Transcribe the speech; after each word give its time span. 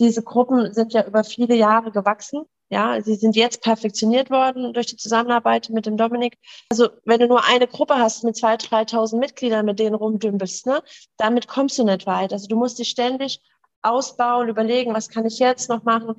diese 0.00 0.22
Gruppen 0.22 0.72
sind 0.72 0.92
ja 0.92 1.06
über 1.06 1.24
viele 1.24 1.54
Jahre 1.54 1.90
gewachsen. 1.90 2.44
Ja, 2.70 3.00
sie 3.00 3.14
sind 3.14 3.34
jetzt 3.34 3.62
perfektioniert 3.62 4.30
worden 4.30 4.74
durch 4.74 4.86
die 4.86 4.96
Zusammenarbeit 4.96 5.70
mit 5.70 5.86
dem 5.86 5.96
Dominik. 5.96 6.36
Also 6.70 6.90
wenn 7.04 7.18
du 7.18 7.26
nur 7.26 7.44
eine 7.46 7.66
Gruppe 7.66 7.96
hast 7.96 8.24
mit 8.24 8.36
2.000, 8.36 8.90
3.000 8.90 9.18
Mitgliedern, 9.18 9.64
mit 9.64 9.78
denen 9.78 9.94
rumdümpelst, 9.94 10.66
ne, 10.66 10.82
damit 11.16 11.48
kommst 11.48 11.78
du 11.78 11.84
nicht 11.84 12.06
weit. 12.06 12.32
Also 12.32 12.46
du 12.46 12.56
musst 12.56 12.78
dich 12.78 12.90
ständig 12.90 13.40
ausbauen, 13.80 14.48
überlegen, 14.48 14.92
was 14.92 15.08
kann 15.08 15.24
ich 15.24 15.38
jetzt 15.38 15.70
noch 15.70 15.84
machen. 15.84 16.14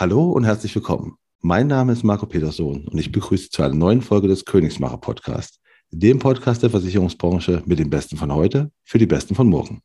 Hallo 0.00 0.30
und 0.30 0.44
herzlich 0.44 0.72
willkommen. 0.76 1.16
Mein 1.40 1.66
Name 1.66 1.92
ist 1.92 2.04
Marco 2.04 2.24
Petersohn 2.24 2.86
und 2.86 2.96
ich 2.98 3.10
begrüße 3.10 3.50
zu 3.50 3.64
einer 3.64 3.74
neuen 3.74 4.00
Folge 4.00 4.28
des 4.28 4.44
Königsmacher 4.44 4.98
Podcasts, 4.98 5.58
dem 5.90 6.20
Podcast 6.20 6.62
der 6.62 6.70
Versicherungsbranche 6.70 7.64
mit 7.66 7.80
den 7.80 7.90
Besten 7.90 8.16
von 8.16 8.32
heute 8.32 8.70
für 8.84 8.98
die 8.98 9.06
Besten 9.06 9.34
von 9.34 9.48
morgen. 9.48 9.82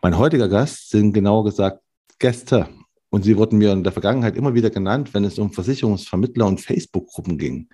Mein 0.00 0.16
heutiger 0.16 0.48
Gast 0.48 0.88
sind 0.88 1.12
genauer 1.12 1.44
gesagt 1.44 1.82
Gäste 2.18 2.70
und 3.10 3.24
sie 3.24 3.36
wurden 3.36 3.58
mir 3.58 3.72
in 3.72 3.84
der 3.84 3.92
Vergangenheit 3.92 4.34
immer 4.34 4.54
wieder 4.54 4.70
genannt, 4.70 5.12
wenn 5.12 5.24
es 5.24 5.38
um 5.38 5.52
Versicherungsvermittler 5.52 6.46
und 6.46 6.62
Facebook-Gruppen 6.62 7.36
ging. 7.36 7.68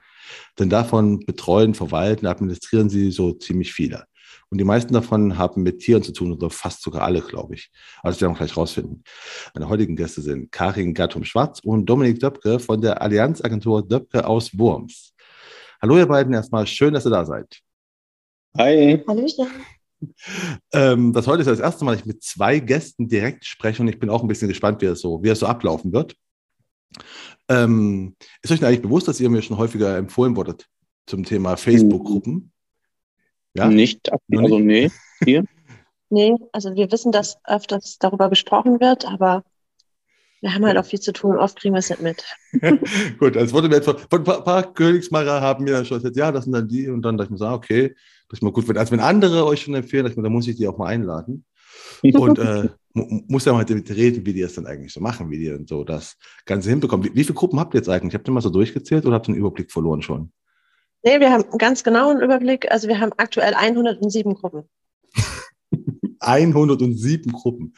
Denn 0.58 0.70
davon 0.70 1.20
betreuen, 1.20 1.74
verwalten, 1.74 2.26
administrieren 2.26 2.90
sie 2.90 3.12
so 3.12 3.30
ziemlich 3.34 3.72
viele. 3.72 4.06
Und 4.50 4.58
die 4.58 4.64
meisten 4.64 4.92
davon 4.92 5.38
haben 5.38 5.62
mit 5.62 5.78
Tieren 5.78 6.02
zu 6.02 6.12
tun, 6.12 6.32
oder 6.32 6.50
fast 6.50 6.82
sogar 6.82 7.02
alle, 7.02 7.20
glaube 7.20 7.54
ich. 7.54 7.70
Aber 8.00 8.10
das 8.10 8.20
werden 8.20 8.32
wir 8.32 8.38
gleich 8.38 8.56
rausfinden. 8.56 9.04
Meine 9.54 9.68
heutigen 9.68 9.94
Gäste 9.94 10.22
sind 10.22 10.50
Karin 10.50 10.92
Gattum-Schwarz 10.92 11.60
und 11.60 11.86
Dominik 11.86 12.18
Döpke 12.18 12.58
von 12.58 12.80
der 12.80 13.00
Allianzagentur 13.00 13.86
Döpke 13.86 14.26
aus 14.26 14.58
Worms. 14.58 15.14
Hallo 15.80 15.96
ihr 15.98 16.06
beiden, 16.06 16.34
erstmal 16.34 16.66
schön, 16.66 16.92
dass 16.92 17.06
ihr 17.06 17.10
da 17.10 17.24
seid. 17.24 17.60
Hi. 18.58 19.02
Hallöchen. 19.06 19.46
Ähm, 20.72 21.12
das 21.12 21.26
heute 21.26 21.42
ist 21.42 21.46
das 21.46 21.60
erste 21.60 21.84
Mal, 21.84 21.92
dass 21.92 22.00
ich 22.00 22.06
mit 22.06 22.22
zwei 22.22 22.58
Gästen 22.58 23.08
direkt 23.08 23.44
spreche 23.44 23.82
und 23.82 23.88
ich 23.88 24.00
bin 24.00 24.10
auch 24.10 24.22
ein 24.22 24.28
bisschen 24.28 24.48
gespannt, 24.48 24.82
wie 24.82 24.86
es 24.86 25.00
so, 25.00 25.22
wie 25.22 25.28
es 25.28 25.38
so 25.38 25.46
ablaufen 25.46 25.92
wird. 25.92 26.16
Ähm, 27.48 28.16
ist 28.42 28.50
euch 28.50 28.64
eigentlich 28.64 28.82
bewusst, 28.82 29.06
dass 29.06 29.20
ihr 29.20 29.30
mir 29.30 29.42
schon 29.42 29.58
häufiger 29.58 29.96
empfohlen 29.96 30.34
wurdet 30.34 30.66
zum 31.06 31.24
Thema 31.24 31.56
Facebook-Gruppen? 31.56 32.49
Ja? 33.54 33.68
Nicht, 33.68 34.10
also 34.12 34.58
nee, 34.58 34.90
hier. 35.24 35.44
nee, 36.10 36.34
also 36.52 36.74
wir 36.74 36.90
wissen, 36.92 37.12
dass 37.12 37.38
öfters 37.44 37.98
darüber 37.98 38.28
gesprochen 38.28 38.80
wird, 38.80 39.06
aber 39.06 39.44
wir 40.40 40.54
haben 40.54 40.64
halt 40.64 40.78
auch 40.78 40.84
viel 40.84 41.00
zu 41.00 41.12
tun, 41.12 41.36
oft 41.36 41.58
kriegen 41.58 41.74
wir 41.74 41.80
es 41.80 41.90
nicht 41.90 42.02
mit. 42.02 42.24
Gut, 43.18 43.36
als 43.36 43.52
wurde 43.52 43.68
mir 43.68 43.76
jetzt 43.76 43.84
von, 43.84 43.98
von 43.98 44.20
ein 44.20 44.24
paar, 44.24 44.42
paar 44.42 44.72
Königsmacher 44.72 45.40
haben 45.40 45.64
mir 45.64 45.84
schon 45.84 45.98
gesagt, 45.98 46.16
ja, 46.16 46.32
das 46.32 46.44
sind 46.44 46.54
dann 46.54 46.68
die 46.68 46.88
und 46.88 47.02
dann 47.02 47.18
dachte 47.18 47.26
ich 47.26 47.30
mir 47.32 47.38
so, 47.38 47.48
okay, 47.48 47.94
das 48.28 48.38
ist 48.38 48.42
mal 48.42 48.52
gut. 48.52 48.76
Als 48.76 48.90
wenn 48.90 49.00
andere 49.00 49.44
euch 49.44 49.62
schon 49.62 49.74
empfehlen, 49.74 50.04
dachte 50.04 50.12
ich 50.12 50.16
mir, 50.16 50.22
da 50.22 50.30
muss 50.30 50.48
ich 50.48 50.56
die 50.56 50.66
auch 50.66 50.78
mal 50.78 50.86
einladen. 50.86 51.44
Und 52.14 52.38
äh, 52.38 52.68
muss 52.94 53.44
ja 53.44 53.52
mal 53.52 53.64
damit 53.64 53.90
reden, 53.90 54.24
wie 54.26 54.32
die 54.32 54.40
das 54.40 54.54
dann 54.54 54.66
eigentlich 54.66 54.92
so 54.92 55.00
machen, 55.00 55.30
wie 55.30 55.38
die 55.38 55.48
dann 55.48 55.66
so 55.66 55.84
das 55.84 56.16
Ganze 56.44 56.70
hinbekommen. 56.70 57.06
Wie, 57.06 57.14
wie 57.14 57.24
viele 57.24 57.34
Gruppen 57.34 57.60
habt 57.60 57.74
ihr 57.74 57.78
jetzt 57.78 57.88
eigentlich? 57.88 58.14
Habt 58.14 58.28
ihr 58.28 58.32
mal 58.32 58.40
so 58.40 58.50
durchgezählt 58.50 59.06
oder 59.06 59.14
habt 59.14 59.28
ihr 59.28 59.34
einen 59.34 59.40
Überblick 59.40 59.70
verloren 59.70 60.02
schon? 60.02 60.32
Nee, 61.02 61.18
wir 61.18 61.32
haben 61.32 61.44
ganz 61.58 61.82
genau 61.82 62.10
einen 62.10 62.20
Überblick. 62.20 62.70
Also 62.70 62.88
wir 62.88 63.00
haben 63.00 63.12
aktuell 63.16 63.54
107 63.54 64.34
Gruppen. 64.34 64.68
107 66.20 67.32
Gruppen. 67.32 67.74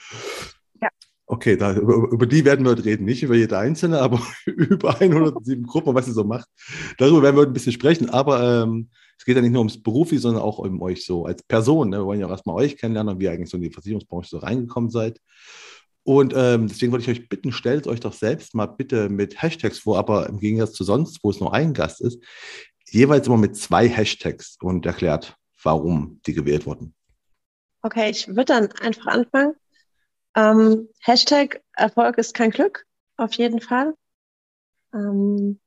Ja. 0.81 0.89
Okay, 1.27 1.56
da, 1.56 1.75
über, 1.75 2.11
über, 2.11 2.27
die 2.27 2.45
werden 2.45 2.64
wir 2.64 2.73
heute 2.73 2.84
reden. 2.84 3.05
Nicht 3.05 3.23
über 3.23 3.37
jede 3.37 3.56
einzelne, 3.59 4.01
aber 4.01 4.20
über 4.47 5.01
107 5.01 5.64
Gruppen, 5.64 5.95
was 5.95 6.06
sie 6.06 6.12
so 6.12 6.25
macht. 6.25 6.48
Darüber 6.98 7.23
werden 7.23 7.37
wir 7.37 7.42
heute 7.42 7.51
ein 7.53 7.55
bisschen 7.55 7.73
sprechen. 7.73 8.11
Aber 8.11 8.62
ähm, 8.64 8.91
es 9.19 9.25
geht 9.25 9.36
ja 9.36 9.42
nicht 9.42 9.53
nur 9.53 9.61
ums 9.61 9.81
Berufi, 9.81 10.19
sondern 10.19 10.42
auch 10.42 10.59
um 10.59 10.83
euch 10.83 11.07
so 11.07 11.25
als 11.25 11.45
Person. 11.45 11.91
Ne? 11.91 11.98
Wir 11.98 12.07
wollen 12.07 12.20
ja 12.20 12.27
auch 12.27 12.31
erstmal 12.31 12.57
euch 12.57 12.77
kennenlernen, 12.77 13.20
wie 13.20 13.24
ihr 13.24 13.30
eigentlich 13.30 13.51
so 13.51 13.57
in 13.57 13.63
die 13.63 13.70
Versicherungsbranche 13.70 14.30
so 14.30 14.39
reingekommen 14.39 14.91
seid. 14.91 15.20
Und 16.05 16.35
ähm, 16.36 16.67
deswegen 16.67 16.91
wollte 16.91 17.08
ich 17.08 17.17
euch 17.17 17.29
bitten, 17.29 17.52
stellt 17.52 17.86
euch 17.86 18.01
doch 18.01 18.13
selbst 18.13 18.57
mal 18.57 18.67
bitte 18.67 19.08
mit 19.08 19.41
Hashtags 19.41 19.79
vor, 19.79 19.98
aber 19.98 20.29
im 20.29 20.41
Gegensatz 20.41 20.73
zu 20.73 20.83
sonst, 20.83 21.23
wo 21.23 21.30
es 21.30 21.39
nur 21.39 21.55
ein 21.55 21.74
Gast 21.74 22.01
ist, 22.01 22.20
jeweils 22.92 23.27
immer 23.27 23.36
mit 23.36 23.57
zwei 23.57 23.89
Hashtags 23.89 24.57
und 24.61 24.86
erklärt, 24.86 25.36
warum 25.63 26.20
die 26.27 26.35
gewählt 26.35 26.67
wurden. 26.67 26.95
Okay, 27.83 28.11
ich 28.11 28.29
würde 28.29 28.45
dann 28.45 28.73
einfach 28.73 29.07
anfangen. 29.07 29.55
Ähm, 30.36 30.89
Hashtag 31.01 31.63
Erfolg 31.75 32.19
ist 32.19 32.35
kein 32.35 32.51
Glück, 32.51 32.86
auf 33.17 33.33
jeden 33.35 33.61
Fall. 33.61 33.95
Ähm, 34.95 35.58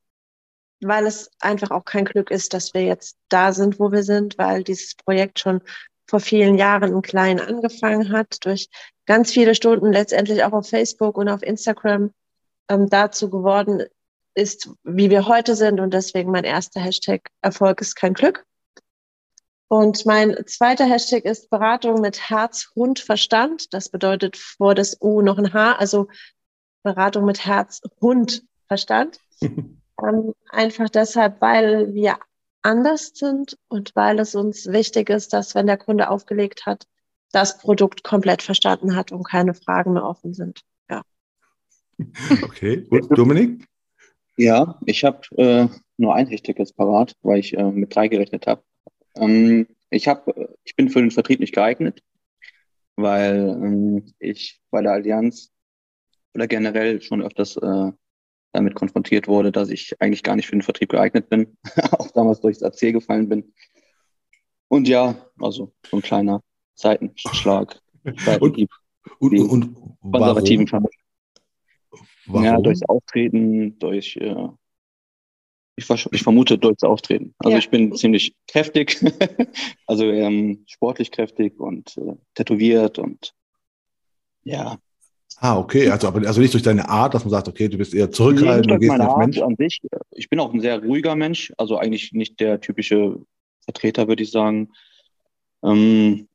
weil 0.80 1.06
es 1.06 1.30
einfach 1.40 1.70
auch 1.70 1.84
kein 1.84 2.04
Glück 2.04 2.30
ist, 2.30 2.52
dass 2.54 2.74
wir 2.74 2.82
jetzt 2.82 3.16
da 3.28 3.52
sind, 3.52 3.80
wo 3.80 3.92
wir 3.92 4.02
sind, 4.02 4.38
weil 4.38 4.62
dieses 4.62 4.94
Projekt 4.94 5.38
schon 5.38 5.62
vor 6.06 6.20
vielen 6.20 6.56
Jahren 6.56 6.92
im 6.92 7.02
Kleinen 7.02 7.40
angefangen 7.40 8.12
hat, 8.12 8.44
durch 8.44 8.68
ganz 9.06 9.32
viele 9.32 9.54
Stunden 9.54 9.92
letztendlich 9.92 10.44
auch 10.44 10.52
auf 10.52 10.68
Facebook 10.68 11.16
und 11.16 11.28
auf 11.28 11.42
Instagram 11.42 12.12
ähm, 12.68 12.88
dazu 12.88 13.30
geworden 13.30 13.82
ist, 14.36 14.70
wie 14.84 15.10
wir 15.10 15.26
heute 15.26 15.56
sind 15.56 15.80
und 15.80 15.92
deswegen 15.92 16.30
mein 16.30 16.44
erster 16.44 16.80
Hashtag 16.80 17.30
Erfolg 17.40 17.80
ist 17.80 17.96
kein 17.96 18.14
Glück. 18.14 18.44
Und 19.68 20.06
mein 20.06 20.36
zweiter 20.46 20.84
Hashtag 20.84 21.24
ist 21.24 21.50
Beratung 21.50 22.00
mit 22.00 22.30
Herz, 22.30 22.70
Hund, 22.76 23.00
Verstand. 23.00 23.74
Das 23.74 23.88
bedeutet 23.88 24.36
vor 24.36 24.74
das 24.76 24.96
U 25.00 25.22
noch 25.22 25.38
ein 25.38 25.52
H, 25.52 25.72
also 25.72 26.08
Beratung 26.84 27.24
mit 27.24 27.44
Herz, 27.44 27.80
Hund, 28.00 28.44
Verstand. 28.68 29.18
ähm, 29.42 30.34
einfach 30.50 30.88
deshalb, 30.88 31.40
weil 31.40 31.94
wir 31.94 32.18
anders 32.62 33.12
sind 33.14 33.58
und 33.68 33.96
weil 33.96 34.20
es 34.20 34.34
uns 34.34 34.66
wichtig 34.66 35.10
ist, 35.10 35.32
dass 35.32 35.54
wenn 35.54 35.66
der 35.66 35.78
Kunde 35.78 36.10
aufgelegt 36.10 36.66
hat, 36.66 36.86
das 37.32 37.58
Produkt 37.58 38.04
komplett 38.04 38.42
verstanden 38.42 38.94
hat 38.94 39.12
und 39.12 39.24
keine 39.24 39.54
Fragen 39.54 39.94
mehr 39.94 40.04
offen 40.04 40.34
sind. 40.34 40.60
Ja. 40.88 41.02
Okay, 42.42 42.82
gut. 42.82 43.06
Dominik? 43.16 43.66
Ja, 44.36 44.78
ich 44.84 45.04
habe 45.04 45.20
äh, 45.36 45.68
nur 45.96 46.14
ein 46.14 46.26
Hashtag 46.26 46.58
jetzt 46.58 46.76
parat, 46.76 47.14
weil 47.22 47.38
ich 47.38 47.56
äh, 47.56 47.70
mit 47.70 47.94
drei 47.94 48.08
gerechnet 48.08 48.46
habe. 48.46 48.62
Ähm, 49.16 49.66
ich 49.90 50.08
hab, 50.08 50.28
ich 50.64 50.76
bin 50.76 50.90
für 50.90 51.00
den 51.00 51.10
Vertrieb 51.10 51.40
nicht 51.40 51.54
geeignet, 51.54 52.02
weil 52.96 53.48
ähm, 53.48 54.12
ich 54.18 54.60
bei 54.70 54.82
der 54.82 54.92
Allianz 54.92 55.52
oder 56.34 56.46
generell 56.46 57.00
schon 57.00 57.22
öfters 57.22 57.56
äh, 57.56 57.92
damit 58.52 58.74
konfrontiert 58.74 59.28
wurde, 59.28 59.52
dass 59.52 59.70
ich 59.70 59.94
eigentlich 60.00 60.22
gar 60.22 60.36
nicht 60.36 60.46
für 60.46 60.56
den 60.56 60.62
Vertrieb 60.62 60.90
geeignet 60.90 61.28
bin, 61.28 61.56
auch 61.92 62.10
damals 62.10 62.40
durchs 62.40 62.62
AC 62.62 62.92
gefallen 62.92 63.28
bin. 63.28 63.54
Und 64.68 64.88
ja, 64.88 65.14
also 65.40 65.72
so 65.88 65.96
ein 65.96 66.02
kleiner 66.02 66.42
Seitenschlag. 66.74 67.80
und, 68.40 68.66
und, 69.18 69.38
und, 69.38 69.76
konservativen 70.02 70.70
warum? 70.70 70.88
Warum? 72.26 72.44
Ja, 72.44 72.60
durchs 72.60 72.82
Auftreten, 72.88 73.78
durch, 73.78 74.16
äh, 74.16 74.48
ich, 75.76 75.88
ich, 75.88 76.22
vermute 76.22 76.58
durchs 76.58 76.82
Auftreten. 76.82 77.34
Also 77.38 77.52
ja. 77.52 77.58
ich 77.58 77.70
bin 77.70 77.94
ziemlich 77.94 78.34
kräftig, 78.48 78.98
also 79.86 80.04
ähm, 80.10 80.64
sportlich 80.66 81.10
kräftig 81.10 81.58
und 81.60 81.96
äh, 81.98 82.14
tätowiert 82.34 82.98
und 82.98 83.32
ja. 84.42 84.78
Ah, 85.38 85.58
okay, 85.58 85.90
also, 85.90 86.08
aber, 86.08 86.26
also 86.26 86.40
nicht 86.40 86.54
durch 86.54 86.62
deine 86.62 86.88
Art, 86.88 87.12
dass 87.12 87.24
man 87.24 87.30
sagt, 87.30 87.48
okay, 87.48 87.68
du 87.68 87.76
bist 87.76 87.92
eher 87.92 88.10
zurückhaltend, 88.10 88.66
nee, 88.66 88.72
du 88.74 88.78
gehst 88.78 89.00
Art 89.00 89.18
Mensch. 89.18 89.38
an 89.38 89.56
sich. 89.56 89.80
Ich 90.12 90.30
bin 90.30 90.40
auch 90.40 90.54
ein 90.54 90.60
sehr 90.60 90.82
ruhiger 90.82 91.14
Mensch, 91.14 91.52
also 91.58 91.76
eigentlich 91.76 92.12
nicht 92.12 92.40
der 92.40 92.60
typische 92.60 93.18
Vertreter, 93.64 94.08
würde 94.08 94.22
ich 94.22 94.30
sagen. 94.30 94.70
Ähm, 95.62 96.28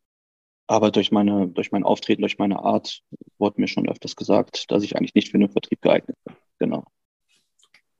aber 0.71 0.89
durch 0.89 1.11
meine, 1.11 1.49
durch 1.49 1.73
mein 1.73 1.83
Auftreten, 1.83 2.21
durch 2.21 2.39
meine 2.39 2.59
Art 2.59 3.01
wurde 3.37 3.59
mir 3.59 3.67
schon 3.67 3.89
öfters 3.89 4.15
gesagt, 4.15 4.71
dass 4.71 4.83
ich 4.83 4.95
eigentlich 4.95 5.15
nicht 5.15 5.29
für 5.29 5.37
den 5.37 5.49
Vertrieb 5.49 5.81
geeignet 5.81 6.15
bin. 6.23 6.33
Genau. 6.59 6.85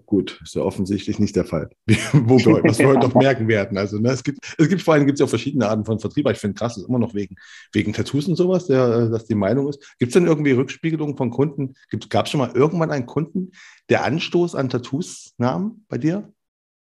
Gut, 0.06 0.40
ist 0.42 0.56
ja 0.56 0.62
offensichtlich 0.62 1.20
nicht 1.20 1.36
der 1.36 1.44
Fall. 1.44 1.70
Wo 2.14 2.38
wir, 2.38 2.64
was 2.64 2.80
wir 2.80 2.88
heute 2.88 3.02
noch 3.02 3.14
merken 3.16 3.50
werden. 3.50 3.78
Also, 3.78 4.00
ne, 4.00 4.12
es 4.12 4.24
gibt, 4.24 4.40
es 4.58 4.70
gibt 4.70 4.82
vor 4.82 4.94
allem 4.94 5.06
gibt 5.06 5.18
es 5.18 5.20
ja 5.20 5.28
verschiedene 5.28 5.68
Arten 5.68 5.84
von 5.84 6.00
Vertrieb. 6.00 6.26
Aber 6.26 6.32
ich 6.32 6.40
finde 6.40 6.54
krass, 6.54 6.78
ist 6.78 6.88
immer 6.88 7.00
noch 7.00 7.14
wegen, 7.14 7.36
wegen 7.74 7.92
Tattoos 7.92 8.30
und 8.30 8.38
sowas, 8.38 8.68
der, 8.68 9.10
dass 9.10 9.26
die 9.26 9.36
Meinung 9.36 9.68
ist. 9.68 9.94
Gibt 10.00 10.12
es 10.12 10.14
denn 10.14 10.28
irgendwie 10.28 10.52
Rückspiegelungen 10.52 11.18
von 11.18 11.30
Kunden? 11.30 11.74
Gab 12.08 12.26
es 12.26 12.32
schon 12.32 12.40
mal 12.40 12.52
irgendwann 12.54 12.92
einen 12.92 13.06
Kunden, 13.06 13.52
der 13.90 14.06
Anstoß 14.06 14.56
an 14.56 14.70
Tattoos 14.70 15.34
nahm 15.38 15.84
bei 15.90 15.98
dir? 15.98 16.34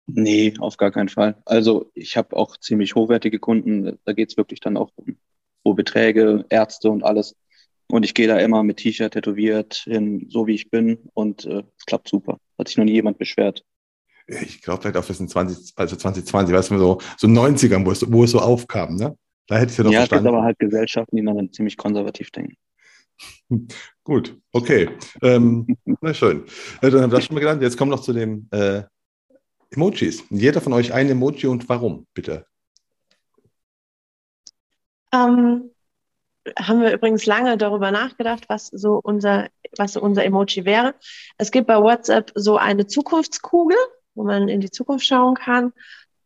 Nee, 0.06 0.54
auf 0.58 0.78
gar 0.78 0.90
keinen 0.90 1.10
Fall. 1.10 1.36
Also 1.44 1.90
ich 1.92 2.16
habe 2.16 2.34
auch 2.34 2.56
ziemlich 2.56 2.94
hochwertige 2.94 3.38
Kunden. 3.38 3.98
Da 4.06 4.14
geht 4.14 4.30
es 4.30 4.38
wirklich 4.38 4.60
dann 4.60 4.78
auch 4.78 4.90
um 4.96 5.16
hohe 5.66 5.74
Beträge, 5.74 6.44
Ärzte 6.48 6.90
und 6.90 7.04
alles. 7.04 7.34
Und 7.88 8.04
ich 8.04 8.14
gehe 8.14 8.26
da 8.26 8.38
immer 8.38 8.62
mit 8.62 8.78
T-Shirt 8.78 9.12
tätowiert 9.12 9.84
hin, 9.84 10.26
so 10.30 10.46
wie 10.46 10.54
ich 10.54 10.70
bin. 10.70 10.98
Und 11.14 11.44
äh, 11.44 11.62
es 11.78 11.86
klappt 11.86 12.08
super. 12.08 12.38
Hat 12.58 12.68
sich 12.68 12.76
noch 12.76 12.84
nie 12.84 12.92
jemand 12.92 13.18
beschwert. 13.18 13.64
Ich 14.26 14.60
glaube 14.62 14.82
vielleicht 14.82 14.96
auch 14.96 15.06
bis 15.06 15.20
in 15.20 15.28
20, 15.28 15.74
also 15.76 15.94
2020, 15.94 16.54
weißt 16.54 16.70
du, 16.72 16.78
so, 16.78 16.98
so 17.16 17.28
90ern, 17.28 17.86
wo 17.86 17.92
es, 17.92 18.10
wo 18.10 18.24
es 18.24 18.32
so 18.32 18.40
aufkam, 18.40 18.96
ne? 18.96 19.16
Da 19.46 19.58
hätte 19.58 19.70
ich 19.70 19.78
ja 19.78 19.84
noch 19.84 19.92
ja, 19.92 20.00
verstanden. 20.00 20.24
Ja, 20.24 20.30
es 20.30 20.32
gibt 20.32 20.34
aber 20.34 20.44
halt 20.44 20.58
Gesellschaften, 20.58 21.16
die 21.16 21.24
dann 21.24 21.52
ziemlich 21.52 21.76
konservativ 21.76 22.30
denken. 22.32 22.56
Gut, 24.04 24.36
okay. 24.50 24.90
Ähm, 25.22 25.76
na 26.00 26.12
schön. 26.12 26.44
Äh, 26.82 26.90
dann 26.90 27.02
haben 27.02 27.12
wir 27.12 27.18
das 27.18 27.26
schon 27.26 27.34
mal 27.34 27.40
gelernt. 27.40 27.62
Jetzt 27.62 27.76
kommen 27.76 27.92
wir 27.92 27.96
noch 27.96 28.02
zu 28.02 28.12
den 28.12 28.48
äh, 28.50 28.82
Emojis. 29.70 30.24
Jeder 30.30 30.60
von 30.60 30.72
euch 30.72 30.92
ein 30.92 31.08
Emoji 31.08 31.46
und 31.46 31.68
warum, 31.68 32.06
bitte? 32.12 32.46
Ähm, 35.12 35.70
haben 36.58 36.80
wir 36.80 36.92
übrigens 36.92 37.26
lange 37.26 37.56
darüber 37.56 37.90
nachgedacht, 37.90 38.44
was 38.48 38.68
so 38.68 39.00
unser, 39.02 39.48
was 39.76 39.94
so 39.94 40.00
unser 40.00 40.24
Emoji 40.24 40.64
wäre. 40.64 40.94
Es 41.38 41.50
gibt 41.50 41.66
bei 41.66 41.80
WhatsApp 41.80 42.32
so 42.34 42.56
eine 42.56 42.86
Zukunftskugel, 42.86 43.76
wo 44.14 44.24
man 44.24 44.48
in 44.48 44.60
die 44.60 44.70
Zukunft 44.70 45.06
schauen 45.06 45.34
kann. 45.34 45.72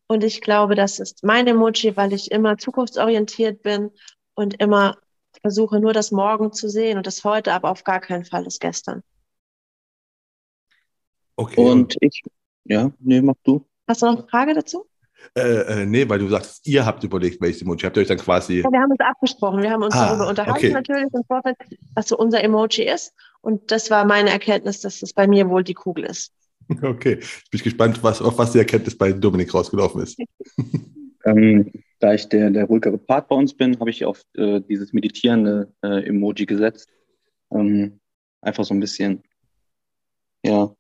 Und 0.07 0.25
ich 0.25 0.41
glaube, 0.41 0.75
das 0.75 0.99
ist 0.99 1.25
mein 1.25 1.47
Emoji, 1.47 1.97
weil 1.97 2.13
ich 2.13 2.31
immer 2.31 2.59
zukunftsorientiert 2.59 3.63
bin 3.63 3.91
und 4.35 4.61
immer 4.61 4.99
versuche, 5.41 5.81
nur 5.81 5.93
das 5.93 6.11
Morgen 6.11 6.53
zu 6.53 6.69
sehen 6.69 6.99
und 6.99 7.07
das 7.07 7.25
heute, 7.25 7.53
aber 7.53 7.71
auf 7.71 7.85
gar 7.85 8.01
keinen 8.01 8.25
Fall 8.25 8.45
das 8.45 8.59
Gestern. 8.59 9.03
Okay. 11.37 11.61
Und 11.61 11.97
ich, 12.01 12.23
ja, 12.65 12.91
nee, 12.99 13.23
mach 13.23 13.37
du. 13.45 13.65
Hast 13.87 14.03
du 14.03 14.07
noch 14.07 14.19
eine 14.19 14.29
Frage 14.29 14.55
dazu? 14.55 14.90
Äh, 15.35 15.83
äh, 15.83 15.87
nee, 15.87 16.09
weil 16.09 16.19
du 16.19 16.29
sagst, 16.29 16.67
ihr 16.67 16.85
habt 16.85 17.05
überlegt, 17.05 17.41
welches 17.41 17.63
Emoji. 17.63 17.83
Habt 17.85 17.97
ihr 17.97 18.03
euch 18.03 18.09
dann 18.09 18.19
quasi. 18.19 18.61
Ja, 18.61 18.71
wir 18.71 18.81
haben 18.81 18.91
uns 18.91 19.01
abgesprochen. 19.01 19.63
Wir 19.63 19.71
haben 19.71 19.83
uns 19.83 19.95
ah, 19.95 20.09
darüber 20.09 20.29
unterhalten, 20.29 20.59
okay. 20.59 20.73
natürlich 20.73 21.07
im 21.13 21.25
Vorfeld, 21.25 21.57
was 21.95 22.09
so 22.09 22.19
unser 22.19 22.43
Emoji 22.43 22.85
ist. 22.85 23.13
Und 23.41 23.71
das 23.71 23.91
war 23.91 24.05
meine 24.05 24.31
Erkenntnis, 24.31 24.81
dass 24.81 25.03
es 25.03 25.13
bei 25.13 25.27
mir 25.27 25.49
wohl 25.49 25.65
die 25.65 25.75
Kugel 25.75 26.05
ist. 26.05 26.33
Okay, 26.83 27.19
ich 27.21 27.51
bin 27.51 27.61
gespannt, 27.63 28.01
was, 28.05 28.23
auf 28.23 28.39
was 28.39 28.53
die 28.53 28.59
Erkenntnis 28.59 28.97
bei 28.97 29.13
Dominik 29.13 29.53
rausgelaufen 29.53 30.03
ist. 30.03 30.17
ähm, 31.25 31.73
da 31.99 32.15
ich 32.15 32.29
der, 32.29 32.51
der 32.51 32.67
ruhigere 32.67 32.97
Part 32.97 33.27
bei 33.27 33.35
uns 33.35 33.55
bin, 33.55 33.81
habe 33.81 33.91
ich 33.91 34.05
auf 34.05 34.23
äh, 34.37 34.61
dieses 34.61 34.93
meditierende 34.93 35.73
äh, 35.83 36.07
Emoji 36.07 36.47
gesetzt. 36.47 36.89
Ähm, 37.51 37.99
einfach 38.41 38.65
so 38.65 38.73
ein 38.73 38.79
bisschen, 38.79 39.25
ja, 40.45 40.73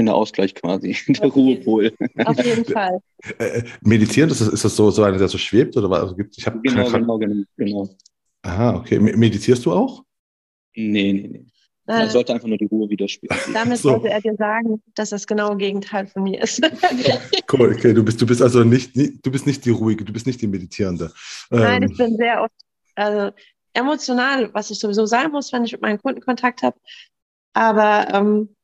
bin 0.00 0.06
der 0.06 0.14
Ausgleich 0.14 0.54
quasi, 0.54 0.96
der 1.08 1.26
auf 1.26 1.36
Ruhepol. 1.36 1.92
Auf 2.24 2.42
jeden 2.42 2.64
Fall. 2.72 3.00
Äh, 3.38 3.58
äh, 3.58 3.64
meditieren, 3.82 4.30
ist 4.30 4.40
das, 4.40 4.48
ist 4.48 4.64
das 4.64 4.74
so, 4.74 4.90
so 4.90 5.02
einer, 5.02 5.18
der 5.18 5.28
so 5.28 5.36
schwebt? 5.36 5.76
Oder 5.76 5.90
was? 5.90 6.00
Also 6.00 6.16
gibt, 6.16 6.38
ich 6.38 6.44
genau, 6.44 6.90
genau, 6.90 7.18
genau, 7.18 7.44
genau. 7.58 7.88
Aha, 8.40 8.76
okay. 8.76 8.98
Meditierst 8.98 9.66
du 9.66 9.72
auch? 9.72 10.02
Nee, 10.74 11.12
nee, 11.12 11.28
nee. 11.28 11.46
Man 11.86 12.08
sollte 12.08 12.32
einfach 12.32 12.48
nur 12.48 12.56
die 12.56 12.64
Ruhe 12.66 12.88
widerspiegeln. 12.88 13.38
Damit 13.52 13.78
so. 13.78 13.90
wollte 13.90 14.08
er 14.08 14.22
dir 14.22 14.36
sagen, 14.36 14.80
dass 14.94 15.10
das 15.10 15.26
genaue 15.26 15.58
Gegenteil 15.58 16.06
von 16.06 16.22
mir 16.22 16.42
ist. 16.42 16.62
cool, 17.52 17.74
okay, 17.74 17.92
du 17.92 18.02
bist, 18.02 18.22
du 18.22 18.26
bist 18.26 18.40
also 18.40 18.64
nicht, 18.64 18.96
du 18.96 19.30
bist 19.30 19.46
nicht 19.46 19.66
die 19.66 19.70
ruhige, 19.70 20.04
du 20.04 20.12
bist 20.14 20.26
nicht 20.26 20.40
die 20.40 20.46
Meditierende. 20.46 21.12
Nein, 21.50 21.82
ähm. 21.82 21.90
ich 21.90 21.98
bin 21.98 22.16
sehr 22.16 22.42
oft 22.42 22.54
also 22.94 23.36
emotional, 23.74 24.54
was 24.54 24.70
ich 24.70 24.78
sowieso 24.78 25.04
sein 25.04 25.30
muss, 25.30 25.52
wenn 25.52 25.64
ich 25.64 25.72
mit 25.72 25.82
meinen 25.82 26.00
Kunden 26.00 26.22
Kontakt 26.22 26.62
habe. 26.62 26.78
Aber 27.52 28.08
ähm, 28.14 28.56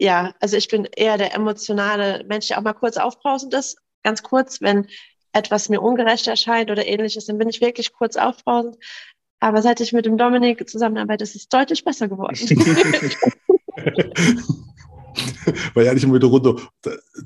ja, 0.00 0.34
also 0.40 0.56
ich 0.56 0.68
bin 0.68 0.88
eher 0.96 1.18
der 1.18 1.34
emotionale 1.34 2.24
Mensch, 2.26 2.48
der 2.48 2.58
auch 2.58 2.62
mal 2.62 2.72
kurz 2.72 2.96
aufbrausend 2.96 3.52
ist. 3.52 3.76
Ganz 4.02 4.22
kurz, 4.22 4.62
wenn 4.62 4.86
etwas 5.32 5.68
mir 5.68 5.82
ungerecht 5.82 6.26
erscheint 6.26 6.70
oder 6.70 6.86
ähnliches, 6.86 7.26
dann 7.26 7.36
bin 7.36 7.50
ich 7.50 7.60
wirklich 7.60 7.92
kurz 7.92 8.16
aufbrausend. 8.16 8.78
Aber 9.40 9.60
seit 9.60 9.80
ich 9.80 9.92
mit 9.92 10.06
dem 10.06 10.16
Dominik 10.16 10.66
zusammenarbeite, 10.68 11.22
ist 11.22 11.36
es 11.36 11.48
deutlich 11.48 11.84
besser 11.84 12.08
geworden. 12.08 12.34
Weil 15.74 15.84
ja 15.84 15.92
nicht 15.92 16.04
immer 16.04 16.14
wieder 16.14 16.28
runter. 16.28 16.56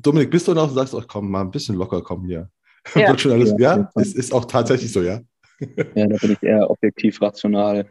Dominik, 0.00 0.30
bist 0.30 0.48
du 0.48 0.54
noch 0.54 0.68
und 0.68 0.74
sagst, 0.74 0.96
ach 0.96 1.06
komm, 1.06 1.30
mal 1.30 1.42
ein 1.42 1.52
bisschen 1.52 1.76
locker 1.76 2.02
kommen 2.02 2.26
hier. 2.26 2.50
Ja, 2.96 3.08
Wird 3.08 3.20
schon 3.20 3.32
alles, 3.32 3.54
ja, 3.58 3.76
ja 3.76 3.90
ist, 3.94 4.16
ist 4.16 4.32
auch 4.34 4.46
tatsächlich 4.46 4.92
so, 4.92 5.00
ja. 5.00 5.20
Ja, 5.94 6.06
da 6.08 6.16
bin 6.16 6.32
ich 6.32 6.42
eher 6.42 6.68
objektiv 6.68 7.22
rational 7.22 7.86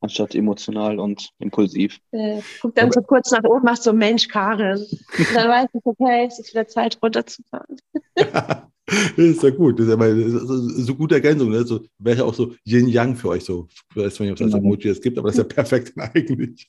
anstatt 0.00 0.34
emotional 0.34 0.98
und 0.98 1.30
impulsiv. 1.38 1.98
Äh, 2.12 2.40
guck 2.60 2.74
dann 2.74 2.92
so 2.92 3.02
kurz 3.02 3.30
nach 3.30 3.44
oben, 3.44 3.64
machst 3.64 3.82
so 3.82 3.92
Mensch, 3.92 4.28
Karin. 4.28 4.78
Und 4.78 5.34
dann 5.34 5.48
weiß 5.48 5.68
ich, 5.72 5.80
okay, 5.84 6.26
es 6.26 6.38
ist 6.38 6.52
wieder 6.52 6.66
Zeit 6.68 6.98
runterzufahren. 7.02 7.76
das 8.14 8.62
ist 9.16 9.42
ja 9.42 9.50
gut. 9.50 9.78
Das 9.78 9.86
ist 9.86 9.90
ja 9.90 9.96
mal 9.96 10.30
so, 10.30 10.56
so 10.56 10.94
gute 10.94 11.16
Ergänzung. 11.16 11.50
Ne? 11.50 11.64
So, 11.64 11.84
wäre 11.98 12.18
ja 12.18 12.24
auch 12.24 12.34
so 12.34 12.54
Yin-Yang 12.64 13.16
für 13.16 13.28
euch 13.28 13.44
so. 13.44 13.68
Ich 13.90 13.96
weiß 13.96 14.20
nicht, 14.20 14.30
ob 14.30 14.40
es 14.40 14.50
das 14.50 14.60
Emoji 14.60 14.88
es 14.88 15.00
gibt, 15.00 15.18
aber 15.18 15.28
das 15.28 15.38
ist 15.38 15.42
ja 15.42 15.54
perfekt 15.54 15.92
eigentlich. 15.96 16.68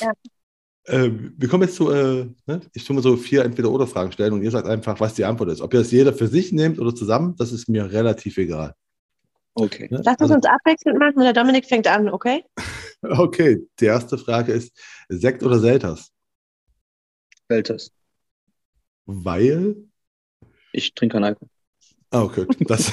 Ja. 0.00 0.12
Ähm, 0.86 1.34
wir 1.36 1.48
kommen 1.48 1.64
jetzt 1.64 1.76
zu, 1.76 1.90
äh, 1.90 2.26
ne? 2.46 2.60
ich 2.72 2.84
tue 2.84 2.96
mir 2.96 3.02
so 3.02 3.16
vier 3.16 3.44
Entweder-Oder-Fragen 3.44 4.12
stellen 4.12 4.32
und 4.32 4.42
ihr 4.42 4.50
sagt 4.50 4.66
einfach, 4.66 4.98
was 4.98 5.14
die 5.14 5.24
Antwort 5.24 5.50
ist. 5.50 5.60
Ob 5.60 5.74
ihr 5.74 5.80
das 5.80 5.92
jeder 5.92 6.12
für 6.12 6.26
sich 6.26 6.52
nehmt 6.52 6.78
oder 6.78 6.94
zusammen, 6.94 7.34
das 7.36 7.52
ist 7.52 7.68
mir 7.68 7.92
relativ 7.92 8.38
egal. 8.38 8.74
Okay. 9.54 9.88
Ne? 9.90 10.00
Lass 10.04 10.20
uns 10.20 10.22
also, 10.22 10.34
uns 10.34 10.46
abwechselnd 10.46 10.98
machen 10.98 11.16
und 11.16 11.24
der 11.24 11.32
Dominik 11.32 11.66
fängt 11.66 11.86
an, 11.86 12.08
okay? 12.08 12.44
Okay, 13.02 13.66
die 13.80 13.86
erste 13.86 14.18
Frage 14.18 14.52
ist: 14.52 14.78
Sekt 15.08 15.42
oder 15.42 15.58
Selters? 15.58 16.12
Selters. 17.48 17.90
Weil? 19.06 19.74
Ich 20.72 20.94
trinke 20.94 21.14
keinen 21.14 21.24
Alkohol. 21.24 21.48
Ah, 22.10 22.22
okay. 22.22 22.46
Das 22.60 22.92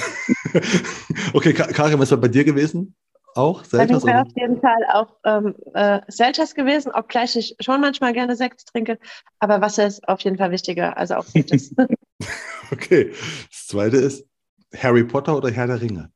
okay, 1.34 1.52
Karin, 1.52 1.98
was 1.98 2.10
war 2.10 2.18
bei 2.18 2.28
dir 2.28 2.44
gewesen? 2.44 2.94
Auch 3.34 3.64
Selters? 3.64 4.02
Bei 4.02 4.14
mir 4.14 4.22
auf 4.22 4.32
jeden 4.34 4.60
Fall 4.60 4.84
auch 4.92 5.14
ähm, 5.24 5.54
äh, 5.74 6.00
Selters 6.08 6.54
gewesen, 6.54 6.90
obgleich 6.92 7.36
ich 7.36 7.54
schon 7.60 7.80
manchmal 7.80 8.12
gerne 8.12 8.34
Sekt 8.34 8.66
trinke. 8.66 8.98
Aber 9.38 9.60
Wasser 9.60 9.86
ist 9.86 10.08
auf 10.08 10.20
jeden 10.20 10.38
Fall 10.38 10.50
wichtiger, 10.50 10.96
also 10.96 11.16
auch 11.16 11.24
Selters. 11.24 11.74
okay. 12.72 13.12
Das 13.50 13.66
zweite 13.66 13.98
ist 13.98 14.26
Harry 14.74 15.04
Potter 15.04 15.36
oder 15.36 15.50
Herr 15.50 15.66
der 15.66 15.80
Ringe? 15.80 16.10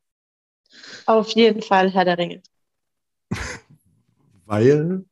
Auf 1.06 1.30
jeden 1.30 1.62
Fall 1.62 1.90
Herr 1.90 2.04
der 2.04 2.18
Ringe. 2.18 2.42
Weil 4.46 5.04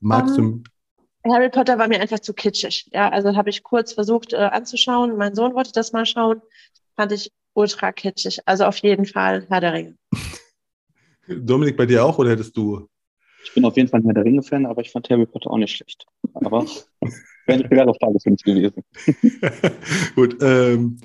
magst 0.00 0.38
um, 0.38 0.62
du. 0.64 1.32
Harry 1.32 1.50
Potter 1.50 1.78
war 1.78 1.88
mir 1.88 2.00
einfach 2.00 2.20
zu 2.20 2.34
kitschig. 2.34 2.88
Ja, 2.92 3.08
also 3.08 3.34
habe 3.34 3.50
ich 3.50 3.62
kurz 3.62 3.92
versucht 3.92 4.32
äh, 4.32 4.36
anzuschauen. 4.36 5.16
Mein 5.16 5.34
Sohn 5.34 5.54
wollte 5.54 5.72
das 5.72 5.92
mal 5.92 6.06
schauen. 6.06 6.40
Fand 6.94 7.12
ich 7.12 7.32
ultra 7.54 7.92
kitschig. 7.92 8.40
Also 8.46 8.64
auf 8.64 8.78
jeden 8.78 9.06
Fall 9.06 9.46
Herr 9.48 9.60
der 9.60 9.72
Ringe. 9.72 9.96
Dominik, 11.28 11.76
bei 11.76 11.86
dir 11.86 12.04
auch 12.04 12.18
oder 12.18 12.30
hättest 12.30 12.56
du? 12.56 12.88
Ich 13.44 13.54
bin 13.54 13.64
auf 13.64 13.76
jeden 13.76 13.88
Fall 13.88 14.00
ein 14.00 14.04
Herr 14.04 14.14
der 14.14 14.24
Ringe-Fan, 14.24 14.66
aber 14.66 14.80
ich 14.80 14.90
fand 14.90 15.08
Harry 15.10 15.26
Potter 15.26 15.50
auch 15.50 15.58
nicht 15.58 15.76
schlecht. 15.76 16.06
Aber 16.34 16.64
wäre 17.00 17.58
eine 17.60 17.66
schwere 17.66 17.94
Frage 17.94 18.18
für 18.20 18.30
mich 18.30 18.42
gewesen. 18.42 18.82
Gut, 20.14 20.36
ähm, 20.42 21.00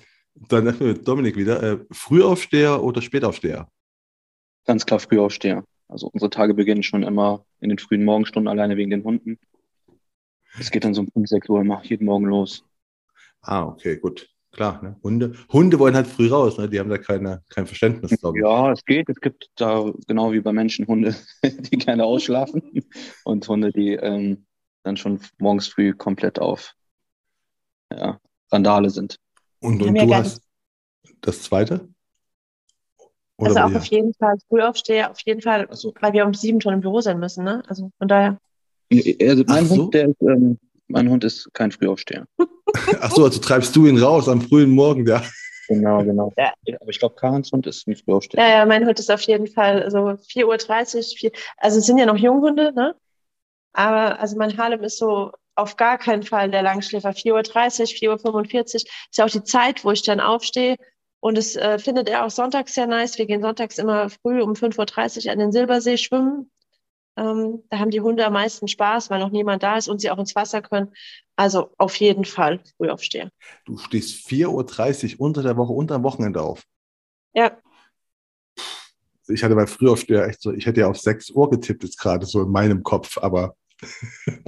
dann 0.47 0.75
mit 0.79 1.07
Dominik 1.07 1.35
wieder. 1.37 1.61
Äh, 1.63 1.77
Frühaufsteher 1.91 2.83
oder 2.83 3.01
Spätaufsteher? 3.01 3.67
Ganz 4.65 4.85
klar 4.85 4.99
Frühaufsteher. 4.99 5.63
Also 5.87 6.09
unsere 6.11 6.29
Tage 6.29 6.53
beginnen 6.53 6.83
schon 6.83 7.03
immer 7.03 7.45
in 7.59 7.69
den 7.69 7.77
frühen 7.77 8.05
Morgenstunden 8.05 8.47
alleine 8.47 8.77
wegen 8.77 8.91
den 8.91 9.03
Hunden. 9.03 9.39
Es 10.59 10.71
geht 10.71 10.83
dann 10.83 10.93
so 10.93 11.01
um 11.01 11.07
5, 11.11 11.27
6 11.27 11.49
Uhr 11.49 11.61
immer 11.61 11.83
jeden 11.83 12.05
Morgen 12.05 12.25
los. 12.25 12.63
Ah, 13.41 13.65
okay, 13.65 13.97
gut. 13.97 14.29
Klar, 14.51 14.83
ne? 14.83 14.97
Hunde, 15.01 15.33
Hunde 15.51 15.79
wollen 15.79 15.95
halt 15.95 16.07
früh 16.07 16.27
raus, 16.27 16.57
ne? 16.57 16.67
die 16.67 16.77
haben 16.79 16.89
da 16.89 16.97
keine, 16.97 17.41
kein 17.47 17.65
Verständnis, 17.65 18.19
glaube 18.19 18.37
ich. 18.37 18.43
Ja, 18.43 18.71
es 18.71 18.83
geht. 18.83 19.07
Es 19.07 19.21
gibt 19.21 19.49
da 19.55 19.91
genau 20.07 20.33
wie 20.33 20.41
bei 20.41 20.51
Menschen 20.51 20.87
Hunde, 20.87 21.15
die 21.43 21.77
gerne 21.77 22.03
ausschlafen 22.03 22.83
und 23.23 23.47
Hunde, 23.47 23.71
die 23.71 23.93
ähm, 23.93 24.45
dann 24.83 24.97
schon 24.97 25.21
morgens 25.37 25.67
früh 25.67 25.93
komplett 25.93 26.39
auf 26.39 26.73
ja, 27.93 28.19
Randale 28.51 28.89
sind. 28.89 29.17
Und, 29.61 29.81
und 29.81 29.95
du 29.95 30.13
hast 30.13 30.41
das 31.21 31.43
zweite? 31.43 31.87
Oder 33.41 33.63
also 33.63 33.75
auch 33.75 33.79
auf 33.79 33.85
jeden 33.85 34.13
Fall 34.13 34.35
Frühaufsteher, 34.47 35.11
auf 35.11 35.19
jeden 35.25 35.41
Fall, 35.41 35.67
so. 35.71 35.93
weil 35.99 36.13
wir 36.13 36.25
um 36.25 36.33
sieben 36.33 36.61
schon 36.61 36.73
im 36.73 36.81
Büro 36.81 37.01
sein 37.01 37.19
müssen, 37.19 37.43
ne? 37.43 37.63
Also 37.67 37.91
von 37.97 38.07
daher. 38.07 38.37
Also 38.91 39.43
mein, 39.47 39.65
so. 39.65 39.75
Hund, 39.83 39.93
der 39.93 40.09
ist, 40.09 40.21
ähm, 40.21 40.59
mein 40.87 41.09
Hund 41.09 41.23
ist 41.23 41.49
kein 41.53 41.71
Frühaufsteher. 41.71 42.25
Ach 43.01 43.11
so, 43.11 43.23
also 43.23 43.39
treibst 43.39 43.75
du 43.75 43.87
ihn 43.87 43.97
raus 43.97 44.29
am 44.29 44.41
frühen 44.41 44.69
Morgen, 44.69 45.07
ja. 45.07 45.23
Genau, 45.67 46.03
genau. 46.03 46.33
Ja. 46.37 46.53
aber 46.81 46.89
ich 46.89 46.99
glaube, 46.99 47.15
Karens 47.15 47.51
Hund 47.51 47.65
ist 47.65 47.87
ein 47.87 47.95
Frühaufsteher. 47.95 48.43
Ja, 48.43 48.49
ja, 48.57 48.65
mein 48.65 48.85
Hund 48.85 48.99
ist 48.99 49.09
auf 49.09 49.21
jeden 49.21 49.47
Fall 49.47 49.89
so 49.89 49.99
4.30 49.99 51.25
Uhr, 51.25 51.31
also 51.57 51.79
es 51.79 51.85
sind 51.85 51.97
ja 51.97 52.05
noch 52.05 52.17
Junghunde, 52.17 52.73
ne? 52.73 52.95
Aber 53.73 54.19
also 54.19 54.37
mein 54.37 54.57
Harlem 54.57 54.83
ist 54.83 54.97
so 54.97 55.31
auf 55.55 55.77
gar 55.77 55.97
keinen 55.97 56.23
Fall 56.23 56.51
der 56.51 56.61
Langschläfer. 56.61 57.11
4.30 57.11 58.07
Uhr, 58.07 58.17
4.45 58.17 58.55
Uhr 58.55 58.63
ist 58.65 58.87
ja 59.15 59.25
auch 59.25 59.29
die 59.29 59.43
Zeit, 59.43 59.83
wo 59.85 59.91
ich 59.91 60.03
dann 60.03 60.19
aufstehe. 60.19 60.75
Und 61.21 61.37
es 61.37 61.55
äh, 61.55 61.77
findet 61.77 62.09
er 62.09 62.25
auch 62.25 62.31
sonntags 62.31 62.73
sehr 62.73 62.87
nice. 62.87 63.17
Wir 63.17 63.27
gehen 63.27 63.41
sonntags 63.41 63.77
immer 63.77 64.09
früh 64.09 64.41
um 64.41 64.53
5.30 64.53 65.25
Uhr 65.25 65.31
an 65.31 65.39
den 65.39 65.51
Silbersee 65.51 65.97
schwimmen. 65.97 66.51
Ähm, 67.15 67.63
da 67.69 67.77
haben 67.77 67.91
die 67.91 68.01
Hunde 68.01 68.25
am 68.25 68.33
meisten 68.33 68.67
Spaß, 68.67 69.11
weil 69.11 69.19
noch 69.19 69.29
niemand 69.29 69.61
da 69.61 69.77
ist 69.77 69.87
und 69.87 70.01
sie 70.01 70.09
auch 70.09 70.17
ins 70.17 70.35
Wasser 70.35 70.61
können. 70.61 70.91
Also 71.35 71.71
auf 71.77 71.95
jeden 71.97 72.25
Fall 72.25 72.61
früh 72.77 72.89
aufstehen. 72.89 73.29
Du 73.65 73.77
stehst 73.77 74.27
4.30 74.27 75.13
Uhr 75.13 75.21
unter 75.21 75.43
der 75.43 75.57
Woche, 75.57 75.73
unter 75.73 75.99
dem 75.99 76.03
Wochenende 76.03 76.41
auf. 76.41 76.63
Ja. 77.33 77.55
Ich 79.27 79.43
hatte 79.43 79.55
bei 79.55 79.67
Frühaufsteher 79.67 80.27
echt 80.27 80.41
so, 80.41 80.51
ich 80.51 80.65
hätte 80.65 80.81
ja 80.81 80.89
auf 80.89 80.99
6 80.99 81.29
Uhr 81.31 81.51
getippt 81.51 81.83
jetzt 81.83 81.99
gerade 81.99 82.25
so 82.25 82.41
in 82.41 82.49
meinem 82.49 82.81
Kopf, 82.81 83.19
aber 83.19 83.55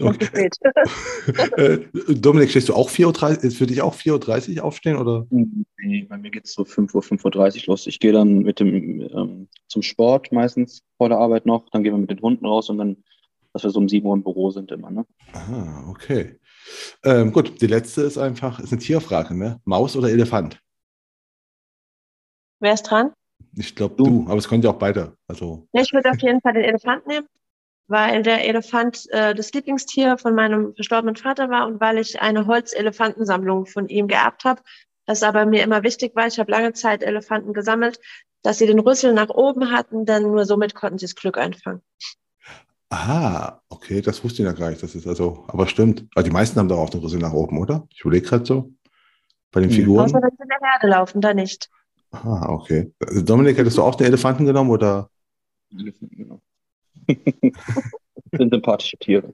Okay. 0.00 0.50
Äh, 1.56 1.78
Dominik, 2.14 2.50
stehst 2.50 2.68
du 2.68 2.74
auch 2.74 2.88
4.30 2.90 3.38
Uhr? 3.38 3.44
Ist 3.44 3.56
für 3.56 3.66
dich 3.66 3.82
auch 3.82 3.94
4.30 3.94 4.58
Uhr 4.58 4.64
aufstehen? 4.64 4.96
Oder? 4.96 5.26
Nee, 5.30 6.06
bei 6.08 6.16
mir 6.18 6.30
geht's 6.30 6.52
so 6.52 6.64
5 6.64 6.94
Uhr, 6.94 7.02
5.30 7.02 7.62
Uhr 7.62 7.72
los. 7.72 7.86
Ich 7.86 7.98
gehe 7.98 8.12
dann 8.12 8.40
mit 8.40 8.60
dem 8.60 9.00
ähm, 9.00 9.48
zum 9.68 9.82
Sport 9.82 10.30
meistens 10.32 10.82
vor 10.98 11.08
der 11.08 11.18
Arbeit 11.18 11.46
noch. 11.46 11.68
Dann 11.70 11.82
gehen 11.82 11.92
wir 11.94 11.98
mit 11.98 12.10
den 12.10 12.20
Hunden 12.20 12.46
raus 12.46 12.70
und 12.70 12.78
dann, 12.78 12.96
dass 13.52 13.64
wir 13.64 13.70
so 13.70 13.80
um 13.80 13.88
7 13.88 14.06
Uhr 14.06 14.14
im 14.14 14.22
Büro 14.22 14.50
sind 14.50 14.70
immer. 14.70 14.90
Ne? 14.90 15.04
Ah, 15.32 15.88
okay. 15.88 16.38
Ähm, 17.04 17.32
gut, 17.32 17.60
die 17.60 17.66
letzte 17.66 18.02
ist 18.02 18.18
einfach, 18.18 18.60
ist 18.60 18.72
eine 18.72 18.80
Tierfrage, 18.80 19.34
ne? 19.34 19.60
Maus 19.64 19.96
oder 19.96 20.10
Elefant? 20.10 20.60
Wer 22.60 22.74
ist 22.74 22.82
dran? 22.84 23.12
Ich 23.54 23.74
glaube 23.74 23.94
Du. 23.96 24.04
du, 24.04 24.24
aber 24.28 24.36
es 24.38 24.48
können 24.48 24.62
ja 24.62 24.70
auch 24.70 24.78
beide. 24.78 25.16
Also, 25.28 25.66
Ja, 25.72 25.82
ich 25.82 25.92
würde 25.92 26.10
auf 26.10 26.20
jeden 26.20 26.40
Fall 26.40 26.54
den 26.54 26.64
Elefant 26.64 27.06
nehmen, 27.06 27.26
weil 27.88 28.22
der 28.22 28.44
Elefant 28.46 29.06
äh, 29.10 29.34
das 29.34 29.52
Lieblingstier 29.52 30.18
von 30.18 30.34
meinem 30.34 30.74
verstorbenen 30.74 31.16
Vater 31.16 31.50
war 31.50 31.66
und 31.66 31.80
weil 31.80 31.98
ich 31.98 32.20
eine 32.20 32.46
Holzelefantensammlung 32.46 33.66
von 33.66 33.88
ihm 33.88 34.08
geerbt 34.08 34.44
habe. 34.44 34.62
Das 35.06 35.22
aber 35.22 35.46
mir 35.46 35.62
immer 35.62 35.82
wichtig 35.84 36.16
war, 36.16 36.26
ich 36.26 36.38
habe 36.38 36.50
lange 36.50 36.72
Zeit 36.72 37.02
Elefanten 37.02 37.52
gesammelt, 37.52 38.00
dass 38.42 38.58
sie 38.58 38.66
den 38.66 38.80
Rüssel 38.80 39.12
nach 39.12 39.28
oben 39.30 39.70
hatten, 39.70 40.04
denn 40.04 40.22
nur 40.24 40.44
somit 40.44 40.74
konnten 40.74 40.98
sie 40.98 41.06
das 41.06 41.14
Glück 41.14 41.38
einfangen. 41.38 41.80
aha, 42.90 43.60
okay, 43.68 44.00
das 44.00 44.22
wusste 44.24 44.42
ich 44.42 44.46
ja 44.46 44.52
gar 44.52 44.70
nicht. 44.70 44.82
Das 44.82 44.94
ist 44.94 45.06
also, 45.06 45.44
aber 45.48 45.66
stimmt. 45.66 46.06
Also 46.14 46.28
die 46.28 46.32
meisten 46.32 46.58
haben 46.58 46.68
doch 46.68 46.78
auch 46.78 46.90
den 46.90 47.00
Rüssel 47.00 47.18
nach 47.20 47.32
oben, 47.32 47.58
oder? 47.58 47.86
Ich 47.90 48.00
überlege 48.02 48.26
gerade 48.26 48.44
so. 48.46 48.72
Bei 49.52 49.60
den 49.60 49.70
Mhm. 49.70 49.74
Figuren. 49.74 50.04
Außer 50.06 50.22
wenn 50.22 50.30
sie 50.36 50.42
in 50.42 50.48
der 50.48 50.70
Herde 50.70 50.86
laufen, 50.88 51.20
dann 51.20 51.36
nicht. 51.36 51.70
Ah, 52.12 52.46
okay. 52.48 52.92
Dominik, 53.24 53.58
hättest 53.58 53.78
du 53.78 53.82
auch 53.82 53.94
den 53.94 54.06
Elefanten 54.06 54.44
genommen 54.46 54.70
oder? 54.70 55.10
Elefanten, 55.72 56.16
genau. 56.16 56.40
Das 57.06 58.38
sind 58.38 58.52
sympathische 58.52 58.96
Tiere. 58.98 59.32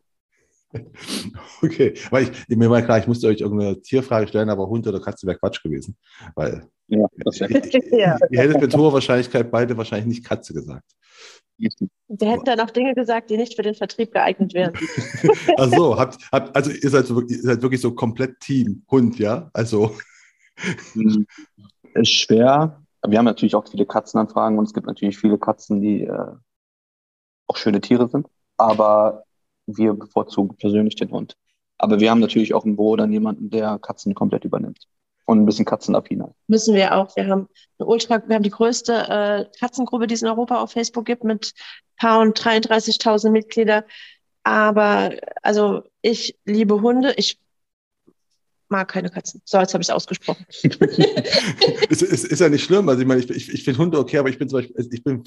Okay, 1.62 1.94
weil 2.10 2.30
ich, 2.48 2.56
mir 2.56 2.70
war 2.70 2.80
klar, 2.80 2.98
ich 2.98 3.06
musste 3.06 3.26
euch 3.28 3.40
irgendeine 3.40 3.80
Tierfrage 3.82 4.26
stellen, 4.28 4.48
aber 4.48 4.66
Hund 4.68 4.86
oder 4.86 5.00
Katze 5.00 5.26
wäre 5.26 5.38
Quatsch 5.38 5.62
gewesen. 5.62 5.96
Weil 6.34 6.66
Ja, 6.88 7.06
das 7.18 7.40
ihr, 7.40 7.50
wäre 7.50 7.98
Ja. 7.98 8.18
ihr 8.30 8.40
hättet 8.40 8.60
mit 8.60 8.74
hoher 8.76 8.92
Wahrscheinlichkeit 8.92 9.50
beide 9.50 9.76
wahrscheinlich 9.76 10.06
nicht 10.06 10.24
Katze 10.24 10.54
gesagt. 10.54 10.84
Wir 11.58 12.30
hätten 12.30 12.44
dann 12.44 12.58
auch 12.60 12.70
Dinge 12.70 12.94
gesagt, 12.94 13.28
die 13.30 13.36
nicht 13.36 13.54
für 13.54 13.62
den 13.62 13.74
Vertrieb 13.74 14.12
geeignet 14.12 14.54
wären. 14.54 14.72
Ach 15.58 15.68
so, 15.70 15.96
habt, 15.98 16.18
habt, 16.32 16.56
also 16.56 16.70
ihr 16.70 16.90
seid, 16.90 17.06
so, 17.06 17.16
wirklich- 17.16 17.38
ihr 17.38 17.44
seid 17.44 17.62
wirklich 17.62 17.80
so 17.80 17.92
komplett 17.94 18.40
Team 18.40 18.82
Hund, 18.90 19.18
ja? 19.18 19.50
Also, 19.52 19.94
Hm, 20.92 21.26
Ist 21.94 22.10
schwer. 22.10 22.82
Wir 23.06 23.18
haben 23.18 23.24
natürlich 23.24 23.54
auch 23.54 23.66
viele 23.68 23.86
Katzenanfragen 23.86 24.58
und 24.58 24.64
es 24.66 24.74
gibt 24.74 24.86
natürlich 24.86 25.18
viele 25.18 25.38
Katzen, 25.38 25.80
die 25.80 26.02
äh, 26.04 26.26
auch 27.52 27.56
schöne 27.56 27.80
Tiere 27.80 28.08
sind. 28.08 28.26
Aber 28.56 29.24
wir 29.66 29.94
bevorzugen 29.94 30.56
persönlich 30.56 30.96
den 30.96 31.10
Hund. 31.10 31.36
Aber 31.78 32.00
wir 32.00 32.10
haben 32.10 32.20
natürlich 32.20 32.54
auch 32.54 32.64
im 32.64 32.76
Büro 32.76 32.96
dann 32.96 33.12
jemanden, 33.12 33.50
der 33.50 33.78
Katzen 33.78 34.14
komplett 34.14 34.44
übernimmt. 34.44 34.86
Und 35.24 35.40
ein 35.40 35.46
bisschen 35.46 35.64
katzenaffiner. 35.64 36.34
Müssen 36.48 36.74
wir 36.74 36.96
auch. 36.96 37.14
Wir 37.14 37.28
haben 37.28 37.48
eine 37.78 37.86
Ultra, 37.86 38.22
wir 38.26 38.34
haben 38.34 38.42
die 38.42 38.50
größte 38.50 38.92
äh, 38.92 39.58
Katzengruppe, 39.58 40.06
die 40.06 40.14
es 40.14 40.22
in 40.22 40.28
Europa 40.28 40.60
auf 40.60 40.72
Facebook 40.72 41.04
gibt, 41.04 41.22
mit 41.22 41.52
paar 41.96 42.20
und 42.20 42.38
33.000 42.38 43.30
Mitglieder. 43.30 43.84
Aber 44.42 45.12
also 45.42 45.82
ich 46.00 46.36
liebe 46.44 46.80
Hunde. 46.82 47.14
Ich 47.16 47.38
mag 48.72 48.88
keine 48.88 49.10
Katzen. 49.10 49.40
So, 49.44 49.58
jetzt 49.58 49.72
habe 49.72 49.82
ich 49.82 49.88
es 49.88 49.94
ausgesprochen. 49.94 50.44
es 51.90 52.02
ist, 52.02 52.24
ist 52.24 52.40
ja 52.40 52.48
nicht 52.48 52.64
schlimm. 52.64 52.88
Also, 52.88 53.02
ich 53.02 53.06
meine, 53.06 53.20
ich, 53.20 53.30
ich, 53.30 53.52
ich 53.52 53.62
finde 53.62 53.78
Hunde 53.78 53.98
okay, 53.98 54.18
aber 54.18 54.28
ich 54.28 54.38
bin 54.38 54.48
zum 54.48 54.58
Beispiel, 54.58 54.88
ich 54.90 55.04
bin 55.04 55.22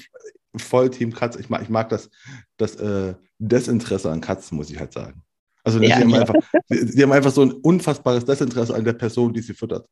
voll 0.56 0.90
Team 0.90 1.12
Katze. 1.12 1.40
Ich 1.40 1.48
mag, 1.48 1.62
ich 1.62 1.70
mag 1.70 1.88
das, 1.88 2.10
das 2.58 2.76
äh, 2.76 3.14
Desinteresse 3.38 4.10
an 4.10 4.20
Katzen, 4.20 4.56
muss 4.56 4.70
ich 4.70 4.78
halt 4.78 4.92
sagen. 4.92 5.22
Also, 5.64 5.80
Ja. 5.80 5.96
die, 5.96 6.02
haben 6.02 6.14
einfach, 6.14 6.34
die, 6.70 6.84
die 6.84 7.02
haben 7.02 7.12
einfach 7.12 7.32
so 7.32 7.42
ein 7.42 7.52
unfassbares 7.52 8.24
Desinteresse 8.24 8.74
an 8.74 8.84
der 8.84 8.92
Person, 8.92 9.32
die 9.32 9.40
sie 9.40 9.54
füttert. 9.54 9.88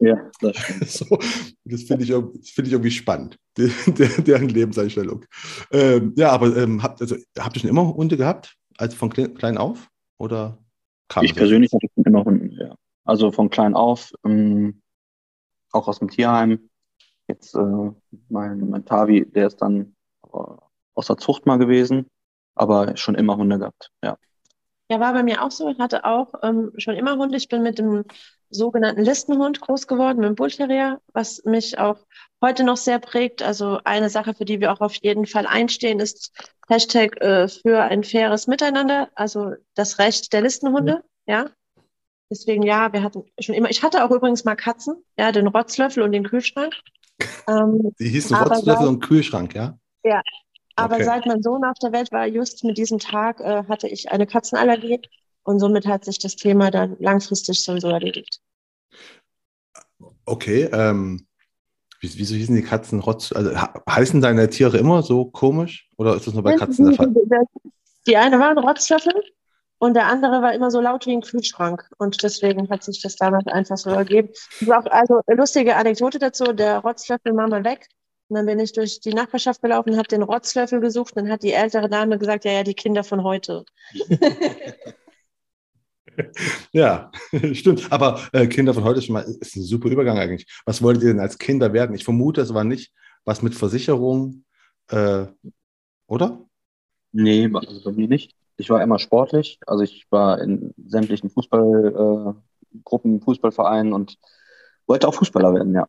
Ja, 0.00 0.30
das 0.40 0.56
stimmt. 0.56 0.88
So, 0.90 1.18
das 1.64 1.82
finde 1.82 2.04
ich, 2.04 2.10
finde 2.10 2.68
ich 2.68 2.72
irgendwie 2.72 2.90
spannend, 2.90 3.38
die, 3.58 3.70
der, 3.86 4.08
deren 4.08 4.48
Lebenseinstellung. 4.48 5.24
Ähm, 5.70 6.14
ja, 6.16 6.30
aber 6.30 6.56
ähm, 6.56 6.82
habt, 6.82 7.00
also, 7.00 7.16
habt 7.38 7.56
ihr 7.56 7.60
schon 7.60 7.70
immer 7.70 7.94
Hunde 7.94 8.16
gehabt, 8.16 8.56
also 8.78 8.96
von 8.96 9.10
klein, 9.10 9.58
auf? 9.58 9.88
Oder 10.18 10.58
kam 11.08 11.24
Ich 11.24 11.34
persönlich 11.34 11.72
hatte 11.72 11.86
schon 11.94 12.04
immer 12.04 12.24
Hunde. 12.24 12.49
Also 13.10 13.32
von 13.32 13.50
klein 13.50 13.74
auf, 13.74 14.12
ähm, 14.24 14.82
auch 15.72 15.88
aus 15.88 15.98
dem 15.98 16.10
Tierheim. 16.10 16.70
Jetzt 17.26 17.56
äh, 17.56 17.90
mein, 18.28 18.70
mein 18.70 18.84
Tavi, 18.84 19.28
der 19.28 19.48
ist 19.48 19.56
dann 19.56 19.96
äh, 20.32 20.38
aus 20.94 21.08
der 21.08 21.16
Zucht 21.16 21.44
mal 21.44 21.56
gewesen, 21.56 22.06
aber 22.54 22.96
schon 22.96 23.16
immer 23.16 23.36
Hunde 23.36 23.58
gehabt, 23.58 23.90
ja. 24.04 24.16
Ja, 24.88 25.00
war 25.00 25.12
bei 25.12 25.24
mir 25.24 25.42
auch 25.42 25.50
so. 25.50 25.68
Ich 25.68 25.80
hatte 25.80 26.04
auch 26.04 26.34
ähm, 26.44 26.70
schon 26.76 26.94
immer 26.94 27.16
Hunde. 27.16 27.36
Ich 27.36 27.48
bin 27.48 27.64
mit 27.64 27.80
dem 27.80 28.04
sogenannten 28.48 29.02
Listenhund 29.02 29.60
groß 29.60 29.88
geworden, 29.88 30.18
mit 30.20 30.28
dem 30.28 30.36
Bullterrier, 30.36 31.00
was 31.12 31.42
mich 31.44 31.80
auch 31.80 31.98
heute 32.40 32.62
noch 32.62 32.76
sehr 32.76 33.00
prägt. 33.00 33.42
Also 33.42 33.80
eine 33.82 34.08
Sache, 34.08 34.34
für 34.34 34.44
die 34.44 34.60
wir 34.60 34.72
auch 34.72 34.80
auf 34.80 34.94
jeden 34.94 35.26
Fall 35.26 35.48
einstehen, 35.48 35.98
ist 35.98 36.32
Hashtag 36.68 37.20
äh, 37.20 37.48
für 37.48 37.82
ein 37.82 38.04
faires 38.04 38.46
Miteinander, 38.46 39.10
also 39.16 39.54
das 39.74 39.98
Recht 39.98 40.32
der 40.32 40.42
Listenhunde, 40.42 41.02
ja. 41.26 41.46
Deswegen 42.30 42.62
ja, 42.62 42.92
wir 42.92 43.02
hatten 43.02 43.24
schon 43.40 43.56
immer, 43.56 43.70
ich 43.70 43.82
hatte 43.82 44.04
auch 44.04 44.10
übrigens 44.10 44.44
mal 44.44 44.54
Katzen, 44.54 44.94
ja, 45.18 45.32
den 45.32 45.48
Rotzlöffel 45.48 46.02
und 46.02 46.12
den 46.12 46.24
Kühlschrank. 46.24 46.74
Ähm, 47.48 47.92
Die 47.98 48.08
hießen 48.08 48.34
Rotzlöffel 48.34 48.86
und 48.86 49.00
Kühlschrank, 49.00 49.54
ja? 49.54 49.78
aber 50.74 50.94
Okay. 50.94 51.04
seit 51.04 51.26
mein 51.26 51.42
Sohn 51.42 51.62
auf 51.64 51.78
der 51.78 51.92
Welt 51.92 52.10
war, 52.12 52.26
just 52.26 52.64
mit 52.64 52.78
diesem 52.78 52.98
Tag, 52.98 53.40
äh, 53.40 53.64
hatte 53.68 53.88
ich 53.88 54.10
eine 54.10 54.26
Katzenallergie 54.26 55.00
und 55.42 55.58
somit 55.58 55.86
hat 55.86 56.06
sich 56.06 56.18
das 56.18 56.36
Thema 56.36 56.70
dann 56.70 56.96
langfristig 56.98 57.62
sowieso 57.62 57.88
erledigt. 57.88 58.40
Okay, 60.24 60.70
ähm, 60.72 61.26
wie- 62.00 62.18
wieso 62.18 62.34
hießen 62.34 62.56
die 62.56 62.62
Katzen 62.62 63.00
Rotz? 63.00 63.32
Also, 63.32 63.54
heißen 63.54 64.22
deine 64.22 64.48
Tiere 64.48 64.78
immer 64.78 65.02
so 65.02 65.26
komisch? 65.26 65.90
Oder 65.98 66.16
ist 66.16 66.26
das 66.26 66.32
nur 66.32 66.42
bei 66.42 66.56
Katzen 66.56 66.86
der 66.86 66.94
Fall? 66.94 67.12
Die 68.06 68.16
eine 68.16 68.38
war 68.38 68.50
ein 68.50 68.58
Rotzlöffel 68.58 69.12
und 69.80 69.94
der 69.94 70.08
andere 70.08 70.42
war 70.42 70.52
immer 70.52 70.70
so 70.70 70.78
laut 70.78 71.06
wie 71.06 71.12
ein 71.12 71.22
Kühlschrank. 71.22 71.88
Und 71.96 72.22
deswegen 72.22 72.68
hat 72.68 72.84
sich 72.84 73.00
das 73.00 73.16
damals 73.16 73.46
einfach 73.46 73.78
so 73.78 73.88
ergeben. 73.88 74.28
Auch, 74.66 74.84
also 74.84 75.22
eine 75.26 75.38
lustige 75.38 75.74
Anekdote 75.74 76.18
dazu, 76.18 76.52
der 76.52 76.80
Rotzlöffel 76.80 77.34
war 77.34 77.48
mal 77.48 77.64
weg. 77.64 77.88
Und 78.28 78.36
dann 78.36 78.44
bin 78.44 78.58
ich 78.58 78.74
durch 78.74 79.00
die 79.00 79.14
Nachbarschaft 79.14 79.62
gelaufen, 79.62 79.96
habe 79.96 80.06
den 80.06 80.22
Rotzlöffel 80.22 80.80
gesucht. 80.80 81.16
Dann 81.16 81.30
hat 81.30 81.42
die 81.42 81.52
ältere 81.52 81.88
Dame 81.88 82.18
gesagt, 82.18 82.44
ja, 82.44 82.52
ja, 82.52 82.62
die 82.62 82.74
Kinder 82.74 83.02
von 83.04 83.24
heute. 83.24 83.64
Ja, 86.72 87.10
stimmt. 87.54 87.90
Aber 87.90 88.20
äh, 88.32 88.46
Kinder 88.46 88.74
von 88.74 88.84
heute 88.84 88.98
ist, 88.98 89.06
schon 89.06 89.14
mal, 89.14 89.22
ist 89.22 89.56
ein 89.56 89.62
super 89.62 89.88
Übergang 89.88 90.18
eigentlich. 90.18 90.46
Was 90.66 90.82
wolltet 90.82 91.04
ihr 91.04 91.08
denn 91.10 91.20
als 91.20 91.38
Kinder 91.38 91.72
werden? 91.72 91.94
Ich 91.94 92.04
vermute, 92.04 92.42
es 92.42 92.52
war 92.52 92.64
nicht 92.64 92.92
was 93.24 93.40
mit 93.40 93.54
Versicherung, 93.54 94.44
äh, 94.88 95.24
oder? 96.06 96.44
Nee, 97.12 97.50
also 97.54 97.82
bei 97.84 97.92
mir 97.92 98.08
nicht. 98.08 98.34
Ich 98.60 98.70
war 98.70 98.82
immer 98.82 98.98
sportlich. 98.98 99.58
Also 99.66 99.82
ich 99.82 100.06
war 100.10 100.40
in 100.40 100.74
sämtlichen 100.86 101.30
Fußballgruppen, 101.30 103.16
äh, 103.16 103.20
Fußballvereinen 103.20 103.92
und 103.92 104.18
wollte 104.86 105.08
auch 105.08 105.14
Fußballer 105.14 105.54
werden, 105.54 105.74
ja. 105.74 105.88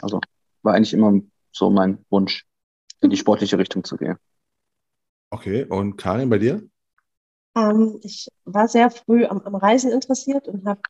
Also 0.00 0.20
war 0.62 0.74
eigentlich 0.74 0.94
immer 0.94 1.20
so 1.50 1.70
mein 1.70 2.04
Wunsch, 2.10 2.46
in 3.00 3.10
die 3.10 3.16
sportliche 3.16 3.58
Richtung 3.58 3.84
zu 3.84 3.96
gehen. 3.96 4.16
Okay, 5.30 5.64
und 5.64 5.96
Karin, 5.96 6.30
bei 6.30 6.38
dir? 6.38 6.62
Ähm, 7.56 7.98
ich 8.02 8.28
war 8.44 8.68
sehr 8.68 8.90
früh 8.90 9.24
am, 9.24 9.40
am 9.40 9.54
Reisen 9.54 9.90
interessiert 9.90 10.46
und 10.46 10.64
habe 10.64 10.80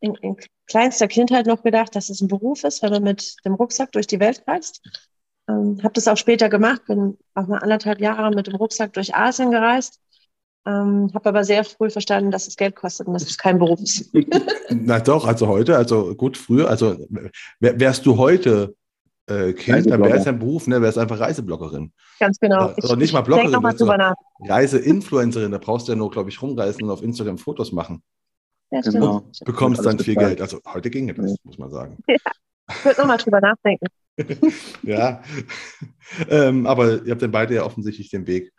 in, 0.00 0.14
in 0.16 0.36
kleinster 0.66 1.08
Kindheit 1.08 1.46
noch 1.46 1.62
gedacht, 1.62 1.96
dass 1.96 2.10
es 2.10 2.20
ein 2.20 2.28
Beruf 2.28 2.64
ist, 2.64 2.82
wenn 2.82 2.92
man 2.92 3.02
mit 3.02 3.36
dem 3.44 3.54
Rucksack 3.54 3.92
durch 3.92 4.06
die 4.06 4.20
Welt 4.20 4.42
reist. 4.46 4.82
Ähm, 5.48 5.80
habe 5.82 5.94
das 5.94 6.08
auch 6.08 6.16
später 6.16 6.48
gemacht, 6.48 6.84
bin 6.86 7.18
auch 7.34 7.46
mal 7.46 7.58
anderthalb 7.58 8.00
Jahre 8.00 8.34
mit 8.34 8.46
dem 8.46 8.56
Rucksack 8.56 8.92
durch 8.92 9.14
Asien 9.14 9.50
gereist. 9.50 10.00
Ähm, 10.66 11.10
habe 11.14 11.28
aber 11.28 11.44
sehr 11.44 11.64
früh 11.64 11.90
verstanden, 11.90 12.32
dass 12.32 12.48
es 12.48 12.56
Geld 12.56 12.74
kostet 12.74 13.06
und 13.06 13.14
dass 13.14 13.22
es 13.22 13.38
kein 13.38 13.58
Beruf 13.58 13.80
ist. 13.80 14.12
Na 14.70 14.98
doch, 14.98 15.24
also 15.24 15.46
heute, 15.46 15.76
also 15.76 16.14
gut, 16.16 16.36
früher, 16.36 16.68
also 16.68 16.96
wär, 17.60 17.78
wärst 17.78 18.04
du 18.04 18.16
heute 18.16 18.74
äh, 19.28 19.52
Kind, 19.52 19.88
dann 19.88 20.02
wäre 20.02 20.18
es 20.18 20.26
ein 20.26 20.38
Beruf, 20.38 20.66
ne? 20.66 20.82
Wärst 20.82 20.98
einfach 20.98 21.20
Reisebloggerin. 21.20 21.92
Ganz 22.18 22.38
genau. 22.40 22.72
Oder 22.82 22.96
nicht 22.96 23.12
mal 23.12 23.20
Bloggerin, 23.20 23.50
denk 23.50 23.54
noch 23.54 23.62
mal 23.62 23.74
drüber 23.74 23.96
nach. 23.96 24.14
Reiseinfluencerin, 24.40 25.52
da 25.52 25.58
brauchst 25.58 25.86
du 25.86 25.92
ja 25.92 25.96
nur, 25.96 26.10
glaube 26.10 26.30
ich, 26.30 26.42
rumreisen 26.42 26.84
und 26.84 26.90
auf 26.90 27.02
Instagram 27.02 27.38
Fotos 27.38 27.70
machen. 27.70 28.02
Ja. 28.70 28.80
Genau. 28.80 29.22
Bekommst 29.44 29.86
dann 29.86 29.98
viel. 29.98 30.16
Geld. 30.16 30.40
Also 30.40 30.60
heute 30.72 30.90
ginge 30.90 31.14
das, 31.14 31.30
Ja. 31.30 31.36
muss 31.44 31.58
man 31.58 31.70
sagen. 31.70 31.96
Ich 32.68 32.84
würde 32.84 33.00
noch 33.00 33.06
mal 33.06 33.16
drüber 33.16 33.40
nachdenken. 33.40 33.86
Ja, 34.82 35.22
ähm, 36.28 36.66
aber 36.66 37.04
ihr 37.04 37.12
habt 37.12 37.22
dann 37.22 37.30
beide 37.30 37.54
ja 37.54 37.64
offensichtlich 37.64 38.10
den 38.10 38.26
Weg 38.26 38.50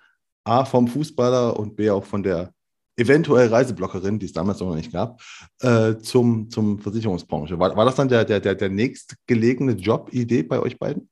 A 0.48 0.66
vom 0.66 0.88
Fußballer 0.88 1.60
und 1.60 1.76
B 1.76 1.90
auch 1.90 2.06
von 2.06 2.24
der 2.24 2.54
eventuell 2.98 3.48
Reisebloggerin, 3.50 4.18
die 4.18 4.26
es 4.26 4.34
damals 4.34 4.60
noch 4.60 4.74
nicht 4.74 4.92
gab, 4.92 5.22
äh, 5.62 5.98
zum, 5.98 6.50
zum 6.50 6.80
Versicherungsbranche. 6.80 7.60
War, 7.60 7.76
war 7.76 7.86
das 7.86 7.96
dann 7.96 8.10
der, 8.10 8.26
der, 8.26 8.40
der, 8.40 8.56
der 8.56 8.70
nächstgelegene 8.70 9.74
Job-Idee 9.74 10.44
bei 10.44 10.60
euch 10.60 10.80
beiden? 10.80 11.10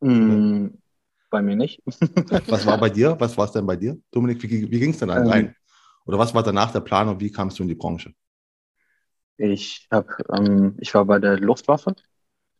Mm, 0.00 0.66
bei 1.30 1.40
mir 1.40 1.56
nicht. 1.56 1.80
was 2.46 2.66
war 2.66 2.78
bei 2.78 2.90
dir? 2.90 3.16
Was 3.18 3.36
war 3.38 3.46
es 3.46 3.52
denn 3.52 3.66
bei 3.66 3.76
dir, 3.76 3.98
Dominik? 4.10 4.42
Wie, 4.42 4.70
wie 4.70 4.78
ging 4.78 4.90
es 4.90 4.98
denn 4.98 5.08
ähm, 5.08 5.26
rein? 5.26 5.56
Oder 6.04 6.18
was 6.18 6.34
war 6.34 6.42
danach 6.42 6.72
der 6.72 6.80
Plan 6.80 7.08
und 7.08 7.20
wie 7.20 7.32
kamst 7.32 7.58
du 7.58 7.62
in 7.62 7.68
die 7.68 7.74
Branche? 7.74 8.12
Ich, 9.38 9.88
hab, 9.90 10.08
ähm, 10.30 10.76
ich 10.78 10.92
war 10.94 11.06
bei 11.06 11.18
der 11.18 11.38
Luftwaffe, 11.38 11.94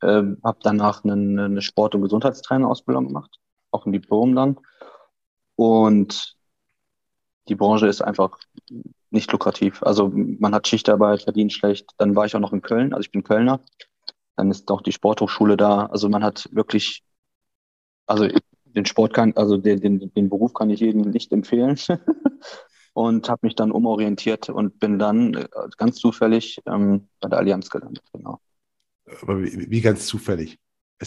äh, 0.00 0.22
habe 0.42 0.58
danach 0.62 1.04
eine, 1.04 1.44
eine 1.44 1.60
Sport- 1.60 1.94
und 1.94 2.02
Gesundheitstrainerausbildung 2.02 3.08
gemacht, 3.08 3.38
auch 3.70 3.84
ein 3.84 3.92
Diplom 3.92 4.34
dann. 4.34 4.58
Und 5.56 6.36
die 7.48 7.54
Branche 7.54 7.86
ist 7.86 8.02
einfach 8.02 8.38
nicht 9.10 9.30
lukrativ. 9.32 9.82
Also 9.82 10.10
man 10.14 10.54
hat 10.54 10.66
Schichtarbeit, 10.66 11.22
verdient 11.22 11.52
schlecht. 11.52 11.90
Dann 11.98 12.16
war 12.16 12.26
ich 12.26 12.34
auch 12.34 12.40
noch 12.40 12.52
in 12.52 12.62
Köln, 12.62 12.92
also 12.94 13.02
ich 13.02 13.12
bin 13.12 13.24
Kölner. 13.24 13.60
Dann 14.36 14.50
ist 14.50 14.70
auch 14.70 14.80
die 14.80 14.92
Sporthochschule 14.92 15.56
da. 15.56 15.86
Also 15.86 16.08
man 16.08 16.24
hat 16.24 16.48
wirklich, 16.52 17.04
also 18.06 18.28
den 18.64 18.86
Sport 18.86 19.12
kann, 19.12 19.34
also 19.36 19.58
den, 19.58 19.80
den, 19.80 20.12
den 20.14 20.30
Beruf 20.30 20.54
kann 20.54 20.70
ich 20.70 20.80
jedem 20.80 21.02
nicht 21.02 21.32
empfehlen. 21.32 21.78
und 22.94 23.28
habe 23.28 23.46
mich 23.46 23.54
dann 23.54 23.72
umorientiert 23.72 24.48
und 24.48 24.78
bin 24.78 24.98
dann 24.98 25.34
äh, 25.34 25.48
ganz 25.76 25.96
zufällig 25.96 26.60
ähm, 26.66 27.08
bei 27.20 27.28
der 27.28 27.38
Allianz 27.38 27.70
gelandet. 27.70 28.04
Genau. 28.12 28.40
Aber 29.22 29.42
wie, 29.42 29.70
wie 29.70 29.80
ganz 29.80 30.06
zufällig? 30.06 30.58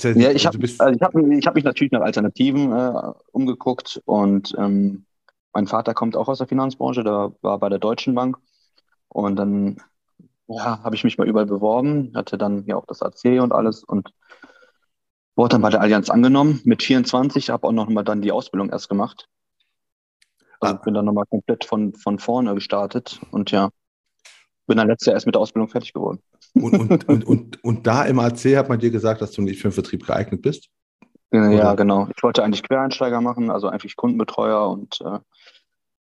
Ja, 0.03 0.11
ja, 0.11 0.31
ich 0.31 0.45
habe 0.45 0.57
also 0.61 0.87
ich 0.93 1.01
hab, 1.01 1.15
ich 1.15 1.47
hab 1.47 1.55
mich 1.55 1.63
natürlich 1.63 1.91
nach 1.91 2.01
Alternativen 2.01 2.71
äh, 2.71 3.13
umgeguckt 3.31 4.01
und 4.05 4.53
ähm, 4.57 5.05
mein 5.53 5.67
Vater 5.67 5.93
kommt 5.93 6.17
auch 6.17 6.27
aus 6.27 6.39
der 6.39 6.47
Finanzbranche, 6.47 7.03
der 7.03 7.33
war 7.41 7.59
bei 7.59 7.69
der 7.69 7.79
Deutschen 7.79 8.13
Bank 8.13 8.37
und 9.07 9.37
dann 9.37 9.77
ja, 10.47 10.83
habe 10.83 10.95
ich 10.95 11.03
mich 11.03 11.17
mal 11.17 11.27
überall 11.27 11.45
beworben, 11.45 12.11
hatte 12.15 12.37
dann 12.37 12.65
ja 12.65 12.75
auch 12.75 12.85
das 12.85 13.01
AC 13.01 13.41
und 13.41 13.51
alles 13.51 13.83
und 13.83 14.11
wurde 15.35 15.53
dann 15.53 15.61
bei 15.61 15.69
der 15.69 15.81
Allianz 15.81 16.09
angenommen 16.09 16.61
mit 16.65 16.83
24, 16.83 17.49
habe 17.49 17.67
auch 17.67 17.71
noch 17.71 17.89
mal 17.89 18.03
dann 18.03 18.21
die 18.21 18.31
Ausbildung 18.31 18.69
erst 18.69 18.89
gemacht. 18.89 19.27
Also 20.59 20.75
ah. 20.75 20.81
bin 20.83 20.93
dann 20.93 21.05
nochmal 21.05 21.25
komplett 21.25 21.65
von, 21.65 21.93
von 21.93 22.19
vorne 22.19 22.53
gestartet 22.53 23.19
und 23.31 23.51
ja, 23.51 23.69
bin 24.65 24.77
dann 24.77 24.87
letztes 24.87 25.07
Jahr 25.07 25.15
erst 25.15 25.25
mit 25.25 25.35
der 25.35 25.41
Ausbildung 25.41 25.69
fertig 25.69 25.93
geworden. 25.93 26.19
Und, 26.53 26.77
und, 26.79 27.09
und, 27.09 27.25
und, 27.25 27.63
und 27.63 27.87
da 27.87 28.03
im 28.05 28.19
AC 28.19 28.55
hat 28.55 28.69
man 28.69 28.79
dir 28.79 28.91
gesagt, 28.91 29.21
dass 29.21 29.31
du 29.31 29.41
nicht 29.41 29.61
für 29.61 29.69
den 29.69 29.73
Vertrieb 29.73 30.05
geeignet 30.05 30.41
bist? 30.41 30.69
Ja, 31.31 31.49
Oder? 31.49 31.75
genau. 31.75 32.07
Ich 32.15 32.23
wollte 32.23 32.43
eigentlich 32.43 32.63
Quereinsteiger 32.63 33.21
machen, 33.21 33.49
also 33.49 33.67
eigentlich 33.67 33.95
Kundenbetreuer 33.95 34.69
und 34.69 34.99
äh, 35.01 35.19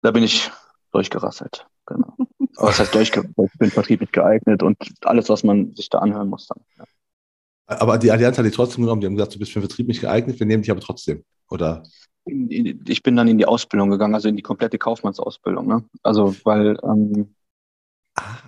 da 0.03 0.11
bin 0.11 0.25
ich 0.25 0.51
durchgerasselt. 0.93 1.67
Genau. 1.87 2.15
Aber 2.57 2.69
das 2.69 2.81
heißt 2.81 2.95
durchgerasselt, 2.95 3.35
ich 3.53 3.59
bin 3.59 3.71
Vertrieb 3.71 4.01
nicht 4.01 4.13
geeignet 4.13 4.63
und 4.63 4.77
alles, 5.05 5.29
was 5.29 5.45
man 5.45 5.75
sich 5.75 5.89
da 5.89 5.99
anhören 5.99 6.29
muss 6.29 6.49
dann. 6.49 6.61
Ja. 6.79 6.85
Aber 7.67 7.99
die 7.99 8.11
Allianz 8.11 8.37
hat 8.37 8.45
dich 8.45 8.55
trotzdem 8.55 8.83
genommen, 8.83 9.01
die 9.01 9.07
haben 9.07 9.15
gesagt, 9.15 9.35
du 9.35 9.39
bist 9.39 9.53
für 9.53 9.61
den 9.61 9.69
Vertrieb 9.69 9.87
nicht 9.87 10.01
geeignet, 10.01 10.41
wir 10.41 10.47
nehmen 10.47 10.63
dich 10.63 10.73
aber 10.73 10.81
trotzdem, 10.81 11.25
oder? 11.49 11.85
Ich 12.25 13.03
bin 13.03 13.17
dann 13.17 13.29
in 13.29 13.39
die 13.39 13.47
Ausbildung 13.47 13.91
gegangen, 13.91 14.15
also 14.15 14.29
in 14.29 14.37
die 14.37 14.43
komplette 14.43 14.79
Kaufmannsausbildung. 14.79 15.67
Ne? 15.67 15.85
Also, 16.03 16.35
weil 16.45 16.77
ähm, 16.83 17.35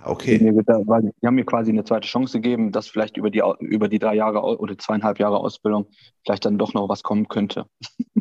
okay. 0.05 0.39
Die 0.39 1.27
haben 1.27 1.35
mir 1.35 1.45
quasi 1.45 1.71
eine 1.71 1.85
zweite 1.85 2.09
Chance 2.09 2.41
gegeben, 2.41 2.73
dass 2.73 2.89
vielleicht 2.89 3.17
über 3.17 3.31
die, 3.31 3.43
über 3.61 3.89
die 3.89 3.99
drei 3.99 4.15
Jahre 4.15 4.43
oder 4.43 4.77
zweieinhalb 4.79 5.19
Jahre 5.19 5.39
Ausbildung 5.39 5.87
vielleicht 6.25 6.45
dann 6.45 6.59
doch 6.59 6.75
noch 6.75 6.89
was 6.89 7.03
kommen 7.03 7.29
könnte. 7.29 7.67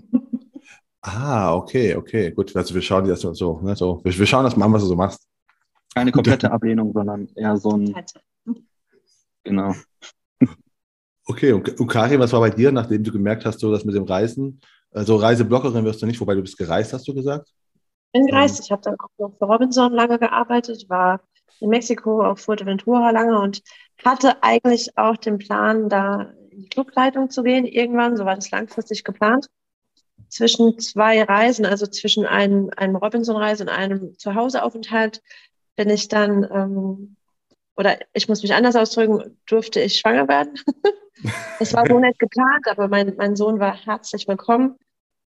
Ah, 1.04 1.56
okay, 1.56 1.96
okay, 1.96 2.32
gut. 2.32 2.56
Also 2.56 2.76
wir 2.76 2.82
schauen 2.82 3.08
das 3.08 3.22
so, 3.22 3.60
ne, 3.62 3.76
so. 3.76 4.02
Wir, 4.04 4.18
wir 4.18 4.26
schauen 4.28 4.44
das 4.44 4.56
mal 4.56 4.66
an, 4.66 4.74
was 4.74 4.84
du 4.84 4.88
so 4.88 4.96
machst. 4.96 5.28
Keine 5.96 6.12
komplette 6.12 6.52
Ablehnung, 6.52 6.94
sondern 6.94 7.28
eher 7.36 7.58
so 7.58 7.72
ein. 7.72 7.96
Genau. 9.44 9.74
Okay, 11.28 11.54
und, 11.54 11.80
und 11.80 11.88
Kari, 11.88 12.20
was 12.20 12.34
war 12.34 12.42
bei 12.42 12.50
dir, 12.50 12.72
nachdem 12.72 13.04
du 13.04 13.12
gemerkt 13.12 13.46
hast, 13.46 13.60
so 13.60 13.72
das 13.72 13.86
mit 13.86 13.96
dem 13.96 14.04
Reisen? 14.04 14.60
Also 14.92 15.16
Reisebloggerin 15.16 15.86
wirst 15.86 16.02
du 16.02 16.06
nicht, 16.06 16.20
wobei 16.20 16.34
du 16.36 16.42
bist 16.42 16.58
gereist, 16.58 16.92
hast 16.92 17.08
du 17.08 17.14
gesagt? 17.14 17.48
Ich 18.08 18.12
bin 18.20 18.26
gereist. 18.26 18.60
Ähm. 18.60 18.64
Ich 18.66 18.72
habe 18.72 18.82
dann 18.82 18.96
auch 19.00 19.10
noch 19.18 19.38
für 19.38 19.46
Robinson 19.46 19.94
lange 19.94 20.20
gearbeitet, 20.20 20.90
war 20.90 21.22
in 21.62 21.70
Mexiko 21.70 22.26
auf 22.26 22.42
Fuerteventura 22.42 23.12
lange 23.12 23.40
und 23.40 23.62
hatte 24.04 24.42
eigentlich 24.44 24.98
auch 24.98 25.16
den 25.16 25.38
Plan, 25.38 25.90
da 25.90 26.34
in 26.50 26.64
die 26.64 26.70
Clubleitung 26.70 27.30
zu 27.30 27.44
gehen 27.44 27.66
irgendwann. 27.66 28.18
So 28.18 28.26
war 28.26 28.36
das 28.36 28.52
langfristig 28.52 29.04
geplant. 29.04 29.48
Zwischen 30.28 30.80
zwei 30.80 31.24
Reisen, 31.24 31.66
also 31.66 31.86
zwischen 31.86 32.26
einem, 32.26 32.72
einem 32.76 32.96
Robinson-Reise 32.96 33.64
und 33.64 33.70
einem 33.70 34.18
Zuhauseaufenthalt, 34.18 35.22
bin 35.76 35.90
ich 35.90 36.08
dann, 36.08 36.44
ähm, 36.52 37.16
oder 37.76 37.98
ich 38.14 38.28
muss 38.28 38.42
mich 38.42 38.54
anders 38.54 38.76
ausdrücken, 38.76 39.38
durfte 39.46 39.82
ich 39.82 40.00
schwanger 40.00 40.28
werden. 40.28 40.54
das 41.60 41.74
war 41.74 41.86
so 41.86 42.00
nicht 42.00 42.20
geplant, 42.20 42.68
aber 42.68 42.88
mein, 42.88 43.16
mein 43.18 43.36
Sohn 43.36 43.60
war 43.60 43.76
herzlich 43.76 44.28
willkommen. 44.28 44.78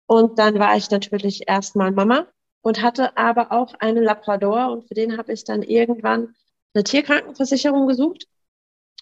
Und 0.07 0.39
dann 0.39 0.59
war 0.59 0.75
ich 0.75 0.89
natürlich 0.89 1.47
erstmal 1.47 1.91
Mama 1.91 2.27
und 2.65 2.81
hatte 2.81 3.15
aber 3.15 3.51
auch 3.51 3.75
einen 3.75 4.03
Labrador 4.03 4.71
und 4.71 4.87
für 4.87 4.95
den 4.95 5.19
habe 5.19 5.31
ich 5.31 5.43
dann 5.43 5.61
irgendwann 5.61 6.33
eine 6.73 6.83
Tierkrankenversicherung 6.83 7.85
gesucht 7.85 8.25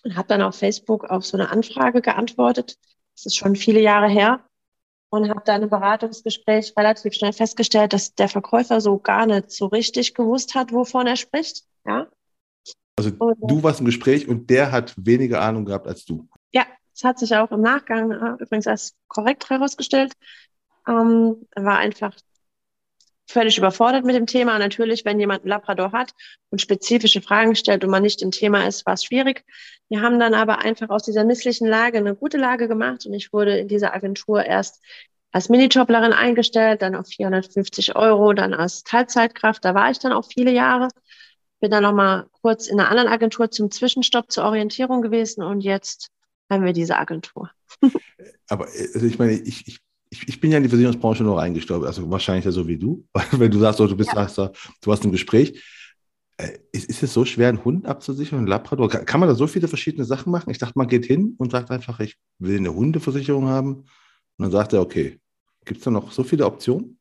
und 0.03 0.17
habe 0.17 0.27
dann 0.27 0.41
auf 0.41 0.57
Facebook 0.57 1.05
auf 1.05 1.25
so 1.25 1.37
eine 1.37 1.49
Anfrage 1.49 2.01
geantwortet. 2.01 2.77
Das 3.15 3.25
ist 3.25 3.37
schon 3.37 3.55
viele 3.55 3.79
Jahre 3.79 4.09
her 4.09 4.41
und 5.11 5.29
habe 5.29 5.43
dann 5.45 5.63
im 5.63 5.69
Beratungsgespräch 5.69 6.73
relativ 6.75 7.13
schnell 7.13 7.31
festgestellt, 7.31 7.93
dass 7.93 8.13
der 8.13 8.27
Verkäufer 8.27 8.81
so 8.81 8.99
gar 8.99 9.25
nicht 9.25 9.51
so 9.51 9.67
richtig 9.67 10.13
gewusst 10.13 10.55
hat, 10.55 10.73
wovon 10.73 11.07
er 11.07 11.15
spricht. 11.15 11.63
Ja. 11.85 12.07
Also 12.97 13.11
und, 13.17 13.37
du 13.49 13.63
warst 13.63 13.79
im 13.79 13.85
Gespräch 13.85 14.27
und 14.27 14.49
der 14.49 14.73
hat 14.73 14.93
weniger 14.97 15.41
Ahnung 15.41 15.63
gehabt 15.63 15.87
als 15.87 16.03
du. 16.03 16.27
Ja, 16.51 16.65
das 16.93 17.05
hat 17.05 17.17
sich 17.17 17.33
auch 17.33 17.51
im 17.51 17.61
Nachgang 17.61 18.11
äh, 18.11 18.43
übrigens 18.43 18.67
als 18.67 18.93
korrekt 19.07 19.49
herausgestellt. 19.49 20.11
Ähm, 20.85 21.47
war 21.55 21.77
einfach 21.77 22.13
völlig 23.27 23.57
überfordert 23.57 24.05
mit 24.05 24.15
dem 24.15 24.25
Thema. 24.25 24.59
Natürlich, 24.59 25.05
wenn 25.05 25.19
jemand 25.19 25.41
einen 25.41 25.49
Labrador 25.49 25.91
hat 25.91 26.13
und 26.49 26.61
spezifische 26.61 27.21
Fragen 27.21 27.55
stellt 27.55 27.83
und 27.83 27.89
man 27.89 28.03
nicht 28.03 28.21
im 28.21 28.31
Thema 28.31 28.67
ist, 28.67 28.85
war 28.85 28.93
es 28.93 29.03
schwierig. 29.03 29.45
Wir 29.89 30.01
haben 30.01 30.19
dann 30.19 30.33
aber 30.33 30.59
einfach 30.59 30.89
aus 30.89 31.03
dieser 31.03 31.23
misslichen 31.23 31.67
Lage 31.67 31.97
eine 31.97 32.15
gute 32.15 32.37
Lage 32.37 32.67
gemacht 32.67 33.05
und 33.05 33.13
ich 33.13 33.31
wurde 33.33 33.57
in 33.57 33.67
dieser 33.67 33.93
Agentur 33.93 34.45
erst 34.45 34.81
als 35.31 35.49
Minijoblerin 35.49 36.13
eingestellt, 36.13 36.83
dann 36.83 36.95
auf 36.95 37.07
450 37.07 37.95
Euro, 37.95 38.33
dann 38.33 38.53
als 38.53 38.83
Teilzeitkraft. 38.83 39.65
Da 39.65 39.73
war 39.73 39.89
ich 39.89 39.97
dann 39.97 40.13
auch 40.13 40.25
viele 40.31 40.51
Jahre. 40.51 40.89
Bin 41.59 41.71
dann 41.71 41.83
nochmal 41.83 42.27
kurz 42.41 42.67
in 42.67 42.79
einer 42.79 42.89
anderen 42.89 43.09
Agentur 43.09 43.49
zum 43.49 43.71
Zwischenstopp 43.71 44.31
zur 44.31 44.43
Orientierung 44.43 45.01
gewesen 45.01 45.43
und 45.43 45.61
jetzt 45.61 46.09
haben 46.51 46.65
wir 46.65 46.73
diese 46.73 46.97
Agentur. 46.97 47.49
Aber 48.47 48.65
also 48.65 49.05
ich 49.05 49.17
meine, 49.17 49.31
ich, 49.31 49.67
ich 49.67 49.79
ich, 50.13 50.27
ich 50.27 50.39
bin 50.39 50.51
ja 50.51 50.57
in 50.57 50.63
die 50.63 50.69
Versicherungsbranche 50.69 51.23
nur 51.23 51.39
reingestorben, 51.39 51.87
also 51.87 52.09
wahrscheinlich 52.11 52.45
ja 52.45 52.51
so 52.51 52.67
wie 52.67 52.77
du, 52.77 53.05
wenn 53.31 53.49
du 53.49 53.57
sagst, 53.57 53.81
oh, 53.81 53.87
du 53.87 53.97
bist 53.97 54.11
ja. 54.13 54.17
hast, 54.17 54.37
du 54.37 54.91
hast 54.91 55.03
ein 55.03 55.11
Gespräch. 55.11 55.61
Äh, 56.37 56.59
ist, 56.71 56.89
ist, 56.89 57.03
es 57.03 57.13
so 57.13 57.25
schwer, 57.25 57.49
einen 57.49 57.63
Hund 57.63 57.85
abzusichern, 57.87 58.39
einen 58.39 58.47
Labrador? 58.47 58.89
Kann, 58.89 59.05
kann, 59.05 59.19
man 59.19 59.29
da 59.29 59.35
so 59.35 59.47
viele 59.47 59.67
verschiedene 59.67 60.05
Sachen 60.05 60.31
machen? 60.31 60.49
Ich 60.49 60.57
dachte, 60.59 60.73
man 60.75 60.87
geht 60.87 61.05
hin 61.05 61.35
und 61.37 61.51
sagt 61.51 61.71
einfach, 61.71 61.99
ich 61.99 62.17
will 62.39 62.57
eine 62.57 62.73
Hundeversicherung 62.73 63.47
haben. 63.47 63.75
Und 63.75 63.85
dann 64.37 64.51
sagt 64.51 64.73
er, 64.73 64.81
okay, 64.81 65.19
gibt 65.65 65.79
es 65.79 65.83
da 65.83 65.91
noch 65.91 66.11
so 66.11 66.23
viele 66.23 66.45
Optionen? 66.45 66.99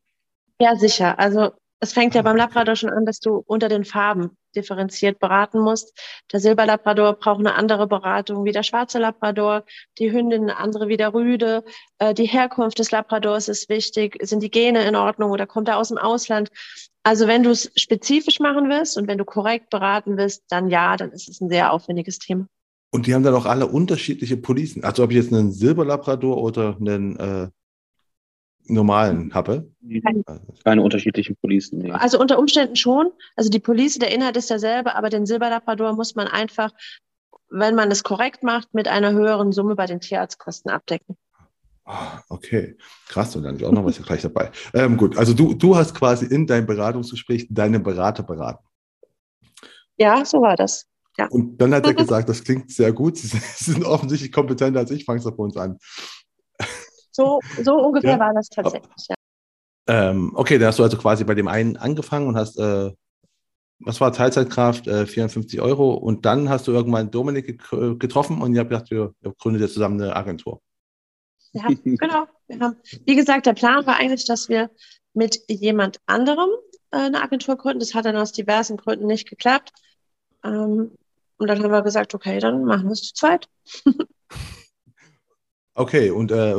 Ja, 0.61 0.77
sicher. 0.77 1.19
Also 1.19 1.53
es 1.83 1.93
fängt 1.93 2.15
ja 2.15 2.23
beim 2.23 2.37
Labrador 2.37 2.77
schon 2.77 2.91
an, 2.91 3.05
dass 3.05 3.19
du 3.19 3.43
unter 3.45 3.69
den 3.69 3.85
Farben 3.85 4.37
differenziert 4.55 5.19
beraten 5.19 5.59
musst. 5.59 5.99
Der 6.33 6.39
Silberlabrador 6.39 7.15
braucht 7.15 7.41
eine 7.41 7.57
andere 7.57 7.89
Beratung 7.89 8.45
wie 8.45 8.53
der 8.53 8.63
schwarze 8.63 9.01
Labrador, 9.01 9.65
die 9.99 10.13
Hündin 10.13 10.43
eine 10.43 10.59
andere 10.59 10.87
wie 10.87 10.97
der 10.97 11.13
Rüde. 11.13 11.65
Äh, 11.99 12.15
die 12.15 12.27
Herkunft 12.27 12.79
des 12.79 12.93
Labradors 12.93 13.49
ist 13.49 13.69
wichtig. 13.69 14.17
Sind 14.23 14.45
die 14.45 14.51
Gene 14.51 14.85
in 14.85 14.95
Ordnung 14.95 15.33
oder 15.33 15.49
kommt 15.49 15.67
er 15.67 15.77
aus 15.77 15.89
dem 15.89 15.99
Ausland? 15.99 16.51
Also 17.03 17.27
wenn 17.27 17.43
du 17.43 17.51
es 17.51 17.73
spezifisch 17.75 18.39
machen 18.39 18.69
willst 18.69 18.97
und 18.97 19.09
wenn 19.09 19.19
du 19.19 19.25
korrekt 19.25 19.69
beraten 19.69 20.17
willst, 20.17 20.45
dann 20.51 20.71
ja, 20.71 20.97
dann 20.97 21.11
ist 21.11 21.29
es 21.29 21.41
ein 21.41 21.49
sehr 21.49 21.73
aufwendiges 21.73 22.21
Thema. 22.21 22.47
Und 22.93 23.09
die 23.09 23.15
haben 23.15 23.25
dann 23.25 23.35
auch 23.35 23.47
alle 23.47 23.67
unterschiedliche 23.67 24.37
Policen. 24.37 24.85
Also 24.85 25.03
ob 25.03 25.11
ich 25.11 25.17
jetzt 25.17 25.33
einen 25.33 25.51
Silberlabrador 25.51 26.41
oder 26.41 26.77
einen 26.79 27.17
äh, 27.17 27.49
normalen 28.67 29.35
habe? 29.35 29.71
Keine, 30.05 30.25
keine 30.65 30.83
unterschiedlichen 30.83 31.37
Policen. 31.37 31.79
Nee. 31.79 31.93
Also 31.93 32.21
unter 32.21 32.39
Umständen 32.39 32.77
schon. 32.77 33.11
Also 33.37 33.51
die 33.51 33.59
Police, 33.59 33.99
der 33.99 34.13
Inhalt 34.13 34.37
ist 34.37 34.51
derselbe, 34.51 34.95
aber 34.95 35.11
den 35.11 35.27
Silberlabrador 35.27 35.95
muss 35.95 36.15
man 36.15 36.29
einfach, 36.29 36.73
wenn 37.51 37.75
man 37.75 37.91
es 37.91 38.03
korrekt 38.03 38.43
macht, 38.43 38.73
mit 38.75 38.89
einer 38.89 39.13
höheren 39.13 39.53
Summe 39.53 39.75
bei 39.75 39.87
den 39.87 40.01
Tierarztkosten 40.01 40.71
abdecken. 40.71 41.17
Ah, 41.85 42.23
okay, 42.29 42.77
krass, 43.09 43.35
und 43.35 43.43
dann 43.43 43.57
ist 43.57 43.65
auch 43.65 43.73
noch 43.73 43.85
was 43.85 44.01
gleich 44.03 44.23
dabei. 44.23 44.51
Ähm, 44.73 44.97
gut, 44.97 45.17
also 45.17 45.35
du, 45.35 45.55
du 45.55 45.77
hast 45.77 45.95
quasi 45.95 46.27
in 46.27 46.47
deinem 46.47 46.67
Beratungsgespräch 46.67 47.49
deine 47.51 47.81
Berater 47.81 48.23
beraten. 48.23 48.65
Ja, 49.97 50.25
so 50.25 50.41
war 50.41 50.57
das. 50.57 50.87
Ja. 51.19 51.27
Und 51.29 51.59
dann 51.59 51.75
hat 51.75 51.87
er 51.87 51.95
gesagt, 51.95 52.29
das 52.29 52.43
klingt 52.45 52.71
sehr 52.71 52.93
gut, 52.93 53.19
Sie 53.19 53.27
sind 53.57 53.85
offensichtlich 53.85 54.33
kompetenter 54.33 54.81
als 54.81 54.91
ich, 54.91 55.05
fangst 55.05 55.27
du 55.27 55.31
bei 55.33 55.43
uns 55.43 55.57
an. 55.57 55.79
So, 57.13 57.41
so 57.63 57.75
ungefähr 57.75 58.13
ja. 58.13 58.19
war 58.19 58.35
das 58.35 58.49
tatsächlich, 58.49 59.09
ja. 59.09 59.15
Ähm, 59.89 60.33
okay, 60.35 60.59
da 60.59 60.69
hast 60.69 60.79
du 60.79 60.85
also 60.85 60.97
quasi 60.97 61.25
bei 61.25 61.35
dem 61.35 61.49
einen 61.49 61.77
angefangen 61.77 62.29
und 62.29 62.37
hast, 62.37 62.59
äh, 62.59 62.93
was 63.81 64.01
war 64.01 64.13
Teilzeitkraft, 64.13 64.87
äh, 64.87 65.07
54 65.07 65.61
Euro 65.61 65.95
und 65.95 66.25
dann 66.25 66.49
hast 66.49 66.69
du 66.69 66.73
irgendwann 66.73 67.11
Dominik 67.11 67.59
getroffen 67.99 68.41
und 68.41 68.55
ihr 68.55 68.61
habt 68.61 68.71
gedacht, 68.71 68.91
ihr, 68.91 69.13
ihr 69.23 69.35
gründet 69.39 69.63
jetzt 69.63 69.75
zusammen 69.75 70.01
eine 70.01 70.15
Agentur. 70.15 70.61
Ja, 71.53 71.67
genau. 71.85 72.27
Wir 72.47 72.61
haben, 72.61 72.77
wie 73.05 73.17
gesagt, 73.17 73.47
der 73.47 73.55
Plan 73.55 73.87
war 73.87 73.97
eigentlich, 73.97 74.25
dass 74.25 74.49
wir 74.49 74.71
mit 75.15 75.39
jemand 75.49 76.01
anderem 76.07 76.49
äh, 76.91 76.99
eine 76.99 77.23
Agentur 77.23 77.57
gründen. 77.57 77.81
Das 77.81 77.95
hat 77.95 78.05
dann 78.05 78.17
aus 78.17 78.33
diversen 78.33 78.77
Gründen 78.77 79.07
nicht 79.07 79.29
geklappt. 79.29 79.73
Ähm, 80.45 80.93
und 81.39 81.47
dann 81.49 81.63
haben 81.63 81.73
wir 81.73 81.83
gesagt, 81.83 82.15
okay, 82.15 82.39
dann 82.39 82.65
machen 82.65 82.85
wir 82.85 82.93
es 82.93 83.03
zu 83.03 83.15
zweit. 83.15 83.49
okay, 85.75 86.11
und 86.11 86.31
äh, 86.31 86.55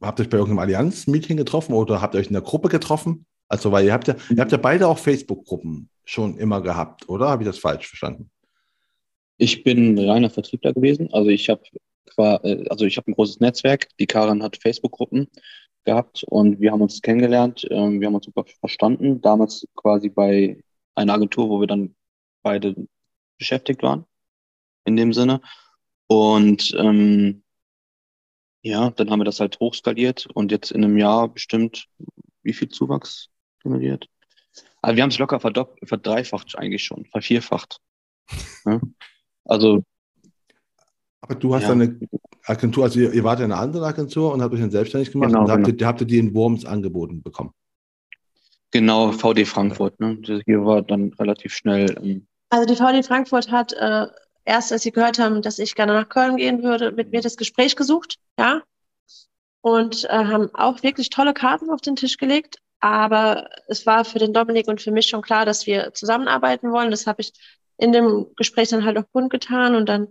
habt 0.00 0.18
ihr 0.18 0.24
euch 0.24 0.30
bei 0.30 0.38
irgendeinem 0.38 0.60
Allianz-Meeting 0.60 1.36
getroffen 1.36 1.74
oder 1.74 2.00
habt 2.00 2.14
ihr 2.14 2.20
euch 2.20 2.28
in 2.28 2.34
der 2.34 2.42
Gruppe 2.42 2.68
getroffen? 2.68 3.26
Also, 3.48 3.72
weil 3.72 3.84
ihr 3.86 3.92
habt 3.92 4.08
ja, 4.08 4.14
ihr 4.30 4.40
habt 4.40 4.52
ja 4.52 4.58
beide 4.58 4.86
auch 4.86 4.98
Facebook-Gruppen 4.98 5.88
schon 6.04 6.38
immer 6.38 6.60
gehabt, 6.60 7.08
oder? 7.08 7.28
Habe 7.28 7.42
ich 7.42 7.48
das 7.48 7.58
falsch 7.58 7.88
verstanden? 7.88 8.30
Ich 9.36 9.64
bin 9.64 9.98
reiner 9.98 10.30
Vertriebler 10.30 10.72
gewesen. 10.72 11.08
Also 11.12 11.30
ich 11.30 11.48
habe 11.48 11.62
äh, 12.16 12.68
also 12.68 12.84
ich 12.84 12.96
habe 12.96 13.10
ein 13.10 13.14
großes 13.14 13.40
Netzwerk. 13.40 13.88
Die 13.98 14.06
Karin 14.06 14.42
hat 14.42 14.56
Facebook-Gruppen 14.56 15.28
gehabt 15.84 16.24
und 16.24 16.60
wir 16.60 16.72
haben 16.72 16.82
uns 16.82 17.00
kennengelernt. 17.00 17.66
Ähm, 17.70 18.00
wir 18.00 18.06
haben 18.06 18.14
uns 18.14 18.26
super 18.26 18.44
verstanden. 18.60 19.20
Damals 19.20 19.66
quasi 19.76 20.08
bei 20.08 20.62
einer 20.94 21.14
Agentur, 21.14 21.48
wo 21.48 21.60
wir 21.60 21.66
dann 21.66 21.94
beide 22.42 22.74
beschäftigt 23.38 23.82
waren, 23.82 24.04
in 24.84 24.96
dem 24.96 25.12
Sinne. 25.12 25.40
Und 26.06 26.74
ähm, 26.78 27.42
ja, 28.62 28.90
dann 28.90 29.10
haben 29.10 29.20
wir 29.20 29.24
das 29.24 29.40
halt 29.40 29.58
hochskaliert 29.60 30.26
und 30.26 30.50
jetzt 30.50 30.70
in 30.70 30.84
einem 30.84 30.98
Jahr 30.98 31.28
bestimmt, 31.28 31.86
wie 32.42 32.52
viel 32.52 32.68
Zuwachs 32.68 33.28
generiert? 33.62 34.08
Also 34.82 34.96
wir 34.96 35.02
haben 35.02 35.10
es 35.10 35.18
locker 35.18 35.40
verdreifacht 35.40 36.56
eigentlich 36.56 36.84
schon, 36.84 37.04
vervierfacht. 37.06 37.80
Ja? 38.66 38.78
Also. 39.46 39.82
Aber 41.22 41.34
du 41.34 41.54
hast 41.54 41.62
ja. 41.62 41.72
eine 41.72 41.98
Agentur, 42.44 42.84
also 42.84 43.00
ihr, 43.00 43.12
ihr 43.12 43.24
wart 43.24 43.38
ja 43.38 43.46
eine 43.46 43.56
andere 43.56 43.86
Agentur 43.86 44.32
und 44.32 44.42
habt 44.42 44.52
euch 44.54 44.60
dann 44.60 44.70
selbstständig 44.70 45.12
gemacht 45.12 45.30
genau, 45.30 45.44
und 45.44 45.50
habt, 45.50 45.64
genau. 45.64 45.78
ihr, 45.78 45.86
habt 45.86 46.00
ihr 46.02 46.06
die 46.06 46.18
in 46.18 46.34
Worms 46.34 46.66
angeboten 46.66 47.22
bekommen? 47.22 47.52
Genau, 48.70 49.12
VD 49.12 49.46
Frankfurt. 49.46 49.98
Ne? 49.98 50.18
Das 50.22 50.42
hier 50.44 50.64
war 50.64 50.82
dann 50.82 51.12
relativ 51.14 51.54
schnell. 51.54 51.96
Ähm, 52.02 52.26
also 52.50 52.66
die 52.66 52.76
VD 52.76 53.04
Frankfurt 53.04 53.50
hat 53.50 53.72
äh, 53.72 54.06
erst, 54.44 54.72
als 54.72 54.82
sie 54.82 54.92
gehört 54.92 55.18
haben, 55.18 55.42
dass 55.42 55.58
ich 55.58 55.74
gerne 55.74 55.92
nach 55.92 56.08
Köln 56.08 56.36
gehen 56.36 56.62
würde, 56.62 56.92
mit 56.92 57.10
mir 57.12 57.20
das 57.20 57.36
Gespräch 57.36 57.76
gesucht, 57.76 58.16
ja. 58.38 58.62
Und 59.62 60.04
äh, 60.04 60.08
haben 60.08 60.54
auch 60.54 60.82
wirklich 60.82 61.10
tolle 61.10 61.34
Karten 61.34 61.70
auf 61.70 61.80
den 61.80 61.96
Tisch 61.96 62.16
gelegt. 62.16 62.58
Aber 62.80 63.50
es 63.68 63.84
war 63.84 64.06
für 64.06 64.18
den 64.18 64.32
Dominik 64.32 64.68
und 64.68 64.80
für 64.80 64.90
mich 64.90 65.06
schon 65.06 65.20
klar, 65.20 65.44
dass 65.44 65.66
wir 65.66 65.92
zusammenarbeiten 65.92 66.72
wollen. 66.72 66.90
Das 66.90 67.06
habe 67.06 67.20
ich 67.20 67.32
in 67.76 67.92
dem 67.92 68.26
Gespräch 68.36 68.70
dann 68.70 68.84
halt 68.84 68.96
auch 68.96 69.10
kundgetan 69.12 69.74
und 69.74 69.86
dann 69.86 70.08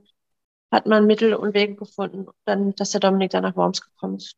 hat 0.71 0.85
man 0.85 1.07
Mittel 1.07 1.33
und 1.33 1.53
Wege 1.53 1.75
gefunden, 1.75 2.27
dann, 2.45 2.75
dass 2.75 2.91
der 2.91 2.99
Dominik 2.99 3.31
dann 3.31 3.43
nach 3.43 3.55
Worms 3.55 3.81
gekommen 3.81 4.17
ist. 4.17 4.35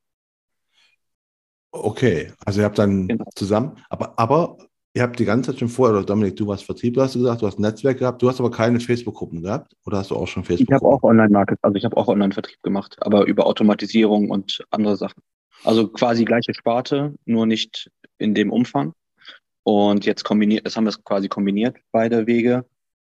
Okay, 1.72 2.34
also 2.46 2.62
ihr 2.62 2.66
habt 2.66 2.80
dann 2.80 3.08
genau. 3.08 3.26
zusammen, 3.36 3.82
aber, 3.90 4.18
aber 4.18 4.58
ihr 4.94 5.02
habt 5.02 5.20
die 5.20 5.26
ganze 5.26 5.52
Zeit 5.52 5.60
schon 5.60 5.70
vorher, 5.70 5.96
oder 5.96 6.06
Dominik, 6.06 6.36
du 6.36 6.48
warst 6.48 6.66
Vertrieb, 6.66 6.98
hast 6.98 7.16
du 7.16 7.20
gesagt, 7.20 7.42
du 7.42 7.48
hast 7.48 7.60
ein 7.60 7.62
Netzwerk 7.62 8.00
gehabt, 8.00 8.22
du 8.22 8.30
hast 8.30 8.40
aber 8.40 8.52
keine 8.52 8.80
Facebook-Gruppen 8.80 9.42
gehabt 9.42 9.74
oder 9.86 9.98
hast 9.98 10.12
du 10.12 10.16
auch 10.16 10.28
schon 10.28 10.44
Facebook? 10.44 10.70
Ich 10.70 10.74
habe 10.74 10.86
auch 10.86 11.04
Online-Market, 11.04 11.60
also 11.62 11.76
ich 11.76 11.86
habe 11.86 11.98
auch 11.98 12.08
Online-Vertrieb 12.08 12.62
gemacht, 12.62 12.98
aber 13.00 13.26
über 13.26 13.46
Automatisierung 13.46 14.30
und 14.30 14.64
andere 14.70 14.98
Sachen. 14.98 15.22
Also 15.64 15.88
quasi 15.88 16.26
gleiche 16.26 16.54
Sparte, 16.54 17.14
nur 17.26 17.46
nicht 17.46 17.90
in 18.18 18.34
dem 18.34 18.52
Umfang. 18.52 18.94
Und 19.64 20.06
jetzt 20.06 20.24
kombiniert, 20.24 20.66
das 20.66 20.76
haben 20.76 20.86
wir 20.86 20.94
quasi 21.04 21.30
kombiniert, 21.30 21.78
beide 21.92 22.26
Wege. 22.26 22.66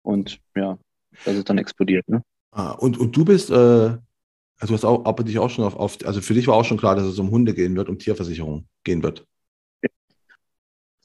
Und 0.02 0.38
ja, 0.54 0.78
das 1.24 1.36
ist 1.36 1.48
dann 1.48 1.58
explodiert. 1.58 2.06
Ne? 2.08 2.22
Ah, 2.52 2.72
und, 2.72 2.98
und 2.98 3.16
du 3.16 3.24
bist, 3.24 3.50
äh, 3.50 3.54
also 3.54 4.02
du 4.68 4.74
hast 4.74 4.84
auch, 4.84 5.06
aber 5.06 5.24
dich 5.24 5.38
auch 5.38 5.48
schon 5.48 5.64
auf, 5.64 5.74
auf, 5.74 5.96
also 6.04 6.20
für 6.20 6.34
dich 6.34 6.46
war 6.46 6.56
auch 6.56 6.64
schon 6.64 6.76
klar, 6.76 6.96
dass 6.96 7.06
es 7.06 7.18
um 7.18 7.30
Hunde 7.30 7.54
gehen 7.54 7.74
wird, 7.76 7.88
um 7.88 7.98
Tierversicherung 7.98 8.66
gehen 8.84 9.02
wird. 9.02 9.26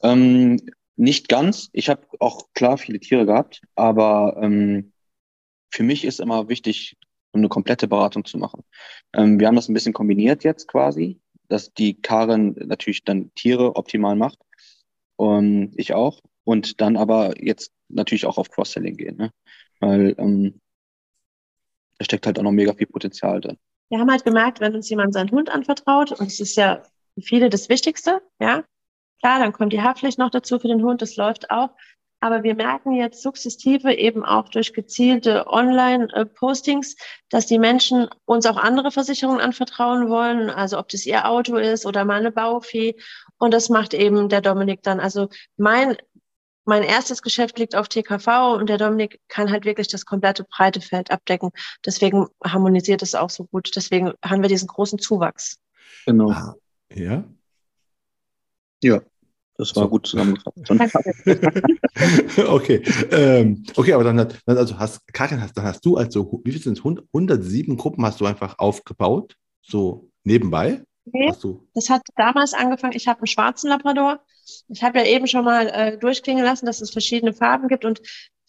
Ähm, 0.02 0.60
nicht 0.96 1.28
ganz. 1.28 1.70
Ich 1.72 1.88
habe 1.88 2.02
auch 2.18 2.48
klar 2.54 2.78
viele 2.78 3.00
Tiere 3.00 3.26
gehabt, 3.26 3.62
aber 3.74 4.38
ähm, 4.42 4.92
für 5.70 5.82
mich 5.82 6.04
ist 6.04 6.20
immer 6.20 6.48
wichtig, 6.48 6.96
eine 7.32 7.48
komplette 7.48 7.88
Beratung 7.88 8.24
zu 8.24 8.38
machen. 8.38 8.64
Ähm, 9.12 9.38
wir 9.38 9.46
haben 9.46 9.56
das 9.56 9.68
ein 9.68 9.74
bisschen 9.74 9.92
kombiniert 9.92 10.44
jetzt 10.44 10.66
quasi, 10.66 11.20
dass 11.48 11.72
die 11.72 12.00
Karin 12.00 12.54
natürlich 12.66 13.04
dann 13.04 13.32
Tiere 13.34 13.76
optimal 13.76 14.16
macht 14.16 14.38
und 15.16 15.72
ich 15.76 15.94
auch 15.94 16.20
und 16.44 16.80
dann 16.80 16.96
aber 16.96 17.42
jetzt 17.42 17.72
natürlich 17.88 18.26
auch 18.26 18.38
auf 18.38 18.50
Cross-Selling 18.50 18.96
gehen, 18.96 19.16
ne? 19.16 19.30
weil 19.80 20.14
ähm, 20.18 20.60
da 21.98 22.04
steckt 22.04 22.26
halt 22.26 22.38
auch 22.38 22.42
noch 22.42 22.52
mega 22.52 22.74
viel 22.74 22.86
Potenzial 22.86 23.40
drin. 23.40 23.58
Wir 23.90 23.98
haben 23.98 24.10
halt 24.10 24.24
gemerkt, 24.24 24.60
wenn 24.60 24.74
uns 24.74 24.88
jemand 24.88 25.14
seinen 25.14 25.30
Hund 25.30 25.50
anvertraut, 25.50 26.12
und 26.12 26.26
es 26.26 26.40
ist 26.40 26.56
ja 26.56 26.82
für 27.14 27.22
viele 27.22 27.50
das 27.50 27.68
Wichtigste, 27.68 28.22
ja, 28.40 28.64
klar, 29.20 29.38
dann 29.38 29.52
kommt 29.52 29.72
die 29.72 29.82
Haftpflicht 29.82 30.18
noch 30.18 30.30
dazu 30.30 30.58
für 30.58 30.68
den 30.68 30.82
Hund, 30.82 31.02
das 31.02 31.16
läuft 31.16 31.50
auch. 31.50 31.70
Aber 32.22 32.42
wir 32.42 32.54
merken 32.54 32.92
jetzt 32.92 33.22
sukzessive 33.22 33.94
eben 33.94 34.26
auch 34.26 34.50
durch 34.50 34.74
gezielte 34.74 35.46
Online-Postings, 35.46 36.96
dass 37.30 37.46
die 37.46 37.58
Menschen 37.58 38.08
uns 38.26 38.44
auch 38.44 38.58
andere 38.58 38.90
Versicherungen 38.90 39.40
anvertrauen 39.40 40.10
wollen. 40.10 40.50
Also 40.50 40.78
ob 40.78 40.88
das 40.90 41.06
ihr 41.06 41.26
Auto 41.26 41.56
ist 41.56 41.86
oder 41.86 42.04
mal 42.04 42.20
eine 42.20 42.30
Baufee. 42.30 42.94
Und 43.38 43.54
das 43.54 43.70
macht 43.70 43.94
eben 43.94 44.28
der 44.28 44.42
Dominik 44.42 44.82
dann. 44.82 45.00
Also 45.00 45.30
mein 45.56 45.96
mein 46.66 46.82
erstes 46.82 47.22
Geschäft 47.22 47.58
liegt 47.58 47.74
auf 47.74 47.88
TKV 47.88 48.54
und 48.54 48.68
der 48.68 48.78
Dominik 48.78 49.18
kann 49.28 49.50
halt 49.50 49.64
wirklich 49.64 49.88
das 49.88 50.04
komplette 50.04 50.44
breite 50.44 50.80
Feld 50.80 51.10
abdecken. 51.10 51.50
Deswegen 51.84 52.26
harmonisiert 52.44 53.02
es 53.02 53.14
auch 53.14 53.30
so 53.30 53.44
gut. 53.44 53.70
Deswegen 53.74 54.12
haben 54.24 54.42
wir 54.42 54.48
diesen 54.48 54.68
großen 54.68 54.98
Zuwachs. 54.98 55.58
Genau. 56.06 56.30
Ah, 56.30 56.54
ja. 56.94 57.24
Ja, 58.82 59.00
das 59.60 59.76
war 59.76 59.84
so. 59.84 59.88
gut 59.90 60.06
zusammengefasst. 60.06 60.56
okay. 62.48 62.82
Ähm, 63.10 63.64
okay, 63.76 63.92
aber 63.92 64.04
dann, 64.04 64.18
hat, 64.18 64.40
also 64.46 64.78
hast, 64.78 65.00
Karin, 65.12 65.40
hast, 65.40 65.56
dann 65.56 65.64
hast 65.64 65.84
du 65.84 65.96
also, 65.96 66.40
wie 66.44 66.52
viel 66.52 66.62
sind 66.62 66.78
es? 66.78 66.84
107 66.84 67.76
Gruppen 67.76 68.04
hast 68.04 68.20
du 68.20 68.26
einfach 68.26 68.58
aufgebaut, 68.58 69.36
so 69.62 70.08
nebenbei? 70.24 70.82
Nee, 71.12 71.32
das 71.74 71.90
hat 71.90 72.02
damals 72.16 72.54
angefangen, 72.54 72.94
ich 72.94 73.08
habe 73.08 73.20
einen 73.20 73.26
schwarzen 73.26 73.68
Labrador. 73.68 74.20
Ich 74.68 74.82
habe 74.82 74.98
ja 74.98 75.04
eben 75.04 75.26
schon 75.26 75.44
mal 75.44 75.68
äh, 75.68 75.98
durchklingen 75.98 76.44
lassen, 76.44 76.66
dass 76.66 76.80
es 76.80 76.90
verschiedene 76.90 77.32
Farben 77.32 77.68
gibt 77.68 77.84
und 77.84 78.00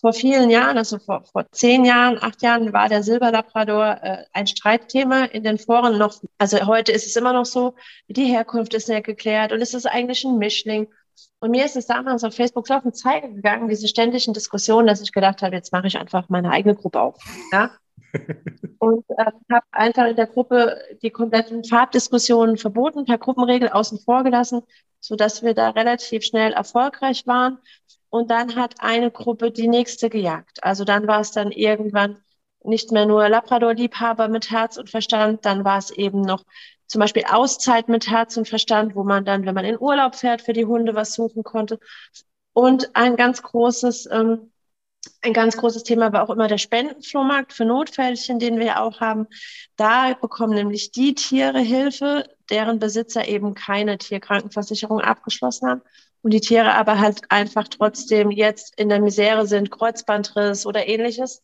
vor 0.02 0.14
vielen 0.14 0.50
Jahren, 0.50 0.78
also 0.80 0.98
vor, 0.98 1.24
vor 1.32 1.46
zehn 1.52 1.86
Jahren, 1.86 2.18
acht 2.22 2.42
Jahren, 2.42 2.74
war 2.74 2.90
der 2.90 3.04
Silberlabrador 3.04 4.00
äh, 4.02 4.26
ein 4.34 4.48
Streitthema 4.48 5.26
in 5.26 5.44
den 5.44 5.60
Foren 5.60 6.00
noch. 6.00 6.20
Also 6.40 6.66
heute 6.66 6.92
ist 6.92 7.06
es 7.06 7.16
immer 7.16 7.34
noch 7.34 7.46
so, 7.46 7.76
die 8.08 8.26
Herkunft 8.26 8.74
ist 8.74 8.90
nicht 8.90 9.06
geklärt 9.06 9.54
und 9.54 9.62
es 9.62 9.76
ist 9.76 9.86
eigentlich 9.86 10.24
ein 10.26 10.40
Mischling. 10.40 10.88
Und 11.40 11.52
mir 11.52 11.66
ist 11.66 11.76
es 11.76 11.88
damals 11.88 12.24
auf 12.24 12.36
Facebook 12.36 12.68
so 12.68 12.74
auf 12.74 12.84
den 12.84 12.94
Zeiger 12.94 13.28
gegangen, 13.30 13.68
diese 13.68 13.88
ständigen 13.88 14.34
Diskussionen, 14.34 14.88
dass 14.88 15.02
ich 15.02 15.12
gedacht 15.12 15.42
habe, 15.42 15.56
jetzt 15.56 15.72
mache 15.72 15.88
ich 15.88 15.98
einfach 15.98 16.30
meine 16.30 16.52
eigene 16.52 16.76
Gruppe 16.76 17.02
auf. 17.02 17.18
Ja? 17.52 17.72
und 18.80 19.06
äh, 19.10 19.26
habe 19.52 19.66
einfach 19.72 20.08
in 20.08 20.16
der 20.16 20.28
Gruppe 20.28 20.80
die 21.02 21.10
kompletten 21.10 21.64
Farbdiskussionen 21.64 22.58
verboten, 22.58 23.06
per 23.06 23.18
Gruppenregel 23.18 23.70
außen 23.70 24.00
vor 24.00 24.24
gelassen, 24.24 24.62
sodass 25.00 25.44
wir 25.44 25.54
da 25.54 25.70
relativ 25.70 26.24
schnell 26.24 26.54
erfolgreich 26.54 27.26
waren. 27.26 27.58
Und 28.10 28.30
dann 28.30 28.56
hat 28.56 28.76
eine 28.80 29.10
Gruppe 29.10 29.52
die 29.52 29.68
nächste 29.68 30.10
gejagt. 30.10 30.64
Also 30.64 30.84
dann 30.84 31.08
war 31.08 31.22
es 31.22 31.32
dann 31.32 31.52
irgendwann 31.52 32.18
nicht 32.64 32.92
mehr 32.92 33.06
nur 33.06 33.28
Labrador-Liebhaber 33.28 34.28
mit 34.28 34.52
Herz 34.52 34.78
und 34.78 34.90
Verstand, 34.90 35.46
dann 35.46 35.64
war 35.64 35.78
es 35.78 35.92
eben 35.92 36.22
noch 36.22 36.44
zum 36.92 37.00
Beispiel 37.00 37.24
Auszeit 37.30 37.88
mit 37.88 38.10
Herz 38.10 38.36
und 38.38 38.48
Verstand, 38.48 38.96
wo 38.96 39.04
man 39.04 39.24
dann, 39.26 39.46
wenn 39.46 39.56
man 39.56 39.66
in 39.66 39.80
Urlaub 39.80 40.16
fährt, 40.16 40.42
für 40.42 40.54
die 40.54 40.66
Hunde 40.66 40.94
was 40.94 41.14
suchen 41.14 41.44
konnte. 41.44 41.80
Und 42.54 42.96
ein 42.96 43.16
ganz 43.16 43.42
großes 43.42 44.10
ähm, 44.12 44.52
ein 45.22 45.34
ganz 45.34 45.58
großes 45.58 45.84
Thema 45.84 46.14
war 46.14 46.24
auch 46.24 46.30
immer 46.30 46.48
der 46.48 46.58
Spendenflohmarkt 46.58 47.54
für 47.54 47.66
Notfällchen, 47.66 48.40
den 48.40 48.60
wir 48.60 48.82
auch 48.82 49.00
haben. 49.00 49.28
Da 49.76 50.14
bekommen 50.14 50.54
nämlich 50.54 50.92
die 50.92 51.16
Tiere 51.16 51.60
Hilfe, 51.60 52.26
deren 52.50 52.78
Besitzer 52.80 53.28
eben 53.28 53.56
keine 53.56 53.98
Tierkrankenversicherung 53.98 55.02
abgeschlossen 55.02 55.70
haben 55.70 55.82
und 56.22 56.32
die 56.32 56.42
Tiere 56.42 56.76
aber 56.76 57.00
halt 57.00 57.22
einfach 57.30 57.68
trotzdem 57.68 58.30
jetzt 58.30 58.80
in 58.80 58.90
der 58.90 59.02
Misere 59.02 59.48
sind, 59.48 59.72
Kreuzbandriss 59.72 60.66
oder 60.66 60.88
ähnliches, 60.88 61.42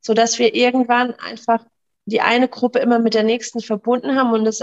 so 0.00 0.14
dass 0.14 0.38
wir 0.38 0.54
irgendwann 0.54 1.14
einfach 1.14 1.64
die 2.04 2.20
eine 2.20 2.48
Gruppe 2.48 2.78
immer 2.78 2.98
mit 2.98 3.14
der 3.14 3.24
nächsten 3.24 3.60
verbunden 3.60 4.16
haben 4.16 4.32
und 4.32 4.46
es 4.46 4.62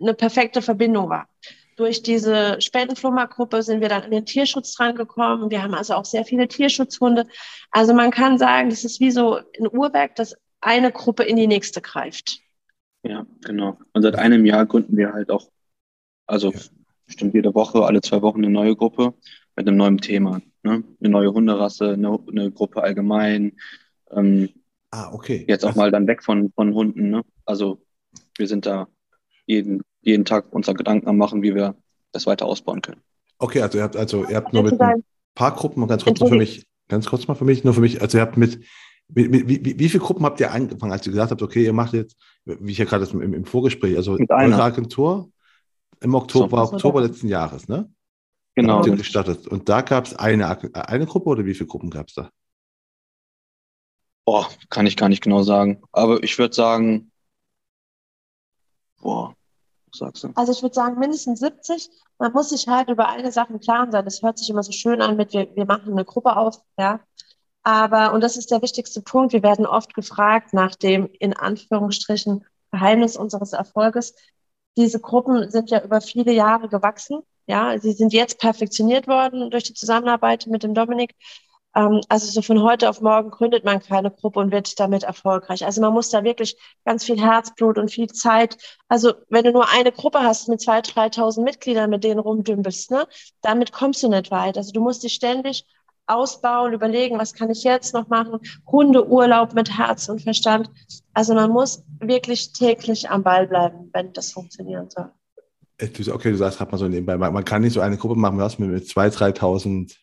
eine 0.00 0.14
perfekte 0.14 0.62
Verbindung 0.62 1.08
war. 1.08 1.28
Durch 1.76 2.02
diese 2.02 2.60
Spendenflummergruppe 2.60 3.62
sind 3.62 3.80
wir 3.80 3.88
dann 3.88 4.02
an 4.02 4.10
den 4.10 4.26
Tierschutz 4.26 4.74
drangekommen. 4.74 5.50
Wir 5.50 5.62
haben 5.62 5.74
also 5.74 5.94
auch 5.94 6.04
sehr 6.04 6.24
viele 6.24 6.48
Tierschutzhunde. 6.48 7.26
Also 7.70 7.94
man 7.94 8.10
kann 8.10 8.36
sagen, 8.36 8.70
das 8.70 8.84
ist 8.84 8.98
wie 8.98 9.12
so 9.12 9.36
ein 9.36 9.68
Uhrwerk, 9.70 10.16
das 10.16 10.34
eine 10.60 10.90
Gruppe 10.90 11.22
in 11.22 11.36
die 11.36 11.46
nächste 11.46 11.80
greift. 11.80 12.40
Ja, 13.04 13.26
genau. 13.42 13.78
Und 13.92 14.02
seit 14.02 14.16
einem 14.16 14.44
Jahr 14.44 14.66
gründen 14.66 14.96
wir 14.96 15.12
halt 15.12 15.30
auch, 15.30 15.48
also 16.26 16.52
bestimmt 17.06 17.34
jede 17.34 17.54
Woche, 17.54 17.84
alle 17.84 18.00
zwei 18.00 18.22
Wochen 18.22 18.38
eine 18.38 18.50
neue 18.50 18.74
Gruppe 18.74 19.14
mit 19.54 19.68
einem 19.68 19.76
neuen 19.76 19.98
Thema. 19.98 20.40
Ne? 20.62 20.82
Eine 21.00 21.08
neue 21.08 21.32
Hunderasse, 21.32 21.92
eine, 21.92 22.18
eine 22.28 22.50
Gruppe 22.50 22.82
allgemein. 22.82 23.56
Ähm, 24.10 24.48
ah, 24.90 25.12
okay. 25.12 25.44
Jetzt 25.48 25.64
auch 25.64 25.74
mal 25.76 25.90
dann 25.90 26.06
weg 26.06 26.24
von, 26.24 26.52
von 26.52 26.74
Hunden. 26.74 27.10
Ne? 27.10 27.22
Also 27.44 27.80
wir 28.36 28.48
sind 28.48 28.66
da 28.66 28.88
jeden 29.46 29.82
jeden 30.00 30.24
Tag 30.24 30.52
uns 30.52 30.66
Gedanken 30.66 31.16
machen, 31.16 31.42
wie 31.42 31.54
wir 31.54 31.74
das 32.12 32.26
weiter 32.26 32.46
ausbauen 32.46 32.82
können. 32.82 33.00
Okay, 33.38 33.62
also 33.62 33.78
ihr 33.78 33.84
habt 33.84 33.96
also 33.96 34.26
ihr 34.28 34.36
habt 34.36 34.52
nur 34.52 34.64
mit 34.64 34.80
ein 34.80 35.04
paar 35.34 35.54
Gruppen, 35.54 35.86
ganz 35.86 36.04
kurz 36.04 36.20
mal 36.20 36.28
für 36.28 36.36
mich, 36.36 36.66
ganz 36.88 37.06
kurz 37.06 37.28
mal 37.28 37.34
für 37.34 37.44
mich, 37.44 37.64
nur 37.64 37.74
für 37.74 37.80
mich, 37.80 38.00
also 38.02 38.18
ihr 38.18 38.22
habt 38.22 38.36
mit, 38.36 38.64
mit, 39.08 39.30
mit 39.30 39.48
wie, 39.48 39.64
wie, 39.64 39.78
wie 39.78 39.88
viele 39.88 40.02
Gruppen 40.02 40.24
habt 40.24 40.40
ihr 40.40 40.50
angefangen, 40.50 40.92
als 40.92 41.06
ihr 41.06 41.12
gesagt 41.12 41.30
habt, 41.30 41.42
okay, 41.42 41.64
ihr 41.64 41.72
macht 41.72 41.92
jetzt, 41.92 42.16
wie 42.44 42.72
ich 42.72 42.78
ja 42.78 42.84
gerade 42.84 43.06
im, 43.12 43.34
im 43.34 43.44
Vorgespräch, 43.44 43.96
also 43.96 44.14
mit 44.14 44.30
einer 44.30 44.60
Agentur 44.60 45.30
im 46.00 46.14
Oktober, 46.14 46.66
so, 46.66 46.74
Oktober 46.74 47.00
letzten 47.02 47.28
Jahres, 47.28 47.68
ne? 47.68 47.90
Genau. 48.54 48.82
gestartet. 48.82 49.46
Und 49.46 49.68
da 49.68 49.82
gab 49.82 50.06
es 50.06 50.16
eine, 50.16 50.48
eine 50.74 51.06
Gruppe 51.06 51.28
oder 51.28 51.44
wie 51.46 51.54
viele 51.54 51.68
Gruppen 51.68 51.90
gab 51.90 52.08
es 52.08 52.14
da? 52.14 52.30
Boah, 54.24 54.48
kann 54.68 54.86
ich 54.86 54.96
gar 54.96 55.08
nicht 55.08 55.22
genau 55.22 55.42
sagen. 55.42 55.80
Aber 55.92 56.22
ich 56.24 56.36
würde 56.38 56.54
sagen, 56.54 57.12
boah, 59.00 59.34
sagst 59.94 60.24
du? 60.24 60.32
Also 60.34 60.52
ich 60.52 60.62
würde 60.62 60.74
sagen, 60.74 60.98
mindestens 60.98 61.40
70. 61.40 61.90
Man 62.18 62.32
muss 62.32 62.50
sich 62.50 62.68
halt 62.68 62.88
über 62.88 63.08
eine 63.08 63.32
Sache 63.32 63.52
im 63.52 63.60
Klaren 63.60 63.92
sein. 63.92 64.04
Das 64.04 64.22
hört 64.22 64.38
sich 64.38 64.50
immer 64.50 64.62
so 64.62 64.72
schön 64.72 65.00
an 65.00 65.16
mit, 65.16 65.32
wir, 65.32 65.54
wir 65.54 65.66
machen 65.66 65.92
eine 65.92 66.04
Gruppe 66.04 66.36
auf, 66.36 66.60
ja. 66.78 67.00
Aber, 67.62 68.12
und 68.14 68.22
das 68.22 68.36
ist 68.36 68.50
der 68.50 68.62
wichtigste 68.62 69.02
Punkt, 69.02 69.32
wir 69.32 69.42
werden 69.42 69.66
oft 69.66 69.94
gefragt 69.94 70.54
nach 70.54 70.74
dem, 70.74 71.08
in 71.18 71.34
Anführungsstrichen, 71.34 72.44
Geheimnis 72.70 73.16
unseres 73.16 73.52
Erfolges. 73.52 74.14
Diese 74.76 75.00
Gruppen 75.00 75.50
sind 75.50 75.70
ja 75.70 75.82
über 75.84 76.00
viele 76.00 76.32
Jahre 76.32 76.68
gewachsen. 76.68 77.20
Ja, 77.46 77.78
sie 77.78 77.92
sind 77.92 78.12
jetzt 78.12 78.38
perfektioniert 78.38 79.06
worden 79.06 79.50
durch 79.50 79.64
die 79.64 79.74
Zusammenarbeit 79.74 80.46
mit 80.46 80.62
dem 80.62 80.74
Dominik. 80.74 81.14
Ähm, 81.78 82.00
also 82.08 82.26
so 82.26 82.42
von 82.42 82.62
heute 82.62 82.88
auf 82.90 83.00
morgen 83.00 83.30
gründet 83.30 83.64
man 83.64 83.80
keine 83.80 84.10
Gruppe 84.10 84.40
und 84.40 84.50
wird 84.50 84.80
damit 84.80 85.04
erfolgreich. 85.04 85.64
Also 85.64 85.80
man 85.80 85.92
muss 85.92 86.10
da 86.10 86.24
wirklich 86.24 86.56
ganz 86.84 87.04
viel 87.04 87.20
Herzblut 87.20 87.78
und 87.78 87.92
viel 87.92 88.08
Zeit. 88.08 88.58
Also 88.88 89.12
wenn 89.28 89.44
du 89.44 89.52
nur 89.52 89.68
eine 89.70 89.92
Gruppe 89.92 90.18
hast 90.20 90.48
mit 90.48 90.60
zwei, 90.60 90.80
3.000 90.80 91.42
Mitgliedern, 91.44 91.88
mit 91.88 92.02
denen 92.02 92.18
rumdümpelst, 92.18 92.90
ne, 92.90 93.06
damit 93.42 93.72
kommst 93.72 94.02
du 94.02 94.08
nicht 94.08 94.32
weit. 94.32 94.56
Also 94.56 94.72
du 94.72 94.80
musst 94.80 95.04
dich 95.04 95.14
ständig 95.14 95.66
ausbauen, 96.08 96.72
überlegen, 96.72 97.18
was 97.18 97.32
kann 97.32 97.50
ich 97.50 97.62
jetzt 97.62 97.94
noch 97.94 98.08
machen? 98.08 98.40
Hundeurlaub 98.66 99.54
mit 99.54 99.78
Herz 99.78 100.08
und 100.08 100.22
Verstand. 100.22 100.70
Also 101.12 101.34
man 101.34 101.50
muss 101.50 101.84
wirklich 102.00 102.52
täglich 102.52 103.08
am 103.08 103.22
Ball 103.22 103.46
bleiben, 103.46 103.90
wenn 103.92 104.12
das 104.14 104.32
funktionieren 104.32 104.88
soll. 104.90 105.10
Äh, 105.76 105.90
okay, 106.10 106.32
du 106.32 106.36
sagst 106.38 106.58
gerade 106.58 106.72
mal 106.72 106.78
so 106.78 106.88
nebenbei, 106.88 107.16
man, 107.16 107.44
kann 107.44 107.62
nicht 107.62 107.74
so 107.74 107.80
eine 107.80 107.98
Gruppe 107.98 108.16
machen, 108.16 108.38
was 108.38 108.58
mit 108.58 108.84
2.000, 108.84 109.36
3.000 109.36 109.96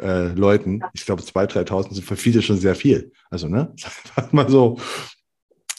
äh, 0.00 0.28
Leuten. 0.34 0.82
Ich 0.92 1.06
glaube, 1.06 1.22
2.000, 1.22 1.66
3.000 1.66 1.94
sind 1.94 2.04
für 2.04 2.16
viele 2.16 2.42
schon 2.42 2.58
sehr 2.58 2.74
viel. 2.74 3.12
Also, 3.30 3.48
ne? 3.48 3.72
Sag 4.16 4.32
mal 4.32 4.48
so. 4.48 4.78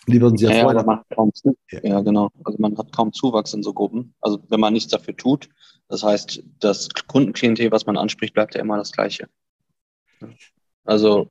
Die 0.07 0.21
würden 0.21 0.37
sich 0.37 0.49
ja, 0.49 0.55
ja, 0.55 0.63
freuen. 0.63 1.03
Kaum, 1.13 1.31
ja. 1.69 1.79
ja, 1.83 2.01
genau. 2.01 2.29
Also 2.45 2.57
man 2.59 2.77
hat 2.77 2.93
kaum 2.93 3.11
Zuwachs 3.11 3.53
in 3.53 3.61
so 3.61 3.73
Gruppen. 3.73 4.13
Also 4.21 4.41
wenn 4.47 4.61
man 4.61 4.71
nichts 4.71 4.89
dafür 4.89 5.15
tut. 5.15 5.49
Das 5.89 6.01
heißt, 6.01 6.43
das 6.59 6.89
Kundenklientel, 7.07 7.71
was 7.71 7.85
man 7.85 7.97
anspricht, 7.97 8.33
bleibt 8.33 8.55
ja 8.55 8.61
immer 8.61 8.77
das 8.77 8.93
Gleiche. 8.93 9.27
Also 10.85 11.29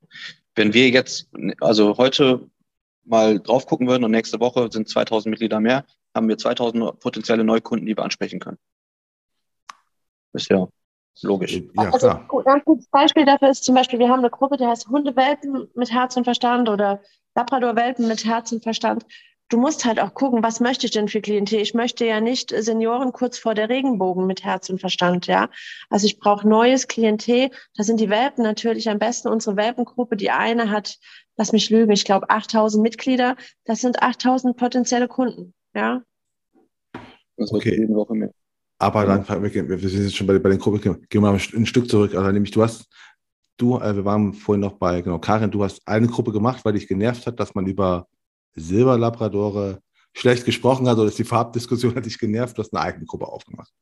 wenn 0.54 0.74
wir 0.74 0.90
jetzt, 0.90 1.28
also 1.60 1.96
heute 1.96 2.50
mal 3.04 3.40
drauf 3.40 3.66
gucken 3.66 3.88
würden 3.88 4.04
und 4.04 4.10
nächste 4.10 4.40
Woche 4.40 4.68
sind 4.70 4.88
2000 4.88 5.30
Mitglieder 5.30 5.60
mehr, 5.60 5.86
haben 6.14 6.28
wir 6.28 6.36
2000 6.36 7.00
potenzielle 7.00 7.44
Neukunden, 7.44 7.86
die 7.86 7.96
wir 7.96 8.04
ansprechen 8.04 8.40
können. 8.40 8.58
Ist 10.32 10.50
ja 10.50 10.68
Logisch. 11.22 11.62
Ja, 11.74 11.90
also, 11.90 11.98
klar. 11.98 12.28
Ein 12.44 12.62
gutes 12.64 12.88
Beispiel 12.88 13.24
dafür 13.24 13.50
ist 13.50 13.64
zum 13.64 13.74
Beispiel, 13.74 13.98
wir 13.98 14.08
haben 14.08 14.20
eine 14.20 14.30
Gruppe, 14.30 14.56
die 14.56 14.66
heißt 14.66 14.88
Hundewelpen 14.88 15.68
mit 15.74 15.90
Herz 15.90 16.16
und 16.16 16.24
Verstand 16.24 16.68
oder 16.68 17.00
Labradorwelpen 17.34 18.06
mit 18.06 18.24
Herz 18.24 18.52
und 18.52 18.62
Verstand. 18.62 19.06
Du 19.48 19.58
musst 19.58 19.84
halt 19.84 20.00
auch 20.00 20.12
gucken, 20.12 20.42
was 20.42 20.58
möchte 20.58 20.86
ich 20.86 20.92
denn 20.92 21.06
für 21.06 21.20
Klientel? 21.20 21.60
Ich 21.60 21.72
möchte 21.72 22.04
ja 22.04 22.20
nicht 22.20 22.50
Senioren 22.50 23.12
kurz 23.12 23.38
vor 23.38 23.54
der 23.54 23.68
Regenbogen 23.68 24.26
mit 24.26 24.42
Herz 24.42 24.68
und 24.70 24.80
Verstand, 24.80 25.28
ja. 25.28 25.48
Also 25.88 26.06
ich 26.06 26.18
brauche 26.18 26.48
neues 26.48 26.88
Klientel. 26.88 27.50
Da 27.76 27.84
sind 27.84 28.00
die 28.00 28.10
Welpen 28.10 28.42
natürlich 28.42 28.90
am 28.90 28.98
besten. 28.98 29.28
Unsere 29.28 29.56
Welpengruppe, 29.56 30.16
die 30.16 30.30
eine 30.30 30.70
hat, 30.70 30.98
lass 31.36 31.52
mich 31.52 31.70
lügen, 31.70 31.92
ich 31.92 32.04
glaube 32.04 32.28
8000 32.28 32.82
Mitglieder. 32.82 33.36
Das 33.64 33.80
sind 33.80 34.02
8000 34.02 34.56
potenzielle 34.56 35.06
Kunden, 35.06 35.54
ja. 35.74 36.02
Das 37.36 37.52
wird 37.52 37.62
okay. 37.62 37.78
jede 37.78 37.94
Woche 37.94 38.14
mehr. 38.14 38.32
Aber 38.78 39.06
dann, 39.06 39.26
wir 39.26 39.78
sind 39.88 40.02
jetzt 40.02 40.16
schon 40.16 40.26
bei, 40.26 40.38
bei 40.38 40.50
den 40.50 40.58
Gruppen, 40.58 40.80
gehen 40.80 41.06
wir 41.10 41.20
mal 41.20 41.34
ein 41.34 41.66
Stück 41.66 41.88
zurück. 41.88 42.14
Also 42.14 42.30
nämlich 42.30 42.50
du 42.50 42.62
hast, 42.62 42.86
du, 43.56 43.78
äh, 43.78 43.96
wir 43.96 44.04
waren 44.04 44.34
vorhin 44.34 44.60
noch 44.60 44.74
bei, 44.74 45.00
genau, 45.00 45.18
Karin, 45.18 45.50
du 45.50 45.64
hast 45.64 45.86
eine 45.86 46.06
Gruppe 46.06 46.32
gemacht, 46.32 46.64
weil 46.64 46.74
dich 46.74 46.86
genervt 46.86 47.26
hat, 47.26 47.40
dass 47.40 47.54
man 47.54 47.66
über 47.66 48.06
Silberlabradore 48.54 49.80
schlecht 50.12 50.44
gesprochen 50.44 50.88
hat 50.88 50.96
oder 50.96 51.06
dass 51.06 51.16
die 51.16 51.24
Farbdiskussion 51.24 51.94
hat 51.96 52.06
dich 52.06 52.18
genervt, 52.18 52.56
du 52.56 52.62
hast 52.62 52.74
eine 52.74 52.82
eigene 52.82 53.06
Gruppe 53.06 53.26
aufgemacht. 53.26 53.72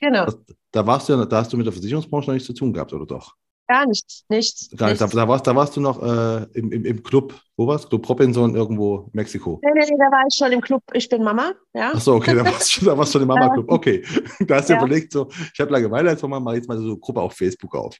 Genau. 0.00 0.24
Das, 0.24 0.38
da 0.70 0.86
warst 0.86 1.08
du 1.08 1.14
ja, 1.14 1.24
da 1.24 1.38
hast 1.38 1.52
du 1.52 1.56
mit 1.56 1.66
der 1.66 1.72
Versicherungsbranche 1.72 2.28
noch 2.28 2.34
nichts 2.34 2.46
zu 2.46 2.54
tun 2.54 2.72
gehabt, 2.72 2.92
oder 2.92 3.06
doch? 3.06 3.34
Gar 3.70 3.86
nichts, 3.86 4.24
nichts. 4.28 4.68
Gar 4.76 4.88
nichts. 4.88 4.98
Da, 4.98 5.06
da, 5.06 5.28
warst, 5.28 5.46
da 5.46 5.54
warst 5.54 5.76
du 5.76 5.80
noch 5.80 6.02
äh, 6.02 6.44
im, 6.54 6.72
im, 6.72 6.84
im 6.84 7.02
Club, 7.04 7.40
wo 7.56 7.68
warst 7.68 7.84
du? 7.84 7.88
Club 7.90 8.08
Robinson 8.08 8.56
irgendwo 8.56 9.02
in 9.02 9.10
Mexiko. 9.12 9.60
Nee, 9.62 9.70
nee, 9.74 9.86
nee, 9.88 9.96
da 9.96 10.10
war 10.10 10.24
ich 10.28 10.34
schon 10.34 10.50
im 10.50 10.60
Club 10.60 10.82
Ich 10.92 11.08
bin 11.08 11.22
Mama. 11.22 11.52
Ja. 11.72 11.92
Ach 11.94 12.00
so, 12.00 12.14
okay, 12.14 12.34
da 12.34 12.44
warst 12.44 12.68
du 12.68 12.72
schon, 12.72 12.86
da 12.88 12.98
warst 12.98 13.12
schon 13.12 13.22
im 13.22 13.28
Mama-Club. 13.28 13.66
Okay, 13.68 14.04
da 14.40 14.56
hast 14.56 14.70
du 14.70 14.72
ja. 14.72 14.80
überlegt, 14.80 15.12
so, 15.12 15.28
ich 15.54 15.60
habe 15.60 15.70
Langeweile 15.70 16.10
als 16.10 16.20
Mama, 16.22 16.40
mache 16.40 16.56
jetzt 16.56 16.68
mal 16.68 16.78
so 16.78 16.84
eine 16.84 16.96
Gruppe 16.96 17.20
auf 17.20 17.34
Facebook 17.34 17.76
auf. 17.76 17.96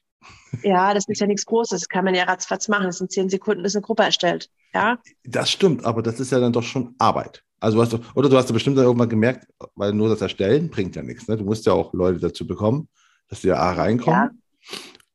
Ja, 0.61 0.93
das 0.93 1.07
ist 1.07 1.21
ja 1.21 1.27
nichts 1.27 1.45
Großes, 1.45 1.79
das 1.79 1.87
kann 1.87 2.03
man 2.03 2.15
ja 2.15 2.25
ratzfatz 2.25 2.67
machen. 2.67 2.87
Das 2.87 2.97
sind 2.97 3.09
zehn 3.09 3.29
Sekunden, 3.29 3.63
bis 3.63 3.73
eine 3.73 3.81
Gruppe 3.81 4.03
erstellt. 4.03 4.49
Ja. 4.73 4.97
Das 5.23 5.49
stimmt, 5.49 5.85
aber 5.85 6.01
das 6.01 6.19
ist 6.19 6.33
ja 6.33 6.41
dann 6.41 6.51
doch 6.51 6.63
schon 6.63 6.95
Arbeit. 6.99 7.45
Also 7.61 7.81
hast 7.81 7.93
du, 7.93 7.99
oder 8.13 8.27
du 8.27 8.35
hast 8.35 8.49
ja 8.49 8.53
bestimmt 8.53 8.75
irgendwann 8.75 9.07
gemerkt, 9.07 9.47
weil 9.75 9.93
nur 9.93 10.09
das 10.09 10.19
Erstellen 10.19 10.69
bringt 10.69 10.97
ja 10.97 11.01
nichts. 11.01 11.29
Ne? 11.29 11.37
Du 11.37 11.45
musst 11.45 11.65
ja 11.65 11.71
auch 11.71 11.93
Leute 11.93 12.19
dazu 12.19 12.45
bekommen, 12.45 12.89
dass 13.29 13.39
die 13.39 13.47
ja 13.47 13.71
reinkommen. 13.71 14.19
Ja. 14.19 14.40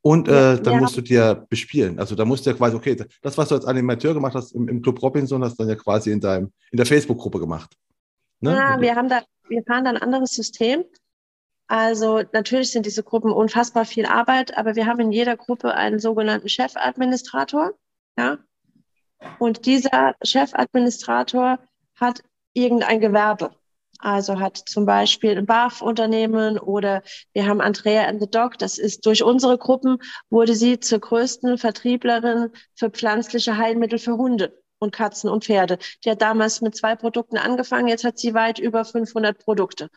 Und 0.07 0.29
äh, 0.29 0.57
dann 0.61 0.75
ja. 0.75 0.79
musst 0.79 0.95
du 0.95 1.01
dir 1.01 1.45
bespielen. 1.49 1.99
Also 1.99 2.15
da 2.15 2.23
musst 2.23 2.45
du 2.45 2.49
ja 2.49 2.55
quasi, 2.55 2.77
okay, 2.77 2.95
das, 3.21 3.37
was 3.37 3.49
du 3.49 3.55
als 3.55 3.65
Animateur 3.65 4.13
gemacht 4.13 4.35
hast 4.35 4.53
im, 4.53 4.69
im 4.69 4.81
Club 4.81 5.01
Robinson, 5.03 5.43
hast 5.43 5.59
du 5.59 5.63
dann 5.63 5.69
ja 5.69 5.75
quasi 5.75 6.11
in 6.11 6.21
deinem, 6.21 6.53
in 6.71 6.77
der 6.77 6.85
Facebook-Gruppe 6.85 7.41
gemacht. 7.41 7.75
Ne? 8.39 8.55
Ja, 8.55 8.79
wir 8.79 8.95
haben 8.95 9.09
da, 9.09 9.23
wir 9.49 9.63
fahren 9.63 9.83
da 9.83 9.89
ein 9.89 9.97
anderes 9.97 10.31
System. 10.31 10.85
Also 11.67 12.23
natürlich 12.31 12.71
sind 12.71 12.85
diese 12.85 13.03
Gruppen 13.03 13.33
unfassbar 13.33 13.83
viel 13.83 14.05
Arbeit, 14.05 14.57
aber 14.57 14.77
wir 14.77 14.85
haben 14.85 15.01
in 15.01 15.11
jeder 15.11 15.35
Gruppe 15.35 15.73
einen 15.73 15.99
sogenannten 15.99 16.47
Chefadministrator. 16.47 17.73
Ja. 18.17 18.37
Und 19.39 19.65
dieser 19.65 20.15
Chefadministrator 20.23 21.59
hat 21.95 22.23
irgendein 22.53 23.01
Gewerbe. 23.01 23.51
Also 23.99 24.39
hat 24.39 24.57
zum 24.57 24.85
Beispiel 24.85 25.37
ein 25.37 25.45
BAF-Unternehmen 25.45 26.59
oder 26.59 27.03
wir 27.33 27.47
haben 27.47 27.61
Andrea 27.61 28.07
and 28.07 28.21
the 28.21 28.29
Dog. 28.29 28.57
Das 28.57 28.77
ist 28.77 29.05
durch 29.05 29.23
unsere 29.23 29.57
Gruppen 29.57 29.97
wurde 30.29 30.55
sie 30.55 30.79
zur 30.79 30.99
größten 30.99 31.57
Vertrieblerin 31.57 32.49
für 32.75 32.89
pflanzliche 32.89 33.57
Heilmittel 33.57 33.99
für 33.99 34.17
Hunde 34.17 34.53
und 34.79 34.91
Katzen 34.91 35.29
und 35.29 35.45
Pferde. 35.45 35.77
Die 36.03 36.11
hat 36.11 36.21
damals 36.21 36.61
mit 36.61 36.75
zwei 36.75 36.95
Produkten 36.95 37.37
angefangen, 37.37 37.87
jetzt 37.87 38.03
hat 38.03 38.17
sie 38.17 38.33
weit 38.33 38.59
über 38.59 38.85
500 38.85 39.37
Produkte. 39.37 39.89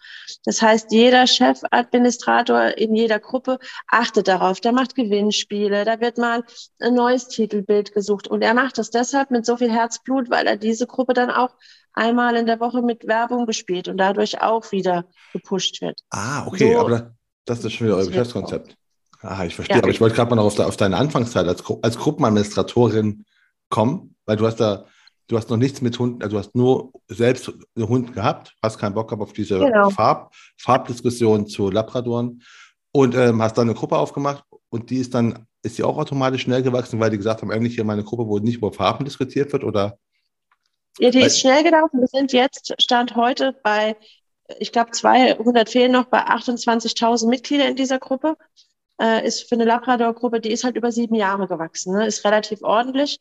Das 0.44 0.62
heißt, 0.62 0.92
jeder 0.92 1.26
Chefadministrator 1.26 2.78
in 2.78 2.94
jeder 2.94 3.18
Gruppe 3.18 3.58
achtet 3.88 4.28
darauf. 4.28 4.60
Der 4.60 4.72
macht 4.72 4.94
Gewinnspiele, 4.94 5.84
da 5.84 6.00
wird 6.00 6.18
mal 6.18 6.44
ein 6.80 6.94
neues 6.94 7.28
Titelbild 7.28 7.92
gesucht 7.92 8.28
und 8.28 8.42
er 8.42 8.54
macht 8.54 8.78
das 8.78 8.90
deshalb 8.90 9.30
mit 9.30 9.46
so 9.46 9.56
viel 9.56 9.70
Herzblut, 9.70 10.30
weil 10.30 10.46
er 10.46 10.56
diese 10.56 10.86
Gruppe 10.86 11.14
dann 11.14 11.30
auch 11.30 11.54
einmal 11.92 12.36
in 12.36 12.46
der 12.46 12.60
Woche 12.60 12.82
mit 12.82 13.06
Werbung 13.06 13.46
bespielt 13.46 13.88
und 13.88 13.98
dadurch 13.98 14.40
auch 14.40 14.70
wieder 14.72 15.04
gepusht 15.32 15.80
wird. 15.80 16.00
Ah, 16.10 16.46
okay, 16.46 16.74
so, 16.74 16.80
aber 16.80 17.14
das 17.44 17.64
ist 17.64 17.72
schon 17.72 17.88
wieder 17.88 17.96
euer 17.96 18.06
Geschäftskonzept. 18.06 18.76
Ah, 19.22 19.44
ich 19.44 19.54
verstehe. 19.54 19.76
Ja. 19.76 19.82
Aber 19.82 19.90
ich 19.90 20.00
wollte 20.00 20.16
gerade 20.16 20.30
mal 20.30 20.36
noch 20.36 20.46
auf, 20.46 20.58
auf, 20.58 20.76
deine 20.76 20.96
Anfangszeit 20.96 21.46
als, 21.46 21.62
als 21.82 21.98
Gruppenadministratorin 21.98 23.24
kommen, 23.68 24.09
weil 24.26 24.36
du 24.36 24.46
hast 24.46 24.56
da, 24.56 24.86
du 25.28 25.36
hast 25.36 25.50
noch 25.50 25.56
nichts 25.56 25.80
mit 25.80 25.98
Hunden, 25.98 26.22
also 26.22 26.36
du 26.36 26.38
hast 26.38 26.54
nur 26.54 26.92
selbst 27.08 27.52
einen 27.76 27.88
Hund 27.88 28.12
gehabt, 28.12 28.54
hast 28.62 28.78
keinen 28.78 28.94
Bock 28.94 29.08
gehabt 29.08 29.22
auf 29.22 29.32
diese 29.32 29.58
genau. 29.58 29.90
Farb, 29.90 30.34
Farbdiskussion 30.58 31.46
zu 31.46 31.70
Labradoren 31.70 32.42
und 32.92 33.14
ähm, 33.14 33.42
hast 33.42 33.56
dann 33.58 33.68
eine 33.68 33.78
Gruppe 33.78 33.96
aufgemacht 33.98 34.44
und 34.68 34.90
die 34.90 34.96
ist 34.96 35.14
dann, 35.14 35.46
ist 35.62 35.78
die 35.78 35.82
auch 35.82 35.98
automatisch 35.98 36.42
schnell 36.42 36.62
gewachsen, 36.62 37.00
weil 37.00 37.10
die 37.10 37.18
gesagt 37.18 37.42
haben, 37.42 37.50
eigentlich 37.50 37.74
hier 37.74 37.84
meine 37.84 38.04
Gruppe, 38.04 38.26
wo 38.26 38.38
nicht 38.38 38.56
über 38.56 38.72
Farben 38.72 39.04
diskutiert 39.04 39.52
wird 39.52 39.64
oder 39.64 39.98
ja, 40.98 41.10
die 41.10 41.20
ist 41.20 41.40
schnell 41.40 41.62
gelaufen. 41.62 42.00
Wir 42.00 42.08
sind 42.08 42.32
jetzt, 42.32 42.74
Stand 42.78 43.14
heute 43.16 43.56
bei, 43.62 43.96
ich 44.58 44.72
glaube, 44.72 44.90
200 44.90 45.70
fehlen 45.70 45.92
noch 45.92 46.06
bei 46.06 46.26
28.000 46.26 47.28
Mitglieder 47.28 47.68
in 47.68 47.76
dieser 47.76 47.98
Gruppe. 47.98 48.36
Äh, 49.00 49.26
ist 49.26 49.48
für 49.48 49.54
eine 49.54 49.64
Labrador-Gruppe, 49.64 50.40
die 50.40 50.50
ist 50.50 50.64
halt 50.64 50.76
über 50.76 50.92
sieben 50.92 51.14
Jahre 51.14 51.48
gewachsen, 51.48 51.94
ne? 51.94 52.06
ist 52.06 52.24
relativ 52.24 52.62
ordentlich. 52.62 53.18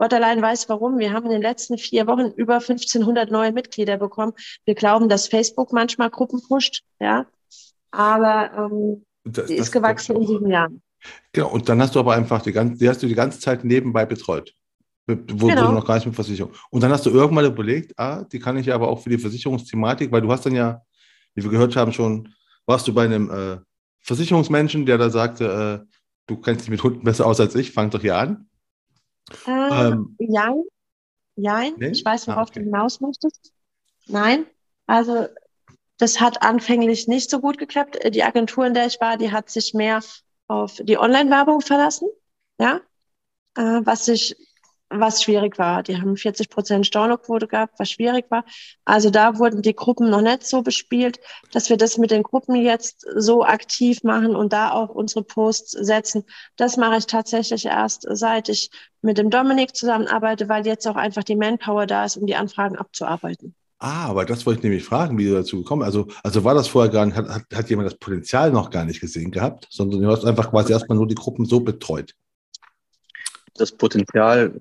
Gott 0.00 0.14
allein 0.14 0.40
weiß 0.40 0.70
warum. 0.70 0.98
Wir 0.98 1.12
haben 1.12 1.26
in 1.26 1.32
den 1.32 1.42
letzten 1.42 1.76
vier 1.76 2.06
Wochen 2.06 2.32
über 2.34 2.54
1500 2.54 3.30
neue 3.30 3.52
Mitglieder 3.52 3.98
bekommen. 3.98 4.32
Wir 4.64 4.74
glauben, 4.74 5.10
dass 5.10 5.28
Facebook 5.28 5.74
manchmal 5.74 6.08
Gruppen 6.08 6.40
pusht, 6.40 6.84
ja. 6.98 7.26
Aber 7.90 8.50
ähm, 8.56 9.04
das, 9.24 9.48
die 9.48 9.56
ist 9.56 9.70
gewachsen 9.70 10.16
in 10.16 10.26
sieben 10.26 10.50
Jahren. 10.50 10.80
Genau. 11.34 11.50
Und 11.50 11.68
dann 11.68 11.82
hast 11.82 11.94
du 11.94 12.00
aber 12.00 12.14
einfach 12.14 12.40
die 12.40 12.52
ganze, 12.52 12.78
die 12.78 12.88
hast 12.88 13.02
du 13.02 13.08
die 13.08 13.14
ganze 13.14 13.40
Zeit 13.40 13.62
nebenbei 13.62 14.06
betreut. 14.06 14.54
Wo, 15.06 15.48
genau. 15.48 15.68
wo 15.68 15.72
noch 15.72 15.86
gar 15.86 15.96
nicht 15.96 16.06
mit 16.06 16.14
Versicherung. 16.14 16.54
Und 16.70 16.82
dann 16.82 16.92
hast 16.92 17.04
du 17.04 17.10
irgendwann 17.10 17.44
überlegt, 17.44 17.92
ah, 17.98 18.24
die 18.24 18.38
kann 18.38 18.56
ich 18.56 18.66
ja 18.66 18.76
aber 18.76 18.88
auch 18.88 19.02
für 19.02 19.10
die 19.10 19.18
Versicherungsthematik, 19.18 20.10
weil 20.10 20.22
du 20.22 20.32
hast 20.32 20.46
dann 20.46 20.54
ja, 20.54 20.80
wie 21.34 21.42
wir 21.42 21.50
gehört 21.50 21.76
haben, 21.76 21.92
schon, 21.92 22.32
warst 22.64 22.88
du 22.88 22.94
bei 22.94 23.04
einem 23.04 23.30
äh, 23.30 23.58
Versicherungsmenschen, 24.00 24.86
der 24.86 24.96
da 24.96 25.10
sagte, 25.10 25.84
äh, 25.84 25.94
du 26.26 26.40
kennst 26.40 26.62
dich 26.62 26.70
mit 26.70 26.82
Hunden 26.82 27.04
besser 27.04 27.26
aus 27.26 27.38
als 27.38 27.54
ich, 27.54 27.72
fang 27.72 27.90
doch 27.90 28.00
hier 28.00 28.16
an. 28.16 28.46
Äh, 29.46 29.50
ähm, 29.50 30.16
jein. 30.18 30.62
Jein. 31.36 31.74
Nee? 31.78 31.88
Ich 31.88 32.04
weiß, 32.04 32.28
worauf 32.28 32.38
ah, 32.38 32.50
okay. 32.50 32.60
du 32.60 32.64
hinaus 32.66 33.00
möchtest. 33.00 33.52
Nein. 34.06 34.46
Also, 34.86 35.28
das 35.98 36.20
hat 36.20 36.42
anfänglich 36.42 37.08
nicht 37.08 37.30
so 37.30 37.40
gut 37.40 37.58
geklappt. 37.58 37.98
Die 38.14 38.24
Agentur, 38.24 38.66
in 38.66 38.74
der 38.74 38.86
ich 38.86 39.00
war, 39.00 39.16
die 39.16 39.32
hat 39.32 39.50
sich 39.50 39.74
mehr 39.74 40.00
auf 40.48 40.76
die 40.82 40.98
Online-Werbung 40.98 41.60
verlassen. 41.60 42.08
Ja. 42.58 42.80
Äh, 43.56 43.80
was 43.84 44.04
sich 44.04 44.36
was 44.90 45.22
schwierig 45.22 45.58
war. 45.58 45.82
Die 45.82 46.00
haben 46.00 46.16
40 46.16 46.50
Prozent 46.50 46.86
Stornoquote 46.86 47.46
gehabt, 47.46 47.78
was 47.78 47.90
schwierig 47.90 48.30
war. 48.30 48.44
Also 48.84 49.10
da 49.10 49.38
wurden 49.38 49.62
die 49.62 49.74
Gruppen 49.74 50.10
noch 50.10 50.20
nicht 50.20 50.44
so 50.44 50.62
bespielt, 50.62 51.20
dass 51.52 51.70
wir 51.70 51.76
das 51.76 51.96
mit 51.96 52.10
den 52.10 52.22
Gruppen 52.22 52.56
jetzt 52.56 53.06
so 53.16 53.44
aktiv 53.44 54.02
machen 54.02 54.34
und 54.34 54.52
da 54.52 54.72
auch 54.72 54.90
unsere 54.90 55.22
Posts 55.22 55.70
setzen. 55.70 56.24
Das 56.56 56.76
mache 56.76 56.98
ich 56.98 57.06
tatsächlich 57.06 57.66
erst, 57.66 58.06
seit 58.10 58.48
ich 58.48 58.70
mit 59.00 59.16
dem 59.16 59.30
Dominik 59.30 59.74
zusammenarbeite, 59.74 60.48
weil 60.48 60.66
jetzt 60.66 60.86
auch 60.86 60.96
einfach 60.96 61.24
die 61.24 61.36
Manpower 61.36 61.86
da 61.86 62.04
ist, 62.04 62.16
um 62.16 62.26
die 62.26 62.36
Anfragen 62.36 62.76
abzuarbeiten. 62.76 63.54
Ah, 63.78 64.08
aber 64.08 64.26
das 64.26 64.44
wollte 64.44 64.58
ich 64.58 64.64
nämlich 64.64 64.84
fragen, 64.84 65.16
wie 65.16 65.24
du 65.24 65.32
dazu 65.32 65.58
gekommen 65.58 65.82
Also, 65.82 66.08
also 66.22 66.44
war 66.44 66.54
das 66.54 66.68
vorher 66.68 66.92
gar 66.92 67.06
nicht, 67.06 67.16
hat, 67.16 67.28
hat, 67.30 67.44
hat 67.54 67.70
jemand 67.70 67.86
das 67.86 67.98
Potenzial 67.98 68.50
noch 68.50 68.68
gar 68.68 68.84
nicht 68.84 69.00
gesehen 69.00 69.30
gehabt, 69.30 69.68
sondern 69.70 70.02
du 70.02 70.10
hast 70.10 70.26
einfach 70.26 70.50
quasi 70.50 70.72
erstmal 70.72 70.98
nur 70.98 71.06
die 71.06 71.14
Gruppen 71.14 71.46
so 71.46 71.60
betreut 71.60 72.14
das 73.60 73.72
Potenzial 73.72 74.60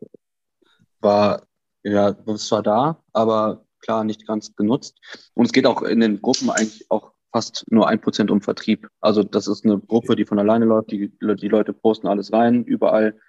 war, 1.00 1.44
ja, 1.84 2.16
es 2.28 2.52
war 2.52 2.64
da, 2.64 3.04
aber 3.14 3.66
klar 3.80 4.04
nicht 4.04 4.28
ganz 4.28 4.56
genutzt. 4.56 4.98
Und 5.34 5.46
es 5.46 5.52
geht 5.52 5.66
auch 5.66 5.82
in 5.82 6.00
den 6.00 6.22
Gruppen 6.22 6.50
eigentlich 6.50 6.86
auch 6.90 7.14
fast 7.32 7.66
nur 7.70 7.88
ein 7.88 8.02
Prozent 8.02 8.32
um 8.32 8.42
Vertrieb. 8.42 8.88
Also 9.02 9.24
das 9.24 9.48
ist 9.48 9.66
eine 9.66 9.80
Gruppe, 9.80 10.16
die 10.16 10.26
von 10.26 10.40
alleine 10.40 10.66
läuft, 10.66 10.92
die, 10.92 11.12
die 11.20 11.48
Leute 11.48 11.74
posten 11.74 12.08
alles 12.08 12.34
rein, 12.34 12.64
überall. 12.64 13.20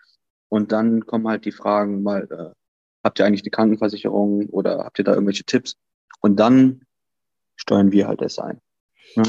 Und 0.48 0.72
dann 0.72 1.06
kommen 1.06 1.28
halt 1.28 1.44
die 1.44 1.52
Fragen 1.52 2.02
mal, 2.02 2.26
äh, 2.30 2.54
habt 3.04 3.18
ihr 3.18 3.26
eigentlich 3.26 3.42
die 3.42 3.50
Krankenversicherung 3.50 4.46
oder 4.48 4.84
habt 4.84 4.98
ihr 4.98 5.04
da 5.04 5.12
irgendwelche 5.12 5.44
Tipps? 5.44 5.76
Und 6.20 6.40
dann 6.40 6.82
steuern 7.56 7.92
wir 7.92 8.08
halt 8.08 8.20
das 8.20 8.38
ein. 8.38 8.60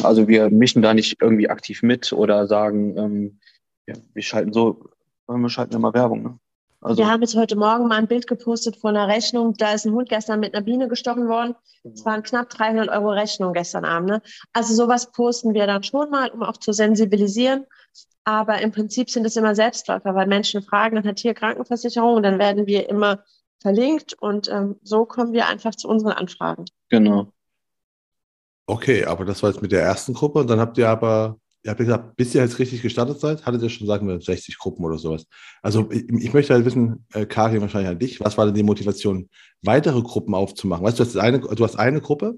Also 0.04 0.28
wir 0.28 0.50
mischen 0.50 0.82
da 0.82 0.94
nicht 0.94 1.22
irgendwie 1.22 1.50
aktiv 1.50 1.84
mit 1.84 2.14
oder 2.14 2.48
sagen, 2.48 2.98
ähm, 2.98 3.40
ja, 3.88 3.96
wir 4.14 4.22
schalten 4.22 4.54
so, 4.54 4.90
wir 5.28 5.50
schalten 5.50 5.76
immer 5.76 5.94
Werbung. 5.94 6.24
Ne? 6.24 6.40
Also, 6.82 6.98
wir 6.98 7.10
haben 7.10 7.22
jetzt 7.22 7.36
heute 7.36 7.56
Morgen 7.56 7.88
mal 7.88 7.98
ein 7.98 8.08
Bild 8.08 8.26
gepostet 8.26 8.76
von 8.76 8.96
einer 8.96 9.08
Rechnung. 9.08 9.54
Da 9.54 9.74
ist 9.74 9.86
ein 9.86 9.94
Hund 9.94 10.10
gestern 10.10 10.40
mit 10.40 10.56
einer 10.56 10.64
Biene 10.64 10.88
gestochen 10.88 11.28
worden. 11.28 11.56
Es 11.84 12.04
waren 12.06 12.24
knapp 12.24 12.50
300 12.50 12.90
Euro 12.90 13.12
Rechnung 13.12 13.54
gestern 13.54 13.86
Abend. 13.86 14.10
Ne? 14.10 14.22
Also 14.52 14.74
sowas 14.74 15.12
posten 15.12 15.54
wir 15.54 15.68
dann 15.68 15.84
schon 15.84 16.10
mal, 16.10 16.30
um 16.32 16.42
auch 16.42 16.58
zu 16.58 16.74
sensibilisieren. 16.74 17.66
Aber 18.24 18.62
im 18.62 18.72
Prinzip 18.72 19.10
sind 19.12 19.26
es 19.26 19.36
immer 19.36 19.54
Selbstläufer, 19.54 20.16
weil 20.16 20.28
Menschen 20.28 20.64
fragen, 20.64 20.96
dann 20.96 21.06
hat 21.06 21.20
hier 21.20 21.36
Krankenversicherung 21.36 22.16
und 22.16 22.24
dann 22.24 22.40
werden 22.40 22.66
wir 22.66 22.90
immer 22.90 23.24
verlinkt 23.62 24.14
und 24.14 24.50
ähm, 24.50 24.80
so 24.82 25.06
kommen 25.06 25.34
wir 25.34 25.48
einfach 25.48 25.76
zu 25.76 25.88
unseren 25.88 26.14
Anfragen. 26.14 26.66
Genau. 26.90 27.32
Okay, 28.66 29.06
aber 29.06 29.26
das 29.26 29.42
war 29.44 29.52
jetzt 29.52 29.62
mit 29.62 29.72
der 29.72 29.84
ersten 29.84 30.14
Gruppe 30.14 30.40
und 30.40 30.50
dann 30.50 30.60
habt 30.60 30.78
ihr 30.78 30.90
aber 30.90 31.38
ihr 31.64 31.70
habt 31.70 31.80
gesagt, 31.80 32.16
bis 32.16 32.34
ihr 32.34 32.42
jetzt 32.42 32.60
richtig 32.60 32.82
gestartet 32.82 33.20
seid, 33.20 33.46
hattet 33.46 33.62
ihr 33.62 33.70
schon, 33.70 33.88
sagen 33.88 34.08
wir, 34.08 34.20
60 34.20 34.58
Gruppen 34.58 34.84
oder 34.84 34.98
sowas. 34.98 35.26
Also 35.62 35.90
ich, 35.92 36.10
ich 36.10 36.34
möchte 36.34 36.54
halt 36.54 36.66
wissen, 36.66 37.06
äh, 37.14 37.26
Karin, 37.26 37.62
wahrscheinlich 37.62 37.92
an 37.92 38.00
dich, 38.00 38.20
was 38.20 38.38
war 38.38 38.46
denn 38.46 38.56
die 38.56 38.64
Motivation, 38.64 39.30
weitere 39.62 40.02
Gruppen 40.02 40.34
aufzumachen? 40.34 40.86
Weißt 40.86 41.00
du, 41.00 41.04
du 41.04 41.10
hast 41.10 41.18
eine, 41.18 41.40
du 41.40 41.64
hast 41.64 41.76
eine 41.76 42.02
Gruppe. 42.02 42.36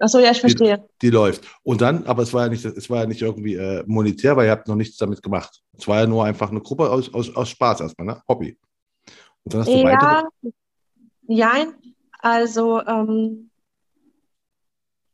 Achso, 0.00 0.20
ja, 0.20 0.30
ich 0.30 0.40
verstehe. 0.40 0.78
Die, 1.02 1.06
die, 1.06 1.10
läuft. 1.10 1.44
Und 1.64 1.80
dann, 1.80 2.04
aber 2.04 2.22
es 2.22 2.32
war 2.32 2.44
ja 2.44 2.48
nicht, 2.48 2.64
es 2.64 2.88
war 2.88 3.00
ja 3.00 3.06
nicht 3.06 3.22
irgendwie 3.22 3.54
äh, 3.54 3.82
monetär, 3.86 4.36
weil 4.36 4.46
ihr 4.46 4.52
habt 4.52 4.68
noch 4.68 4.76
nichts 4.76 4.96
damit 4.96 5.22
gemacht. 5.22 5.60
Es 5.76 5.88
war 5.88 6.00
ja 6.00 6.06
nur 6.06 6.24
einfach 6.24 6.50
eine 6.50 6.60
Gruppe 6.60 6.88
aus, 6.88 7.12
aus, 7.12 7.34
aus 7.34 7.48
Spaß 7.48 7.80
erstmal, 7.80 8.06
ne? 8.06 8.22
Hobby. 8.28 8.56
Und 9.42 9.54
dann 9.54 9.60
hast 9.62 9.68
du 9.68 9.76
ja, 9.76 9.84
weitere. 9.84 10.52
Nein, 11.26 11.74
also 12.20 12.80
ähm, 12.86 13.47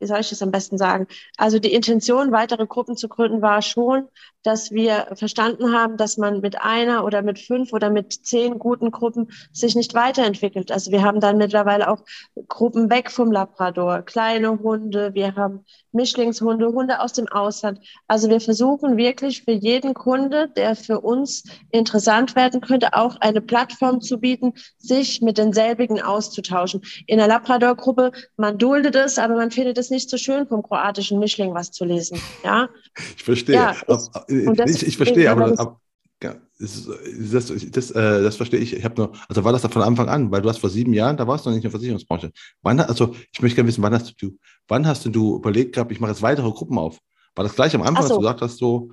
wie 0.05 0.09
soll 0.09 0.21
ich 0.21 0.29
das 0.29 0.43
am 0.43 0.51
besten 0.51 0.77
sagen? 0.77 1.07
Also 1.39 1.59
die 1.59 1.73
Intention, 1.73 2.31
weitere 2.31 2.67
Gruppen 2.67 2.95
zu 2.95 3.09
gründen, 3.09 3.41
war 3.41 3.63
schon, 3.63 4.09
dass 4.43 4.71
wir 4.71 5.07
verstanden 5.15 5.73
haben, 5.73 5.97
dass 5.97 6.19
man 6.19 6.41
mit 6.41 6.61
einer 6.61 7.05
oder 7.07 7.23
mit 7.23 7.39
fünf 7.39 7.73
oder 7.73 7.89
mit 7.89 8.13
zehn 8.13 8.59
guten 8.59 8.91
Gruppen 8.91 9.31
sich 9.51 9.75
nicht 9.75 9.95
weiterentwickelt. 9.95 10.71
Also 10.71 10.93
wir 10.93 11.03
haben 11.03 11.21
dann 11.21 11.39
mittlerweile 11.39 11.91
auch 11.91 12.01
Gruppen 12.49 12.91
weg 12.91 13.11
vom 13.11 13.33
Labrador, 13.33 14.03
kleine 14.03 14.59
Hunde, 14.61 15.15
wir 15.15 15.35
haben 15.35 15.65
Mischlingshunde, 15.93 16.67
Hunde 16.67 17.01
aus 17.01 17.15
dem 17.15 17.29
Ausland. 17.29 17.81
Also 18.07 18.29
wir 18.29 18.41
versuchen 18.41 18.99
wirklich 18.99 19.45
für 19.45 19.53
jeden 19.53 19.95
Kunde, 19.95 20.51
der 20.55 20.77
für 20.77 21.01
uns 21.01 21.45
interessant 21.71 22.37
werden 22.37 22.61
könnte, 22.61 22.95
auch 22.95 23.17
eine 23.21 23.41
Plattform 23.41 24.03
zu 24.03 24.19
bieten, 24.19 24.53
sich 24.77 25.23
mit 25.23 25.39
denselbigen 25.39 26.03
auszutauschen. 26.03 26.83
In 27.07 27.17
der 27.17 27.29
Labrador-Gruppe, 27.29 28.13
man 28.37 28.59
duldet 28.59 28.95
es, 28.97 29.19
aber 29.19 29.37
man 29.37 29.51
findet 29.51 29.79
es 29.79 29.89
nicht 29.89 29.94
so 29.99 30.17
schön, 30.17 30.47
vom 30.47 30.63
kroatischen 30.63 31.19
Mischling 31.19 31.55
was 31.55 31.71
zu 31.71 31.85
lesen. 31.85 32.21
Ja? 32.45 32.69
Ich 33.17 33.25
verstehe. 33.25 33.55
Ja, 33.55 33.77
das, 33.87 34.11
ich, 34.29 34.87
ich, 34.87 34.97
verstehe, 34.97 35.31
aber, 35.31 35.79
ja, 36.23 36.37
das, 36.59 36.89
das, 37.31 37.71
das, 37.71 37.91
äh, 37.91 38.23
das, 38.23 38.37
verstehe 38.37 38.61
ich. 38.61 38.73
Ich 38.75 38.85
habe 38.85 38.95
nur, 38.97 39.13
also 39.29 39.45
war 39.45 39.53
das 39.53 39.63
da 39.63 39.69
von 39.69 39.83
Anfang 39.83 40.09
an, 40.09 40.31
weil 40.31 40.41
du 40.41 40.49
hast 40.49 40.59
vor 40.59 40.71
sieben 40.71 40.95
Jahren, 40.95 41.17
da 41.17 41.27
warst 41.27 41.45
du 41.45 41.51
noch 41.51 41.55
nicht 41.55 41.65
in 41.65 41.71
der 41.71 41.73
Versicherungsbranche. 41.73 42.33
Wann, 42.63 42.81
also 42.81 43.15
ich 43.33 43.43
möchte 43.43 43.57
gerne 43.57 43.69
wissen, 43.69 43.83
wann 43.83 43.93
hast 43.93 44.21
du, 44.23 44.39
wann 44.69 44.87
hast 44.87 45.05
du 45.05 45.37
überlegt 45.37 45.75
gehabt, 45.75 45.93
ich 45.93 46.01
mache 46.01 46.13
jetzt 46.13 46.23
weitere 46.23 46.51
Gruppen 46.51 46.79
auf? 46.79 46.99
War 47.35 47.45
das 47.45 47.55
gleich 47.55 47.75
am 47.75 47.83
Anfang, 47.83 48.05
so. 48.05 48.09
dass 48.09 48.17
du 48.17 48.21
gesagt 48.21 48.41
hast, 48.43 48.59
so, 48.59 48.93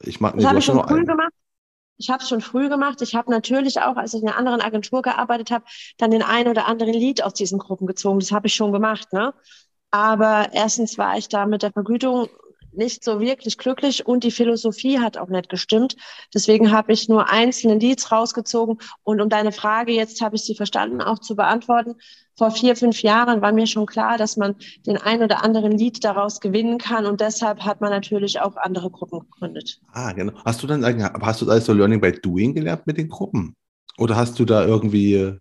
ich 0.00 0.20
mache, 0.20 0.36
nee, 0.36 0.42
das 0.42 0.50
habe 0.50 0.58
ich 0.60 0.64
schon 0.64 0.82
früh 0.82 0.94
einen. 0.94 1.06
gemacht. 1.06 1.32
Ich 1.98 2.10
habe 2.10 2.22
es 2.22 2.28
schon 2.28 2.40
früh 2.40 2.68
gemacht. 2.68 3.00
Ich 3.02 3.14
habe 3.14 3.30
natürlich 3.30 3.80
auch, 3.80 3.96
als 3.96 4.14
ich 4.14 4.22
in 4.22 4.28
einer 4.28 4.36
anderen 4.36 4.60
Agentur 4.60 5.02
gearbeitet 5.02 5.50
habe, 5.50 5.64
dann 5.98 6.10
den 6.10 6.22
einen 6.22 6.48
oder 6.48 6.66
anderen 6.66 6.94
Lied 6.94 7.22
aus 7.22 7.34
diesen 7.34 7.58
Gruppen 7.58 7.86
gezogen. 7.86 8.18
Das 8.18 8.32
habe 8.32 8.48
ich 8.48 8.54
schon 8.54 8.72
gemacht. 8.72 9.12
Ne? 9.12 9.34
Aber 9.92 10.48
erstens 10.52 10.98
war 10.98 11.16
ich 11.18 11.28
da 11.28 11.46
mit 11.46 11.62
der 11.62 11.70
Vergütung 11.70 12.28
nicht 12.74 13.04
so 13.04 13.20
wirklich 13.20 13.58
glücklich 13.58 14.06
und 14.06 14.24
die 14.24 14.30
Philosophie 14.30 14.98
hat 14.98 15.18
auch 15.18 15.28
nicht 15.28 15.48
gestimmt. 15.48 15.96
Deswegen 16.32 16.72
habe 16.72 16.92
ich 16.92 17.08
nur 17.08 17.28
einzelne 17.28 17.78
Leads 17.78 18.10
rausgezogen. 18.10 18.78
Und 19.02 19.20
um 19.20 19.28
deine 19.28 19.52
Frage, 19.52 19.92
jetzt 19.92 20.22
habe 20.22 20.36
ich 20.36 20.42
sie 20.42 20.54
verstanden, 20.54 21.02
auch 21.02 21.18
zu 21.18 21.36
beantworten. 21.36 21.96
Vor 22.36 22.50
vier, 22.50 22.74
fünf 22.76 23.02
Jahren 23.02 23.42
war 23.42 23.52
mir 23.52 23.66
schon 23.66 23.84
klar, 23.84 24.16
dass 24.16 24.38
man 24.38 24.56
den 24.86 24.96
ein 24.96 25.22
oder 25.22 25.44
anderen 25.44 25.72
Lead 25.72 26.02
daraus 26.02 26.40
gewinnen 26.40 26.78
kann. 26.78 27.04
Und 27.04 27.20
deshalb 27.20 27.60
hat 27.60 27.82
man 27.82 27.90
natürlich 27.90 28.40
auch 28.40 28.56
andere 28.56 28.90
Gruppen 28.90 29.20
gegründet. 29.20 29.80
Ah, 29.92 30.12
genau. 30.12 30.32
Hast 30.44 30.62
du 30.62 30.66
dann, 30.66 30.82
hast 31.22 31.42
du 31.42 31.50
also 31.50 31.74
Learning 31.74 32.00
by 32.00 32.12
Doing 32.12 32.54
gelernt 32.54 32.86
mit 32.86 32.96
den 32.96 33.08
Gruppen? 33.08 33.54
Oder 33.98 34.16
hast 34.16 34.38
du 34.38 34.46
da 34.46 34.64
irgendwie 34.64 35.38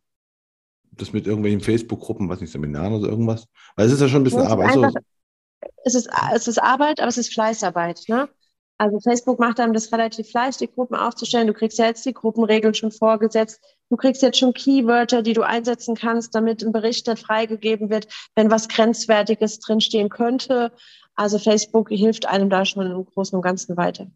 das 1.02 1.14
mit 1.14 1.28
irgendwelchen 1.28 1.62
Facebook-Gruppen, 1.62 2.30
was 2.30 2.42
nicht, 2.42 2.52
Seminaren 2.52 2.94
oder 2.94 3.10
irgendwas? 3.10 3.48
Weil 3.76 3.88
es 3.88 3.94
ist 3.94 4.02
ja 4.02 4.08
schon 4.08 4.22
ein 4.22 4.26
bisschen 4.26 4.42
Arbeit. 4.42 4.76
Also, 4.76 4.98
es 5.84 5.96
ist, 5.96 6.10
es 6.36 6.48
ist 6.48 6.58
Arbeit, 6.62 7.00
aber 7.00 7.10
es 7.10 7.18
ist 7.18 7.34
Fleißarbeit. 7.34 8.04
Ne? 8.08 8.30
Also 8.78 9.00
Facebook 9.00 9.40
macht 9.40 9.60
einem 9.60 9.74
das 9.74 9.92
relativ 9.92 10.34
leicht, 10.34 10.60
die 10.60 10.68
Gruppen 10.68 10.96
aufzustellen. 10.96 11.46
Du 11.46 11.54
kriegst 11.54 11.78
ja 11.78 11.86
jetzt 11.86 12.04
die 12.06 12.14
Gruppenregeln 12.14 12.74
schon 12.74 12.92
vorgesetzt. 12.92 13.62
Du 13.90 13.96
kriegst 13.96 14.24
jetzt 14.24 14.40
schon 14.40 14.54
Keywörter, 14.54 15.22
die 15.22 15.34
du 15.34 15.44
einsetzen 15.44 15.96
kannst, 15.96 16.34
damit 16.34 16.64
ein 16.64 16.72
Bericht 16.72 17.06
nicht 17.06 17.24
freigegeben 17.24 17.92
wird, 17.92 18.08
wenn 18.36 18.50
was 18.50 18.70
Grenzwertiges 18.70 19.60
drinstehen 19.60 20.10
könnte. 20.10 20.72
Also 21.14 21.38
Facebook 21.38 21.90
hilft 21.90 22.26
einem 22.26 22.50
da 22.50 22.66
schon 22.66 22.90
im 22.90 23.06
Großen 23.06 23.36
und 23.36 23.44
Ganzen 23.44 23.78
weiter. 23.78 24.08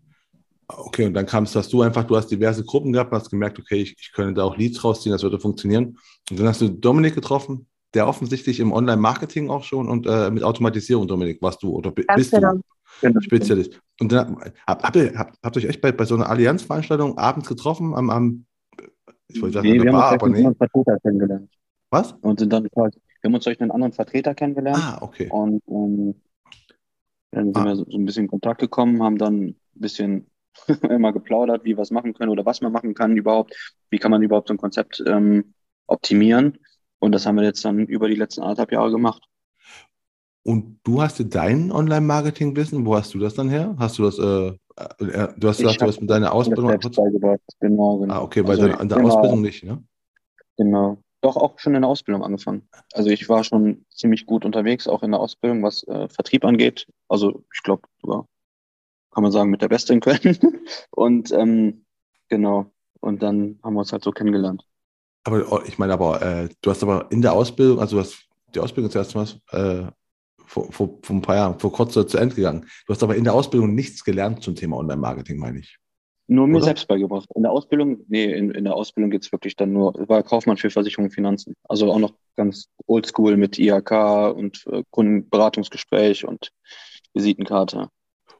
Okay, 0.67 1.06
und 1.06 1.13
dann 1.13 1.25
kam 1.25 1.43
es, 1.43 1.51
dass 1.51 1.69
du 1.69 1.82
einfach, 1.82 2.06
du 2.06 2.15
hast 2.15 2.28
diverse 2.28 2.63
Gruppen 2.63 2.91
gehabt, 2.91 3.12
hast 3.12 3.30
gemerkt, 3.30 3.60
okay, 3.60 3.82
ich, 3.82 3.95
ich 3.99 4.12
könnte 4.12 4.34
da 4.34 4.43
auch 4.43 4.58
Leads 4.58 4.84
rausziehen, 4.84 5.12
das 5.12 5.21
würde 5.21 5.39
funktionieren. 5.39 5.97
Und 6.30 6.39
dann 6.39 6.47
hast 6.47 6.62
du 6.62 6.69
Dominik 6.69 7.13
getroffen, 7.13 7.67
der 7.93 8.08
offensichtlich 8.08 8.60
im 8.60 8.71
Online-Marketing 8.71 9.49
auch 9.49 9.63
schon 9.63 9.88
und 9.88 10.08
äh, 10.08 10.32
mit 10.32 10.43
Automatisierung, 10.43 11.08
Dominik, 11.08 11.41
warst 11.41 11.62
du 11.62 11.71
oder 11.71 11.91
Ganz 11.91 12.17
bist 12.17 12.32
genau. 12.32 12.56
du 13.01 13.21
Spezialist. 13.21 13.80
Und 13.99 14.12
dann 14.12 14.38
habt 14.65 14.95
ihr, 14.95 15.13
habt, 15.15 15.38
habt 15.43 15.56
ihr 15.56 15.63
euch 15.63 15.69
echt 15.69 15.82
bei, 15.82 15.91
bei 15.91 16.06
so 16.06 16.15
einer 16.15 16.30
Allianzveranstaltung 16.30 17.17
abends 17.17 17.47
getroffen 17.47 17.93
am, 17.93 18.10
am 18.10 18.45
ich 19.28 19.41
wollte 19.41 19.56
sagen, 19.56 19.67
nee, 19.67 19.82
wir 19.82 19.91
Bar, 19.91 20.12
haben 20.12 20.19
aber 20.19 20.30
nee. 20.30 20.56
Vertreter 20.56 20.99
kennengelernt. 20.99 21.49
Was? 21.89 22.13
Und 22.21 22.39
sind 22.39 22.51
dann, 22.51 22.63
wir 22.63 22.91
haben 23.23 23.34
uns 23.34 23.43
durch 23.43 23.60
einen 23.60 23.71
anderen 23.71 23.93
Vertreter 23.93 24.36
kennengelernt. 24.36 24.82
Ah, 24.82 24.97
okay. 25.01 25.30
Und, 25.30 25.62
und 25.65 26.21
dann 27.32 27.45
sind 27.45 27.58
ah. 27.58 27.65
wir 27.65 27.76
so, 27.76 27.86
so 27.89 27.97
ein 27.97 28.05
bisschen 28.05 28.24
in 28.24 28.30
Kontakt 28.30 28.61
gekommen, 28.61 29.01
haben 29.01 29.18
dann 29.18 29.41
ein 29.41 29.55
bisschen 29.74 30.28
immer 30.89 31.14
geplaudert, 31.14 31.64
wie 31.64 31.70
wir 31.70 31.78
was 31.78 31.91
machen 31.91 32.14
können 32.14 32.32
oder 32.32 32.45
was 32.45 32.62
man 32.62 32.72
machen 32.72 32.93
kann 32.93 33.18
überhaupt. 33.18 33.76
Wie 33.89 33.97
kann 33.97 34.12
man 34.12 34.24
überhaupt 34.24 34.47
so 34.47 34.53
ein 34.53 34.58
Konzept 34.58 35.03
ähm, 35.06 35.53
optimieren? 35.88 36.58
Und 36.99 37.12
das 37.12 37.26
haben 37.26 37.36
wir 37.36 37.43
jetzt 37.43 37.64
dann 37.66 37.80
über 37.80 38.08
die 38.08 38.16
letzten 38.16 38.41
anderthalb 38.41 38.72
Jahre 38.72 38.91
gemacht. 38.91 39.24
Und 40.43 40.80
du 40.84 41.01
hast 41.01 41.24
dein 41.34 41.72
Online-Marketing-Wissen, 41.72 42.86
wo 42.86 42.95
hast 42.95 43.14
du 43.14 43.20
das 43.20 43.34
dann 43.34 43.49
her? 43.49 43.76
Hast 43.80 43.97
du 43.97 44.03
das, 44.03 44.20
äh, 44.20 44.49
äh, 45.03 45.34
du 45.38 45.47
hast 45.47 45.58
gesagt, 45.58 45.82
du 45.82 45.88
hast 45.88 46.01
mit 46.01 46.10
deiner 46.10 46.34
Ausbildung. 46.34 46.68
Genau, 47.60 47.97
genau. 47.97 48.14
Ah, 48.14 48.22
okay, 48.22 48.43
weil 48.43 48.51
also, 48.51 48.68
deine, 48.68 48.88
der 48.88 49.03
Ausbildung 49.03 49.41
nicht, 49.41 49.64
ne? 49.64 49.84
Genau. 50.58 50.99
Doch 51.22 51.36
auch 51.38 51.58
schon 51.58 51.74
in 51.74 51.82
der 51.82 51.89
Ausbildung 51.89 52.24
angefangen. 52.24 52.70
Also 52.93 53.10
ich 53.10 53.28
war 53.28 53.43
schon 53.43 53.86
ziemlich 53.89 54.28
gut 54.28 54.45
unterwegs, 54.45 54.88
auch 54.88 55.01
in 55.01 55.12
der 55.12 55.20
Ausbildung, 55.20 55.64
was 55.64 55.82
äh, 55.88 56.08
Vertrieb 56.10 56.45
angeht. 56.45 56.86
Also 57.10 57.43
ich 57.51 57.64
glaube 57.64 57.88
sogar, 57.99 58.28
kann 59.16 59.24
man 59.24 59.32
sagen, 59.32 59.49
mit 59.49 59.61
der 59.61 59.70
Beste 59.70 59.93
in 59.93 60.01
Köln. 60.01 60.38
Und 60.91 61.32
ähm, 61.32 61.86
genau. 62.28 62.72
Und 62.99 63.24
dann 63.24 63.59
haben 63.63 63.74
wir 63.74 63.80
uns 63.80 63.93
halt 63.93 64.03
so 64.03 64.11
kennengelernt. 64.11 64.63
Aber 65.24 65.51
oh, 65.51 65.61
ich 65.66 65.80
meine, 65.80 65.93
aber 65.93 66.22
äh, 66.22 66.49
du 66.61 66.70
hast 66.70 66.84
aber 66.84 67.07
in 67.11 67.22
der 67.22 67.34
Ausbildung, 67.34 67.80
also 67.80 67.95
du 67.95 68.01
hast 68.01 68.28
die 68.53 68.59
Ausbildung 68.59 68.91
zuerst 68.91 69.16
mal 69.16 69.28
äh, 69.51 69.89
vor, 70.45 70.72
vor, 70.72 70.99
vor 71.01 71.16
ein 71.16 71.22
paar 71.22 71.36
Jahren, 71.36 71.59
vor 71.59 71.72
kurzem 71.72 72.07
zu 72.07 72.18
Ende 72.18 72.36
gegangen. 72.36 72.66
Du 72.86 72.93
hast 72.93 73.01
aber 73.01 73.16
in 73.16 73.24
der 73.24 73.34
Ausbildung 73.34 73.74
nichts 73.74 74.03
gelernt 74.03 74.43
zum 74.43 74.55
Thema 74.55 74.78
Online-Marketing, 74.78 75.39
meine 75.39 75.59
ich. 75.59 75.78
Nur 76.28 76.47
mir 76.47 76.57
Oder? 76.57 76.66
selbst 76.66 76.88
beigebracht. 76.88 77.30
In 77.36 77.43
der 77.43 77.51
Ausbildung, 77.51 77.99
nee, 78.07 78.26
in, 78.26 78.51
in 78.51 78.66
der 78.66 78.76
Ausbildung 78.76 79.11
geht's 79.11 79.32
wirklich 79.32 79.55
dann 79.55 79.72
nur, 79.72 79.93
war 80.09 80.24
Kaufmann 80.24 80.57
für 80.57 80.70
Versicherung 80.70 81.05
und 81.05 81.11
Finanzen. 81.11 81.55
Also 81.63 81.91
auch 81.91 81.99
noch 81.99 82.13
ganz 82.36 82.68
oldschool 82.86 83.38
mit 83.38 83.57
IHK 83.57 83.91
und 84.36 84.66
äh, 84.72 84.84
Kundenberatungsgespräch 84.89 86.26
und 86.26 86.51
Visitenkarte. 87.13 87.89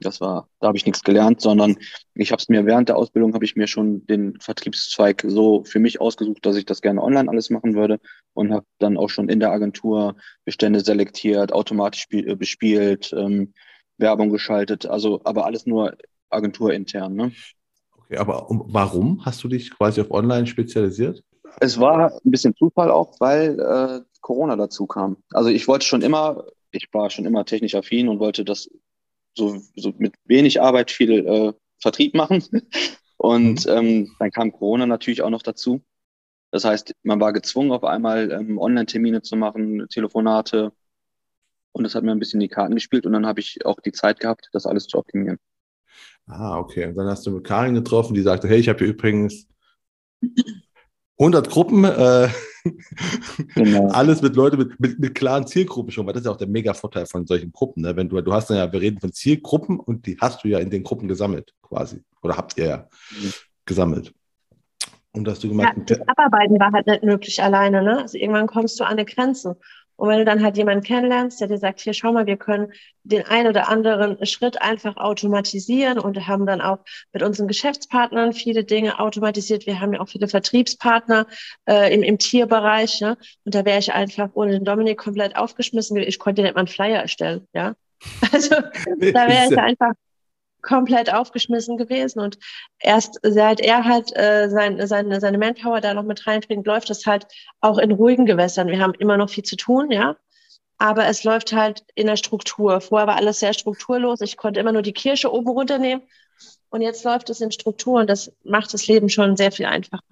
Das 0.01 0.21
war, 0.21 0.49
da 0.59 0.67
habe 0.67 0.77
ich 0.77 0.85
nichts 0.85 1.03
gelernt, 1.03 1.41
sondern 1.41 1.77
ich 2.13 2.31
habe 2.31 2.41
es 2.41 2.49
mir 2.49 2.65
während 2.65 2.89
der 2.89 2.97
Ausbildung 2.97 3.33
habe 3.33 3.45
ich 3.45 3.55
mir 3.55 3.67
schon 3.67 4.05
den 4.07 4.39
Vertriebszweig 4.39 5.23
so 5.27 5.63
für 5.63 5.79
mich 5.79 6.01
ausgesucht, 6.01 6.45
dass 6.45 6.55
ich 6.55 6.65
das 6.65 6.81
gerne 6.81 7.01
online 7.01 7.29
alles 7.29 7.49
machen 7.49 7.75
würde 7.75 7.99
und 8.33 8.53
habe 8.53 8.65
dann 8.79 8.97
auch 8.97 9.09
schon 9.09 9.29
in 9.29 9.39
der 9.39 9.51
Agentur 9.51 10.15
Bestände 10.43 10.81
selektiert, 10.81 11.53
automatisch 11.53 12.07
äh, 12.11 12.35
bespielt, 12.35 13.13
ähm, 13.17 13.53
Werbung 13.97 14.29
geschaltet, 14.29 14.85
also 14.85 15.21
aber 15.23 15.45
alles 15.45 15.65
nur 15.65 15.95
agenturintern. 16.29 17.15
Ne? 17.15 17.31
Okay, 17.97 18.17
aber 18.17 18.49
um, 18.49 18.65
warum 18.67 19.25
hast 19.25 19.43
du 19.43 19.47
dich 19.47 19.71
quasi 19.75 20.01
auf 20.01 20.11
Online 20.11 20.47
spezialisiert? 20.47 21.23
Es 21.61 21.79
war 21.79 22.11
ein 22.11 22.31
bisschen 22.31 22.55
Zufall 22.55 22.91
auch, 22.91 23.15
weil 23.19 23.59
äh, 23.59 24.01
Corona 24.21 24.55
dazu 24.55 24.85
kam. 24.85 25.17
Also 25.31 25.49
ich 25.49 25.67
wollte 25.67 25.85
schon 25.85 26.01
immer, 26.01 26.43
ich 26.71 26.87
war 26.91 27.09
schon 27.09 27.25
immer 27.25 27.45
technisch 27.45 27.75
affin 27.75 28.09
und 28.09 28.19
wollte 28.19 28.43
das 28.43 28.69
so, 29.36 29.61
so 29.75 29.93
mit 29.97 30.13
wenig 30.25 30.61
Arbeit 30.61 30.91
viel 30.91 31.25
äh, 31.27 31.53
Vertrieb 31.79 32.15
machen. 32.15 32.43
Und 33.17 33.65
mhm. 33.65 33.71
ähm, 33.71 34.15
dann 34.19 34.31
kam 34.31 34.51
Corona 34.51 34.86
natürlich 34.86 35.21
auch 35.21 35.29
noch 35.29 35.41
dazu. 35.41 35.81
Das 36.51 36.63
heißt, 36.63 36.93
man 37.03 37.19
war 37.19 37.33
gezwungen, 37.33 37.71
auf 37.71 37.83
einmal 37.83 38.31
ähm, 38.31 38.57
Online-Termine 38.57 39.21
zu 39.21 39.36
machen, 39.36 39.88
Telefonate. 39.89 40.71
Und 41.71 41.83
das 41.83 41.95
hat 41.95 42.03
mir 42.03 42.11
ein 42.11 42.19
bisschen 42.19 42.39
die 42.39 42.47
Karten 42.47 42.75
gespielt. 42.75 43.05
Und 43.05 43.13
dann 43.13 43.25
habe 43.25 43.39
ich 43.39 43.65
auch 43.65 43.79
die 43.81 43.91
Zeit 43.91 44.19
gehabt, 44.19 44.49
das 44.53 44.65
alles 44.65 44.88
zu 44.88 44.97
optimieren. 44.97 45.38
Ah, 46.27 46.57
okay. 46.57 46.86
Und 46.86 46.95
dann 46.95 47.07
hast 47.07 47.25
du 47.25 47.31
mit 47.31 47.43
Karin 47.43 47.75
getroffen, 47.75 48.13
die 48.13 48.21
sagte, 48.21 48.47
hey, 48.47 48.59
ich 48.59 48.69
habe 48.69 48.79
hier 48.79 48.88
übrigens 48.88 49.47
100 51.18 51.49
Gruppen, 51.49 51.84
äh, 51.86 52.30
genau. 53.55 53.88
alles 53.91 54.22
mit 54.22 54.36
Leuten 54.36 54.57
mit, 54.57 54.80
mit, 54.80 54.99
mit, 54.99 55.16
klaren 55.16 55.47
Zielgruppen 55.47 55.91
schon, 55.91 56.05
weil 56.05 56.13
das 56.13 56.22
ist 56.22 56.26
ja 56.26 56.32
auch 56.32 56.38
der 56.38 56.47
mega 56.47 56.74
Vorteil 56.74 57.05
von 57.05 57.26
solchen 57.26 57.51
Gruppen. 57.51 57.84
Ne? 57.84 57.95
Wenn 57.95 58.09
du, 58.09 58.20
du 58.22 58.34
hast 58.34 58.49
ja, 58.49 58.72
wir 58.72 58.82
reden 58.82 58.99
von 58.99 59.13
Zielgruppen 59.13 59.80
und 59.80 60.05
die 60.05 60.18
hast 60.20 60.43
du 60.43 60.49
ja 60.49 60.59
in 60.59 60.70
den 60.70 60.84
Gruppen 60.84 61.07
gesammelt, 61.07 61.53
quasi. 61.61 62.03
Oder 62.22 62.36
habt 62.38 62.57
ihr 62.57 62.66
ja 62.66 62.78
mhm. 63.11 63.34
gesammelt. 63.66 64.13
Und 65.13 65.28
hast 65.30 65.43
du 65.43 65.47
gemerkt, 65.47 65.89
ja, 65.89 65.95
das 65.95 66.07
Abarbeiten 66.07 66.59
war 66.59 66.74
halt 66.74 66.88
nicht 66.88 67.03
möglich 67.03 67.41
alleine, 67.41 67.82
ne? 67.82 68.01
Also 68.01 68.18
irgendwann 68.18 68.47
kommst 68.47 68.78
du 68.80 68.84
an 68.84 68.91
eine 68.91 69.05
Grenze. 69.05 69.57
Und 69.95 70.09
wenn 70.09 70.19
du 70.19 70.25
dann 70.25 70.43
halt 70.43 70.57
jemanden 70.57 70.83
kennenlernst, 70.83 71.39
der 71.41 71.47
dir 71.47 71.57
sagt, 71.57 71.79
hier 71.79 71.93
schau 71.93 72.11
mal, 72.11 72.25
wir 72.25 72.37
können 72.37 72.71
den 73.03 73.23
ein 73.23 73.47
oder 73.47 73.69
anderen 73.69 74.23
Schritt 74.25 74.61
einfach 74.61 74.97
automatisieren 74.97 75.99
und 75.99 76.27
haben 76.27 76.45
dann 76.45 76.61
auch 76.61 76.79
mit 77.13 77.23
unseren 77.23 77.47
Geschäftspartnern 77.47 78.33
viele 78.33 78.63
Dinge 78.63 78.99
automatisiert. 78.99 79.65
Wir 79.65 79.79
haben 79.79 79.93
ja 79.93 79.99
auch 80.01 80.09
viele 80.09 80.27
Vertriebspartner 80.27 81.27
äh, 81.69 81.93
im, 81.93 82.03
im 82.03 82.17
Tierbereich. 82.17 83.01
Ne? 83.01 83.17
Und 83.43 83.55
da 83.55 83.63
wäre 83.65 83.79
ich 83.79 83.93
einfach 83.93 84.29
ohne 84.33 84.51
den 84.51 84.65
Dominik 84.65 84.97
komplett 84.97 85.35
aufgeschmissen. 85.35 85.97
Ich 85.97 86.19
konnte 86.19 86.41
nicht 86.41 86.55
mal 86.55 86.61
einen 86.61 86.67
Flyer 86.67 87.01
erstellen. 87.01 87.47
Ja, 87.53 87.75
Also 88.31 88.49
da 88.49 89.27
wäre 89.27 89.47
ich 89.51 89.57
einfach 89.57 89.93
komplett 90.66 91.13
aufgeschmissen 91.13 91.78
gewesen. 91.78 92.20
Und 92.20 92.38
erst 92.80 93.20
seit 93.22 93.61
er 93.61 93.86
halt 93.86 94.16
äh, 94.18 94.49
sein, 94.49 94.86
seine, 94.88 95.22
seine 95.22 95.38
Manpower 95.38 95.80
da 95.80 95.93
noch 95.93 96.03
mit 96.03 96.26
reinbringt, 96.28 96.68
läuft 96.68 96.89
das 96.89 97.05
halt 97.05 97.28
auch 97.61 97.78
in 97.78 97.91
ruhigen 97.91 98.26
Gewässern. 98.26 98.68
Wir 98.68 98.80
haben 98.80 98.93
immer 98.95 99.18
noch 99.18 99.30
viel 99.30 99.43
zu 99.43 99.55
tun, 99.55 99.91
ja. 99.91 100.18
Aber 100.78 101.07
es 101.07 101.24
läuft 101.24 101.53
halt 101.53 101.86
in 101.95 102.07
der 102.07 102.18
Struktur. 102.18 102.82
Vorher 102.82 103.07
war 103.07 103.16
alles 103.16 103.39
sehr 103.39 103.53
strukturlos. 103.53 104.20
Ich 104.20 104.36
konnte 104.36 104.59
immer 104.59 104.74
nur 104.74 104.82
die 104.82 104.91
Kirsche 104.91 105.32
oben 105.32 105.47
runternehmen. 105.47 106.03
Und 106.70 106.82
jetzt 106.82 107.05
läuft 107.05 107.30
es 107.30 107.39
in 107.39 107.51
Struktur 107.51 108.01
und 108.01 108.09
das 108.09 108.34
macht 108.43 108.74
das 108.74 108.88
Leben 108.88 109.07
schon 109.07 109.38
sehr 109.38 109.53
viel 109.53 109.66
einfacher. 109.66 110.03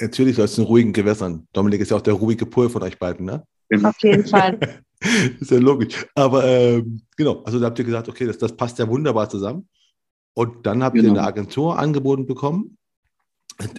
Natürlich 0.00 0.36
läuft 0.36 0.54
es 0.54 0.58
in 0.58 0.64
ruhigen 0.64 0.92
Gewässern. 0.92 1.46
Dominik 1.52 1.80
ist 1.80 1.92
ja 1.92 1.96
auch 1.96 2.02
der 2.02 2.14
ruhige 2.14 2.46
Pol 2.46 2.68
von 2.68 2.82
euch 2.82 2.98
beiden, 2.98 3.26
ne? 3.26 3.44
Auf 3.84 4.02
jeden 4.02 4.26
Fall. 4.26 4.58
ist 5.40 5.50
ja 5.50 5.58
logisch. 5.58 6.06
Aber 6.16 6.44
ähm, 6.44 7.02
genau, 7.16 7.42
also 7.44 7.60
da 7.60 7.66
habt 7.66 7.78
ihr 7.78 7.84
gesagt, 7.84 8.08
okay, 8.08 8.26
das, 8.26 8.38
das 8.38 8.56
passt 8.56 8.78
ja 8.80 8.88
wunderbar 8.88 9.28
zusammen. 9.28 9.68
Und 10.38 10.66
dann 10.66 10.84
habt 10.84 10.94
genau. 10.94 11.08
ihr 11.08 11.18
eine 11.18 11.26
Agentur 11.26 11.80
angeboten 11.80 12.24
bekommen. 12.24 12.78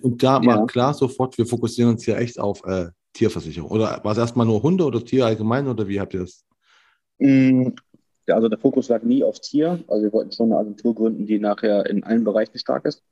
Und 0.02 0.22
da 0.22 0.46
war 0.46 0.58
ja. 0.58 0.66
klar 0.66 0.94
sofort, 0.94 1.38
wir 1.38 1.46
fokussieren 1.46 1.92
uns 1.92 2.04
hier 2.04 2.18
echt 2.18 2.38
auf 2.38 2.66
äh, 2.66 2.88
Tierversicherung. 3.14 3.72
Oder 3.72 4.02
war 4.04 4.12
es 4.12 4.18
erstmal 4.18 4.46
nur 4.46 4.62
Hunde 4.62 4.84
oder 4.84 5.02
Tier 5.06 5.26
allgemein 5.26 5.70
oder 5.70 5.88
wie 5.88 6.02
habt 6.02 6.14
ihr 6.14 6.20
das? 6.20 6.44
Mm, 7.20 7.70
also 8.28 8.50
der 8.50 8.60
Fokus 8.60 8.90
lag 8.90 9.04
nie 9.04 9.24
auf 9.24 9.40
Tier. 9.40 9.82
Also 9.88 10.04
wir 10.04 10.12
wollten 10.12 10.34
schon 10.34 10.52
eine 10.52 10.60
Agentur 10.60 10.96
gründen, 10.96 11.26
die 11.26 11.40
nachher 11.40 11.86
in 11.86 12.04
allen 12.04 12.26
Bereichen 12.26 12.60
stark 12.60 12.84
ist. 12.84 13.04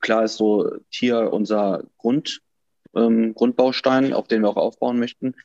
Klar 0.00 0.24
ist 0.24 0.36
so 0.36 0.68
Tier 0.90 1.32
unser 1.32 1.84
Grund, 1.98 2.40
ähm, 2.96 3.32
Grundbaustein, 3.36 4.12
auf 4.12 4.26
den 4.26 4.42
wir 4.42 4.48
auch 4.48 4.56
aufbauen 4.56 4.98
möchten. 4.98 5.36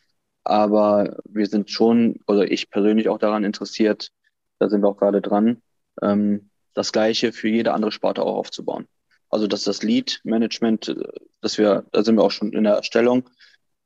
Aber 0.43 1.17
wir 1.29 1.45
sind 1.45 1.69
schon, 1.69 2.19
oder 2.25 2.49
ich 2.49 2.71
persönlich 2.71 3.09
auch 3.09 3.19
daran 3.19 3.43
interessiert, 3.43 4.09
da 4.57 4.69
sind 4.69 4.81
wir 4.81 4.87
auch 4.87 4.97
gerade 4.97 5.21
dran, 5.21 5.61
ähm, 6.01 6.49
das 6.77 6.91
Gleiche 6.91 7.33
für 7.33 7.49
jede 7.49 7.73
andere 7.73 7.91
Sparte 7.91 8.21
auch 8.21 8.35
aufzubauen. 8.35 8.87
Also 9.29 9.47
dass 9.47 9.63
das 9.63 9.81
Lead-Management, 9.81 10.95
dass 11.41 11.57
wir, 11.57 11.85
da 11.91 12.03
sind 12.03 12.15
wir 12.15 12.23
auch 12.23 12.31
schon 12.31 12.53
in 12.53 12.63
der 12.63 12.75
Erstellung, 12.75 13.27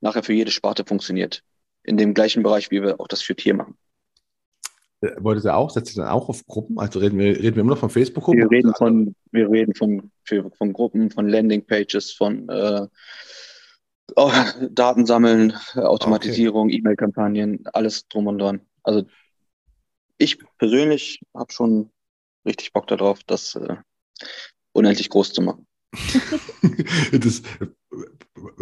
nachher 0.01 0.23
für 0.23 0.33
jede 0.33 0.51
Sparte 0.51 0.83
funktioniert. 0.85 1.41
In 1.83 1.95
dem 1.95 2.13
gleichen 2.13 2.43
Bereich, 2.43 2.69
wie 2.69 2.83
wir 2.83 2.99
auch 2.99 3.07
das 3.07 3.21
für 3.21 3.35
Tier 3.35 3.53
machen. 3.53 3.77
Äh, 4.99 5.11
Wollt 5.19 5.43
ihr 5.43 5.55
auch, 5.55 5.69
setzt 5.69 5.95
ihr 5.95 6.03
dann 6.03 6.11
auch 6.11 6.27
auf 6.27 6.45
Gruppen? 6.45 6.79
Also 6.79 6.99
reden 6.99 7.17
wir, 7.17 7.37
reden 7.37 7.55
wir 7.55 7.61
immer 7.61 7.71
noch 7.71 7.79
von 7.79 7.89
Facebook-Gruppen? 7.89 8.41
Wir 8.41 8.51
reden 8.51 8.73
von, 8.75 9.15
wir 9.31 9.49
reden 9.49 9.73
von, 9.73 10.11
für, 10.25 10.51
von 10.51 10.73
Gruppen, 10.73 11.11
von 11.11 11.29
Landing-Pages, 11.29 12.11
von 12.11 12.49
äh, 12.49 12.87
oh, 14.17 14.31
Datensammeln, 14.69 15.53
Automatisierung, 15.75 16.67
okay. 16.67 16.75
E-Mail-Kampagnen, 16.77 17.63
alles 17.71 18.07
drum 18.09 18.27
und 18.27 18.37
dran. 18.37 18.59
Also 18.83 19.05
ich 20.17 20.37
persönlich 20.57 21.21
habe 21.33 21.53
schon 21.53 21.89
richtig 22.45 22.73
Bock 22.73 22.87
darauf, 22.87 23.23
das 23.23 23.55
äh, 23.55 23.75
unendlich 24.73 25.09
groß 25.09 25.33
zu 25.33 25.41
machen. 25.41 25.67
das 27.11 27.25
ist 27.25 27.45
äh, 27.61 27.67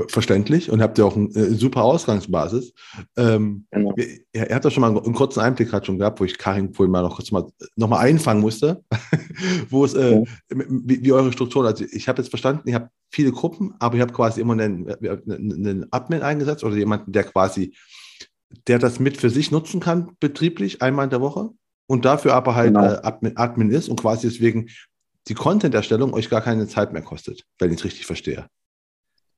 verständlich 0.08 0.72
und 0.72 0.82
habt 0.82 0.98
ihr 0.98 1.06
auch 1.06 1.16
eine 1.16 1.28
äh, 1.30 1.54
super 1.54 1.84
Ausgangsbasis. 1.84 2.74
Ähm, 3.18 3.68
genau. 3.70 3.94
er, 4.34 4.50
er, 4.50 4.56
hat 4.56 4.66
da 4.66 4.72
schon 4.72 4.82
mal 4.82 4.98
einen, 4.98 5.14
kurzen 5.14 5.40
Einblick 5.40 5.72
hat 5.72 5.86
schon 5.86 6.00
gehabt, 6.00 6.20
wo 6.20 6.26
ich 6.26 6.40
Karin 6.40 6.74
vorhin 6.74 6.92
mal 6.92 7.04
noch 7.04 7.16
kurz 7.16 7.32
mal 7.32 7.46
noch 7.76 7.88
mal 7.88 8.00
einfangen 8.00 8.42
musste, 8.42 8.84
wo 9.70 9.86
es 9.86 9.94
äh, 9.94 10.16
ja. 10.16 10.24
wie, 10.50 11.04
wie, 11.04 11.12
eure 11.12 11.32
Struktur. 11.32 11.66
Also 11.66 11.86
ich 11.92 12.08
habe 12.08 12.20
jetzt 12.20 12.30
verstanden, 12.30 12.68
ihr 12.68 12.76
habt 12.76 12.92
viele 13.12 13.32
Gruppen, 13.32 13.76
aber 13.80 13.96
ihr 13.96 14.02
habt 14.02 14.14
quasi 14.14 14.42
immer 14.42 14.54
einen, 14.54 14.90
einen 14.90 15.86
Admin 15.92 16.24
eingesetzt 16.24 16.64
oder 16.64 16.76
jemanden, 16.76 17.12
der 17.12 17.26
quasi 17.26 17.76
der 18.68 18.80
das 18.80 19.00
mit 19.00 19.18
für 19.18 19.30
sich 19.30 19.52
nutzen 19.52 19.80
kann, 19.80 20.16
betrieblich, 20.20 20.82
einmal 20.82 21.04
in 21.06 21.12
der 21.12 21.22
Woche 21.22 21.52
und 21.90 22.06
dafür 22.06 22.36
aber 22.36 22.56
halt 22.56 22.76
genau. 22.76 22.86
äh, 22.86 23.00
Admin, 23.02 23.36
Admin 23.36 23.72
ist 23.72 23.90
und 23.90 24.00
quasi 24.00 24.28
deswegen 24.28 24.70
die 25.28 25.34
Content-Erstellung 25.34 26.14
euch 26.14 26.30
gar 26.30 26.42
keine 26.42 26.68
Zeit 26.68 26.94
mehr 26.94 27.02
kostet, 27.02 27.44
wenn 27.58 27.72
ich 27.72 27.80
es 27.80 27.86
richtig 27.86 28.06
verstehe. 28.06 28.48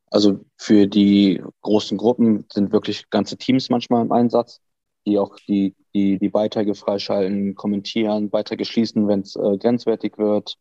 Also 0.08 0.44
für 0.58 0.88
die 0.88 1.42
großen 1.62 1.98
Gruppen 1.98 2.46
sind 2.52 2.74
wirklich 2.74 3.10
ganze 3.10 3.38
Teams 3.38 3.70
manchmal 3.70 4.04
im 4.04 4.12
Einsatz, 4.12 4.60
die 5.06 5.18
auch 5.18 5.38
die, 5.48 5.76
die, 5.96 6.20
die 6.20 6.30
Beiträge 6.30 6.76
freischalten, 6.76 7.56
kommentieren, 7.56 8.30
Beiträge 8.30 8.66
schließen, 8.66 9.08
wenn 9.08 9.22
es 9.22 9.38
äh, 9.38 9.58
grenzwertig 9.58 10.18
wird 10.18 10.58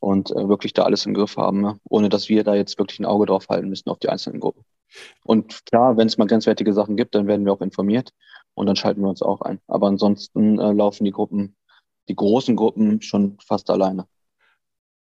und 0.00 0.32
äh, 0.32 0.48
wirklich 0.48 0.72
da 0.72 0.82
alles 0.82 1.06
im 1.06 1.14
Griff 1.14 1.36
haben, 1.36 1.60
ne? 1.60 1.78
ohne 1.88 2.08
dass 2.08 2.28
wir 2.28 2.42
da 2.42 2.56
jetzt 2.56 2.78
wirklich 2.80 2.98
ein 2.98 3.06
Auge 3.06 3.26
drauf 3.26 3.48
halten 3.48 3.68
müssen 3.68 3.88
auf 3.90 4.00
die 4.00 4.08
einzelnen 4.08 4.40
Gruppen. 4.40 4.64
Und 5.22 5.64
klar, 5.66 5.96
wenn 5.96 6.08
es 6.08 6.18
mal 6.18 6.26
grenzwertige 6.26 6.72
Sachen 6.72 6.96
gibt, 6.96 7.14
dann 7.14 7.28
werden 7.28 7.44
wir 7.44 7.52
auch 7.52 7.60
informiert 7.60 8.12
und 8.54 8.66
dann 8.66 8.76
schalten 8.76 9.02
wir 9.02 9.08
uns 9.08 9.22
auch 9.22 9.40
ein. 9.40 9.60
Aber 9.66 9.86
ansonsten 9.86 10.58
äh, 10.58 10.72
laufen 10.72 11.04
die 11.04 11.12
Gruppen, 11.12 11.56
die 12.08 12.16
großen 12.16 12.56
Gruppen 12.56 13.00
schon 13.02 13.38
fast 13.44 13.70
alleine. 13.70 14.06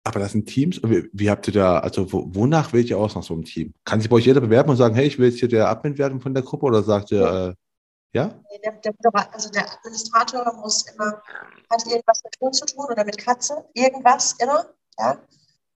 Aber 0.03 0.19
das 0.19 0.31
sind 0.31 0.47
Teams. 0.47 0.81
Wie, 0.83 1.09
wie 1.13 1.29
habt 1.29 1.47
ihr 1.47 1.53
da, 1.53 1.79
also 1.79 2.11
wo, 2.11 2.25
wonach 2.33 2.73
wählt 2.73 2.89
ihr 2.89 2.97
aus 2.97 3.15
nach 3.15 3.23
so 3.23 3.33
einem 3.33 3.45
Team? 3.45 3.73
Kann 3.85 4.01
sich 4.01 4.09
bei 4.09 4.15
euch 4.15 4.25
jeder 4.25 4.41
bewerben 4.41 4.71
und 4.71 4.77
sagen, 4.77 4.95
hey, 4.95 5.05
ich 5.05 5.19
will 5.19 5.29
jetzt 5.29 5.39
hier 5.39 5.49
der 5.49 5.69
Admin 5.69 5.97
werden 5.97 6.21
von 6.21 6.33
der 6.33 6.43
Gruppe 6.43 6.65
oder 6.65 6.81
sagt 6.81 7.11
ihr, 7.11 7.21
äh, 7.21 8.17
ja? 8.17 8.39
Der, 8.63 8.73
der, 8.73 9.33
also 9.33 9.49
der 9.51 9.71
Administrator 9.71 10.53
muss 10.59 10.85
immer, 10.93 11.21
hat 11.69 11.85
irgendwas 11.85 12.21
mit 12.23 12.35
Hund 12.41 12.55
zu 12.55 12.65
tun 12.65 12.85
oder 12.91 13.05
mit 13.05 13.17
Katze, 13.17 13.63
irgendwas 13.73 14.33
immer, 14.39 14.65
ja. 14.97 15.17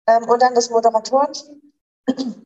Ähm, 0.07 0.23
und 0.29 0.41
dann 0.41 0.55
das 0.55 0.69
Moderatorenteam 0.69 1.62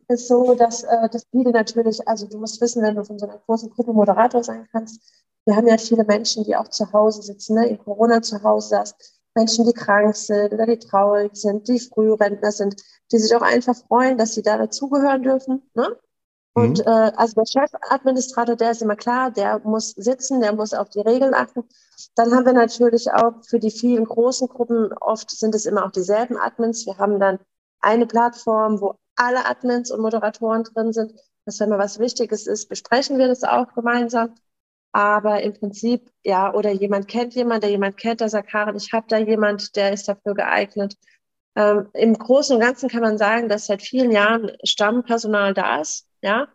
ist 0.08 0.28
so, 0.28 0.54
dass, 0.56 0.84
äh, 0.84 1.10
dass 1.10 1.26
viele 1.32 1.52
natürlich, 1.52 2.08
also 2.08 2.28
du 2.28 2.38
musst 2.38 2.62
wissen, 2.62 2.84
wenn 2.84 2.96
du 2.96 3.04
von 3.04 3.20
so 3.20 3.28
einer 3.28 3.40
großen 3.46 3.70
Gruppe 3.70 3.94
Moderator 3.94 4.44
sein 4.44 4.68
kannst, 4.72 5.02
wir 5.46 5.56
haben 5.56 5.68
ja 5.68 5.78
viele 5.78 6.04
Menschen, 6.04 6.44
die 6.44 6.56
auch 6.56 6.68
zu 6.68 6.92
Hause 6.92 7.22
sitzen, 7.22 7.56
ne, 7.56 7.68
in 7.68 7.78
Corona 7.80 8.22
zu 8.22 8.44
Hause 8.44 8.70
saß, 8.70 8.96
Menschen, 9.34 9.66
die 9.66 9.74
krank 9.74 10.16
sind 10.16 10.54
oder 10.54 10.66
die 10.66 10.80
traurig 10.80 11.36
sind, 11.36 11.68
die 11.68 11.80
Frührentner 11.80 12.52
sind, 12.52 12.82
die 13.12 13.18
sich 13.18 13.34
auch 13.36 13.42
einfach 13.42 13.76
freuen, 13.76 14.18
dass 14.18 14.34
sie 14.34 14.42
da 14.42 14.58
dazugehören 14.58 15.24
dürfen. 15.24 15.62
Ne? 15.76 15.96
Und 16.54 16.80
mhm. 16.80 16.86
äh, 16.86 17.12
also 17.16 17.36
der 17.36 17.46
Chefadministrator, 17.46 18.56
der 18.56 18.72
ist 18.72 18.82
immer 18.82 18.96
klar, 18.96 19.30
der 19.30 19.60
muss 19.60 19.92
sitzen, 19.92 20.42
der 20.42 20.54
muss 20.54 20.74
auf 20.74 20.90
die 20.90 21.02
Regeln 21.02 21.36
achten. 21.36 21.64
Dann 22.16 22.34
haben 22.34 22.46
wir 22.46 22.54
natürlich 22.54 23.12
auch 23.12 23.34
für 23.48 23.60
die 23.60 23.70
vielen 23.70 24.06
großen 24.06 24.48
Gruppen, 24.48 24.92
oft 25.00 25.30
sind 25.30 25.54
es 25.54 25.68
immer 25.68 25.86
auch 25.86 25.92
dieselben 25.92 26.38
Admins. 26.38 26.88
Wir 26.88 26.98
haben 26.98 27.20
dann 27.20 27.40
eine 27.80 28.08
Plattform, 28.08 28.82
wo 28.82 28.96
alle 29.18 29.46
Admins 29.46 29.92
und 29.92 30.02
Moderatoren 30.02 30.64
drin 30.64 30.94
sind. 30.94 31.14
Dass 31.46 31.60
wenn 31.60 31.70
mal 31.70 31.80
was 31.80 32.00
Wichtiges 32.00 32.48
ist, 32.48 32.68
besprechen 32.70 33.18
wir 33.18 33.28
das 33.28 33.44
auch 33.44 33.74
gemeinsam. 33.74 34.36
Aber 34.92 35.42
im 35.44 35.54
Prinzip, 35.54 36.10
ja, 36.24 36.54
oder 36.54 36.72
jemand 36.72 37.08
kennt 37.08 37.36
jemand, 37.36 37.64
der 37.64 37.70
jemand 37.70 37.98
kennt, 37.98 38.22
der 38.22 38.30
sagt, 38.30 38.50
Karen, 38.50 38.76
ich 38.76 38.92
habe 38.94 39.06
da 39.10 39.18
jemand, 39.18 39.76
der 39.76 39.94
ist 39.94 40.08
dafür 40.08 40.34
geeignet. 40.34 40.96
Ähm, 41.56 41.90
Im 41.94 42.14
Großen 42.14 42.56
und 42.56 42.62
Ganzen 42.62 42.90
kann 42.90 43.02
man 43.02 43.18
sagen, 43.18 43.50
dass 43.50 43.68
seit 43.68 43.82
vielen 43.82 44.12
Jahren 44.12 44.52
Stammpersonal 44.64 45.54
da 45.54 45.82
ist 45.82 46.08
ja. 46.22 46.48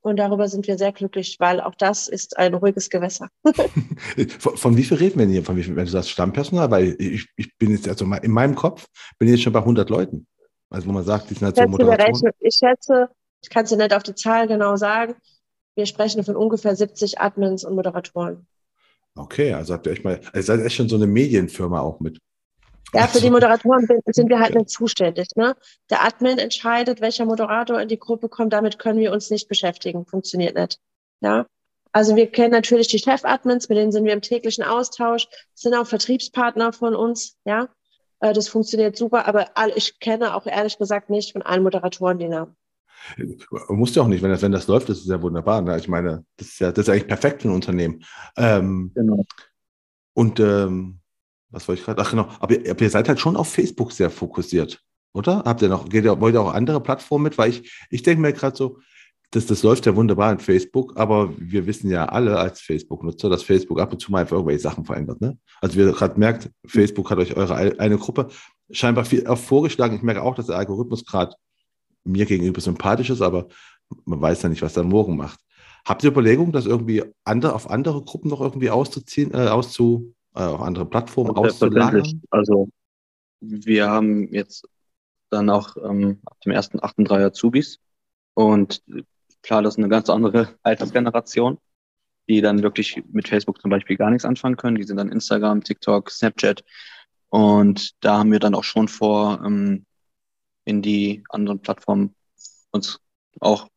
Und 0.00 0.18
darüber 0.18 0.46
sind 0.46 0.68
wir 0.68 0.78
sehr 0.78 0.92
glücklich, 0.92 1.36
weil 1.40 1.60
auch 1.60 1.74
das 1.74 2.06
ist 2.06 2.36
ein 2.36 2.54
ruhiges 2.54 2.90
Gewässer. 2.90 3.28
von, 4.38 4.56
von, 4.56 4.76
wie 4.76 4.84
viel 4.84 4.98
reden 4.98 5.18
wir 5.18 5.26
denn 5.26 5.32
hier? 5.32 5.42
Von 5.42 5.56
wie 5.56 5.64
viel, 5.64 5.74
wenn 5.74 5.84
du 5.84 5.90
sagst 5.90 6.10
Stammpersonal? 6.10 6.70
Weil 6.70 6.94
ich, 7.00 7.26
ich 7.36 7.58
bin 7.58 7.72
jetzt, 7.72 7.88
also 7.88 8.04
in 8.04 8.30
meinem 8.30 8.54
Kopf 8.54 8.86
bin 9.18 9.26
ich 9.26 9.34
jetzt 9.34 9.42
schon 9.42 9.52
bei 9.52 9.58
100 9.58 9.90
Leuten. 9.90 10.28
Also 10.70 10.90
man 10.90 11.04
sagt, 11.04 11.30
die 11.30 11.34
sind 11.34 11.44
halt 11.44 11.56
so 11.56 11.66
Moderatoren. 11.66 12.32
Ich 12.40 12.56
schätze, 12.56 13.08
ich 13.42 13.50
kann 13.50 13.64
es 13.64 13.70
dir 13.70 13.76
nicht 13.76 13.94
auf 13.94 14.02
die 14.02 14.14
Zahl 14.14 14.48
genau 14.48 14.76
sagen. 14.76 15.14
Wir 15.74 15.86
sprechen 15.86 16.24
von 16.24 16.36
ungefähr 16.36 16.74
70 16.74 17.20
Admins 17.20 17.64
und 17.64 17.74
Moderatoren. 17.74 18.46
Okay, 19.14 19.52
also 19.52 19.74
habt 19.74 19.86
ihr 19.86 19.92
euch 19.92 20.04
mal, 20.04 20.20
also 20.32 20.46
seid 20.46 20.64
echt 20.64 20.76
schon 20.76 20.88
so 20.88 20.96
eine 20.96 21.06
Medienfirma 21.06 21.80
auch 21.80 22.00
mit. 22.00 22.18
Ja, 22.92 23.06
für 23.06 23.20
die 23.20 23.30
Moderatoren 23.30 23.86
sind 24.06 24.28
wir 24.28 24.38
halt 24.38 24.54
nicht 24.54 24.70
zuständig. 24.70 25.28
Ne? 25.36 25.56
Der 25.90 26.04
Admin 26.04 26.38
entscheidet, 26.38 27.00
welcher 27.00 27.24
Moderator 27.24 27.80
in 27.80 27.88
die 27.88 27.98
Gruppe 27.98 28.28
kommt. 28.28 28.52
Damit 28.52 28.78
können 28.78 29.00
wir 29.00 29.12
uns 29.12 29.30
nicht 29.30 29.48
beschäftigen. 29.48 30.06
Funktioniert 30.06 30.56
nicht. 30.56 30.78
Ja. 31.20 31.46
Also 31.92 32.14
wir 32.14 32.30
kennen 32.30 32.52
natürlich 32.52 32.88
die 32.88 32.98
Chef-Admins, 32.98 33.68
mit 33.68 33.78
denen 33.78 33.90
sind 33.90 34.04
wir 34.04 34.12
im 34.12 34.20
täglichen 34.20 34.62
Austausch, 34.62 35.28
sind 35.54 35.74
auch 35.74 35.86
Vertriebspartner 35.86 36.72
von 36.72 36.94
uns. 36.94 37.36
Ja, 37.44 37.68
äh, 38.20 38.32
das 38.32 38.48
funktioniert 38.48 38.96
super. 38.96 39.26
Aber 39.26 39.46
ich 39.74 39.98
kenne 39.98 40.34
auch 40.34 40.46
ehrlich 40.46 40.78
gesagt 40.78 41.10
nicht 41.10 41.32
von 41.32 41.42
allen 41.42 41.62
Moderatoren 41.62 42.18
die 42.18 42.28
Namen. 42.28 42.56
Muss 43.68 43.94
ja 43.94 44.02
auch 44.02 44.08
nicht, 44.08 44.22
wenn 44.22 44.30
das, 44.30 44.42
wenn 44.42 44.52
das 44.52 44.66
läuft, 44.66 44.88
das 44.88 44.98
ist 44.98 45.08
ja 45.08 45.20
wunderbar. 45.20 45.62
Ne? 45.62 45.78
Ich 45.78 45.88
meine, 45.88 46.24
das 46.36 46.48
ist 46.48 46.58
ja, 46.58 46.72
das 46.72 46.86
ist 46.86 46.88
eigentlich 46.88 47.06
perfekt 47.06 47.42
für 47.42 47.48
ein 47.48 47.54
Unternehmen. 47.54 48.02
Ähm, 48.36 48.90
genau. 48.94 49.24
Und 50.14 50.40
ähm, 50.40 51.00
was 51.50 51.68
wollte 51.68 51.80
ich 51.80 51.84
gerade? 51.84 52.02
Ach 52.02 52.10
genau, 52.10 52.28
aber 52.40 52.54
ihr, 52.54 52.70
aber 52.70 52.82
ihr, 52.82 52.90
seid 52.90 53.08
halt 53.08 53.20
schon 53.20 53.36
auf 53.36 53.52
Facebook 53.52 53.92
sehr 53.92 54.10
fokussiert, 54.10 54.82
oder? 55.12 55.42
Habt 55.44 55.62
ihr 55.62 55.68
noch, 55.68 55.88
geht 55.88 56.04
ihr, 56.04 56.20
wollt 56.20 56.34
ihr 56.34 56.40
auch 56.40 56.52
andere 56.52 56.82
Plattformen 56.82 57.24
mit? 57.24 57.38
Weil 57.38 57.50
ich, 57.50 57.86
ich 57.90 58.02
denke 58.02 58.22
mir 58.22 58.32
gerade 58.32 58.56
so, 58.56 58.80
das, 59.30 59.46
das 59.46 59.62
läuft 59.62 59.86
ja 59.86 59.96
wunderbar 59.96 60.32
in 60.32 60.38
Facebook, 60.38 60.96
aber 60.96 61.30
wir 61.38 61.66
wissen 61.66 61.90
ja 61.90 62.06
alle 62.06 62.38
als 62.38 62.60
Facebook-Nutzer, 62.60 63.28
dass 63.28 63.42
Facebook 63.42 63.80
ab 63.80 63.92
und 63.92 64.00
zu 64.00 64.12
mal 64.12 64.20
einfach 64.20 64.36
irgendwelche 64.36 64.62
Sachen 64.62 64.84
verändert. 64.84 65.20
Ne? 65.20 65.38
Also 65.60 65.76
wie 65.76 65.82
ihr 65.82 65.92
gerade 65.92 66.18
merkt, 66.18 66.50
Facebook 66.66 67.10
hat 67.10 67.18
euch 67.18 67.36
eure 67.36 67.56
eine 67.56 67.98
Gruppe 67.98 68.28
scheinbar 68.70 69.04
viel 69.04 69.24
vorgeschlagen. 69.36 69.96
Ich 69.96 70.02
merke 70.02 70.22
auch, 70.22 70.34
dass 70.34 70.46
der 70.46 70.56
Algorithmus 70.56 71.04
gerade 71.04 71.34
mir 72.04 72.24
gegenüber 72.24 72.60
sympathisch 72.60 73.10
ist, 73.10 73.20
aber 73.20 73.48
man 74.04 74.20
weiß 74.20 74.42
ja 74.42 74.48
nicht, 74.48 74.62
was 74.62 74.76
er 74.76 74.84
morgen 74.84 75.16
macht. 75.16 75.40
Habt 75.84 76.02
ihr 76.02 76.10
Überlegungen, 76.10 76.52
das 76.52 76.66
irgendwie 76.66 77.04
andere, 77.24 77.54
auf 77.54 77.70
andere 77.70 78.02
Gruppen 78.02 78.28
noch 78.28 78.40
irgendwie 78.40 78.70
auszuziehen, 78.70 79.32
äh, 79.34 79.48
auszu, 79.48 80.14
äh, 80.34 80.40
auf 80.40 80.60
andere 80.60 80.86
Plattformen 80.86 81.36
auszulagern? 81.36 82.22
Also 82.30 82.68
wir 83.40 83.88
haben 83.88 84.32
jetzt 84.32 84.68
dann 85.30 85.50
auch 85.50 85.76
ähm, 85.76 86.20
ab 86.24 86.40
dem 86.44 86.52
ersten 86.52 86.82
8. 86.82 86.96
drei 86.98 87.24
Azubis 87.24 87.78
und 88.34 88.82
klar, 89.46 89.62
das 89.62 89.74
ist 89.74 89.78
eine 89.78 89.88
ganz 89.88 90.10
andere 90.10 90.48
Altersgeneration, 90.62 91.58
die 92.28 92.40
dann 92.40 92.62
wirklich 92.62 93.02
mit 93.12 93.28
Facebook 93.28 93.60
zum 93.60 93.70
Beispiel 93.70 93.96
gar 93.96 94.10
nichts 94.10 94.24
anfangen 94.24 94.56
können. 94.56 94.76
Die 94.76 94.82
sind 94.82 94.96
dann 94.96 95.12
Instagram, 95.12 95.62
TikTok, 95.62 96.10
Snapchat 96.10 96.64
und 97.28 97.92
da 98.04 98.18
haben 98.18 98.32
wir 98.32 98.40
dann 98.40 98.54
auch 98.54 98.64
schon 98.64 98.88
vor, 98.88 99.40
ähm, 99.44 99.86
in 100.64 100.82
die 100.82 101.22
anderen 101.28 101.60
Plattformen 101.60 102.14
uns 102.72 103.00
auch 103.40 103.68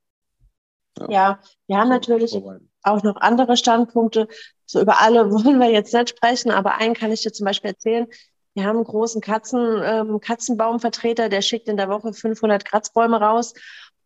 ja, 0.97 1.07
ja 1.09 1.39
wir 1.67 1.77
haben 1.77 1.89
natürlich 1.89 2.35
auch 2.81 3.03
noch 3.03 3.17
andere 3.17 3.55
Standpunkte. 3.55 4.27
So 4.65 4.81
über 4.81 5.01
alle 5.01 5.31
wollen 5.31 5.59
wir 5.59 5.71
jetzt 5.71 5.93
nicht 5.93 6.09
sprechen, 6.09 6.51
aber 6.51 6.77
einen 6.77 6.95
kann 6.95 7.11
ich 7.11 7.21
dir 7.21 7.31
zum 7.31 7.45
Beispiel 7.45 7.69
erzählen. 7.71 8.07
Wir 8.55 8.65
haben 8.65 8.77
einen 8.77 8.85
großen 8.85 9.21
Katzen, 9.21 9.79
ähm, 9.83 10.19
Katzenbaumvertreter, 10.19 11.29
der 11.29 11.43
schickt 11.43 11.67
in 11.67 11.77
der 11.77 11.89
Woche 11.89 12.11
500 12.11 12.65
Kratzbäume 12.65 13.21
raus 13.21 13.53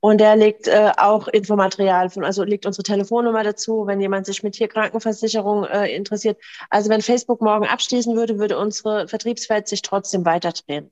und 0.04 0.20
der 0.20 0.36
legt 0.36 0.68
äh, 0.68 0.92
auch 0.98 1.30
Infomaterial 1.30 2.10
von, 2.10 2.26
also 2.26 2.44
legt 2.44 2.66
unsere 2.66 2.84
Telefonnummer 2.84 3.42
dazu, 3.42 3.88
wenn 3.88 4.02
jemand 4.02 4.26
sich 4.26 4.44
mit 4.44 4.56
Tierkrankenversicherung 4.56 5.64
äh, 5.64 5.96
interessiert. 5.96 6.38
Also 6.70 6.90
wenn 6.90 7.02
Facebook 7.02 7.42
morgen 7.42 7.66
abschließen 7.66 8.14
würde, 8.14 8.38
würde 8.38 8.58
unsere 8.58 9.08
Vertriebswelt 9.08 9.70
sich 9.70 9.82
trotzdem 9.82 10.26
weiterdrehen. 10.26 10.90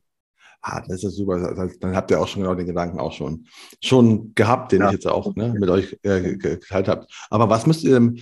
Ah, 0.62 0.82
das 0.88 1.03
ist 1.03 1.18
super. 1.18 1.70
Dann 1.82 1.93
habt 1.93 2.09
ihr 2.09 2.22
auch 2.22 2.28
schon 2.30 2.43
genau 2.43 2.55
den 2.55 2.68
Gedanken 2.68 3.01
auch 3.01 3.12
schon, 3.12 3.47
schon 3.84 4.34
gehabt, 4.34 4.72
den 4.72 4.80
ja. 4.80 4.88
ich 4.88 4.93
jetzt 4.93 5.07
auch 5.07 5.36
ne, 5.36 5.55
mit 5.59 5.70
euch 5.70 5.99
äh, 6.03 6.38
geteilt 6.38 6.88
habe. 6.88 7.05
Aber 7.30 7.49
was 7.49 7.68
müsst 7.68 7.84
ihr, 7.84 8.14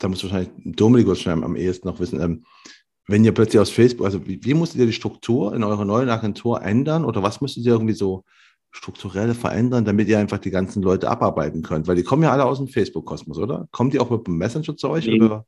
da 0.00 0.08
muss 0.08 0.24
wahrscheinlich 0.24 0.50
Dominikus 0.64 1.20
schon 1.20 1.44
am 1.44 1.54
ehesten 1.54 1.86
noch 1.86 2.00
wissen, 2.00 2.20
ähm, 2.20 2.44
wenn 3.06 3.24
ihr 3.24 3.32
plötzlich 3.32 3.60
aus 3.60 3.70
Facebook, 3.70 4.06
also 4.06 4.26
wie, 4.26 4.42
wie 4.42 4.54
musstet 4.54 4.80
ihr 4.80 4.86
die 4.86 4.92
Struktur 4.92 5.54
in 5.54 5.62
eurer 5.62 5.84
neuen 5.84 6.08
Agentur 6.08 6.62
ändern 6.62 7.04
oder 7.04 7.22
was 7.22 7.40
müsstet 7.40 7.64
ihr 7.64 7.74
irgendwie 7.74 7.94
so 7.94 8.24
strukturell 8.72 9.34
verändern, 9.34 9.84
damit 9.84 10.08
ihr 10.08 10.18
einfach 10.18 10.38
die 10.38 10.50
ganzen 10.50 10.82
Leute 10.82 11.08
abarbeiten 11.08 11.62
könnt? 11.62 11.86
Weil 11.86 11.96
die 11.96 12.02
kommen 12.02 12.22
ja 12.22 12.32
alle 12.32 12.44
aus 12.44 12.58
dem 12.58 12.68
Facebook-Kosmos, 12.68 13.38
oder? 13.38 13.68
Kommen 13.70 13.90
die 13.90 14.00
auch 14.00 14.10
mit 14.10 14.26
dem 14.26 14.38
Messenger 14.38 14.76
zu 14.76 14.88
euch? 14.88 15.06
Nee, 15.06 15.22
oder? 15.22 15.44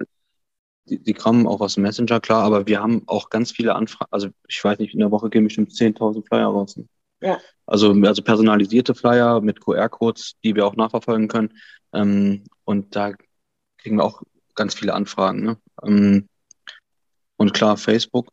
die, 0.86 1.02
die 1.02 1.14
kommen 1.14 1.46
auch 1.46 1.60
aus 1.60 1.74
dem 1.74 1.82
Messenger, 1.82 2.20
klar, 2.20 2.42
aber 2.44 2.66
wir 2.66 2.80
haben 2.80 3.02
auch 3.06 3.30
ganz 3.30 3.52
viele 3.52 3.74
Anfragen. 3.74 4.12
Also 4.12 4.28
ich 4.48 4.62
weiß 4.62 4.78
nicht, 4.78 4.94
in 4.94 5.00
der 5.00 5.10
Woche 5.10 5.30
gehen 5.30 5.44
bestimmt 5.44 5.72
10.000 5.72 6.26
Flyer 6.26 6.46
raus. 6.46 6.78
Ja. 7.20 7.38
Also, 7.66 7.92
also 7.92 8.22
personalisierte 8.22 8.94
Flyer 8.94 9.40
mit 9.40 9.60
QR-Codes, 9.60 10.34
die 10.44 10.54
wir 10.54 10.66
auch 10.66 10.76
nachverfolgen 10.76 11.28
können. 11.28 11.54
Ähm, 11.92 12.44
und 12.64 12.94
da 12.96 13.12
kriegen 13.78 13.96
wir 13.96 14.04
auch 14.04 14.22
ganz 14.54 14.74
viele 14.74 14.92
Anfragen. 14.92 15.42
Ne? 15.42 15.56
Ähm, 15.82 16.28
und 17.36 17.54
klar, 17.54 17.76
Facebook. 17.76 18.28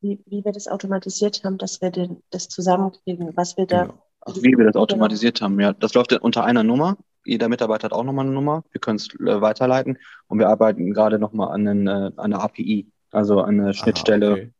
Wie, 0.00 0.20
wie 0.26 0.44
wir 0.44 0.52
das 0.52 0.68
automatisiert 0.68 1.44
haben, 1.44 1.58
dass 1.58 1.80
wir 1.80 1.90
den, 1.90 2.22
das 2.30 2.48
zusammenkriegen, 2.48 3.36
was 3.36 3.56
wir 3.56 3.66
da. 3.66 3.84
Genau. 3.84 4.02
Also 4.26 4.42
wie 4.42 4.56
wir 4.56 4.64
das 4.64 4.76
automatisiert 4.76 5.40
haben, 5.40 5.58
ja. 5.60 5.72
Das 5.72 5.94
läuft 5.94 6.12
unter 6.12 6.44
einer 6.44 6.64
Nummer 6.64 6.96
jeder 7.26 7.48
Mitarbeiter 7.48 7.86
hat 7.86 7.92
auch 7.92 8.04
nochmal 8.04 8.24
eine 8.24 8.34
Nummer. 8.34 8.64
Wir 8.70 8.80
können 8.80 8.96
es 8.96 9.08
äh, 9.14 9.40
weiterleiten 9.40 9.98
und 10.28 10.38
wir 10.38 10.48
arbeiten 10.48 10.92
gerade 10.94 11.18
nochmal 11.18 11.52
an, 11.52 11.68
einen, 11.68 11.86
äh, 11.86 11.90
an 11.90 12.32
einer 12.32 12.42
API, 12.42 12.86
also 13.10 13.42
eine 13.42 13.74
Schnittstelle, 13.74 14.26
Aha, 14.26 14.34
okay. 14.34 14.52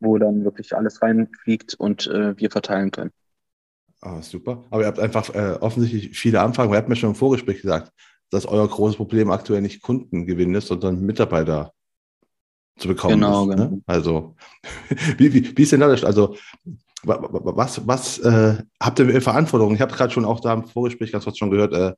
wo 0.00 0.18
dann 0.18 0.44
wirklich 0.44 0.74
alles 0.74 1.02
reinfliegt 1.02 1.74
und 1.74 2.06
äh, 2.06 2.36
wir 2.36 2.50
verteilen 2.50 2.90
können. 2.90 3.10
Ah, 4.00 4.20
super. 4.20 4.64
Aber 4.70 4.82
ihr 4.82 4.88
habt 4.88 4.98
einfach 4.98 5.34
äh, 5.34 5.56
offensichtlich 5.60 6.18
viele 6.18 6.40
Anfragen. 6.40 6.70
Ihr 6.72 6.76
habt 6.76 6.88
mir 6.88 6.96
schon 6.96 7.10
im 7.10 7.14
Vorgespräch 7.14 7.62
gesagt, 7.62 7.92
dass 8.30 8.46
euer 8.46 8.68
großes 8.68 8.96
Problem 8.96 9.30
aktuell 9.30 9.62
nicht 9.62 9.82
Kundengewinn 9.82 10.54
ist, 10.54 10.66
sondern 10.66 11.00
Mitarbeiter 11.00 11.72
zu 12.76 12.88
bekommen 12.88 13.14
genau, 13.14 13.48
ist. 13.48 13.56
Ne? 13.56 13.68
Genau. 13.68 13.82
Also, 13.86 14.36
wie, 15.18 15.32
wie, 15.32 15.56
wie 15.56 15.62
ist 15.62 15.72
denn 15.72 15.80
das? 15.80 16.04
Also, 16.04 16.36
was, 17.06 17.86
was 17.86 18.18
äh, 18.18 18.62
habt 18.80 18.98
ihr 18.98 19.22
Verantwortung? 19.22 19.74
Ich 19.74 19.80
habe 19.80 19.94
gerade 19.94 20.12
schon 20.12 20.24
auch 20.24 20.40
da 20.40 20.52
im 20.52 20.64
Vorgespräch 20.64 21.12
ganz 21.12 21.24
kurz 21.24 21.38
schon 21.38 21.50
gehört, 21.50 21.72
äh, 21.72 21.94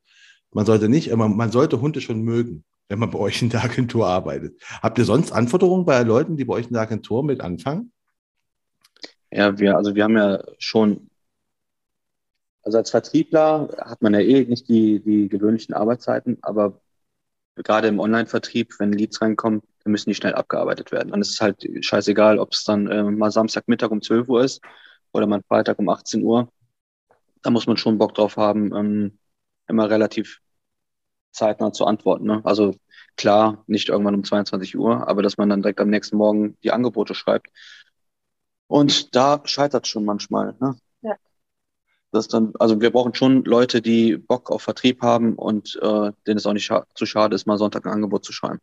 man 0.52 0.66
sollte 0.66 0.88
nicht, 0.88 1.14
man, 1.14 1.36
man 1.36 1.50
sollte 1.50 1.80
Hunde 1.80 2.00
schon 2.00 2.22
mögen, 2.22 2.64
wenn 2.88 2.98
man 2.98 3.11
bei 3.11 3.18
euch 3.18 3.42
in 3.42 3.50
der 3.50 3.64
Agentur 3.64 4.07
arbeitet. 4.07 4.61
Habt 4.82 4.98
ihr 4.98 5.04
sonst 5.04 5.32
Anforderungen 5.32 5.84
bei 5.84 6.02
Leuten, 6.02 6.36
die 6.36 6.44
bei 6.44 6.54
euch 6.54 6.66
in 6.66 6.72
der 6.72 6.82
Agentur 6.82 7.22
mit 7.24 7.40
anfangen? 7.40 7.92
Ja, 9.30 9.59
wir, 9.59 9.76
also 9.76 9.94
wir 9.94 10.04
haben 10.04 10.16
ja 10.16 10.42
schon, 10.59 11.11
also 12.62 12.78
als 12.78 12.90
Vertriebler 12.90 13.68
hat 13.80 14.02
man 14.02 14.14
ja 14.14 14.20
eh 14.20 14.44
nicht 14.44 14.68
die, 14.68 15.00
die 15.00 15.28
gewöhnlichen 15.28 15.74
Arbeitszeiten, 15.74 16.38
aber 16.42 16.80
gerade 17.57 17.88
im 17.88 17.98
Online-Vertrieb, 17.98 18.74
wenn 18.78 18.92
Leads 18.92 19.20
reinkommen, 19.20 19.62
dann 19.82 19.90
müssen 19.90 20.11
die 20.11 20.14
schnell 20.14 20.34
abgearbeitet 20.34 20.92
werden. 20.92 21.11
Dann 21.11 21.20
ist 21.20 21.30
es 21.30 21.40
halt 21.40 21.66
scheißegal, 21.80 22.38
ob 22.38 22.52
es 22.52 22.64
dann 22.64 22.86
äh, 22.86 23.02
mal 23.02 23.30
Samstagmittag 23.30 23.90
um 23.90 24.02
12 24.02 24.28
Uhr 24.28 24.44
ist 24.44 24.61
oder 25.16 25.26
mal 25.26 25.42
Freitag 25.48 25.78
um 25.78 25.88
18 25.88 26.22
Uhr. 26.22 26.48
Da 27.42 27.50
muss 27.50 27.66
man 27.66 27.76
schon 27.76 27.98
Bock 27.98 28.14
drauf 28.14 28.36
haben, 28.36 28.74
ähm, 28.74 29.18
immer 29.68 29.90
relativ 29.90 30.40
zeitnah 31.32 31.72
zu 31.72 31.84
antworten. 31.86 32.26
Ne? 32.26 32.40
Also 32.44 32.74
klar, 33.16 33.64
nicht 33.66 33.88
irgendwann 33.88 34.14
um 34.14 34.24
22 34.24 34.76
Uhr, 34.76 35.08
aber 35.08 35.22
dass 35.22 35.38
man 35.38 35.48
dann 35.48 35.62
direkt 35.62 35.80
am 35.80 35.90
nächsten 35.90 36.16
Morgen 36.16 36.56
die 36.62 36.72
Angebote 36.72 37.14
schreibt. 37.14 37.48
Und 38.68 39.14
da 39.14 39.40
scheitert 39.44 39.84
es 39.84 39.90
schon 39.90 40.04
manchmal. 40.04 40.56
Ne? 40.60 40.76
Ja. 41.02 41.16
das 42.10 42.28
dann, 42.28 42.52
also 42.58 42.80
wir 42.80 42.90
brauchen 42.90 43.14
schon 43.14 43.44
Leute, 43.44 43.80
die 43.80 44.16
Bock 44.16 44.50
auf 44.50 44.62
Vertrieb 44.62 45.02
haben 45.02 45.34
und 45.34 45.78
äh, 45.82 46.12
denen 46.26 46.38
es 46.38 46.46
auch 46.46 46.52
nicht 46.52 46.64
scha 46.64 46.86
zu 46.94 47.06
schade 47.06 47.34
ist, 47.34 47.46
mal 47.46 47.58
Sonntag 47.58 47.86
ein 47.86 47.92
Angebot 47.92 48.24
zu 48.24 48.32
schreiben. 48.32 48.60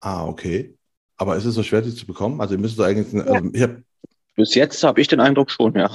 Ah, 0.00 0.26
okay. 0.26 0.76
Aber 1.16 1.36
ist 1.36 1.44
es 1.44 1.54
so 1.54 1.62
schwer, 1.62 1.82
die 1.82 1.94
zu 1.94 2.06
bekommen? 2.06 2.40
Also 2.40 2.54
ihr 2.54 2.60
müsst 2.60 2.80
eigentlich, 2.80 3.12
ja. 3.12 3.22
also 3.24 3.50
ich 3.52 3.62
hab, 3.62 3.76
bis 4.40 4.54
jetzt 4.54 4.82
habe 4.82 5.00
ich 5.00 5.08
den 5.08 5.20
Eindruck 5.20 5.50
schon, 5.50 5.74
ja. 5.74 5.90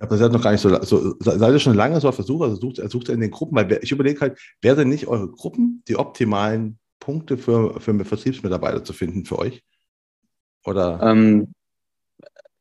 Aber 0.00 0.16
seid 0.16 0.30
noch 0.30 0.42
gar 0.42 0.52
nicht 0.52 0.60
so, 0.60 0.82
so 0.82 1.16
seid 1.18 1.52
ihr 1.52 1.58
schon 1.58 1.74
lange 1.74 2.00
so 2.00 2.08
auf 2.08 2.14
Versuch, 2.14 2.40
also 2.42 2.54
sucht, 2.54 2.76
sucht 2.90 3.08
ihr 3.08 3.14
in 3.14 3.20
den 3.20 3.32
Gruppen, 3.32 3.56
weil 3.56 3.80
ich 3.82 3.90
überlege 3.90 4.20
halt, 4.20 4.38
wäre 4.62 4.76
denn 4.76 4.88
nicht 4.88 5.08
eure 5.08 5.28
Gruppen 5.28 5.82
die 5.88 5.96
optimalen 5.96 6.78
Punkte 7.00 7.36
für, 7.36 7.80
für 7.80 8.04
Vertriebsmitarbeiter 8.04 8.84
zu 8.84 8.92
finden 8.92 9.24
für 9.24 9.38
euch? 9.38 9.62
Oder? 10.64 11.00
Ähm, 11.02 11.52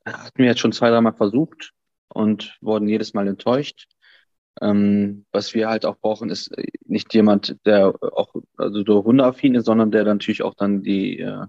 hatten 0.06 0.38
wir 0.38 0.46
jetzt 0.46 0.60
schon 0.60 0.72
zwei, 0.72 0.90
dreimal 0.90 1.14
versucht 1.14 1.74
und 2.08 2.58
wurden 2.62 2.88
jedes 2.88 3.14
Mal 3.14 3.28
enttäuscht. 3.28 3.88
Ähm, 4.60 5.26
was 5.32 5.54
wir 5.54 5.70
halt 5.70 5.86
auch 5.86 5.98
brauchen, 5.98 6.30
ist 6.30 6.52
nicht 6.86 7.14
jemand, 7.14 7.58
der 7.66 7.94
auch 8.02 8.34
also 8.58 8.84
so 8.84 9.04
hundeaffin 9.04 9.54
ist, 9.54 9.66
sondern 9.66 9.92
der 9.92 10.04
natürlich 10.06 10.42
auch 10.42 10.56
dann 10.56 10.82
die, 10.82 11.20
äh, 11.20 11.46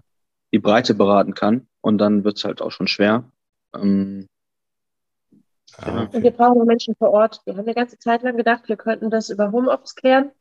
die 0.52 0.58
Breite 0.58 0.94
beraten 0.94 1.34
kann. 1.34 1.68
Und 1.88 1.98
dann 1.98 2.22
wird 2.22 2.36
es 2.36 2.44
halt 2.44 2.60
auch 2.60 2.70
schon 2.70 2.86
schwer. 2.86 3.24
Ähm, 3.74 4.26
Ah, 5.76 6.02
okay. 6.02 6.16
Und 6.16 6.22
wir 6.22 6.30
brauchen 6.30 6.66
Menschen 6.66 6.96
vor 6.96 7.10
Ort. 7.10 7.40
Wir 7.44 7.54
haben 7.54 7.64
eine 7.64 7.74
ganze 7.74 7.98
Zeit 7.98 8.22
lang 8.22 8.36
gedacht, 8.36 8.68
wir 8.68 8.76
könnten 8.76 9.10
das 9.10 9.30
über 9.30 9.52
Homeoffice 9.52 9.94
klären 9.94 10.32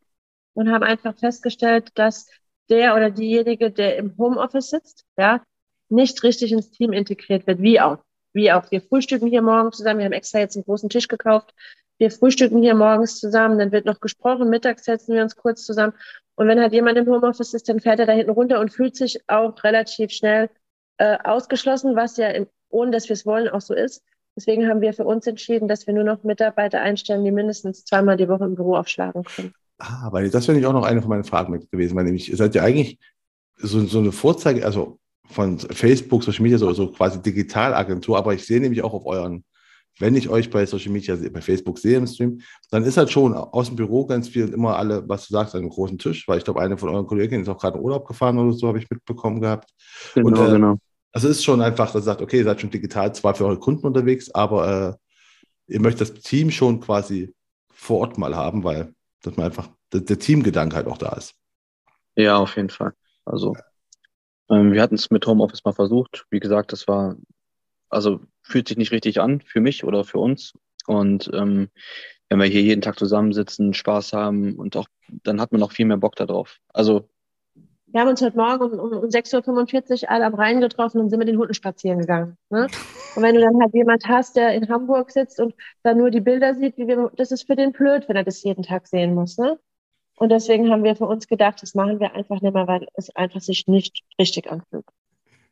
und 0.53 0.71
haben 0.71 0.83
einfach 0.83 1.15
festgestellt, 1.15 1.91
dass 1.95 2.27
der 2.69 2.95
oder 2.95 3.11
diejenige, 3.11 3.71
der 3.71 3.97
im 3.97 4.17
Homeoffice 4.17 4.71
sitzt, 4.71 5.05
ja, 5.17 5.43
nicht 5.89 6.23
richtig 6.23 6.51
ins 6.51 6.71
Team 6.71 6.91
integriert 6.91 7.45
wird. 7.45 7.61
Wie 7.61 7.79
auch. 7.79 7.99
Wie 8.33 8.51
auch. 8.51 8.69
Wir 8.71 8.81
frühstücken 8.81 9.27
hier 9.27 9.41
morgens 9.41 9.77
zusammen. 9.77 9.99
Wir 9.99 10.05
haben 10.05 10.13
extra 10.13 10.39
jetzt 10.39 10.55
einen 10.55 10.65
großen 10.65 10.89
Tisch 10.89 11.07
gekauft. 11.07 11.53
Wir 11.97 12.11
frühstücken 12.11 12.61
hier 12.61 12.75
morgens 12.75 13.19
zusammen. 13.19 13.59
Dann 13.59 13.71
wird 13.71 13.85
noch 13.85 13.99
gesprochen. 13.99 14.49
Mittags 14.49 14.85
setzen 14.85 15.13
wir 15.13 15.21
uns 15.21 15.35
kurz 15.35 15.65
zusammen. 15.65 15.93
Und 16.35 16.47
wenn 16.47 16.59
halt 16.59 16.73
jemand 16.73 16.97
im 16.97 17.07
Homeoffice 17.07 17.53
ist, 17.53 17.69
dann 17.69 17.79
fährt 17.79 17.99
er 17.99 18.05
da 18.05 18.13
hinten 18.13 18.31
runter 18.31 18.59
und 18.59 18.73
fühlt 18.73 18.95
sich 18.95 19.21
auch 19.27 19.63
relativ 19.63 20.11
schnell 20.11 20.49
äh, 20.97 21.17
ausgeschlossen, 21.23 21.95
was 21.95 22.17
ja, 22.17 22.29
im, 22.29 22.47
ohne 22.69 22.91
dass 22.91 23.09
wir 23.09 23.13
es 23.13 23.25
wollen, 23.25 23.47
auch 23.47 23.61
so 23.61 23.73
ist. 23.73 24.03
Deswegen 24.35 24.67
haben 24.67 24.81
wir 24.81 24.93
für 24.93 25.05
uns 25.05 25.25
entschieden, 25.25 25.67
dass 25.67 25.87
wir 25.87 25.93
nur 25.93 26.03
noch 26.03 26.23
Mitarbeiter 26.23 26.81
einstellen, 26.81 27.23
die 27.23 27.31
mindestens 27.31 27.85
zweimal 27.85 28.17
die 28.17 28.29
Woche 28.29 28.45
im 28.45 28.55
Büro 28.55 28.75
aufschlagen 28.75 29.23
können. 29.23 29.53
Ah, 29.79 30.09
weil 30.11 30.29
das 30.29 30.47
wäre 30.47 30.53
nämlich 30.53 30.67
auch 30.67 30.73
noch 30.73 30.85
eine 30.85 31.01
von 31.01 31.09
meinen 31.09 31.23
Fragen 31.23 31.59
gewesen, 31.71 31.95
weil 31.95 32.05
nämlich 32.05 32.29
ihr 32.29 32.37
seid 32.37 32.55
ja 32.55 32.63
eigentlich 32.63 32.99
so, 33.57 33.85
so 33.85 33.99
eine 33.99 34.11
Vorzeige, 34.11 34.65
also 34.65 34.99
von 35.25 35.59
Facebook, 35.59 36.23
Social 36.23 36.43
Media, 36.43 36.57
so, 36.57 36.71
so 36.73 36.91
quasi 36.91 37.21
Digitalagentur, 37.21 38.17
aber 38.17 38.33
ich 38.33 38.45
sehe 38.45 38.59
nämlich 38.59 38.83
auch 38.83 38.93
auf 38.93 39.05
euren, 39.05 39.43
wenn 39.99 40.15
ich 40.15 40.29
euch 40.29 40.49
bei 40.49 40.65
Social 40.65 40.91
Media, 40.91 41.15
bei 41.31 41.41
Facebook 41.41 41.79
sehe 41.79 41.97
im 41.97 42.07
Stream, 42.07 42.41
dann 42.69 42.83
ist 42.83 42.97
halt 42.97 43.09
schon 43.09 43.33
aus 43.33 43.67
dem 43.67 43.75
Büro 43.75 44.05
ganz 44.05 44.29
viel 44.29 44.49
immer 44.49 44.77
alle, 44.77 45.07
was 45.09 45.27
du 45.27 45.33
sagst, 45.33 45.55
an 45.55 45.61
einem 45.61 45.69
großen 45.69 45.97
Tisch, 45.97 46.27
weil 46.27 46.37
ich 46.37 46.43
glaube, 46.43 46.61
eine 46.61 46.77
von 46.77 46.89
euren 46.89 47.07
Kolleginnen 47.07 47.43
ist 47.43 47.49
auch 47.49 47.57
gerade 47.57 47.77
in 47.77 47.83
Urlaub 47.83 48.07
gefahren 48.07 48.37
oder 48.37 48.53
so, 48.53 48.67
habe 48.67 48.77
ich 48.77 48.89
mitbekommen 48.89 49.41
gehabt. 49.41 49.71
Genau, 50.13 50.27
und, 50.27 50.37
äh, 50.37 50.51
genau. 50.51 50.77
Also 51.11 51.29
es 51.29 51.37
ist 51.37 51.43
schon 51.43 51.61
einfach, 51.61 51.87
dass 51.87 52.01
ihr 52.03 52.05
sagt, 52.05 52.21
okay, 52.21 52.37
ihr 52.37 52.43
seid 52.43 52.61
schon 52.61 52.69
digital 52.69 53.13
zwar 53.15 53.35
für 53.35 53.45
eure 53.45 53.59
Kunden 53.59 53.87
unterwegs, 53.87 54.29
aber 54.31 54.97
äh, 55.67 55.73
ihr 55.73 55.81
möchtet 55.81 56.01
das 56.01 56.21
Team 56.21 56.51
schon 56.51 56.79
quasi 56.79 57.33
vor 57.71 57.99
Ort 57.99 58.17
mal 58.17 58.35
haben, 58.35 58.63
weil 58.63 58.93
dass 59.21 59.35
man 59.37 59.47
einfach 59.47 59.69
der, 59.93 60.01
der 60.01 60.19
Teamgedanke 60.19 60.75
halt 60.75 60.87
auch 60.87 60.97
da 60.97 61.13
ist. 61.13 61.35
Ja, 62.15 62.37
auf 62.37 62.55
jeden 62.55 62.69
Fall. 62.69 62.93
Also 63.25 63.55
ähm, 64.49 64.73
wir 64.73 64.81
hatten 64.81 64.95
es 64.95 65.11
mit 65.11 65.25
Homeoffice 65.25 65.63
mal 65.63 65.73
versucht. 65.73 66.25
Wie 66.29 66.39
gesagt, 66.39 66.71
das 66.71 66.87
war, 66.87 67.15
also 67.89 68.21
fühlt 68.41 68.67
sich 68.67 68.77
nicht 68.77 68.91
richtig 68.91 69.19
an 69.19 69.41
für 69.41 69.59
mich 69.59 69.83
oder 69.83 70.03
für 70.03 70.19
uns. 70.19 70.53
Und 70.85 71.29
ähm, 71.33 71.69
wenn 72.29 72.39
wir 72.39 72.47
hier 72.47 72.61
jeden 72.61 72.81
Tag 72.81 72.97
zusammensitzen, 72.97 73.73
Spaß 73.73 74.13
haben 74.13 74.55
und 74.55 74.75
auch, 74.77 74.87
dann 75.23 75.39
hat 75.41 75.51
man 75.51 75.61
noch 75.61 75.71
viel 75.71 75.85
mehr 75.85 75.97
Bock 75.97 76.15
darauf. 76.15 76.59
Also 76.69 77.09
wir 77.87 78.01
haben 78.01 78.09
uns 78.09 78.21
heute 78.21 78.37
Morgen 78.37 78.63
um, 78.63 78.79
um, 78.79 78.97
um 78.99 79.09
6.45 79.09 80.03
Uhr 80.03 80.11
alle 80.11 80.25
am 80.25 80.35
Rhein 80.35 80.59
getroffen 80.59 80.99
und 80.99 81.09
sind 81.09 81.19
mit 81.19 81.27
den 81.27 81.37
Hunden 81.37 81.53
spazieren 81.53 81.99
gegangen. 81.99 82.37
Ne? 82.49 82.67
Und 83.15 83.23
wenn 83.23 83.35
du 83.35 83.41
dann 83.41 83.59
halt 83.61 83.73
jemand 83.73 84.05
hast, 84.07 84.35
der 84.35 84.53
in 84.53 84.67
Hamburg 84.69 85.11
sitzt 85.11 85.39
und 85.39 85.55
dann 85.83 85.97
nur 85.97 86.11
die 86.11 86.19
Bilder 86.19 86.53
sieht, 86.55 86.77
wie 86.77 86.87
wir, 86.87 87.11
das 87.15 87.31
ist 87.31 87.47
für 87.47 87.55
den 87.55 87.71
blöd, 87.71 88.07
wenn 88.07 88.17
er 88.17 88.23
das 88.23 88.43
jeden 88.43 88.63
Tag 88.63 88.87
sehen 88.87 89.15
muss. 89.15 89.37
Ne? 89.37 89.57
Und 90.17 90.29
deswegen 90.29 90.69
haben 90.69 90.83
wir 90.83 90.95
für 90.95 91.05
uns 91.05 91.27
gedacht, 91.27 91.61
das 91.61 91.75
machen 91.75 91.99
wir 91.99 92.13
einfach 92.13 92.41
nicht 92.41 92.53
mehr, 92.53 92.67
weil 92.67 92.87
es 92.95 93.15
einfach 93.15 93.39
sich 93.39 93.67
nicht 93.67 94.03
richtig 94.19 94.51
anfühlt. 94.51 94.85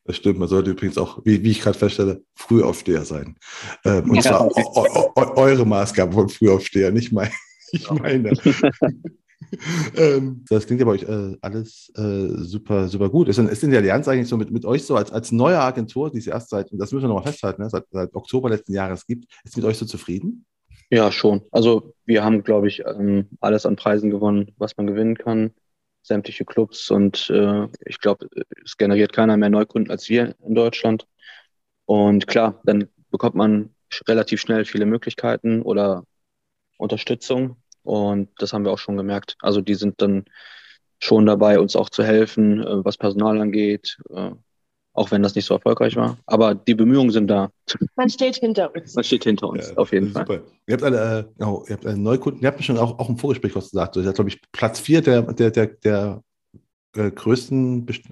Das 0.03 0.17
stimmt, 0.17 0.37
man 0.37 0.47
sollte 0.47 0.71
übrigens 0.71 0.97
auch, 0.97 1.21
wie, 1.23 1.43
wie 1.43 1.51
ich 1.51 1.61
gerade 1.61 1.77
feststelle, 1.77 2.21
Frühaufsteher 2.35 3.05
sein. 3.05 3.37
Ähm, 3.85 4.09
und 4.09 4.17
ja. 4.17 4.21
zwar 4.21 5.37
eure 5.37 5.65
Maßgabe 5.65 6.11
von 6.11 6.29
Frühaufsteher, 6.29 6.91
nicht, 6.91 7.11
mein, 7.11 7.31
nicht 7.71 7.91
meine. 7.91 8.33
ähm, 9.95 10.43
das 10.49 10.65
klingt 10.65 10.79
ja 10.79 10.85
bei 10.85 10.93
euch 10.93 11.03
äh, 11.03 11.37
alles 11.41 11.91
äh, 11.95 12.27
super, 12.43 12.87
super 12.87 13.09
gut. 13.09 13.27
Ist 13.27 13.37
denn, 13.37 13.47
ist 13.47 13.63
denn 13.63 13.71
die 13.71 13.77
Allianz 13.77 14.07
eigentlich 14.07 14.27
so 14.27 14.37
mit, 14.37 14.51
mit 14.51 14.65
euch 14.65 14.83
so 14.83 14.95
als, 14.95 15.11
als 15.11 15.31
neue 15.31 15.59
Agentur, 15.59 16.11
die 16.11 16.19
es 16.19 16.27
erst 16.27 16.49
seit, 16.49 16.69
das 16.71 16.91
müssen 16.91 17.03
wir 17.03 17.09
nochmal 17.09 17.31
festhalten, 17.31 17.61
ne, 17.61 17.69
seit, 17.69 17.85
seit 17.91 18.13
Oktober 18.13 18.49
letzten 18.49 18.73
Jahres 18.73 19.05
gibt, 19.05 19.25
ist 19.43 19.55
mit 19.55 19.65
euch 19.65 19.77
so 19.77 19.85
zufrieden? 19.85 20.45
Ja, 20.89 21.11
schon. 21.11 21.41
Also 21.51 21.93
wir 22.05 22.23
haben, 22.23 22.43
glaube 22.43 22.67
ich, 22.67 22.83
ähm, 22.85 23.29
alles 23.39 23.65
an 23.65 23.75
Preisen 23.75 24.09
gewonnen, 24.09 24.53
was 24.57 24.77
man 24.77 24.87
gewinnen 24.87 25.17
kann. 25.17 25.51
Sämtliche 26.03 26.45
Clubs 26.45 26.91
und 26.91 27.31
äh, 27.31 27.67
ich 27.85 27.99
glaube, 27.99 28.27
es 28.63 28.77
generiert 28.77 29.11
keiner 29.11 29.37
mehr 29.37 29.49
Neukunden 29.49 29.91
als 29.91 30.07
wir 30.07 30.35
in 30.45 30.53
Deutschland. 30.53 31.07
Und 31.85 32.27
klar, 32.27 32.61
dann 32.63 32.89
bekommt 33.09 33.35
man 33.35 33.71
relativ 34.07 34.41
schnell 34.41 34.65
viele 34.65 34.85
Möglichkeiten 34.85 35.63
oder 35.63 36.05
Unterstützung 36.77 37.57
und 37.85 38.29
das 38.37 38.53
haben 38.53 38.65
wir 38.65 38.71
auch 38.71 38.79
schon 38.79 38.97
gemerkt. 38.97 39.37
Also 39.41 39.61
die 39.61 39.75
sind 39.75 40.01
dann 40.01 40.25
schon 40.99 41.25
dabei, 41.25 41.59
uns 41.59 41.75
auch 41.75 41.89
zu 41.89 42.03
helfen, 42.03 42.61
äh, 42.61 42.85
was 42.85 42.97
Personal 42.97 43.39
angeht, 43.39 43.97
äh, 44.09 44.31
auch 44.93 45.11
wenn 45.11 45.21
das 45.23 45.35
nicht 45.35 45.45
so 45.45 45.53
erfolgreich 45.53 45.95
war. 45.95 46.17
Aber 46.25 46.55
die 46.55 46.73
Bemühungen 46.73 47.11
sind 47.11 47.27
da. 47.27 47.49
Man 47.95 48.09
steht 48.09 48.37
hinter 48.37 48.73
uns. 48.73 48.95
Man 48.95 49.03
steht 49.03 49.25
hinter 49.25 49.49
uns, 49.49 49.69
ja, 49.69 49.77
auf 49.77 49.91
jeden 49.91 50.11
Fall. 50.11 50.25
Super. 50.25 50.41
Ihr 50.67 50.73
habt 50.73 50.83
alle, 50.83 51.33
äh, 51.37 51.43
oh, 51.43 51.63
ihr 51.67 51.75
habt 51.75 51.85
alle 51.85 51.97
Neukunden, 51.97 52.41
ihr 52.41 52.47
habt 52.47 52.57
mir 52.57 52.63
schon 52.63 52.77
auch, 52.77 52.97
auch 52.97 53.09
im 53.09 53.17
Vorgespräch 53.17 53.55
was 53.55 53.71
gesagt. 53.71 53.97
Ihr 53.97 54.03
seid, 54.03 54.15
glaube 54.15 54.29
ich, 54.29 54.41
Platz 54.51 54.79
4 54.79 55.01
der, 55.01 55.21
der, 55.21 55.51
der, 55.51 55.67
der 55.67 56.23
äh, 56.95 57.11
größten 57.11 57.85
Best 57.85 58.03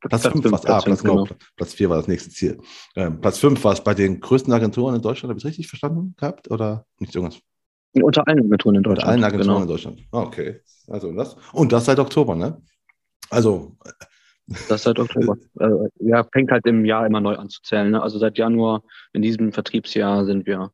Platz 0.00 0.28
5 0.28 0.44
war 0.44 0.60
es, 0.60 0.66
ah, 0.66 0.80
Platz, 0.80 1.02
genau. 1.02 1.26
Platz 1.56 1.74
4 1.74 1.90
war 1.90 1.96
das 1.96 2.06
nächste 2.06 2.30
Ziel. 2.30 2.60
Ähm, 2.94 3.20
Platz 3.20 3.38
5 3.38 3.64
war 3.64 3.72
es 3.72 3.82
bei 3.82 3.94
den 3.94 4.20
größten 4.20 4.52
Agenturen 4.52 4.94
in 4.94 5.02
Deutschland, 5.02 5.30
habe 5.30 5.38
ich 5.38 5.44
es 5.44 5.48
richtig 5.48 5.66
verstanden 5.66 6.14
gehabt? 6.16 6.50
Oder 6.50 6.86
nicht 7.00 7.14
irgendwas? 7.14 7.40
Unter 7.94 8.26
allen 8.26 8.38
Agenturen 8.46 8.76
in 8.76 8.82
Deutschland. 8.82 9.08
Unter 9.08 9.12
allen 9.12 9.24
Agenturen 9.24 9.48
genau. 9.48 9.62
in 9.62 9.68
Deutschland. 9.68 10.00
Ah, 10.12 10.22
okay. 10.22 10.60
Also 10.88 11.12
das. 11.12 11.36
Und 11.52 11.72
das 11.72 11.84
seit 11.84 11.98
Oktober, 11.98 12.34
ne? 12.34 12.60
Also. 13.30 13.76
Das 14.68 14.82
seit 14.82 14.98
Oktober. 14.98 15.36
Also, 15.56 15.88
ja, 16.00 16.24
fängt 16.24 16.50
halt 16.50 16.66
im 16.66 16.84
Jahr 16.84 17.06
immer 17.06 17.20
neu 17.20 17.36
an 17.36 17.48
zu 17.48 17.62
zählen. 17.62 17.92
Ne? 17.92 18.02
Also 18.02 18.18
seit 18.18 18.36
Januar 18.36 18.82
in 19.12 19.22
diesem 19.22 19.52
Vertriebsjahr 19.52 20.26
sind 20.26 20.46
wir 20.46 20.72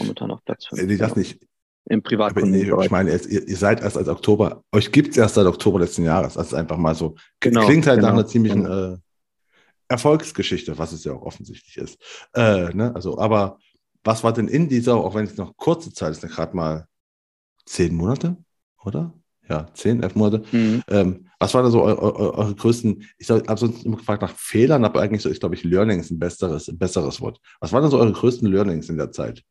momentan 0.00 0.32
auf 0.32 0.44
Platz 0.44 0.66
5. 0.66 0.82
Nee, 0.82 0.96
das 0.96 1.14
nicht. 1.14 1.40
Im 1.86 2.02
Privatkunden. 2.02 2.50
Nee, 2.50 2.72
ich 2.84 2.90
meine, 2.90 3.12
ihr, 3.12 3.48
ihr, 3.48 3.56
seid 3.56 3.82
erst 3.82 3.96
als 3.96 4.08
Oktober, 4.08 4.64
euch 4.72 4.90
gibt 4.90 5.10
es 5.10 5.16
erst 5.16 5.36
seit 5.36 5.46
Oktober 5.46 5.78
letzten 5.78 6.04
Jahres. 6.04 6.34
Das 6.34 6.48
ist 6.48 6.54
einfach 6.54 6.76
mal 6.76 6.94
so. 6.94 7.14
Genau, 7.40 7.66
Klingt 7.66 7.86
halt 7.86 8.00
genau, 8.00 8.08
nach 8.08 8.14
einer 8.14 8.26
ziemlichen 8.26 8.64
genau. 8.64 8.94
äh, 8.94 8.96
Erfolgsgeschichte, 9.88 10.76
was 10.76 10.92
es 10.92 11.04
ja 11.04 11.12
auch 11.12 11.22
offensichtlich 11.22 11.76
ist. 11.76 11.98
Äh, 12.34 12.74
ne? 12.74 12.94
Also, 12.94 13.18
aber 13.18 13.58
was 14.04 14.22
war 14.22 14.32
denn 14.32 14.48
in 14.48 14.68
dieser, 14.68 14.96
auch 14.96 15.14
wenn 15.14 15.24
es 15.24 15.36
noch 15.36 15.56
kurze 15.56 15.92
Zeit 15.92 16.12
ist, 16.12 16.22
gerade 16.22 16.56
mal 16.56 16.86
zehn 17.64 17.94
Monate, 17.94 18.36
oder? 18.84 19.14
Ja, 19.48 19.66
zehn, 19.74 20.02
elf 20.02 20.14
Monate. 20.14 20.44
Mhm. 20.52 20.82
Ähm, 20.88 21.28
was 21.38 21.52
waren 21.52 21.64
da 21.64 21.70
so 21.70 21.82
eure, 21.82 22.00
eure, 22.00 22.34
eure 22.34 22.54
größten, 22.54 23.04
ich 23.18 23.28
habe 23.28 23.58
sonst 23.58 23.84
immer 23.84 23.96
gefragt 23.96 24.22
nach 24.22 24.34
Fehlern, 24.34 24.84
aber 24.84 25.00
eigentlich 25.00 25.22
so 25.22 25.28
ist, 25.28 25.40
glaube 25.40 25.54
ich, 25.54 25.64
Learnings 25.64 26.10
ein 26.10 26.18
besseres, 26.18 26.68
ein 26.68 26.78
besseres 26.78 27.20
Wort. 27.20 27.40
Was 27.60 27.72
waren 27.72 27.82
da 27.82 27.90
so 27.90 27.98
eure 27.98 28.12
größten 28.12 28.50
Learnings 28.50 28.88
in 28.88 28.96
der 28.96 29.10
Zeit? 29.10 29.42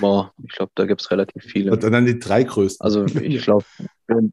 Boah, 0.00 0.32
ich 0.42 0.52
glaube, 0.52 0.72
da 0.74 0.84
gibt 0.84 1.00
es 1.00 1.10
relativ 1.12 1.44
viele. 1.44 1.70
Und 1.70 1.82
dann 1.84 2.06
die 2.06 2.18
drei 2.18 2.42
größten. 2.42 2.84
Also 2.84 3.04
ich 3.04 3.42
glaube, 3.44 3.64
wenn, 4.08 4.32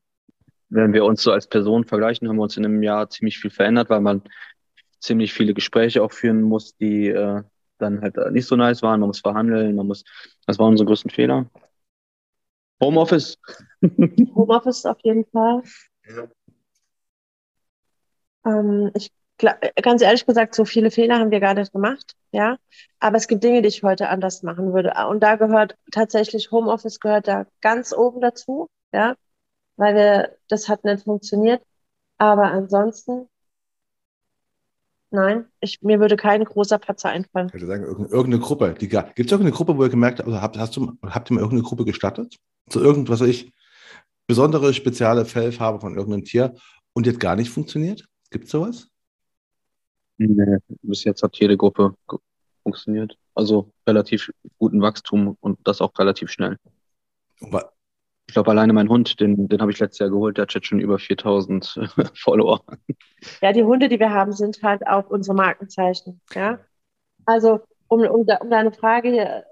wenn 0.69 0.93
wir 0.93 1.05
uns 1.05 1.21
so 1.21 1.32
als 1.32 1.47
Person 1.47 1.86
vergleichen, 1.86 2.28
haben 2.28 2.38
wir 2.38 2.43
uns 2.43 2.57
in 2.57 2.65
einem 2.65 2.82
Jahr 2.82 3.09
ziemlich 3.09 3.38
viel 3.38 3.51
verändert, 3.51 3.91
weil 3.91 4.01
man 4.01 4.24
ziemlich 4.99 5.34
viele 5.34 5.53
Gespräche 5.53 6.01
auch 6.01 6.11
führen 6.11 6.41
muss, 6.41 6.76
die 6.78 7.09
äh, 7.09 7.43
dann 7.78 8.01
halt 8.01 8.15
nicht 8.32 8.47
so 8.47 8.55
nice 8.55 8.82
waren. 8.82 8.99
Man 8.99 9.07
muss 9.07 9.21
verhandeln, 9.21 9.76
man 9.76 9.88
muss, 9.88 10.03
das 10.45 10.59
waren 10.59 10.71
unsere 10.71 10.88
größten 10.88 11.11
Fehler. 11.11 11.49
Homeoffice. 12.82 13.38
Homeoffice 14.36 14.86
auf 14.86 14.97
jeden 15.03 15.26
Fall. 15.26 15.63
Ja. 16.05 16.28
Ähm, 18.45 18.91
ich 18.93 19.11
ganz 19.82 20.01
ehrlich 20.01 20.26
gesagt, 20.26 20.55
so 20.55 20.65
viele 20.65 20.91
Fehler 20.91 21.19
haben 21.19 21.32
wir 21.32 21.39
gar 21.39 21.53
nicht 21.53 21.71
gemacht, 21.74 22.15
ja. 22.32 22.57
Aber 22.99 23.17
es 23.17 23.28
gibt 23.28 23.43
Dinge, 23.43 23.61
die 23.61 23.67
ich 23.67 23.84
heute 23.84 24.09
anders 24.09 24.43
machen 24.43 24.74
würde. 24.74 24.93
Und 25.09 25.21
da 25.21 25.36
gehört 25.36 25.76
tatsächlich 25.91 26.51
Homeoffice 26.51 26.99
gehört 26.99 27.28
da 27.28 27.45
ganz 27.61 27.93
oben 27.93 28.21
dazu, 28.21 28.69
ja, 28.93 29.15
weil 29.76 29.95
wir, 29.95 30.38
das 30.47 30.69
hat 30.69 30.84
nicht 30.84 31.03
funktioniert. 31.03 31.61
Aber 32.17 32.43
ansonsten 32.51 33.28
Nein, 35.16 35.45
ich, 35.59 35.80
mir 35.84 35.99
würde 35.99 36.16
kein 36.16 36.43
großer 36.43 36.80
Patzer 36.80 37.09
einfallen. 37.09 37.45
Ich 37.49 37.53
würde 37.53 37.68
sagen, 37.68 37.84
irgendeine 37.84 38.39
Gruppe. 38.39 38.74
Gibt 38.74 38.91
es 38.91 39.32
irgendeine 39.32 39.51
Gruppe, 39.51 39.78
wo 39.78 39.84
ihr 39.84 39.89
gemerkt 39.89 40.18
habt, 40.18 40.28
also 40.28 40.41
habt, 40.41 40.57
hast 40.57 40.76
du, 40.76 40.97
habt 41.03 41.30
ihr 41.30 41.36
mal 41.36 41.41
irgendeine 41.41 41.61
Gruppe 41.61 41.86
gestattet? 41.86 42.39
Zu 42.68 42.80
irgendwas, 42.80 43.20
was 43.20 43.30
ich, 43.30 43.53
besondere 44.26 44.74
spezielle 44.74 45.26
Fellfarbe 45.26 45.80
von 45.82 45.95
irgendeinem 45.95 46.24
Tier 46.24 46.55
und 46.93 47.05
jetzt 47.05 47.20
gar 47.20 47.36
nicht 47.36 47.51
funktioniert? 47.51 48.07
Gibt 48.32 48.45
es 48.45 48.51
sowas? 48.51 48.89
Nee, 50.18 50.57
bis 50.82 51.03
jetzt 51.03 51.22
hat 51.22 51.38
jede 51.38 51.57
Gruppe 51.57 51.95
funktioniert. 52.64 53.16
Also 53.36 53.72
relativ 53.86 54.32
guten 54.57 54.82
Wachstum 54.82 55.38
und 55.41 55.59
das 55.64 55.80
auch 55.80 55.91
relativ 55.99 56.32
schnell. 56.32 56.57
Ich 58.28 58.34
glaube, 58.34 58.51
alleine 58.51 58.74
mein 58.74 58.89
Hund, 58.89 59.19
den, 59.19 59.47
den 59.47 59.61
habe 59.61 59.71
ich 59.71 59.80
letztes 59.80 59.99
Jahr 59.99 60.09
geholt, 60.09 60.38
der 60.38 60.43
hat 60.43 60.53
jetzt 60.53 60.67
schon 60.67 60.80
über 60.80 60.97
4000 60.97 61.91
Follower. 62.15 62.61
Ja, 63.41 63.51
die 63.51 63.63
Hunde, 63.63 63.89
die 63.89 63.99
wir 63.99 64.11
haben, 64.11 64.32
sind 64.32 64.61
halt 64.63 64.88
auch 64.88 65.09
unsere 65.09 65.36
Markenzeichen. 65.36 66.21
Ja? 66.34 66.59
Also, 67.26 67.61
um, 67.88 68.01
um, 68.01 68.26
um 68.26 68.49
deine 68.49 68.71
Frage 68.71 69.09
hier 69.09 69.43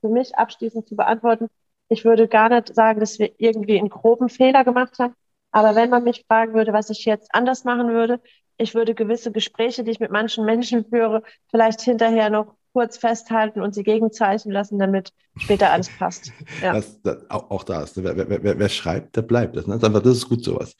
für 0.00 0.08
mich 0.08 0.36
abschließend 0.36 0.86
zu 0.86 0.94
beantworten, 0.94 1.48
ich 1.88 2.04
würde 2.04 2.28
gar 2.28 2.50
nicht 2.50 2.74
sagen, 2.74 3.00
dass 3.00 3.18
wir 3.18 3.32
irgendwie 3.38 3.78
einen 3.78 3.88
groben 3.88 4.28
Fehler 4.28 4.64
gemacht 4.64 4.98
haben. 4.98 5.14
Aber 5.50 5.74
wenn 5.74 5.90
man 5.90 6.04
mich 6.04 6.24
fragen 6.26 6.54
würde, 6.54 6.72
was 6.72 6.90
ich 6.90 7.04
jetzt 7.06 7.34
anders 7.34 7.64
machen 7.64 7.88
würde, 7.88 8.20
ich 8.58 8.74
würde 8.74 8.94
gewisse 8.94 9.32
Gespräche, 9.32 9.84
die 9.84 9.92
ich 9.92 10.00
mit 10.00 10.10
manchen 10.10 10.44
Menschen 10.44 10.84
führe, 10.84 11.22
vielleicht 11.50 11.80
hinterher 11.80 12.28
noch 12.28 12.56
kurz 12.78 12.96
festhalten 12.96 13.60
und 13.60 13.74
sie 13.74 13.82
gegenzeichnen 13.82 14.54
lassen, 14.54 14.78
damit 14.78 15.12
später 15.36 15.72
alles 15.72 15.88
passt. 15.98 16.32
Ja. 16.62 16.74
Das, 16.74 17.02
das, 17.02 17.28
auch, 17.28 17.50
auch 17.50 17.64
da 17.64 17.82
ist, 17.82 18.00
wer, 18.02 18.16
wer, 18.16 18.42
wer, 18.42 18.58
wer, 18.58 18.68
schreibt, 18.68 19.16
der 19.16 19.22
bleibt. 19.22 19.56
Das, 19.56 19.66
ne? 19.66 19.78
das 19.78 20.06
ist 20.06 20.28
gut 20.28 20.44
sowas. 20.44 20.76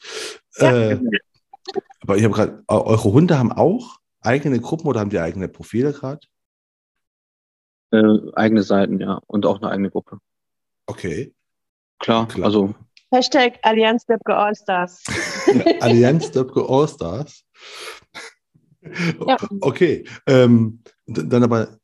Ja. 0.59 0.91
Äh, 0.91 0.99
aber 1.99 2.15
ich 2.15 2.23
habe 2.23 2.33
gerade, 2.33 2.63
eure 2.69 3.11
Hunde 3.11 3.37
haben 3.37 3.51
auch 3.51 3.97
eigene 4.21 4.61
Gruppen 4.61 4.87
oder 4.87 5.01
haben 5.01 5.09
die 5.09 5.19
eigene 5.19 5.49
Profile 5.49 5.91
gerade? 5.91 6.25
Äh, 7.91 8.31
eigene 8.33 8.63
Seiten, 8.63 9.01
ja. 9.01 9.19
Und 9.27 9.45
auch 9.45 9.61
eine 9.61 9.71
eigene 9.71 9.91
Gruppe. 9.91 10.19
Okay. 10.85 11.33
Klar, 11.99 12.29
Klar. 12.29 12.45
also. 12.45 12.75
Hashtag 13.11 13.59
Allianz 13.63 14.05
Döpke 14.05 14.37
Allstars. 14.37 15.03
Allianz 15.81 16.31
Döpke 16.31 16.63
Allstars. 16.65 17.43
Ja. 18.81 19.37
Okay. 19.59 20.05
Ähm, 20.25 20.81
dann 21.05 21.43
aber, 21.43 21.78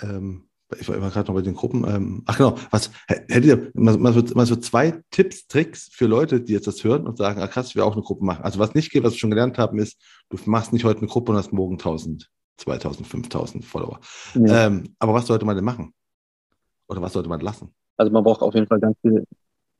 ähm, 0.00 0.48
ich 0.78 0.88
war 0.88 0.98
gerade 0.98 1.28
noch 1.28 1.34
bei 1.34 1.42
den 1.42 1.54
Gruppen. 1.54 1.84
Ähm, 1.86 2.22
ach 2.26 2.36
genau, 2.36 2.56
was 2.70 2.90
hättet 3.06 3.44
ihr 3.44 3.70
mal, 3.74 3.96
mal, 3.98 4.12
so, 4.12 4.22
mal, 4.34 4.46
so, 4.46 4.56
zwei 4.56 5.00
Tipps, 5.10 5.46
Tricks 5.46 5.88
für 5.92 6.06
Leute, 6.06 6.40
die 6.40 6.52
jetzt 6.52 6.66
das 6.66 6.82
hören 6.82 7.06
und 7.06 7.18
sagen, 7.18 7.40
ah 7.40 7.46
krass, 7.46 7.68
ich 7.68 7.76
will 7.76 7.82
auch 7.82 7.92
eine 7.92 8.02
Gruppe 8.02 8.24
machen. 8.24 8.44
Also 8.44 8.58
was 8.58 8.74
nicht 8.74 8.90
geht, 8.90 9.04
was 9.04 9.12
wir 9.12 9.18
schon 9.18 9.30
gelernt 9.30 9.58
haben, 9.58 9.78
ist, 9.78 10.00
du 10.28 10.38
machst 10.46 10.72
nicht 10.72 10.84
heute 10.84 10.98
eine 10.98 11.08
Gruppe 11.08 11.32
und 11.32 11.38
hast 11.38 11.52
morgen 11.52 11.74
1000, 11.74 12.28
2000, 12.56 13.06
5000 13.06 13.64
Follower. 13.64 14.00
Ja. 14.34 14.66
Ähm, 14.66 14.94
aber 14.98 15.14
was 15.14 15.26
sollte 15.26 15.44
man 15.44 15.54
denn 15.54 15.64
machen? 15.64 15.94
Oder 16.88 17.00
was 17.00 17.12
sollte 17.12 17.28
man 17.28 17.40
lassen? 17.40 17.72
Also 17.96 18.12
man 18.12 18.24
braucht 18.24 18.42
auf 18.42 18.54
jeden 18.54 18.66
Fall 18.66 18.80
ganz 18.80 18.96
viel 19.02 19.24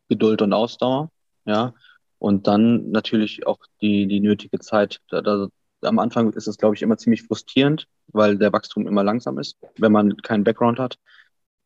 Geduld 0.09 0.41
und 0.41 0.53
Ausdauer, 0.53 1.11
ja. 1.45 1.75
Und 2.19 2.47
dann 2.47 2.91
natürlich 2.91 3.47
auch 3.47 3.59
die, 3.83 4.07
die 4.07 4.21
nötige 4.21 4.59
Zeit. 4.61 5.01
Da, 5.11 5.21
da, 5.21 5.49
am 5.87 5.99
Anfang 5.99 6.32
ist 6.32 6.49
es, 6.49 6.59
glaube 6.59 6.74
ich, 6.74 6.82
immer 6.82 6.99
ziemlich 6.99 7.22
frustrierend, 7.22 7.89
weil 8.09 8.37
der 8.39 8.53
Wachstum 8.53 8.87
immer 8.87 9.05
langsam 9.05 9.39
ist, 9.39 9.57
wenn 9.78 9.93
man 9.93 10.16
keinen 10.18 10.45
Background 10.45 10.78
hat. 10.78 10.99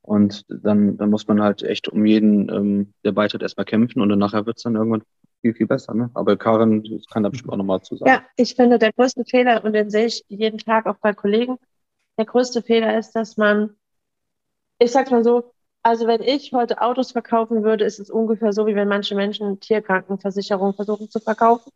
Und 0.03 0.45
dann, 0.49 0.97
dann 0.97 1.11
muss 1.11 1.29
man 1.29 1.43
halt 1.43 1.63
echt 1.63 1.89
um 1.89 2.07
jeden, 2.07 2.49
ähm, 2.49 2.95
der 3.05 3.13
beitritt, 3.13 3.43
erstmal 3.43 3.67
kämpfen 3.67 4.01
und 4.01 4.09
dann 4.09 4.19
nachher 4.19 4.47
wird 4.47 4.57
es 4.57 4.63
dann 4.63 4.75
irgendwann 4.75 5.03
viel, 5.43 5.55
viel 5.55 5.67
besser. 5.67 5.95
Ne? 5.95 6.11
Aber 6.15 6.37
Karin 6.37 7.03
kann 7.13 7.23
da 7.23 7.29
bestimmt 7.29 7.53
auch 7.53 7.57
nochmal 7.57 7.83
zu 7.83 7.97
sagen. 7.97 8.11
Ja, 8.11 8.23
ich 8.37 8.55
finde, 8.55 8.79
der 8.79 8.93
größte 8.93 9.25
Fehler, 9.25 9.65
und 9.65 9.73
den 9.73 9.91
sehe 9.91 10.07
ich 10.07 10.25
jeden 10.29 10.59
Tag 10.59 10.87
auch 10.87 10.97
bei 10.97 11.13
Kollegen, 11.13 11.59
der 12.19 12.25
größte 12.25 12.63
Fehler 12.63 12.99
ist, 12.99 13.13
dass 13.13 13.37
man, 13.37 13.77
ich 14.79 14.91
sag's 14.91 15.11
mal 15.11 15.25
so, 15.25 15.53
also 15.83 16.07
wenn 16.07 16.23
ich 16.23 16.53
heute 16.53 16.81
Autos 16.81 17.13
verkaufen 17.13 17.63
würde, 17.63 17.85
ist 17.85 18.01
es 18.01 18.11
ungefähr 18.11 18.53
so, 18.53 18.67
wie 18.67 18.75
wenn 18.75 18.89
manche 18.89 19.15
Menschen 19.15 19.61
Tierkrankenversicherung 19.61 20.75
versuchen 20.75 21.09
zu 21.09 21.21
verkaufen. 21.21 21.73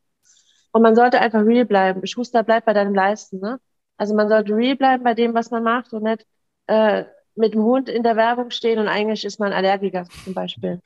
Und 0.75 0.83
man 0.83 0.97
sollte 0.97 1.21
einfach 1.21 1.45
real 1.45 1.65
bleiben. 1.65 2.05
Schuster 2.05 2.43
bleibt 2.43 2.67
bei 2.67 2.73
deinem 2.73 2.97
Leisten. 2.97 3.39
Ne? 3.39 3.61
Also 3.97 4.13
man 4.13 4.29
sollte 4.29 4.57
real 4.57 4.75
bleiben 4.75 5.05
bei 5.05 5.15
dem, 5.15 5.33
was 5.33 5.53
man 5.53 5.63
macht 5.63 5.93
und 5.93 6.03
nicht 6.03 6.27
äh, 6.67 7.05
mit 7.37 7.55
dem 7.55 7.63
Hund 7.63 7.89
in 7.89 8.03
der 8.03 8.17
Werbung 8.17 8.51
stehen 8.51 8.81
und 8.81 8.89
eigentlich 8.89 9.25
ist 9.25 9.39
man 9.39 9.53
Allergiker 9.53 10.05
zum 10.25 10.35
Beispiel. 10.35 10.81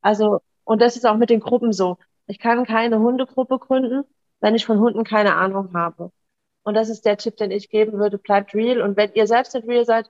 Also, 0.00 0.42
und 0.62 0.80
das 0.80 0.94
ist 0.94 1.06
auch 1.06 1.16
mit 1.16 1.28
den 1.28 1.40
Gruppen 1.40 1.72
so. 1.72 1.98
Ich 2.28 2.38
kann 2.38 2.64
keine 2.64 3.00
Hundegruppe 3.00 3.58
gründen, 3.58 4.04
wenn 4.38 4.54
ich 4.54 4.64
von 4.64 4.78
Hunden 4.78 5.02
keine 5.02 5.34
Ahnung 5.34 5.74
habe. 5.74 6.12
Und 6.62 6.74
das 6.74 6.88
ist 6.88 7.04
der 7.04 7.16
Tipp, 7.16 7.36
den 7.36 7.50
ich 7.50 7.68
geben 7.68 7.98
würde. 7.98 8.16
Bleibt 8.16 8.54
real. 8.54 8.80
Und 8.80 8.96
wenn 8.96 9.12
ihr 9.14 9.26
selbst 9.26 9.54
nicht 9.54 9.66
real 9.66 9.84
seid, 9.84 10.08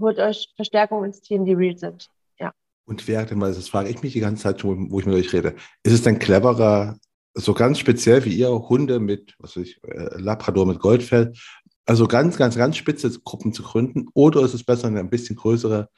holt 0.00 0.18
euch 0.18 0.52
Verstärkung 0.56 1.04
ins 1.04 1.20
Team, 1.20 1.44
die 1.44 1.54
real 1.54 1.78
sind. 1.78 2.10
Ja. 2.40 2.52
Und 2.84 3.06
wer 3.06 3.24
denn 3.26 3.38
mal, 3.38 3.54
das 3.54 3.68
frage 3.68 3.90
ich 3.90 4.02
mich 4.02 4.12
die 4.12 4.20
ganze 4.20 4.42
Zeit 4.42 4.60
schon, 4.60 4.90
wo 4.90 4.98
ich 4.98 5.06
mit 5.06 5.14
euch 5.14 5.32
rede, 5.32 5.54
ist 5.84 5.92
es 5.92 6.02
denn 6.02 6.18
cleverer, 6.18 6.96
so 7.34 7.54
ganz 7.54 7.78
speziell 7.78 8.24
wie 8.24 8.34
ihr, 8.34 8.50
Hunde 8.50 9.00
mit, 9.00 9.34
was 9.38 9.56
weiß 9.56 9.64
ich, 9.64 9.82
äh, 9.84 10.20
Labrador 10.20 10.66
mit 10.66 10.80
Goldfell, 10.80 11.32
also 11.86 12.06
ganz, 12.06 12.36
ganz, 12.36 12.56
ganz 12.56 12.76
spitze 12.76 13.10
Gruppen 13.24 13.52
zu 13.52 13.62
gründen, 13.62 14.06
oder 14.14 14.42
ist 14.42 14.54
es 14.54 14.64
besser, 14.64 14.88
eine 14.88 15.00
ein 15.00 15.10
bisschen 15.10 15.36
größere 15.36 15.88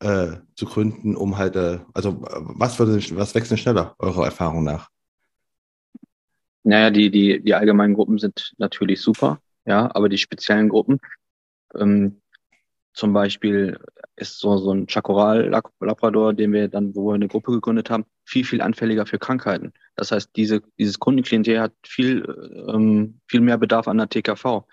äh, 0.00 0.36
zu 0.54 0.66
gründen, 0.66 1.16
um 1.16 1.38
halt, 1.38 1.56
äh, 1.56 1.78
also 1.94 2.18
was, 2.20 2.78
würde, 2.78 2.98
was 3.16 3.34
wächst 3.34 3.50
denn 3.50 3.58
schneller, 3.58 3.94
eurer 3.98 4.24
Erfahrung 4.24 4.64
nach? 4.64 4.88
Naja, 6.62 6.90
die, 6.90 7.10
die, 7.10 7.42
die 7.42 7.54
allgemeinen 7.54 7.94
Gruppen 7.94 8.18
sind 8.18 8.52
natürlich 8.58 9.00
super, 9.00 9.40
ja, 9.64 9.90
aber 9.94 10.08
die 10.08 10.18
speziellen 10.18 10.68
Gruppen, 10.68 11.00
ähm, 11.74 12.19
zum 13.00 13.14
Beispiel 13.14 13.78
ist 14.16 14.38
so, 14.40 14.58
so 14.58 14.72
ein 14.72 14.86
Chacoral-Labrador, 14.86 16.34
den 16.34 16.52
wir 16.52 16.68
dann, 16.68 16.94
wo 16.94 17.08
wir 17.08 17.14
eine 17.14 17.28
Gruppe 17.28 17.50
gegründet 17.50 17.88
haben, 17.88 18.04
viel, 18.26 18.44
viel 18.44 18.60
anfälliger 18.60 19.06
für 19.06 19.18
Krankheiten. 19.18 19.72
Das 19.96 20.12
heißt, 20.12 20.30
diese, 20.36 20.60
dieses 20.78 20.98
Kundenklientel 20.98 21.60
hat 21.60 21.72
viel, 21.82 22.22
ähm, 22.68 23.18
viel 23.26 23.40
mehr 23.40 23.56
Bedarf 23.56 23.88
an 23.88 23.96
der 23.96 24.10
TKV. 24.10 24.66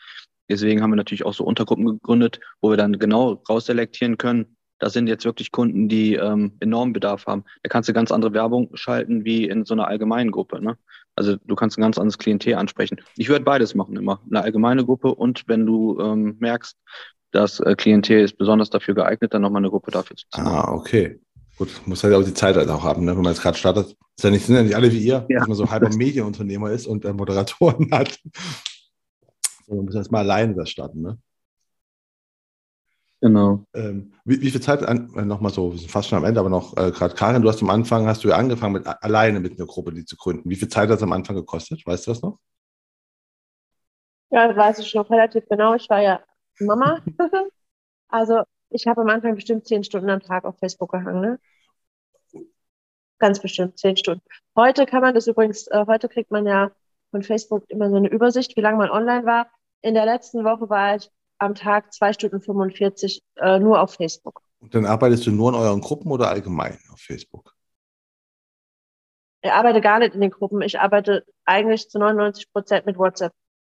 Deswegen 0.49 0.81
haben 0.81 0.91
wir 0.91 0.97
natürlich 0.97 1.25
auch 1.25 1.33
so 1.33 1.45
Untergruppen 1.45 1.85
gegründet, 1.85 2.41
wo 2.59 2.69
wir 2.69 2.77
dann 2.77 2.99
genau 2.99 3.41
rausselektieren 3.49 4.17
können, 4.17 4.57
das 4.79 4.93
sind 4.93 5.07
jetzt 5.07 5.25
wirklich 5.25 5.51
Kunden, 5.51 5.89
die 5.89 6.15
ähm, 6.15 6.51
enormen 6.59 6.93
Bedarf 6.93 7.25
haben. 7.25 7.45
Da 7.63 7.69
kannst 7.69 7.89
du 7.89 7.93
ganz 7.93 8.11
andere 8.11 8.33
Werbung 8.33 8.69
schalten 8.75 9.25
wie 9.25 9.45
in 9.45 9.65
so 9.65 9.73
einer 9.73 9.87
allgemeinen 9.87 10.31
Gruppe. 10.31 10.61
Ne? 10.61 10.77
Also 11.15 11.37
du 11.45 11.55
kannst 11.55 11.77
ein 11.77 11.81
ganz 11.81 11.97
anderes 11.97 12.19
Klientel 12.19 12.55
ansprechen. 12.55 13.01
Ich 13.15 13.29
würde 13.29 13.43
beides 13.43 13.73
machen 13.73 13.95
immer. 13.95 14.21
Eine 14.29 14.43
allgemeine 14.43 14.85
Gruppe 14.85 15.15
und 15.15 15.45
wenn 15.47 15.65
du 15.65 15.99
ähm, 15.99 16.37
merkst, 16.39 16.77
das 17.31 17.59
äh, 17.59 17.75
Klientel 17.75 18.21
ist 18.21 18.37
besonders 18.37 18.69
dafür 18.69 18.95
geeignet, 18.95 19.33
dann 19.33 19.41
nochmal 19.41 19.61
eine 19.61 19.69
Gruppe 19.69 19.91
dafür 19.91 20.15
zu 20.15 20.25
ziehen. 20.29 20.45
Ah, 20.45 20.71
okay. 20.71 21.19
Gut, 21.57 21.69
muss 21.85 22.03
halt 22.03 22.13
auch 22.13 22.23
die 22.23 22.33
Zeit 22.33 22.55
halt 22.55 22.69
auch 22.69 22.83
haben, 22.83 23.03
ne? 23.03 23.15
wenn 23.15 23.23
man 23.23 23.33
jetzt 23.33 23.41
gerade 23.41 23.57
startet. 23.57 23.95
Ist 24.15 24.23
ja 24.23 24.29
nicht, 24.29 24.45
sind 24.45 24.55
ja 24.55 24.63
nicht 24.63 24.75
alle 24.75 24.91
wie 24.91 24.99
ihr, 24.99 25.25
ja. 25.27 25.39
dass 25.39 25.47
man 25.47 25.57
so 25.57 25.69
halber 25.69 25.89
Medienunternehmer 25.89 26.71
ist 26.71 26.87
und 26.87 27.03
äh, 27.03 27.13
Moderatoren 27.13 27.89
hat. 27.91 28.19
man 29.67 29.85
muss 29.85 29.95
erst 29.95 30.11
mal 30.11 30.19
alleine 30.19 30.55
das 30.55 30.69
starten, 30.69 31.01
ne? 31.01 31.17
Genau. 33.19 33.65
Ähm, 33.73 34.13
wie, 34.25 34.39
wie, 34.41 34.51
viel 34.51 34.61
Zeit, 34.61 34.83
an, 34.83 35.11
äh, 35.15 35.25
nochmal 35.25 35.51
so, 35.51 35.71
wir 35.71 35.79
sind 35.79 35.89
fast 35.89 36.07
schon 36.07 36.19
am 36.19 36.25
Ende, 36.25 36.39
aber 36.39 36.49
noch 36.49 36.77
äh, 36.77 36.91
gerade 36.91 37.15
Karin, 37.15 37.41
du 37.41 37.49
hast 37.49 37.63
am 37.63 37.71
Anfang, 37.71 38.05
hast 38.05 38.23
du 38.23 38.27
ja 38.27 38.35
angefangen 38.35 38.73
mit 38.73 38.85
alleine 38.85 39.39
mit 39.39 39.57
einer 39.57 39.65
Gruppe, 39.65 39.91
die 39.91 40.05
zu 40.05 40.15
gründen. 40.15 40.47
Wie 40.47 40.55
viel 40.55 40.67
Zeit 40.67 40.89
hat 40.89 40.97
es 40.97 41.03
am 41.03 41.11
Anfang 41.11 41.35
gekostet? 41.35 41.81
Weißt 41.85 42.05
du 42.05 42.11
das 42.11 42.21
noch? 42.21 42.37
Ja, 44.29 44.55
weiß 44.55 44.79
ich 44.79 44.93
noch 44.93 45.09
relativ 45.09 45.45
genau. 45.49 45.73
Ich 45.73 45.89
war 45.89 46.01
ja 46.01 46.19
Mama. 46.59 47.01
also 48.09 48.43
ich 48.69 48.87
habe 48.87 49.01
am 49.01 49.09
Anfang 49.09 49.35
bestimmt 49.35 49.67
zehn 49.67 49.83
Stunden 49.83 50.09
am 50.09 50.21
Tag 50.21 50.45
auf 50.45 50.57
Facebook 50.59 50.91
gehangen. 50.91 51.21
Ne? 51.21 51.39
Ganz 53.19 53.39
bestimmt 53.39 53.79
zehn 53.79 53.97
Stunden. 53.97 54.23
Heute 54.55 54.85
kann 54.85 55.01
man 55.01 55.13
das 55.13 55.27
übrigens, 55.27 55.67
äh, 55.67 55.85
heute 55.87 56.09
kriegt 56.09 56.31
man 56.31 56.45
ja 56.45 56.71
von 57.11 57.23
Facebook 57.23 57.63
immer 57.69 57.89
so 57.89 57.95
eine 57.95 58.09
Übersicht, 58.09 58.55
wie 58.57 58.61
lange 58.61 58.77
man 58.77 58.89
online 58.89 59.25
war. 59.25 59.49
In 59.81 59.93
der 59.93 60.05
letzten 60.05 60.43
Woche 60.43 60.69
war 60.69 60.95
ich 60.95 61.09
am 61.39 61.55
Tag 61.55 61.93
zwei 61.93 62.13
Stunden 62.13 62.41
45 62.41 63.23
äh, 63.37 63.59
nur 63.59 63.81
auf 63.81 63.93
Facebook. 63.93 64.41
Und 64.59 64.73
dann 64.73 64.85
arbeitest 64.85 65.25
du 65.25 65.31
nur 65.31 65.49
in 65.49 65.55
euren 65.55 65.81
Gruppen 65.81 66.11
oder 66.11 66.29
allgemein 66.29 66.77
auf 66.91 66.99
Facebook? 66.99 67.55
Ich 69.41 69.51
arbeite 69.51 69.81
gar 69.81 69.99
nicht 69.99 70.15
in 70.15 70.21
den 70.21 70.31
Gruppen. 70.31 70.61
Ich 70.61 70.79
arbeite 70.79 71.23
eigentlich 71.45 71.89
zu 71.89 71.99
99 71.99 72.51
Prozent 72.51 72.85
mit 72.85 72.97
WhatsApp. 72.97 73.33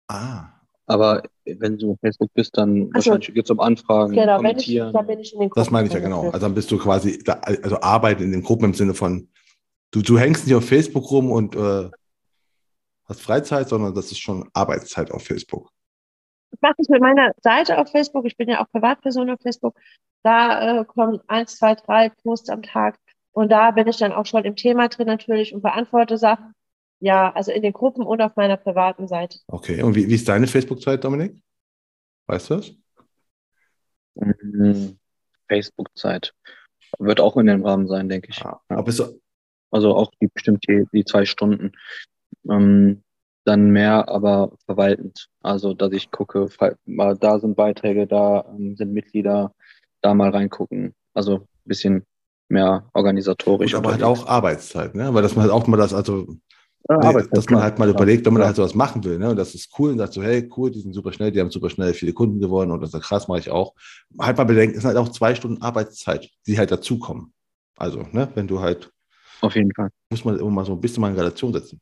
Ah, 0.08 0.61
aber 0.92 1.22
wenn 1.44 1.78
du 1.78 1.92
auf 1.92 1.98
Facebook 2.00 2.30
bist, 2.34 2.56
dann 2.56 2.90
also, 2.92 3.10
wahrscheinlich 3.10 3.34
geht 3.34 3.44
es 3.44 3.50
um 3.50 3.60
Anfragen, 3.60 4.12
genau, 4.12 4.36
kommentieren. 4.36 4.88
Ich, 4.88 4.92
dann 4.92 5.06
bin 5.06 5.18
ich 5.18 5.32
in 5.32 5.40
den 5.40 5.48
Gruppen. 5.48 5.60
Das 5.60 5.70
meine 5.70 5.88
ich 5.88 5.94
ja 5.94 6.00
genau. 6.00 6.26
Also 6.26 6.38
dann 6.38 6.54
bist 6.54 6.70
du 6.70 6.78
quasi, 6.78 7.18
da, 7.24 7.34
also 7.34 7.80
arbeiten 7.80 8.22
in 8.22 8.32
den 8.32 8.42
Gruppen 8.42 8.66
im 8.66 8.74
Sinne 8.74 8.94
von, 8.94 9.28
du, 9.90 10.02
du 10.02 10.18
hängst 10.18 10.46
nicht 10.46 10.54
auf 10.54 10.64
Facebook 10.64 11.10
rum 11.10 11.30
und 11.30 11.56
äh, 11.56 11.90
hast 13.06 13.22
Freizeit, 13.22 13.68
sondern 13.68 13.94
das 13.94 14.12
ist 14.12 14.20
schon 14.20 14.48
Arbeitszeit 14.52 15.10
auf 15.10 15.24
Facebook. 15.24 15.70
Ich 16.52 16.60
mache 16.60 16.74
das 16.78 16.88
mit 16.88 17.00
meiner 17.00 17.32
Seite 17.42 17.78
auf 17.78 17.90
Facebook. 17.90 18.26
Ich 18.26 18.36
bin 18.36 18.48
ja 18.48 18.62
auch 18.62 18.70
Privatperson 18.70 19.30
auf 19.30 19.40
Facebook. 19.40 19.74
Da 20.22 20.80
äh, 20.80 20.84
kommen 20.84 21.20
eins, 21.26 21.56
zwei, 21.56 21.74
drei 21.74 22.10
Posts 22.22 22.50
am 22.50 22.62
Tag. 22.62 22.98
Und 23.32 23.50
da 23.50 23.70
bin 23.70 23.88
ich 23.88 23.96
dann 23.96 24.12
auch 24.12 24.26
schon 24.26 24.44
im 24.44 24.56
Thema 24.56 24.88
drin 24.88 25.06
natürlich 25.06 25.54
und 25.54 25.62
beantworte 25.62 26.18
Sachen. 26.18 26.54
Ja, 27.04 27.32
also 27.32 27.50
in 27.50 27.62
den 27.62 27.72
Gruppen 27.72 28.04
und 28.04 28.20
auf 28.20 28.36
meiner 28.36 28.56
privaten 28.56 29.08
Seite. 29.08 29.40
Okay, 29.48 29.82
und 29.82 29.96
wie, 29.96 30.08
wie 30.08 30.14
ist 30.14 30.28
deine 30.28 30.46
Facebook-Zeit, 30.46 31.02
Dominik? 31.02 31.42
Weißt 32.28 32.50
du 32.50 32.54
das? 32.54 32.72
Mhm. 34.14 35.00
Facebook-Zeit. 35.48 36.32
Wird 37.00 37.18
auch 37.18 37.36
in 37.38 37.46
dem 37.46 37.66
Rahmen 37.66 37.88
sein, 37.88 38.08
denke 38.08 38.28
ich. 38.30 38.38
Ja. 38.38 38.60
Aber 38.68 38.92
du, 38.92 39.20
Also 39.72 39.96
auch 39.96 40.12
die, 40.20 40.28
bestimmt 40.28 40.64
die, 40.68 40.84
die 40.92 41.04
zwei 41.04 41.24
Stunden. 41.24 41.72
Ähm, 42.48 43.02
dann 43.44 43.70
mehr, 43.70 44.08
aber 44.08 44.52
verwaltend. 44.66 45.26
Also, 45.40 45.74
dass 45.74 45.90
ich 45.90 46.12
gucke, 46.12 46.48
mal 46.84 47.16
da 47.16 47.40
sind 47.40 47.56
Beiträge, 47.56 48.06
da 48.06 48.44
ähm, 48.48 48.76
sind 48.76 48.92
Mitglieder, 48.92 49.52
da 50.02 50.14
mal 50.14 50.30
reingucken. 50.30 50.94
Also 51.14 51.38
ein 51.38 51.48
bisschen 51.64 52.06
mehr 52.48 52.88
organisatorisch. 52.94 53.72
gut, 53.72 53.80
aber 53.80 53.90
halt 53.90 54.04
auch 54.04 54.28
Arbeitszeit, 54.28 54.94
ne? 54.94 55.12
Weil 55.12 55.22
dass 55.22 55.34
man 55.34 55.42
halt 55.42 55.52
auch 55.52 55.66
mal 55.66 55.76
das, 55.76 55.92
also 55.92 56.36
Nee, 56.88 57.12
dass 57.12 57.30
man 57.30 57.44
klar. 57.44 57.62
halt 57.62 57.78
mal 57.78 57.88
überlegt, 57.88 58.26
wenn 58.26 58.32
man 58.32 58.44
halt 58.44 58.56
sowas 58.56 58.74
machen 58.74 59.04
will, 59.04 59.18
ne? 59.18 59.30
Und 59.30 59.36
das 59.36 59.54
ist 59.54 59.72
cool 59.78 59.90
und 59.90 59.98
sagt 59.98 60.14
so, 60.14 60.22
hey, 60.22 60.50
cool, 60.56 60.70
die 60.70 60.80
sind 60.80 60.92
super 60.92 61.12
schnell, 61.12 61.30
die 61.30 61.40
haben 61.40 61.50
super 61.50 61.70
schnell 61.70 61.94
viele 61.94 62.12
Kunden 62.12 62.40
gewonnen 62.40 62.72
und 62.72 62.80
das 62.80 62.92
ist 62.92 63.02
krass, 63.02 63.28
mache 63.28 63.38
ich 63.38 63.50
auch. 63.50 63.74
Halt 64.18 64.36
mal 64.36 64.44
bedenken, 64.44 64.76
es 64.76 64.82
sind 64.82 64.88
halt 64.88 64.98
auch 64.98 65.10
zwei 65.10 65.34
Stunden 65.34 65.62
Arbeitszeit, 65.62 66.28
die 66.46 66.58
halt 66.58 66.72
dazukommen. 66.72 67.32
Also, 67.76 68.02
ne, 68.10 68.28
wenn 68.34 68.48
du 68.48 68.60
halt, 68.60 68.92
Auf 69.40 69.54
jeden 69.54 69.72
Fall. 69.74 69.90
muss 70.10 70.24
man 70.24 70.38
immer 70.38 70.50
mal 70.50 70.64
so 70.64 70.72
ein 70.72 70.80
bisschen 70.80 71.00
mal 71.00 71.10
in 71.10 71.16
Relation 71.16 71.52
setzen. 71.52 71.80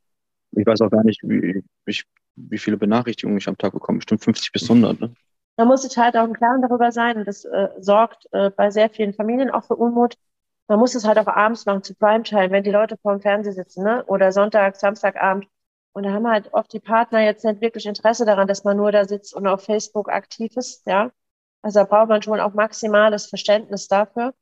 Ich 0.52 0.66
weiß 0.66 0.80
auch 0.82 0.90
gar 0.90 1.04
nicht, 1.04 1.22
wie, 1.22 1.62
wie, 1.86 2.00
wie 2.36 2.58
viele 2.58 2.76
Benachrichtigungen 2.76 3.38
ich 3.38 3.48
am 3.48 3.56
Tag 3.56 3.72
bekomme. 3.72 3.98
Bestimmt 3.98 4.22
50 4.22 4.52
bis 4.52 4.62
100. 4.64 5.00
Ne? 5.00 5.14
Man 5.56 5.68
muss 5.68 5.82
sich 5.82 5.96
halt 5.96 6.16
auch 6.16 6.24
im 6.24 6.32
Klaren 6.32 6.62
darüber 6.62 6.90
sein 6.92 7.18
und 7.18 7.26
das 7.26 7.44
äh, 7.44 7.68
sorgt 7.78 8.26
äh, 8.32 8.50
bei 8.50 8.70
sehr 8.70 8.90
vielen 8.90 9.14
Familien 9.14 9.50
auch 9.50 9.64
für 9.64 9.76
Unmut. 9.76 10.16
Man 10.70 10.78
muss 10.78 10.94
es 10.94 11.04
halt 11.04 11.18
auch 11.18 11.26
abends 11.26 11.66
machen 11.66 11.82
zu 11.82 11.96
Primetime, 11.96 12.52
wenn 12.52 12.62
die 12.62 12.70
Leute 12.70 12.96
vor 13.02 13.12
dem 13.12 13.20
Fernseher 13.20 13.54
sitzen, 13.54 13.82
ne? 13.82 14.04
Oder 14.06 14.30
Sonntag, 14.30 14.76
Samstagabend. 14.76 15.48
Und 15.92 16.04
da 16.04 16.12
haben 16.12 16.28
halt 16.28 16.54
oft 16.54 16.72
die 16.72 16.78
Partner 16.78 17.24
jetzt 17.24 17.44
nicht 17.44 17.60
wirklich 17.60 17.86
Interesse 17.86 18.24
daran, 18.24 18.46
dass 18.46 18.62
man 18.62 18.76
nur 18.76 18.92
da 18.92 19.04
sitzt 19.04 19.34
und 19.34 19.48
auf 19.48 19.64
Facebook 19.64 20.08
aktiv 20.08 20.56
ist, 20.56 20.86
ja. 20.86 21.10
Also 21.62 21.80
da 21.80 21.84
braucht 21.86 22.08
man 22.08 22.22
schon 22.22 22.38
auch 22.38 22.54
maximales 22.54 23.26
Verständnis 23.26 23.88
dafür. 23.88 24.32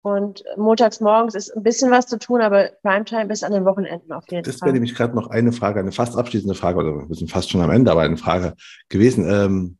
Und 0.00 0.44
montags 0.56 1.00
morgens 1.00 1.34
ist 1.34 1.54
ein 1.54 1.62
bisschen 1.62 1.90
was 1.90 2.06
zu 2.06 2.18
tun, 2.18 2.40
aber 2.40 2.70
Primetime 2.82 3.30
ist 3.30 3.44
an 3.44 3.52
den 3.52 3.66
Wochenenden 3.66 4.12
auf 4.12 4.24
jeden 4.30 4.44
Das 4.44 4.56
Fall. 4.56 4.68
wäre 4.68 4.74
nämlich 4.76 4.94
gerade 4.94 5.14
noch 5.14 5.28
eine 5.28 5.52
Frage, 5.52 5.80
eine 5.80 5.92
fast 5.92 6.16
abschließende 6.16 6.54
Frage, 6.54 6.78
oder 6.78 7.06
wir 7.06 7.14
sind 7.14 7.30
fast 7.30 7.50
schon 7.50 7.60
am 7.60 7.70
Ende, 7.70 7.90
aber 7.90 8.00
eine 8.00 8.16
Frage 8.16 8.54
gewesen, 8.88 9.28
ähm, 9.28 9.76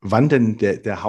wann 0.00 0.28
denn 0.28 0.56
der, 0.56 0.78
der 0.78 1.04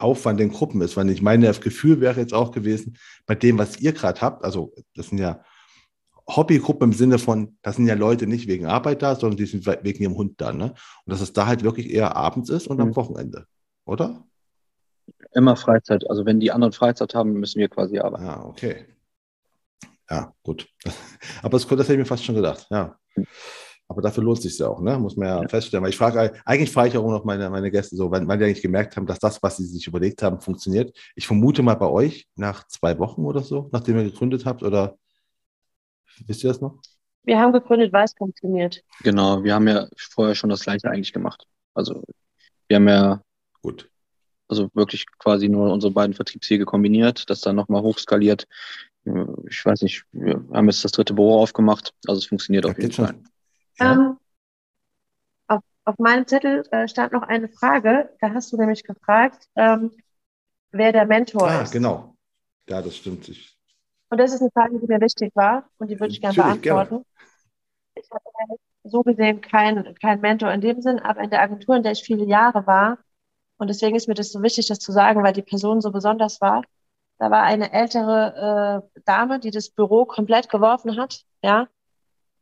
Hauptarbeitsaufwand 0.00 0.40
in 0.40 0.50
Gruppen 0.50 0.80
ist. 0.80 0.96
Weil 0.96 1.10
ich 1.10 1.22
meine, 1.22 1.46
das 1.46 1.60
Gefühl 1.60 2.00
wäre 2.00 2.20
jetzt 2.20 2.34
auch 2.34 2.52
gewesen, 2.52 2.96
bei 3.26 3.34
dem, 3.34 3.58
was 3.58 3.78
ihr 3.80 3.92
gerade 3.92 4.20
habt, 4.20 4.44
also 4.44 4.72
das 4.94 5.08
sind 5.08 5.18
ja 5.18 5.42
Hobbygruppen 6.28 6.92
im 6.92 6.96
Sinne 6.96 7.18
von, 7.18 7.56
das 7.62 7.76
sind 7.76 7.86
ja 7.86 7.94
Leute 7.94 8.26
nicht 8.26 8.48
wegen 8.48 8.66
Arbeit 8.66 9.02
da, 9.02 9.14
sondern 9.14 9.38
die 9.38 9.46
sind 9.46 9.64
we- 9.66 9.78
wegen 9.82 10.02
ihrem 10.02 10.14
Hund 10.16 10.40
da. 10.40 10.52
Ne? 10.52 10.74
Und 11.04 11.10
dass 11.12 11.20
es 11.20 11.32
da 11.32 11.46
halt 11.46 11.62
wirklich 11.62 11.90
eher 11.90 12.16
abends 12.16 12.50
ist 12.50 12.66
und 12.68 12.80
am 12.80 12.88
Mhm. 12.88 12.96
Wochenende, 12.96 13.46
oder? 13.86 14.24
Immer 15.32 15.56
Freizeit. 15.56 16.08
Also 16.08 16.26
wenn 16.26 16.38
die 16.38 16.52
anderen 16.52 16.72
Freizeit 16.72 17.14
haben, 17.14 17.32
müssen 17.32 17.58
wir 17.58 17.68
quasi 17.68 17.98
arbeiten. 17.98 18.24
Ah, 18.26 18.44
okay. 18.44 18.86
Ja, 20.10 20.32
gut. 20.42 20.68
Aber 21.42 21.58
das, 21.58 21.66
das 21.66 21.78
hätte 21.80 21.92
ich 21.94 21.98
mir 21.98 22.04
fast 22.04 22.24
schon 22.24 22.34
gedacht, 22.34 22.66
ja. 22.70 22.98
Aber 23.90 24.02
dafür 24.02 24.22
lohnt 24.22 24.38
es 24.38 24.44
sich 24.44 24.58
ja 24.58 24.68
auch, 24.68 24.80
ne? 24.82 24.98
Muss 24.98 25.16
man 25.16 25.28
ja, 25.28 25.42
Ja. 25.42 25.48
feststellen. 25.48 25.82
Weil 25.82 25.90
ich 25.90 25.96
frage, 25.96 26.32
eigentlich 26.44 26.70
frage 26.70 26.90
ich 26.90 26.96
auch 26.98 27.10
noch 27.10 27.24
meine, 27.24 27.48
meine 27.48 27.70
Gäste 27.70 27.96
so, 27.96 28.10
wann, 28.10 28.28
wann 28.28 28.38
die 28.38 28.44
eigentlich 28.44 28.60
gemerkt 28.62 28.96
haben, 28.96 29.06
dass 29.06 29.18
das, 29.18 29.42
was 29.42 29.56
sie 29.56 29.64
sich 29.64 29.86
überlegt 29.86 30.22
haben, 30.22 30.40
funktioniert. 30.40 30.94
Ich 31.16 31.26
vermute 31.26 31.62
mal 31.62 31.74
bei 31.74 31.86
euch 31.88 32.28
nach 32.36 32.66
zwei 32.68 32.98
Wochen 32.98 33.24
oder 33.24 33.42
so, 33.42 33.70
nachdem 33.72 33.96
ihr 33.96 34.04
gegründet 34.04 34.44
habt, 34.44 34.62
oder 34.62 34.98
wisst 36.26 36.44
ihr 36.44 36.48
das 36.48 36.60
noch? 36.60 36.78
Wir 37.24 37.38
haben 37.38 37.52
gegründet, 37.52 37.92
weil 37.92 38.04
es 38.04 38.12
funktioniert. 38.16 38.82
Genau, 39.02 39.42
wir 39.42 39.54
haben 39.54 39.66
ja 39.68 39.86
vorher 39.96 40.34
schon 40.34 40.50
das 40.50 40.60
Gleiche 40.64 40.90
eigentlich 40.90 41.12
gemacht. 41.14 41.46
Also 41.74 42.02
wir 42.68 42.76
haben 42.76 42.88
ja 42.88 43.22
Gut. 43.62 43.90
also 44.48 44.68
wirklich 44.74 45.06
quasi 45.18 45.48
nur 45.48 45.72
unsere 45.72 45.92
beiden 45.92 46.12
Vertriebswege 46.14 46.66
kombiniert, 46.66 47.28
das 47.30 47.40
dann 47.40 47.56
nochmal 47.56 47.82
hochskaliert. 47.82 48.46
Ich 49.48 49.64
weiß 49.64 49.80
nicht, 49.80 50.04
wir 50.12 50.44
haben 50.52 50.68
jetzt 50.68 50.84
das 50.84 50.92
dritte 50.92 51.14
Büro 51.14 51.40
aufgemacht, 51.40 51.94
also 52.06 52.18
es 52.18 52.26
funktioniert 52.26 52.66
Ja, 52.66 52.70
auf 52.72 52.78
jeden. 52.78 52.92
Fall. 52.92 53.14
Ja? 53.80 53.92
Ähm, 53.92 54.18
auf, 55.46 55.62
auf 55.84 55.98
meinem 55.98 56.26
Zettel 56.26 56.64
äh, 56.70 56.88
stand 56.88 57.12
noch 57.12 57.22
eine 57.22 57.48
Frage. 57.48 58.10
Da 58.20 58.32
hast 58.34 58.52
du 58.52 58.56
nämlich 58.56 58.84
gefragt, 58.84 59.48
ähm, 59.56 59.92
wer 60.70 60.92
der 60.92 61.06
Mentor 61.06 61.48
ah, 61.48 61.62
ist. 61.62 61.72
genau. 61.72 62.16
Ja, 62.68 62.82
das 62.82 62.96
stimmt. 62.96 63.28
Ich, 63.28 63.56
Und 64.10 64.18
das 64.18 64.32
ist 64.32 64.40
eine 64.40 64.50
Frage, 64.50 64.78
die 64.78 64.86
mir 64.86 65.00
wichtig 65.00 65.34
war 65.34 65.68
und 65.78 65.90
die 65.90 65.98
würde 65.98 66.12
ich 66.12 66.20
gerne 66.20 66.36
Natürlich, 66.36 66.62
gerne. 66.62 66.84
beantworten. 66.84 67.06
Ich 67.94 68.10
hatte 68.10 68.24
so 68.84 69.02
gesehen 69.02 69.40
keinen 69.40 69.94
kein 69.96 70.20
Mentor 70.20 70.52
in 70.52 70.60
dem 70.60 70.80
Sinn, 70.80 70.98
aber 70.98 71.20
in 71.20 71.30
der 71.30 71.42
Agentur, 71.42 71.76
in 71.76 71.82
der 71.82 71.92
ich 71.92 72.02
viele 72.02 72.24
Jahre 72.24 72.66
war, 72.66 72.98
und 73.58 73.68
deswegen 73.68 73.96
ist 73.96 74.08
mir 74.08 74.14
das 74.14 74.30
so 74.30 74.42
wichtig, 74.42 74.68
das 74.68 74.78
zu 74.78 74.92
sagen, 74.92 75.22
weil 75.22 75.32
die 75.32 75.42
Person 75.42 75.80
so 75.80 75.90
besonders 75.90 76.40
war. 76.40 76.62
Da 77.18 77.30
war 77.30 77.42
eine 77.42 77.72
ältere 77.72 78.84
äh, 78.94 79.00
Dame, 79.04 79.40
die 79.40 79.50
das 79.50 79.70
Büro 79.70 80.04
komplett 80.04 80.48
geworfen 80.48 80.96
hat, 80.96 81.24
ja, 81.42 81.68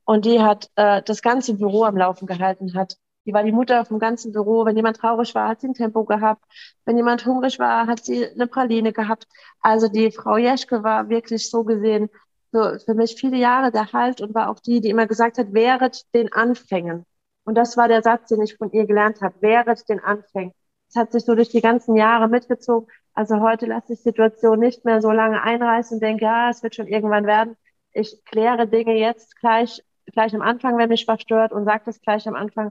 und 0.06 0.24
die 0.24 0.40
hat 0.40 0.70
äh, 0.76 1.02
das 1.02 1.20
ganze 1.20 1.54
Büro 1.54 1.84
am 1.84 1.96
Laufen 1.96 2.26
gehalten 2.26 2.74
hat. 2.74 2.96
Die 3.26 3.34
war 3.34 3.42
die 3.42 3.52
Mutter 3.52 3.84
vom 3.84 3.98
ganzen 3.98 4.32
Büro. 4.32 4.64
Wenn 4.64 4.76
jemand 4.76 4.98
traurig 4.98 5.34
war, 5.34 5.48
hat 5.48 5.60
sie 5.60 5.68
ein 5.68 5.74
Tempo 5.74 6.04
gehabt. 6.04 6.44
Wenn 6.84 6.96
jemand 6.96 7.26
hungrig 7.26 7.58
war, 7.58 7.86
hat 7.88 8.04
sie 8.04 8.24
eine 8.26 8.46
Praline 8.46 8.92
gehabt. 8.92 9.26
Also 9.60 9.88
die 9.88 10.12
Frau 10.12 10.36
Jeschke 10.38 10.84
war 10.84 11.08
wirklich 11.08 11.50
so 11.50 11.64
gesehen 11.64 12.08
so 12.52 12.78
für 12.84 12.94
mich 12.94 13.16
viele 13.18 13.36
Jahre 13.36 13.70
der 13.70 13.92
Halt 13.92 14.20
und 14.20 14.34
war 14.34 14.50
auch 14.50 14.60
die, 14.60 14.80
die 14.80 14.90
immer 14.90 15.06
gesagt 15.06 15.38
hat, 15.38 15.52
wehret 15.52 16.02
den 16.14 16.32
Anfängen. 16.32 17.04
Und 17.44 17.54
das 17.54 17.76
war 17.76 17.88
der 17.88 18.02
Satz, 18.02 18.28
den 18.28 18.42
ich 18.42 18.56
von 18.56 18.72
ihr 18.72 18.86
gelernt 18.86 19.20
habe, 19.20 19.34
wehret 19.40 19.88
den 19.88 20.00
Anfängen. 20.00 20.52
Das 20.88 21.02
hat 21.02 21.12
sich 21.12 21.24
so 21.24 21.34
durch 21.34 21.50
die 21.50 21.60
ganzen 21.60 21.96
Jahre 21.96 22.28
mitgezogen. 22.28 22.88
Also 23.14 23.40
heute 23.40 23.66
lasse 23.66 23.92
ich 23.94 24.02
Situation 24.02 24.58
nicht 24.58 24.84
mehr 24.84 25.00
so 25.00 25.10
lange 25.10 25.42
einreißen 25.42 25.96
und 25.96 26.02
denke, 26.02 26.24
ja, 26.24 26.50
es 26.50 26.62
wird 26.62 26.74
schon 26.74 26.86
irgendwann 26.86 27.26
werden. 27.26 27.56
Ich 27.92 28.24
kläre 28.24 28.68
Dinge 28.68 28.94
jetzt 28.94 29.36
gleich, 29.36 29.82
gleich 30.12 30.34
am 30.34 30.42
Anfang, 30.42 30.78
wenn 30.78 30.88
mich 30.88 31.06
was 31.08 31.20
stört 31.20 31.52
und 31.52 31.64
sage 31.64 31.82
das 31.86 32.00
gleich 32.00 32.26
am 32.28 32.34
Anfang. 32.34 32.70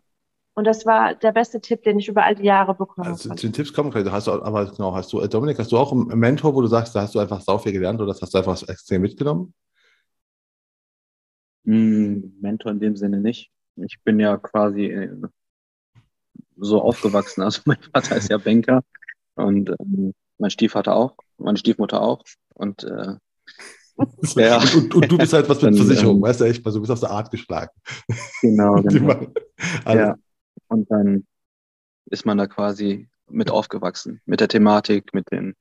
Und 0.55 0.65
das 0.65 0.85
war 0.85 1.13
der 1.15 1.33
beste 1.33 1.59
Tipp, 1.59 1.83
den 1.83 1.99
ich 1.99 2.07
über 2.07 2.23
all 2.23 2.35
die 2.35 2.43
Jahre 2.43 2.73
bekommen 2.75 3.07
also, 3.07 3.29
habe. 3.29 3.39
zu 3.39 3.47
den 3.47 3.53
Tipps 3.53 3.73
kommen 3.73 3.91
gleich. 3.91 4.09
Hast 4.09 4.27
du, 4.27 4.31
aber 4.31 4.71
genau, 4.71 4.95
hast 4.95 5.11
du, 5.11 5.19
äh, 5.19 5.27
Dominik, 5.27 5.59
hast 5.59 5.71
du 5.71 5.77
auch 5.77 5.91
einen 5.91 6.17
Mentor, 6.17 6.55
wo 6.55 6.61
du 6.61 6.67
sagst, 6.67 6.95
da 6.95 7.01
hast 7.01 7.13
du 7.13 7.19
einfach 7.19 7.41
sau 7.41 7.57
viel 7.57 7.73
gelernt 7.73 7.99
oder 7.99 8.07
das 8.07 8.21
hast 8.21 8.33
du 8.33 8.37
einfach 8.37 8.61
extrem 8.69 9.01
mitgenommen? 9.01 9.53
Hm, 11.65 12.37
Mentor 12.39 12.71
in 12.71 12.79
dem 12.79 12.95
Sinne 12.95 13.19
nicht. 13.19 13.51
Ich 13.75 13.99
bin 14.03 14.19
ja 14.19 14.37
quasi 14.37 14.85
äh, 14.85 15.21
so 16.57 16.81
aufgewachsen. 16.81 17.41
Also 17.43 17.61
mein 17.65 17.81
Vater 17.93 18.15
ist 18.15 18.29
ja 18.29 18.37
Banker 18.37 18.81
und 19.35 19.71
ähm, 19.79 20.13
mein 20.37 20.51
Stiefvater 20.51 20.95
auch, 20.95 21.17
meine 21.37 21.57
Stiefmutter 21.57 22.01
auch. 22.01 22.23
Und 22.53 22.85
äh, 22.85 23.15
Ja. 24.35 24.57
Und, 24.75 24.93
und, 24.93 25.11
du 25.11 25.17
bist 25.17 25.33
halt 25.33 25.47
was 25.47 25.61
mit 25.61 25.71
Dann, 25.71 25.85
Versicherung, 25.85 26.17
ähm, 26.17 26.23
weißt 26.23 26.41
du 26.41 26.45
echt, 26.45 26.65
du 26.65 26.79
bist 26.79 26.91
auf 26.91 26.99
der 26.99 27.11
Art 27.11 27.31
geschlagen. 27.31 27.71
genau, 28.41 28.75
genau. 28.83 29.27
also, 29.85 29.99
Ja. 29.99 30.15
Und 30.67 30.91
dann 30.91 31.25
ist 32.09 32.25
man 32.25 32.37
da 32.37 32.47
quasi 32.47 33.07
mit 33.29 33.49
aufgewachsen, 33.49 34.21
mit 34.25 34.39
der 34.39 34.47
Thematik, 34.47 35.13
mit 35.13 35.31
den, 35.31 35.55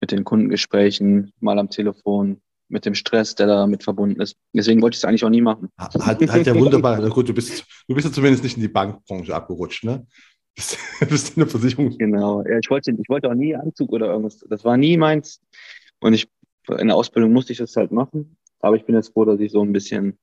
mit 0.00 0.12
den 0.12 0.24
Kundengesprächen, 0.24 1.32
mal 1.40 1.58
am 1.58 1.70
Telefon, 1.70 2.40
mit 2.68 2.86
dem 2.86 2.94
Stress, 2.94 3.34
der 3.34 3.46
damit 3.46 3.82
verbunden 3.82 4.20
ist. 4.20 4.36
Deswegen 4.52 4.80
wollte 4.80 4.94
ich 4.94 5.00
es 5.00 5.04
eigentlich 5.04 5.24
auch 5.24 5.30
nie 5.30 5.40
machen. 5.40 5.68
Hat, 5.76 5.94
hat 5.94 6.46
ja 6.46 6.54
wunderbar, 6.54 6.98
na 7.02 7.08
gut, 7.08 7.28
du 7.28 7.34
bist, 7.34 7.64
du 7.88 7.94
bist 7.94 8.06
ja 8.06 8.12
zumindest 8.12 8.44
nicht 8.44 8.56
in 8.56 8.62
die 8.62 8.68
Bankbranche 8.68 9.34
abgerutscht, 9.34 9.84
ne? 9.84 10.06
Bist, 10.54 10.78
bist 11.08 11.36
in 11.36 11.40
der 11.40 11.48
Versicherung. 11.48 11.96
Genau. 11.98 12.42
Ja, 12.42 12.58
ich 12.58 12.70
wollte, 12.70 12.90
ich 12.90 13.08
wollte 13.08 13.28
auch 13.28 13.34
nie 13.34 13.54
Anzug 13.54 13.92
oder 13.92 14.06
irgendwas. 14.06 14.44
Das 14.48 14.64
war 14.64 14.76
nie 14.76 14.96
meins. 14.96 15.40
Und 16.00 16.14
ich, 16.14 16.28
in 16.68 16.88
der 16.88 16.96
Ausbildung 16.96 17.32
musste 17.32 17.52
ich 17.52 17.58
das 17.58 17.76
halt 17.76 17.92
machen. 17.92 18.36
Aber 18.60 18.76
ich 18.76 18.84
bin 18.84 18.94
jetzt 18.94 19.12
froh, 19.12 19.24
dass 19.24 19.40
ich 19.40 19.52
so 19.52 19.62
ein 19.62 19.72
bisschen 19.72 20.18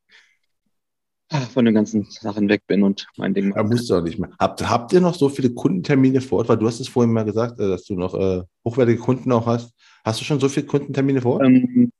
von 1.51 1.65
den 1.65 1.73
ganzen 1.73 2.05
Sachen 2.09 2.47
weg 2.47 2.63
bin 2.67 2.83
und 2.83 3.07
mein 3.17 3.33
Ding 3.33 3.53
Da 3.53 3.63
mache. 3.63 3.73
musst 3.73 3.89
du 3.89 3.95
auch 3.95 4.01
nicht 4.01 4.17
mehr. 4.17 4.29
Habt, 4.39 4.67
habt 4.69 4.93
ihr 4.93 5.01
noch 5.01 5.15
so 5.15 5.27
viele 5.27 5.49
Kundentermine 5.53 6.21
vor 6.21 6.39
Ort? 6.39 6.49
Weil 6.49 6.57
du 6.57 6.67
hast 6.67 6.79
es 6.79 6.87
vorhin 6.87 7.11
mal 7.11 7.25
gesagt, 7.25 7.59
äh, 7.59 7.67
dass 7.67 7.83
du 7.83 7.95
noch 7.95 8.13
äh, 8.13 8.43
hochwertige 8.63 8.99
Kunden 8.99 9.31
auch 9.33 9.45
hast. 9.45 9.73
Hast 10.05 10.21
du 10.21 10.25
schon 10.25 10.39
so 10.39 10.47
viele 10.47 10.67
Kundentermine 10.67 11.21
vor 11.21 11.33
Ort? 11.33 11.45
Ähm, 11.45 11.91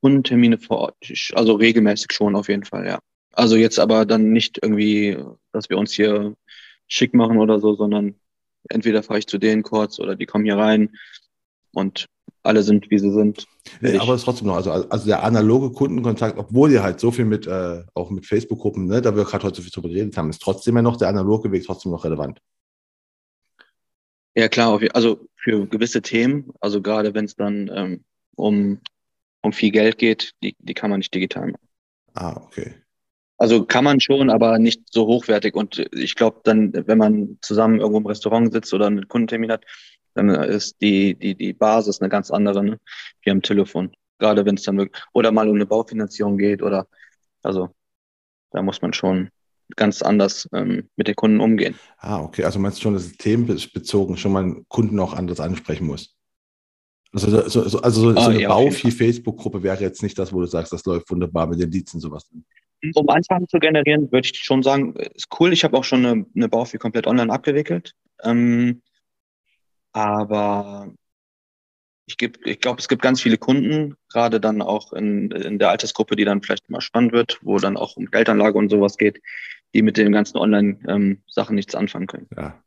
Kundentermine 0.00 0.58
vor 0.58 0.78
Ort. 0.78 0.96
Ich, 1.00 1.32
also 1.34 1.54
regelmäßig 1.54 2.12
schon 2.12 2.36
auf 2.36 2.48
jeden 2.48 2.64
Fall, 2.64 2.86
ja. 2.86 2.98
Also 3.32 3.56
jetzt 3.56 3.78
aber 3.80 4.04
dann 4.04 4.30
nicht 4.32 4.58
irgendwie, 4.62 5.16
dass 5.52 5.70
wir 5.70 5.78
uns 5.78 5.92
hier 5.92 6.34
schick 6.86 7.14
machen 7.14 7.38
oder 7.38 7.58
so, 7.60 7.74
sondern 7.74 8.14
entweder 8.68 9.02
fahre 9.02 9.18
ich 9.20 9.26
zu 9.26 9.38
denen 9.38 9.62
kurz 9.62 9.98
oder 9.98 10.14
die 10.16 10.26
kommen 10.26 10.44
hier 10.44 10.58
rein 10.58 10.90
und 11.72 12.06
alle 12.42 12.62
sind, 12.62 12.90
wie 12.90 12.98
sie 12.98 13.12
sind. 13.12 13.46
Nee, 13.80 13.96
aber 13.98 14.14
es 14.14 14.20
ist 14.20 14.24
trotzdem 14.24 14.48
noch, 14.48 14.56
also, 14.56 14.70
also 14.70 15.06
der 15.06 15.22
analoge 15.22 15.70
Kundenkontakt, 15.70 16.38
obwohl 16.38 16.72
ihr 16.72 16.82
halt 16.82 17.00
so 17.00 17.10
viel 17.10 17.24
mit, 17.24 17.46
äh, 17.46 17.84
auch 17.94 18.10
mit 18.10 18.26
Facebook-Gruppen, 18.26 18.86
ne, 18.86 19.00
da 19.00 19.14
wir 19.14 19.24
gerade 19.24 19.44
heute 19.44 19.56
so 19.56 19.62
viel 19.62 19.70
drüber 19.70 19.88
geredet 19.88 20.16
haben, 20.16 20.30
ist 20.30 20.42
trotzdem 20.42 20.76
ja 20.76 20.82
noch 20.82 20.96
der 20.96 21.08
analoge 21.08 21.52
Weg 21.52 21.64
trotzdem 21.64 21.92
noch 21.92 22.04
relevant. 22.04 22.40
Ja 24.34 24.48
klar, 24.48 24.80
also 24.94 25.28
für 25.36 25.66
gewisse 25.66 26.02
Themen, 26.02 26.50
also 26.60 26.80
gerade 26.80 27.14
wenn 27.14 27.26
es 27.26 27.36
dann 27.36 27.70
ähm, 27.74 28.04
um, 28.34 28.80
um 29.42 29.52
viel 29.52 29.70
Geld 29.70 29.98
geht, 29.98 30.32
die, 30.42 30.56
die 30.58 30.74
kann 30.74 30.90
man 30.90 31.00
nicht 31.00 31.14
digital 31.14 31.48
machen. 31.48 31.68
Ah, 32.14 32.40
okay. 32.44 32.74
Also 33.38 33.64
kann 33.64 33.82
man 33.82 34.00
schon, 34.00 34.30
aber 34.30 34.58
nicht 34.58 34.82
so 34.92 35.06
hochwertig. 35.06 35.54
Und 35.54 35.84
ich 35.92 36.14
glaube, 36.14 36.40
dann, 36.44 36.72
wenn 36.86 36.98
man 36.98 37.38
zusammen 37.42 37.80
irgendwo 37.80 37.98
im 37.98 38.06
Restaurant 38.06 38.52
sitzt 38.52 38.72
oder 38.72 38.86
einen 38.86 39.08
Kundentermin 39.08 39.50
hat, 39.50 39.64
dann 40.14 40.28
ist 40.28 40.80
die, 40.80 41.14
die, 41.14 41.34
die 41.34 41.52
Basis 41.52 42.00
eine 42.00 42.08
ganz 42.08 42.30
andere, 42.30 42.62
ne? 42.62 42.78
wie 43.22 43.30
am 43.30 43.42
Telefon. 43.42 43.92
Gerade 44.18 44.44
wenn 44.44 44.56
es 44.56 44.62
dann 44.62 44.78
wirklich, 44.78 45.02
oder 45.12 45.32
mal 45.32 45.48
um 45.48 45.56
eine 45.56 45.66
Baufinanzierung 45.66 46.38
geht 46.38 46.62
oder, 46.62 46.86
also 47.42 47.70
da 48.50 48.62
muss 48.62 48.82
man 48.82 48.92
schon 48.92 49.30
ganz 49.76 50.02
anders 50.02 50.48
ähm, 50.52 50.88
mit 50.96 51.08
den 51.08 51.14
Kunden 51.14 51.40
umgehen. 51.40 51.74
Ah, 51.98 52.20
okay. 52.20 52.44
Also 52.44 52.58
meinst 52.58 52.78
du 52.78 52.82
schon, 52.82 52.94
dass 52.94 53.06
es 53.06 53.16
themenbezogen 53.16 54.16
schon 54.16 54.32
mal 54.32 54.42
einen 54.42 54.68
Kunden 54.68 54.98
auch 55.00 55.14
anders 55.14 55.40
ansprechen 55.40 55.86
muss? 55.86 56.14
Also, 57.12 57.48
so, 57.48 57.68
so, 57.68 57.80
also 57.80 58.00
so, 58.00 58.18
ah, 58.18 58.22
so 58.22 58.30
eine 58.30 58.42
ja, 58.42 58.48
Baufi-Facebook-Gruppe 58.48 59.62
wäre 59.62 59.80
jetzt 59.80 60.02
nicht 60.02 60.18
das, 60.18 60.32
wo 60.32 60.40
du 60.40 60.46
sagst, 60.46 60.72
das 60.72 60.84
läuft 60.84 61.10
wunderbar 61.10 61.46
mit 61.46 61.60
den 61.60 61.70
Leads 61.70 61.94
und 61.94 62.00
sowas. 62.00 62.30
Um 62.94 63.08
Anfragen 63.08 63.46
zu 63.48 63.58
generieren, 63.58 64.10
würde 64.10 64.26
ich 64.26 64.38
schon 64.38 64.62
sagen, 64.62 64.94
ist 65.14 65.28
cool. 65.38 65.52
Ich 65.52 65.62
habe 65.62 65.76
auch 65.76 65.84
schon 65.84 66.04
eine, 66.04 66.26
eine 66.34 66.48
Baufi 66.48 66.78
komplett 66.78 67.06
online 67.06 67.32
abgewickelt. 67.32 67.94
Ähm, 68.24 68.82
aber 69.92 70.92
ich, 72.06 72.16
ich 72.20 72.60
glaube, 72.60 72.80
es 72.80 72.88
gibt 72.88 73.02
ganz 73.02 73.20
viele 73.20 73.38
Kunden, 73.38 73.94
gerade 74.10 74.40
dann 74.40 74.60
auch 74.62 74.92
in, 74.92 75.30
in 75.30 75.58
der 75.58 75.70
Altersgruppe, 75.70 76.16
die 76.16 76.24
dann 76.24 76.42
vielleicht 76.42 76.68
mal 76.68 76.80
spannend 76.80 77.12
wird, 77.12 77.38
wo 77.42 77.58
dann 77.58 77.76
auch 77.76 77.96
um 77.96 78.06
Geldanlage 78.06 78.58
und 78.58 78.70
sowas 78.70 78.96
geht, 78.96 79.20
die 79.74 79.82
mit 79.82 79.96
den 79.96 80.12
ganzen 80.12 80.36
Online-Sachen 80.38 81.52
ähm, 81.52 81.54
nichts 81.54 81.74
anfangen 81.74 82.06
können. 82.06 82.28
Ja. 82.36 82.60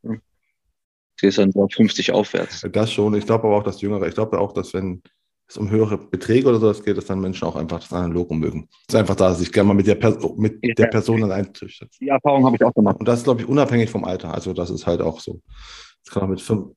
Sie 1.18 1.26
ist 1.26 1.38
dann 1.38 1.52
so 1.52 1.66
50 1.68 2.12
aufwärts. 2.12 2.66
Das 2.72 2.92
schon. 2.92 3.14
Ich 3.14 3.26
glaube 3.26 3.46
aber 3.46 3.56
auch, 3.56 3.62
dass 3.62 3.80
Jüngere, 3.80 4.06
ich 4.06 4.14
glaube 4.14 4.38
auch, 4.38 4.52
dass 4.52 4.74
wenn 4.74 5.02
es 5.48 5.56
um 5.56 5.70
höhere 5.70 5.96
Beträge 5.96 6.48
oder 6.48 6.58
sowas 6.58 6.82
geht, 6.82 6.96
dass 6.96 7.06
dann 7.06 7.20
Menschen 7.20 7.46
auch 7.46 7.56
einfach 7.56 7.80
das 7.80 7.92
Analoge 7.92 8.34
mögen. 8.34 8.68
Es 8.88 8.94
ist 8.94 9.00
einfach 9.00 9.14
da, 9.14 9.32
sich 9.32 9.52
gerne 9.52 9.68
mal 9.68 9.74
mit 9.74 9.86
der, 9.86 9.94
per 9.94 10.18
mit 10.36 10.58
ja. 10.62 10.74
der 10.74 10.86
Person 10.88 11.20
dann 11.20 11.30
einzüchtet. 11.30 11.94
Die 12.00 12.08
Erfahrung 12.08 12.44
habe 12.44 12.56
ich 12.56 12.64
auch 12.64 12.74
gemacht. 12.74 12.96
Und 12.98 13.06
das 13.06 13.20
ist, 13.20 13.24
glaube 13.24 13.42
ich, 13.42 13.48
unabhängig 13.48 13.88
vom 13.88 14.04
Alter. 14.04 14.34
Also 14.34 14.52
das 14.52 14.70
ist 14.70 14.86
halt 14.86 15.00
auch 15.00 15.20
so. 15.20 15.40
Das 16.04 16.12
kann 16.12 16.24
auch 16.24 16.28
mit 16.28 16.40
25-Jährigen, 16.40 16.76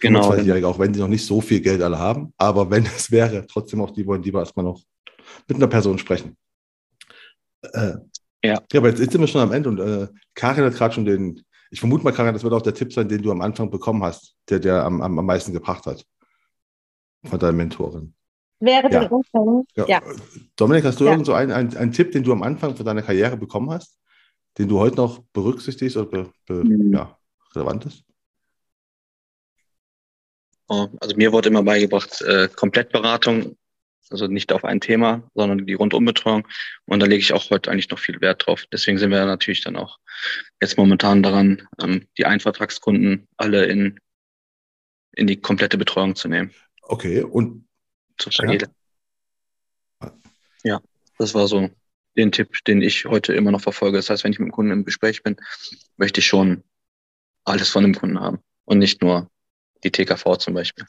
genau. 0.00 0.20
auch 0.68 0.78
wenn 0.78 0.94
sie 0.94 1.00
noch 1.00 1.08
nicht 1.08 1.24
so 1.24 1.40
viel 1.40 1.60
Geld 1.60 1.82
alle 1.82 1.98
haben. 1.98 2.32
Aber 2.36 2.70
wenn 2.70 2.84
es 2.84 3.10
wäre, 3.10 3.46
trotzdem 3.46 3.80
auch 3.80 3.90
die 3.90 4.06
wollen 4.06 4.22
lieber 4.22 4.40
erstmal 4.40 4.64
noch 4.64 4.82
mit 5.46 5.56
einer 5.56 5.68
Person 5.68 5.98
sprechen. 5.98 6.36
Äh, 7.62 7.94
ja. 8.42 8.58
ja, 8.72 8.78
aber 8.78 8.88
jetzt, 8.88 9.00
jetzt, 9.00 9.12
sind 9.12 9.20
wir 9.20 9.28
schon 9.28 9.42
am 9.42 9.52
Ende 9.52 9.68
und 9.68 9.78
äh, 9.78 10.08
Karin 10.34 10.64
hat 10.64 10.74
gerade 10.74 10.94
schon 10.94 11.04
den, 11.04 11.42
ich 11.70 11.78
vermute 11.78 12.02
mal, 12.02 12.12
Karin, 12.12 12.32
das 12.32 12.42
wird 12.42 12.54
auch 12.54 12.62
der 12.62 12.74
Tipp 12.74 12.92
sein, 12.92 13.08
den 13.08 13.22
du 13.22 13.30
am 13.30 13.42
Anfang 13.42 13.70
bekommen 13.70 14.02
hast, 14.02 14.34
der 14.48 14.58
dir 14.58 14.82
am, 14.82 15.02
am, 15.02 15.18
am 15.18 15.26
meisten 15.26 15.52
gebracht 15.52 15.86
hat 15.86 16.04
von 17.24 17.38
deiner 17.38 17.52
Mentorin. 17.52 18.14
Wäre 18.60 18.90
ja. 18.90 19.06
Umfang, 19.08 19.64
ja. 19.74 19.86
ja. 19.86 20.02
Dominik, 20.56 20.84
hast 20.84 21.00
du 21.00 21.04
ja. 21.04 21.12
irgend 21.12 21.26
so 21.26 21.32
einen, 21.32 21.50
einen, 21.50 21.76
einen, 21.76 21.92
Tipp, 21.92 22.12
den 22.12 22.22
du 22.22 22.32
am 22.32 22.42
Anfang 22.42 22.76
von 22.76 22.84
deiner 22.84 23.02
Karriere 23.02 23.36
bekommen 23.36 23.70
hast, 23.70 23.98
den 24.58 24.68
du 24.68 24.78
heute 24.78 24.96
noch 24.96 25.22
berücksichtigst 25.32 25.96
oder 25.96 26.06
be, 26.06 26.30
be, 26.46 26.64
mhm. 26.64 26.92
ja, 26.92 27.18
relevant 27.54 27.86
ist? 27.86 28.04
Oh, 30.72 30.88
also 31.00 31.16
mir 31.16 31.32
wurde 31.32 31.48
immer 31.48 31.64
beigebracht, 31.64 32.22
äh, 32.22 32.48
Komplettberatung 32.54 33.56
also 34.10 34.26
nicht 34.26 34.52
auf 34.52 34.64
ein 34.64 34.80
Thema, 34.80 35.22
sondern 35.34 35.66
die 35.66 35.74
Rundumbetreuung. 35.74 36.46
Und 36.86 37.00
da 37.00 37.06
lege 37.06 37.20
ich 37.20 37.32
auch 37.32 37.48
heute 37.50 37.70
eigentlich 37.70 37.90
noch 37.90 37.98
viel 37.98 38.20
Wert 38.20 38.46
drauf. 38.46 38.64
Deswegen 38.72 38.98
sind 38.98 39.10
wir 39.10 39.24
natürlich 39.24 39.62
dann 39.62 39.76
auch 39.76 39.98
jetzt 40.60 40.76
momentan 40.76 41.22
daran, 41.22 41.68
ähm, 41.80 42.06
die 42.18 42.26
Einvertragskunden 42.26 43.28
alle 43.36 43.66
in, 43.66 43.98
in 45.12 45.26
die 45.26 45.40
komplette 45.40 45.78
Betreuung 45.78 46.16
zu 46.16 46.28
nehmen. 46.28 46.52
Okay, 46.82 47.22
und 47.22 47.64
ja. 50.02 50.12
ja, 50.64 50.80
das 51.18 51.34
war 51.34 51.46
so 51.46 51.70
den 52.16 52.32
Tipp, 52.32 52.64
den 52.66 52.82
ich 52.82 53.04
heute 53.06 53.32
immer 53.32 53.52
noch 53.52 53.60
verfolge. 53.60 53.96
Das 53.98 54.10
heißt, 54.10 54.24
wenn 54.24 54.32
ich 54.32 54.40
mit 54.40 54.48
dem 54.48 54.52
Kunden 54.52 54.72
im 54.72 54.84
Gespräch 54.84 55.22
bin, 55.22 55.36
möchte 55.96 56.20
ich 56.20 56.26
schon 56.26 56.64
alles 57.44 57.70
von 57.70 57.84
dem 57.84 57.94
Kunden 57.94 58.20
haben 58.20 58.40
und 58.64 58.78
nicht 58.78 59.00
nur 59.02 59.30
die 59.84 59.90
TKV 59.90 60.36
zum 60.36 60.54
Beispiel. 60.54 60.84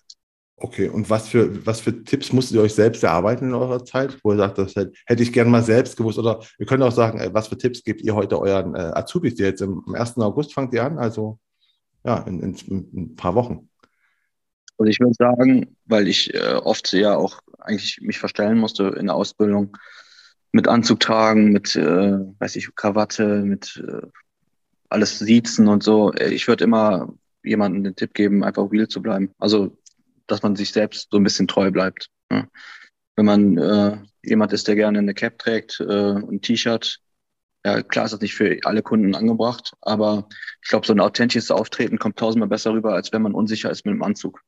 Okay, 0.63 0.89
und 0.89 1.09
was 1.09 1.27
für, 1.27 1.65
was 1.65 1.81
für 1.81 2.03
Tipps 2.03 2.31
musstet 2.31 2.57
ihr 2.57 2.61
euch 2.61 2.75
selbst 2.75 3.03
erarbeiten 3.03 3.47
in 3.47 3.55
eurer 3.55 3.83
Zeit, 3.83 4.15
wo 4.23 4.31
ihr 4.31 4.37
sagt, 4.37 4.59
das 4.59 4.75
hätte 4.75 5.23
ich 5.23 5.33
gerne 5.33 5.49
mal 5.49 5.63
selbst 5.63 5.97
gewusst? 5.97 6.19
Oder 6.19 6.39
ihr 6.59 6.67
könnt 6.67 6.83
auch 6.83 6.91
sagen, 6.91 7.19
was 7.33 7.47
für 7.47 7.57
Tipps 7.57 7.83
gebt 7.83 8.01
ihr 8.01 8.13
heute 8.13 8.39
euren 8.39 8.75
äh, 8.75 8.91
Azubis, 8.93 9.33
die 9.33 9.43
jetzt 9.43 9.61
im, 9.61 9.83
1. 9.95 10.17
August 10.19 10.53
fangt 10.53 10.71
ihr 10.73 10.83
an, 10.83 10.99
also 10.99 11.39
ja, 12.03 12.19
in, 12.27 12.41
in, 12.41 12.55
in 12.55 12.89
ein 12.93 13.15
paar 13.15 13.33
Wochen. 13.33 13.69
Also 14.77 14.89
ich 14.89 14.99
würde 14.99 15.15
sagen, 15.15 15.75
weil 15.85 16.07
ich 16.07 16.31
äh, 16.35 16.53
oft 16.53 16.93
ja 16.93 17.15
auch 17.15 17.39
eigentlich 17.57 17.99
mich 18.01 18.19
verstellen 18.19 18.59
musste 18.59 18.83
in 18.99 19.07
der 19.07 19.15
Ausbildung 19.15 19.75
mit 20.51 20.67
Anzug 20.67 20.99
tragen, 20.99 21.51
mit, 21.51 21.75
äh, 21.75 22.19
weiß 22.39 22.55
ich, 22.55 22.75
Krawatte, 22.75 23.41
mit 23.41 23.83
äh, 23.87 24.05
alles 24.89 25.17
siezen 25.17 25.67
und 25.67 25.81
so. 25.81 26.13
Ich 26.13 26.47
würde 26.47 26.65
immer 26.65 27.13
jemandem 27.43 27.83
den 27.83 27.95
Tipp 27.95 28.13
geben, 28.13 28.43
einfach 28.43 28.71
real 28.71 28.87
zu 28.87 29.01
bleiben. 29.01 29.31
Also 29.37 29.77
dass 30.31 30.41
man 30.43 30.55
sich 30.55 30.71
selbst 30.71 31.09
so 31.11 31.17
ein 31.17 31.23
bisschen 31.23 31.47
treu 31.47 31.71
bleibt. 31.71 32.09
Ja. 32.31 32.47
Wenn 33.15 33.25
man 33.25 33.57
äh, 33.57 33.97
jemand 34.23 34.53
ist, 34.53 34.67
der 34.67 34.75
gerne 34.75 34.99
eine 34.99 35.13
Cap 35.13 35.37
trägt, 35.37 35.79
äh, 35.81 36.13
ein 36.13 36.41
T-Shirt, 36.41 36.99
ja, 37.65 37.83
klar 37.83 38.05
ist 38.05 38.11
das 38.11 38.21
nicht 38.21 38.33
für 38.33 38.57
alle 38.63 38.81
Kunden 38.81 39.13
angebracht, 39.13 39.73
aber 39.81 40.27
ich 40.63 40.69
glaube, 40.69 40.87
so 40.87 40.93
ein 40.93 40.99
authentisches 40.99 41.51
Auftreten 41.51 41.99
kommt 41.99 42.17
tausendmal 42.17 42.49
besser 42.49 42.73
rüber, 42.73 42.93
als 42.93 43.11
wenn 43.11 43.21
man 43.21 43.33
unsicher 43.33 43.69
ist 43.69 43.85
mit 43.85 43.93
dem 43.93 44.01
Anzug. 44.01 44.41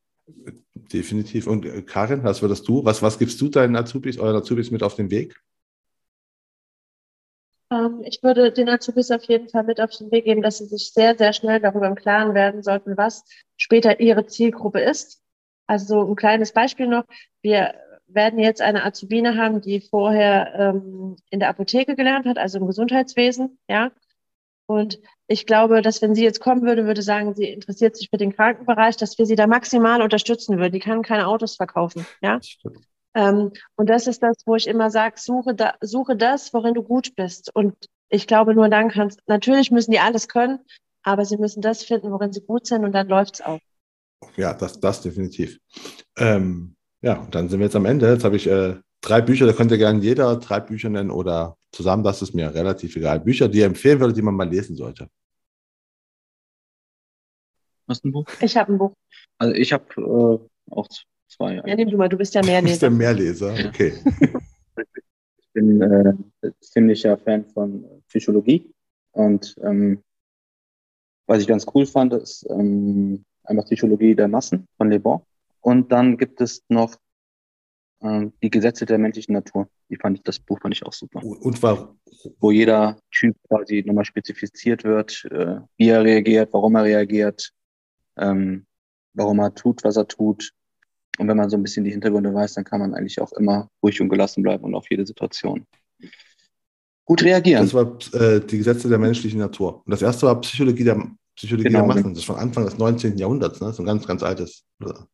Definitiv. 0.74 1.46
Und 1.46 1.64
äh, 1.66 1.82
Karin, 1.82 2.24
was 2.24 2.42
würdest 2.42 2.66
du? 2.66 2.84
Was, 2.84 3.02
was 3.02 3.18
gibst 3.18 3.40
du 3.40 3.48
deinen 3.48 3.76
Azubis, 3.76 4.18
euren 4.18 4.36
Azubis 4.36 4.70
mit 4.70 4.82
auf 4.82 4.96
den 4.96 5.10
Weg? 5.10 5.36
Ähm, 7.74 8.02
ich 8.04 8.22
würde 8.22 8.52
den 8.52 8.68
Azubis 8.68 9.10
auf 9.10 9.24
jeden 9.24 9.48
Fall 9.48 9.64
mit 9.64 9.80
auf 9.80 9.90
den 9.90 10.10
Weg 10.10 10.24
geben, 10.24 10.42
dass 10.42 10.58
sie 10.58 10.66
sich 10.66 10.92
sehr, 10.92 11.16
sehr 11.16 11.32
schnell 11.32 11.60
darüber 11.60 11.86
im 11.86 11.94
Klaren 11.94 12.34
werden 12.34 12.62
sollten, 12.62 12.96
was 12.96 13.24
später 13.56 14.00
ihre 14.00 14.26
Zielgruppe 14.26 14.80
ist. 14.80 15.22
Also 15.66 16.06
ein 16.06 16.16
kleines 16.16 16.52
Beispiel 16.52 16.86
noch. 16.86 17.04
Wir 17.42 17.74
werden 18.06 18.38
jetzt 18.38 18.60
eine 18.60 18.84
Azubine 18.84 19.36
haben, 19.36 19.60
die 19.60 19.80
vorher 19.80 20.54
ähm, 20.54 21.16
in 21.30 21.40
der 21.40 21.48
Apotheke 21.48 21.96
gelernt 21.96 22.26
hat, 22.26 22.38
also 22.38 22.58
im 22.58 22.66
Gesundheitswesen, 22.66 23.58
ja. 23.68 23.90
Und 24.66 24.98
ich 25.26 25.46
glaube, 25.46 25.82
dass 25.82 26.00
wenn 26.00 26.14
sie 26.14 26.24
jetzt 26.24 26.40
kommen 26.40 26.62
würde, 26.62 26.86
würde 26.86 27.02
sagen, 27.02 27.34
sie 27.34 27.48
interessiert 27.48 27.96
sich 27.96 28.08
für 28.08 28.16
den 28.16 28.34
Krankenbereich, 28.34 28.96
dass 28.96 29.18
wir 29.18 29.26
sie 29.26 29.36
da 29.36 29.46
maximal 29.46 30.00
unterstützen 30.00 30.58
würden. 30.58 30.72
Die 30.72 30.80
kann 30.80 31.02
keine 31.02 31.26
Autos 31.26 31.56
verkaufen, 31.56 32.06
ja. 32.22 32.40
Ähm, 33.14 33.52
und 33.76 33.88
das 33.88 34.06
ist 34.06 34.22
das, 34.22 34.36
wo 34.44 34.56
ich 34.56 34.66
immer 34.66 34.90
sage, 34.90 35.16
suche, 35.18 35.54
da, 35.54 35.74
suche 35.80 36.16
das, 36.16 36.52
worin 36.52 36.74
du 36.74 36.82
gut 36.82 37.14
bist. 37.14 37.54
Und 37.54 37.74
ich 38.08 38.26
glaube, 38.26 38.54
nur 38.54 38.68
dann 38.68 38.90
kannst, 38.90 39.20
natürlich 39.26 39.70
müssen 39.70 39.92
die 39.92 40.00
alles 40.00 40.28
können, 40.28 40.60
aber 41.02 41.24
sie 41.24 41.36
müssen 41.36 41.62
das 41.62 41.84
finden, 41.84 42.10
worin 42.10 42.32
sie 42.32 42.40
gut 42.40 42.66
sind 42.66 42.84
und 42.84 42.92
dann 42.92 43.08
läuft's 43.08 43.40
auch. 43.40 43.60
Ja, 44.36 44.54
das, 44.54 44.80
das 44.80 45.02
definitiv. 45.02 45.58
Ähm, 46.18 46.76
ja, 47.02 47.20
und 47.20 47.34
dann 47.34 47.48
sind 47.48 47.60
wir 47.60 47.66
jetzt 47.66 47.76
am 47.76 47.84
Ende. 47.84 48.10
Jetzt 48.10 48.24
habe 48.24 48.36
ich 48.36 48.46
äh, 48.46 48.76
drei 49.00 49.20
Bücher, 49.20 49.46
da 49.46 49.52
könnte 49.52 49.78
gerne 49.78 50.00
jeder 50.00 50.36
drei 50.36 50.60
Bücher 50.60 50.88
nennen 50.88 51.10
oder 51.10 51.56
zusammen, 51.72 52.02
das 52.02 52.22
ist 52.22 52.34
mir 52.34 52.54
relativ 52.54 52.96
egal. 52.96 53.20
Bücher, 53.20 53.48
die 53.48 53.58
ihr 53.58 53.66
empfehlen 53.66 54.00
würde, 54.00 54.14
die 54.14 54.22
man 54.22 54.34
mal 54.34 54.48
lesen 54.48 54.76
sollte. 54.76 55.08
Hast 57.86 58.02
du 58.02 58.08
ein 58.08 58.12
Buch? 58.12 58.26
Ich 58.40 58.56
habe 58.56 58.72
ein 58.72 58.78
Buch. 58.78 58.94
Also 59.38 59.54
ich 59.54 59.72
habe 59.72 59.84
äh, 59.96 60.72
auch 60.72 60.88
zwei. 61.28 61.62
Ja, 61.66 61.76
nimm 61.76 61.90
du 61.90 61.96
mal, 61.96 62.08
du 62.08 62.16
bist 62.16 62.34
ja 62.34 62.42
Mehrleser. 62.42 62.62
Du 62.62 62.70
bist 62.70 62.82
der 62.82 62.90
Mehrleser, 62.90 63.54
okay. 63.68 63.92
ich 65.38 65.48
bin 65.52 65.82
äh, 65.82 66.12
ziemlicher 66.60 67.16
Fan 67.18 67.44
von 67.46 67.84
Psychologie 68.08 68.72
und 69.12 69.54
ähm, 69.62 70.02
was 71.26 71.40
ich 71.40 71.46
ganz 71.46 71.66
cool 71.74 71.86
fand, 71.86 72.12
ist 72.12 72.46
ähm, 72.50 73.24
einmal 73.44 73.64
Psychologie 73.64 74.14
der 74.14 74.28
Massen 74.28 74.66
von 74.76 74.90
Le 74.90 75.00
Bon. 75.00 75.22
Und 75.60 75.90
dann 75.90 76.18
gibt 76.18 76.40
es 76.42 76.62
noch 76.68 76.96
äh, 78.00 78.26
die 78.42 78.50
Gesetze 78.50 78.84
der 78.84 78.98
menschlichen 78.98 79.32
Natur. 79.32 79.68
Die 79.88 79.96
fand 79.96 80.18
ich, 80.18 80.22
das 80.22 80.38
Buch 80.38 80.60
fand 80.60 80.74
ich 80.74 80.84
auch 80.84 80.92
super. 80.92 81.24
Und 81.24 81.62
war 81.62 81.96
wo 82.40 82.50
jeder 82.50 82.98
Typ 83.10 83.36
quasi 83.48 83.82
nochmal 83.86 84.04
spezifiziert 84.04 84.84
wird, 84.84 85.26
äh, 85.30 85.60
wie 85.76 85.88
er 85.88 86.04
reagiert, 86.04 86.52
warum 86.52 86.76
er 86.76 86.84
reagiert, 86.84 87.52
ähm, 88.16 88.66
warum 89.12 89.38
er 89.40 89.54
tut, 89.54 89.84
was 89.84 89.96
er 89.96 90.08
tut. 90.08 90.52
Und 91.18 91.28
wenn 91.28 91.36
man 91.36 91.50
so 91.50 91.56
ein 91.56 91.62
bisschen 91.62 91.84
die 91.84 91.92
Hintergründe 91.92 92.34
weiß, 92.34 92.54
dann 92.54 92.64
kann 92.64 92.80
man 92.80 92.94
eigentlich 92.94 93.20
auch 93.20 93.32
immer 93.32 93.68
ruhig 93.82 94.00
und 94.00 94.08
gelassen 94.08 94.42
bleiben 94.42 94.64
und 94.64 94.74
auf 94.74 94.90
jede 94.90 95.06
Situation 95.06 95.66
gut 97.04 97.22
reagieren. 97.22 97.62
Das 97.62 97.74
war 97.74 97.98
äh, 98.20 98.40
die 98.40 98.58
Gesetze 98.58 98.88
der 98.88 98.98
menschlichen 98.98 99.38
Natur. 99.38 99.82
Und 99.84 99.90
das 99.90 100.02
erste 100.02 100.26
war 100.26 100.40
Psychologie 100.40 100.84
der 100.84 101.06
Psychologie 101.36 101.68
genau. 101.68 101.80
der 101.80 101.88
Massen. 101.88 102.10
Das 102.10 102.18
ist 102.20 102.24
von 102.24 102.36
Anfang 102.36 102.64
des 102.64 102.78
19. 102.78 103.18
Jahrhunderts, 103.18 103.60
ne? 103.60 103.66
Das 103.66 103.76
ist 103.76 103.80
ein 103.80 103.86
ganz, 103.86 104.06
ganz 104.06 104.22
altes. 104.22 104.64
Genau, 104.78 105.06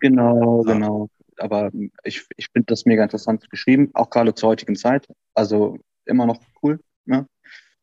genau. 0.00 0.64
Ja. 0.66 0.72
genau. 0.72 1.08
Aber 1.38 1.70
ich, 2.04 2.24
ich 2.36 2.48
finde 2.52 2.66
das 2.66 2.84
mega 2.84 3.02
interessant 3.02 3.48
geschrieben, 3.50 3.90
auch 3.94 4.10
gerade 4.10 4.34
zur 4.34 4.50
heutigen 4.50 4.76
Zeit. 4.76 5.08
Also 5.34 5.78
immer 6.04 6.26
noch 6.26 6.40
cool. 6.62 6.80
Ne? 7.04 7.26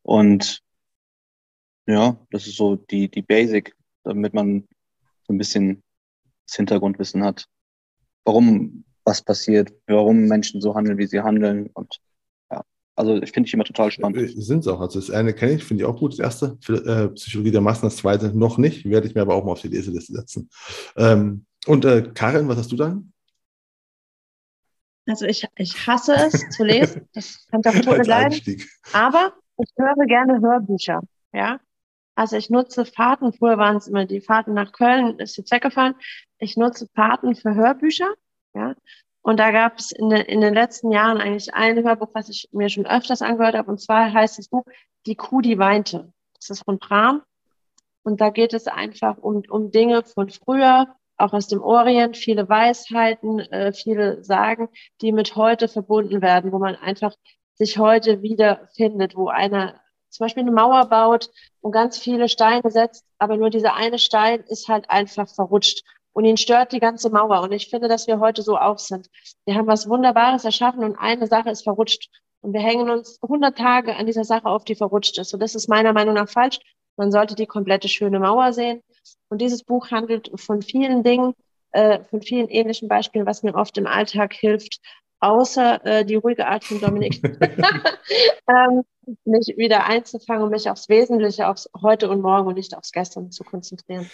Und 0.04 0.62
ja, 1.88 2.18
das 2.30 2.48
ist 2.48 2.58
so 2.58 2.76
die, 2.76 3.10
die 3.10 3.22
Basic, 3.22 3.74
damit 4.04 4.34
man 4.34 4.68
so 5.26 5.34
ein 5.34 5.38
bisschen 5.38 5.82
Hintergrundwissen 6.56 7.24
hat. 7.24 7.46
Warum 8.26 8.84
was 9.06 9.22
passiert, 9.22 9.74
warum 9.88 10.26
Menschen 10.26 10.62
so 10.62 10.76
handeln, 10.76 10.98
wie 10.98 11.08
sie 11.08 11.22
handeln 11.22 11.70
und 11.74 12.00
Also 12.96 13.16
ich 13.16 13.32
finde 13.32 13.48
ich 13.48 13.54
immer 13.54 13.64
total 13.64 13.92
spannend. 13.92 14.18
Äh, 14.18 14.28
Sind 14.28 14.60
es 14.60 14.68
auch. 14.68 14.82
Also 14.82 15.00
das 15.00 15.10
eine 15.10 15.34
kenne 15.34 15.54
ich, 15.54 15.64
finde 15.64 15.84
ich 15.84 15.90
auch 15.90 15.98
gut, 15.98 16.12
das 16.12 16.20
erste. 16.20 16.58
Für, 16.62 16.86
äh, 16.86 17.08
Psychologie 17.10 17.52
der 17.52 17.62
Massen, 17.62 17.86
das 17.86 17.96
zweite 17.96 18.38
noch 18.38 18.58
nicht. 18.58 18.84
Werde 18.90 19.08
ich 19.08 19.16
mir 19.16 19.22
aber 19.22 19.36
auch 19.36 19.46
mal 19.46 19.54
auf 19.54 19.62
die 19.62 19.70
Leseliste 19.70 20.14
setzen. 20.14 20.50
Ähm, 20.98 21.46
und 21.66 21.86
äh, 21.86 22.12
Karin, 22.14 22.50
was 22.50 22.58
hast 22.58 22.72
du 22.72 22.76
dann? 22.76 23.14
Also 25.08 25.26
ich, 25.26 25.48
ich 25.56 25.88
hasse 25.88 26.14
es 26.14 26.50
zu 26.50 26.64
lesen. 26.64 27.08
Das 27.14 27.48
kann 27.50 27.62
doch 27.62 27.74
Tode 27.82 28.04
leiden. 28.04 28.62
Aber 28.94 29.34
ich 29.58 29.70
höre 29.78 30.06
gerne 30.06 30.42
Hörbücher. 30.42 31.02
Ja. 31.34 31.60
Also 32.16 32.36
ich 32.36 32.50
nutze 32.50 32.86
Fahrten. 32.86 33.32
Früher 33.32 33.58
waren 33.58 33.78
es 33.78 33.88
immer 33.88 34.06
die 34.06 34.22
Fahrten 34.22 34.54
nach 34.54 34.74
Köln, 34.74 35.20
ist 35.20 35.38
jetzt 35.38 35.52
weggefallen. 35.52 35.96
Ich 36.40 36.58
nutze 36.58 36.88
Fahrten 36.96 37.36
für 37.36 37.54
Hörbücher. 37.54 38.14
Ja. 38.54 38.76
Und 39.22 39.38
da 39.38 39.52
gab 39.52 39.78
es 39.78 39.92
in, 39.92 40.12
in 40.12 40.42
den 40.42 40.54
letzten 40.54 40.92
Jahren 40.92 41.18
eigentlich 41.18 41.54
ein 41.54 41.84
Hörbuch, 41.84 42.10
was 42.14 42.30
ich 42.30 42.48
mir 42.52 42.70
schon 42.70 42.88
öfters 42.88 43.22
angehört 43.22 43.56
habe. 43.56 43.70
Und 43.70 43.80
zwar 43.80 44.12
heißt 44.12 44.40
das 44.40 44.48
Buch 44.48 44.64
Die 45.06 45.16
Kuh, 45.16 45.42
die 45.42 45.60
weinte. 45.60 46.12
Das 46.36 46.50
ist 46.50 46.64
von 46.64 46.80
Bram. 46.80 47.22
Und 48.04 48.22
da 48.22 48.30
geht 48.30 48.54
es 48.54 48.68
einfach 48.68 49.18
um, 49.18 49.44
um 49.50 49.72
Dinge 49.72 50.04
von 50.04 50.30
früher, 50.30 50.88
auch 51.18 51.34
aus 51.34 51.48
dem 51.48 51.62
Orient, 51.62 52.16
viele 52.16 52.48
Weisheiten, 52.48 53.40
äh, 53.40 53.74
viele 53.74 54.24
Sagen, 54.24 54.70
die 55.02 55.12
mit 55.12 55.36
heute 55.36 55.68
verbunden 55.68 56.22
werden, 56.22 56.54
wo 56.54 56.60
man 56.60 56.76
einfach 56.76 57.14
sich 57.56 57.78
heute 57.78 58.22
wiederfindet, 58.22 59.18
wo 59.18 59.28
einer 59.28 59.80
zum 60.10 60.26
Beispiel 60.26 60.44
eine 60.44 60.52
Mauer 60.52 60.86
baut 60.88 61.30
und 61.62 61.74
ganz 61.74 62.00
viele 62.00 62.30
Steine 62.30 62.72
setzt, 62.72 63.06
aber 63.18 63.38
nur 63.38 63.50
dieser 63.50 63.76
eine 63.76 64.00
Stein 64.00 64.42
ist 64.48 64.70
halt 64.70 64.90
einfach 64.90 65.28
verrutscht 65.28 65.84
und 66.14 66.26
ihn 66.26 66.38
stört 66.38 66.72
die 66.72 66.80
ganze 66.80 67.10
Mauer. 67.10 67.42
Und 67.42 67.52
ich 67.52 67.70
finde, 67.70 67.88
dass 67.88 68.08
wir 68.08 68.20
heute 68.20 68.42
so 68.42 68.58
auch 68.58 68.80
sind. 68.80 69.08
Wir 69.46 69.56
haben 69.56 69.68
was 69.68 69.88
Wunderbares 69.88 70.46
erschaffen 70.46 70.84
und 70.84 70.96
eine 70.98 71.28
Sache 71.28 71.50
ist 71.50 71.64
verrutscht. 71.64 72.10
Und 72.42 72.54
wir 72.54 72.62
hängen 72.62 72.90
uns 72.90 73.20
100 73.22 73.58
Tage 73.58 73.96
an 73.96 74.06
dieser 74.06 74.24
Sache 74.24 74.46
auf, 74.46 74.64
die 74.64 74.76
verrutscht 74.76 75.18
ist. 75.18 75.34
Und 75.34 75.42
das 75.42 75.56
ist 75.56 75.68
meiner 75.68 75.94
Meinung 75.94 76.16
nach 76.16 76.30
falsch. 76.30 76.60
Man 76.98 77.12
sollte 77.12 77.36
die 77.36 77.46
komplette 77.46 77.88
schöne 77.88 78.20
Mauer 78.20 78.54
sehen. 78.54 78.82
Und 79.30 79.42
dieses 79.42 79.64
Buch 79.64 79.92
handelt 79.92 80.32
von 80.36 80.62
vielen 80.62 81.04
Dingen, 81.04 81.34
äh, 81.72 82.00
von 82.10 82.22
vielen 82.22 82.50
ähnlichen 82.50 82.88
Beispielen, 82.88 83.26
was 83.26 83.44
mir 83.44 83.56
oft 83.56 83.78
im 83.78 83.88
Alltag 83.88 84.34
hilft, 84.34 84.80
außer 85.20 85.86
äh, 85.86 86.06
die 86.06 86.16
ruhige 86.16 86.48
Art 86.48 86.64
von 86.64 86.80
Dominik, 86.80 87.22
ähm, 88.48 88.84
mich 89.26 89.54
wieder 89.58 89.86
einzufangen 89.86 90.44
und 90.44 90.52
mich 90.52 90.70
aufs 90.70 90.90
Wesentliche, 90.90 91.48
aufs 91.48 91.70
Heute 91.82 92.10
und 92.10 92.22
Morgen 92.22 92.48
und 92.48 92.56
nicht 92.56 92.76
aufs 92.76 92.92
Gestern 92.92 93.32
zu 93.32 93.44
konzentrieren. 93.44 94.10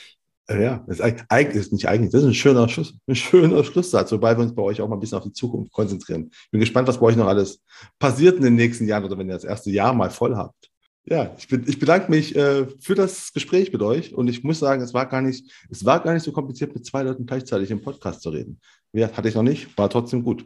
Äh, 0.48 0.64
ja, 0.64 0.86
ist 0.88 1.02
eigentlich 1.02 1.56
ist 1.56 1.74
nicht 1.74 1.88
eigentlich, 1.88 2.12
das 2.12 2.22
ist 2.22 2.28
ein 2.28 2.34
schöner 2.34 2.70
Schluss, 2.70 2.94
ein 3.08 3.16
schöner 3.16 3.64
Schlusssatz, 3.64 4.12
wobei 4.12 4.38
wir 4.38 4.44
uns 4.44 4.54
bei 4.54 4.62
euch 4.62 4.80
auch 4.80 4.88
mal 4.88 4.96
ein 4.96 5.00
bisschen 5.00 5.18
auf 5.18 5.24
die 5.24 5.34
Zukunft 5.34 5.72
konzentrieren. 5.72 6.30
Ich 6.32 6.52
bin 6.52 6.60
gespannt, 6.60 6.88
was 6.88 7.00
bei 7.00 7.08
euch 7.08 7.16
noch 7.16 7.28
alles 7.28 7.64
passiert 7.98 8.38
in 8.38 8.44
den 8.44 8.56
nächsten 8.56 8.88
Jahren 8.88 9.04
oder 9.06 9.18
wenn 9.18 9.28
ihr 9.28 9.34
das 9.34 9.44
erste 9.44 9.72
Jahr 9.72 9.94
mal 9.94 10.12
voll 10.12 10.36
habt. 10.36 10.70
Ja, 11.08 11.36
ich, 11.38 11.52
ich 11.52 11.80
bedanke 11.80 12.10
mich 12.10 12.36
äh, 12.36 12.68
für 12.80 12.96
das 12.96 13.32
Gespräch 13.34 13.72
mit 13.72 13.82
euch 13.82 14.14
und 14.14 14.28
ich 14.28 14.44
muss 14.44 14.60
sagen, 14.60 14.82
es 14.82 14.94
war 14.94 15.06
gar 15.08 15.22
nicht, 15.22 15.52
es 15.70 15.86
war 15.86 16.00
gar 16.00 16.14
nicht 16.14 16.24
so 16.24 16.32
kompliziert, 16.32 16.74
mit 16.74 16.86
zwei 16.86 17.04
Leuten 17.04 17.26
gleichzeitig 17.26 17.72
im 17.72 17.82
Podcast 17.82 18.22
zu 18.22 18.30
reden. 18.30 18.60
Ja, 18.94 19.12
hatte 19.12 19.30
ich 19.30 19.36
noch 19.36 19.44
nicht, 19.44 19.76
war 19.78 19.90
trotzdem 19.90 20.24
gut. 20.24 20.46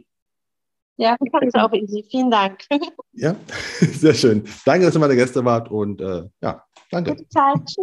Ja, 0.96 1.16
ich 1.24 1.30
fand 1.30 1.44
es 1.44 1.54
auch 1.54 1.72
easy. 1.72 2.04
Vielen 2.10 2.30
Dank. 2.30 2.60
Ja, 3.12 3.34
sehr 3.80 4.12
schön. 4.12 4.44
Danke, 4.66 4.84
dass 4.84 4.94
ihr 4.94 5.00
meine 5.00 5.16
Gäste 5.16 5.42
wart 5.44 5.70
und 5.70 6.00
äh, 6.00 6.24
ja, 6.42 6.62
danke. 6.90 7.16
Gute 7.16 7.28
Zeit. 7.28 7.76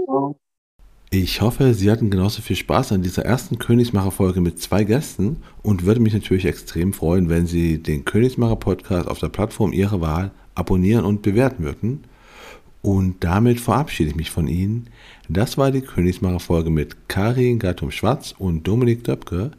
Ich 1.10 1.40
hoffe, 1.40 1.74
Sie 1.74 1.90
hatten 1.90 2.10
genauso 2.10 2.42
viel 2.42 2.58
Spaß 2.58 2.92
an 2.92 3.02
dieser 3.02 3.24
ersten 3.24 3.58
Königsmacher-Folge 3.58 4.42
mit 4.42 4.60
zwei 4.62 4.84
Gästen 4.84 5.38
und 5.64 5.86
würde 5.86 6.02
mich 6.02 6.14
natürlich 6.14 6.44
extrem 6.44 6.92
freuen, 6.92 7.30
wenn 7.30 7.48
Sie 7.48 7.82
den 7.82 8.04
Königsmacher-Podcast 8.04 9.08
auf 9.08 9.20
der 9.20 9.30
Plattform 9.30 9.72
Ihrer 9.72 10.02
Wahl 10.02 10.32
abonnieren 10.54 11.06
und 11.06 11.22
bewerten 11.22 11.64
würden. 11.64 12.04
Und 12.82 13.24
damit 13.24 13.62
verabschiede 13.62 14.10
ich 14.10 14.16
mich 14.18 14.32
von 14.32 14.50
Ihnen. 14.50 14.90
Das 15.30 15.58
war 15.58 15.72
die 15.72 15.82
Königsmacher-Folge 15.82 16.70
mit 16.70 17.08
Karin 17.08 17.60
Gattum-Schwarz 17.60 18.36
und 18.38 18.68
Dominik 18.68 19.06
Döpke. 19.06 19.52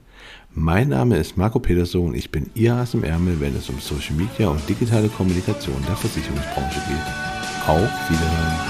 Mein 0.52 0.90
Name 0.90 1.16
ist 1.16 1.38
Marco 1.38 1.60
Peterson. 1.60 2.14
Ich 2.14 2.30
bin 2.30 2.50
Ihr 2.54 2.74
Ass 2.74 2.92
im 2.92 3.04
Ärmel, 3.04 3.40
wenn 3.40 3.56
es 3.56 3.70
um 3.70 3.78
Social 3.80 4.16
Media 4.16 4.48
und 4.48 4.68
digitale 4.68 5.08
Kommunikation 5.08 5.82
der 5.88 5.96
Versicherungsbranche 5.96 6.80
geht. 6.88 7.66
Auf 7.66 8.10
Wiederhören. 8.10 8.67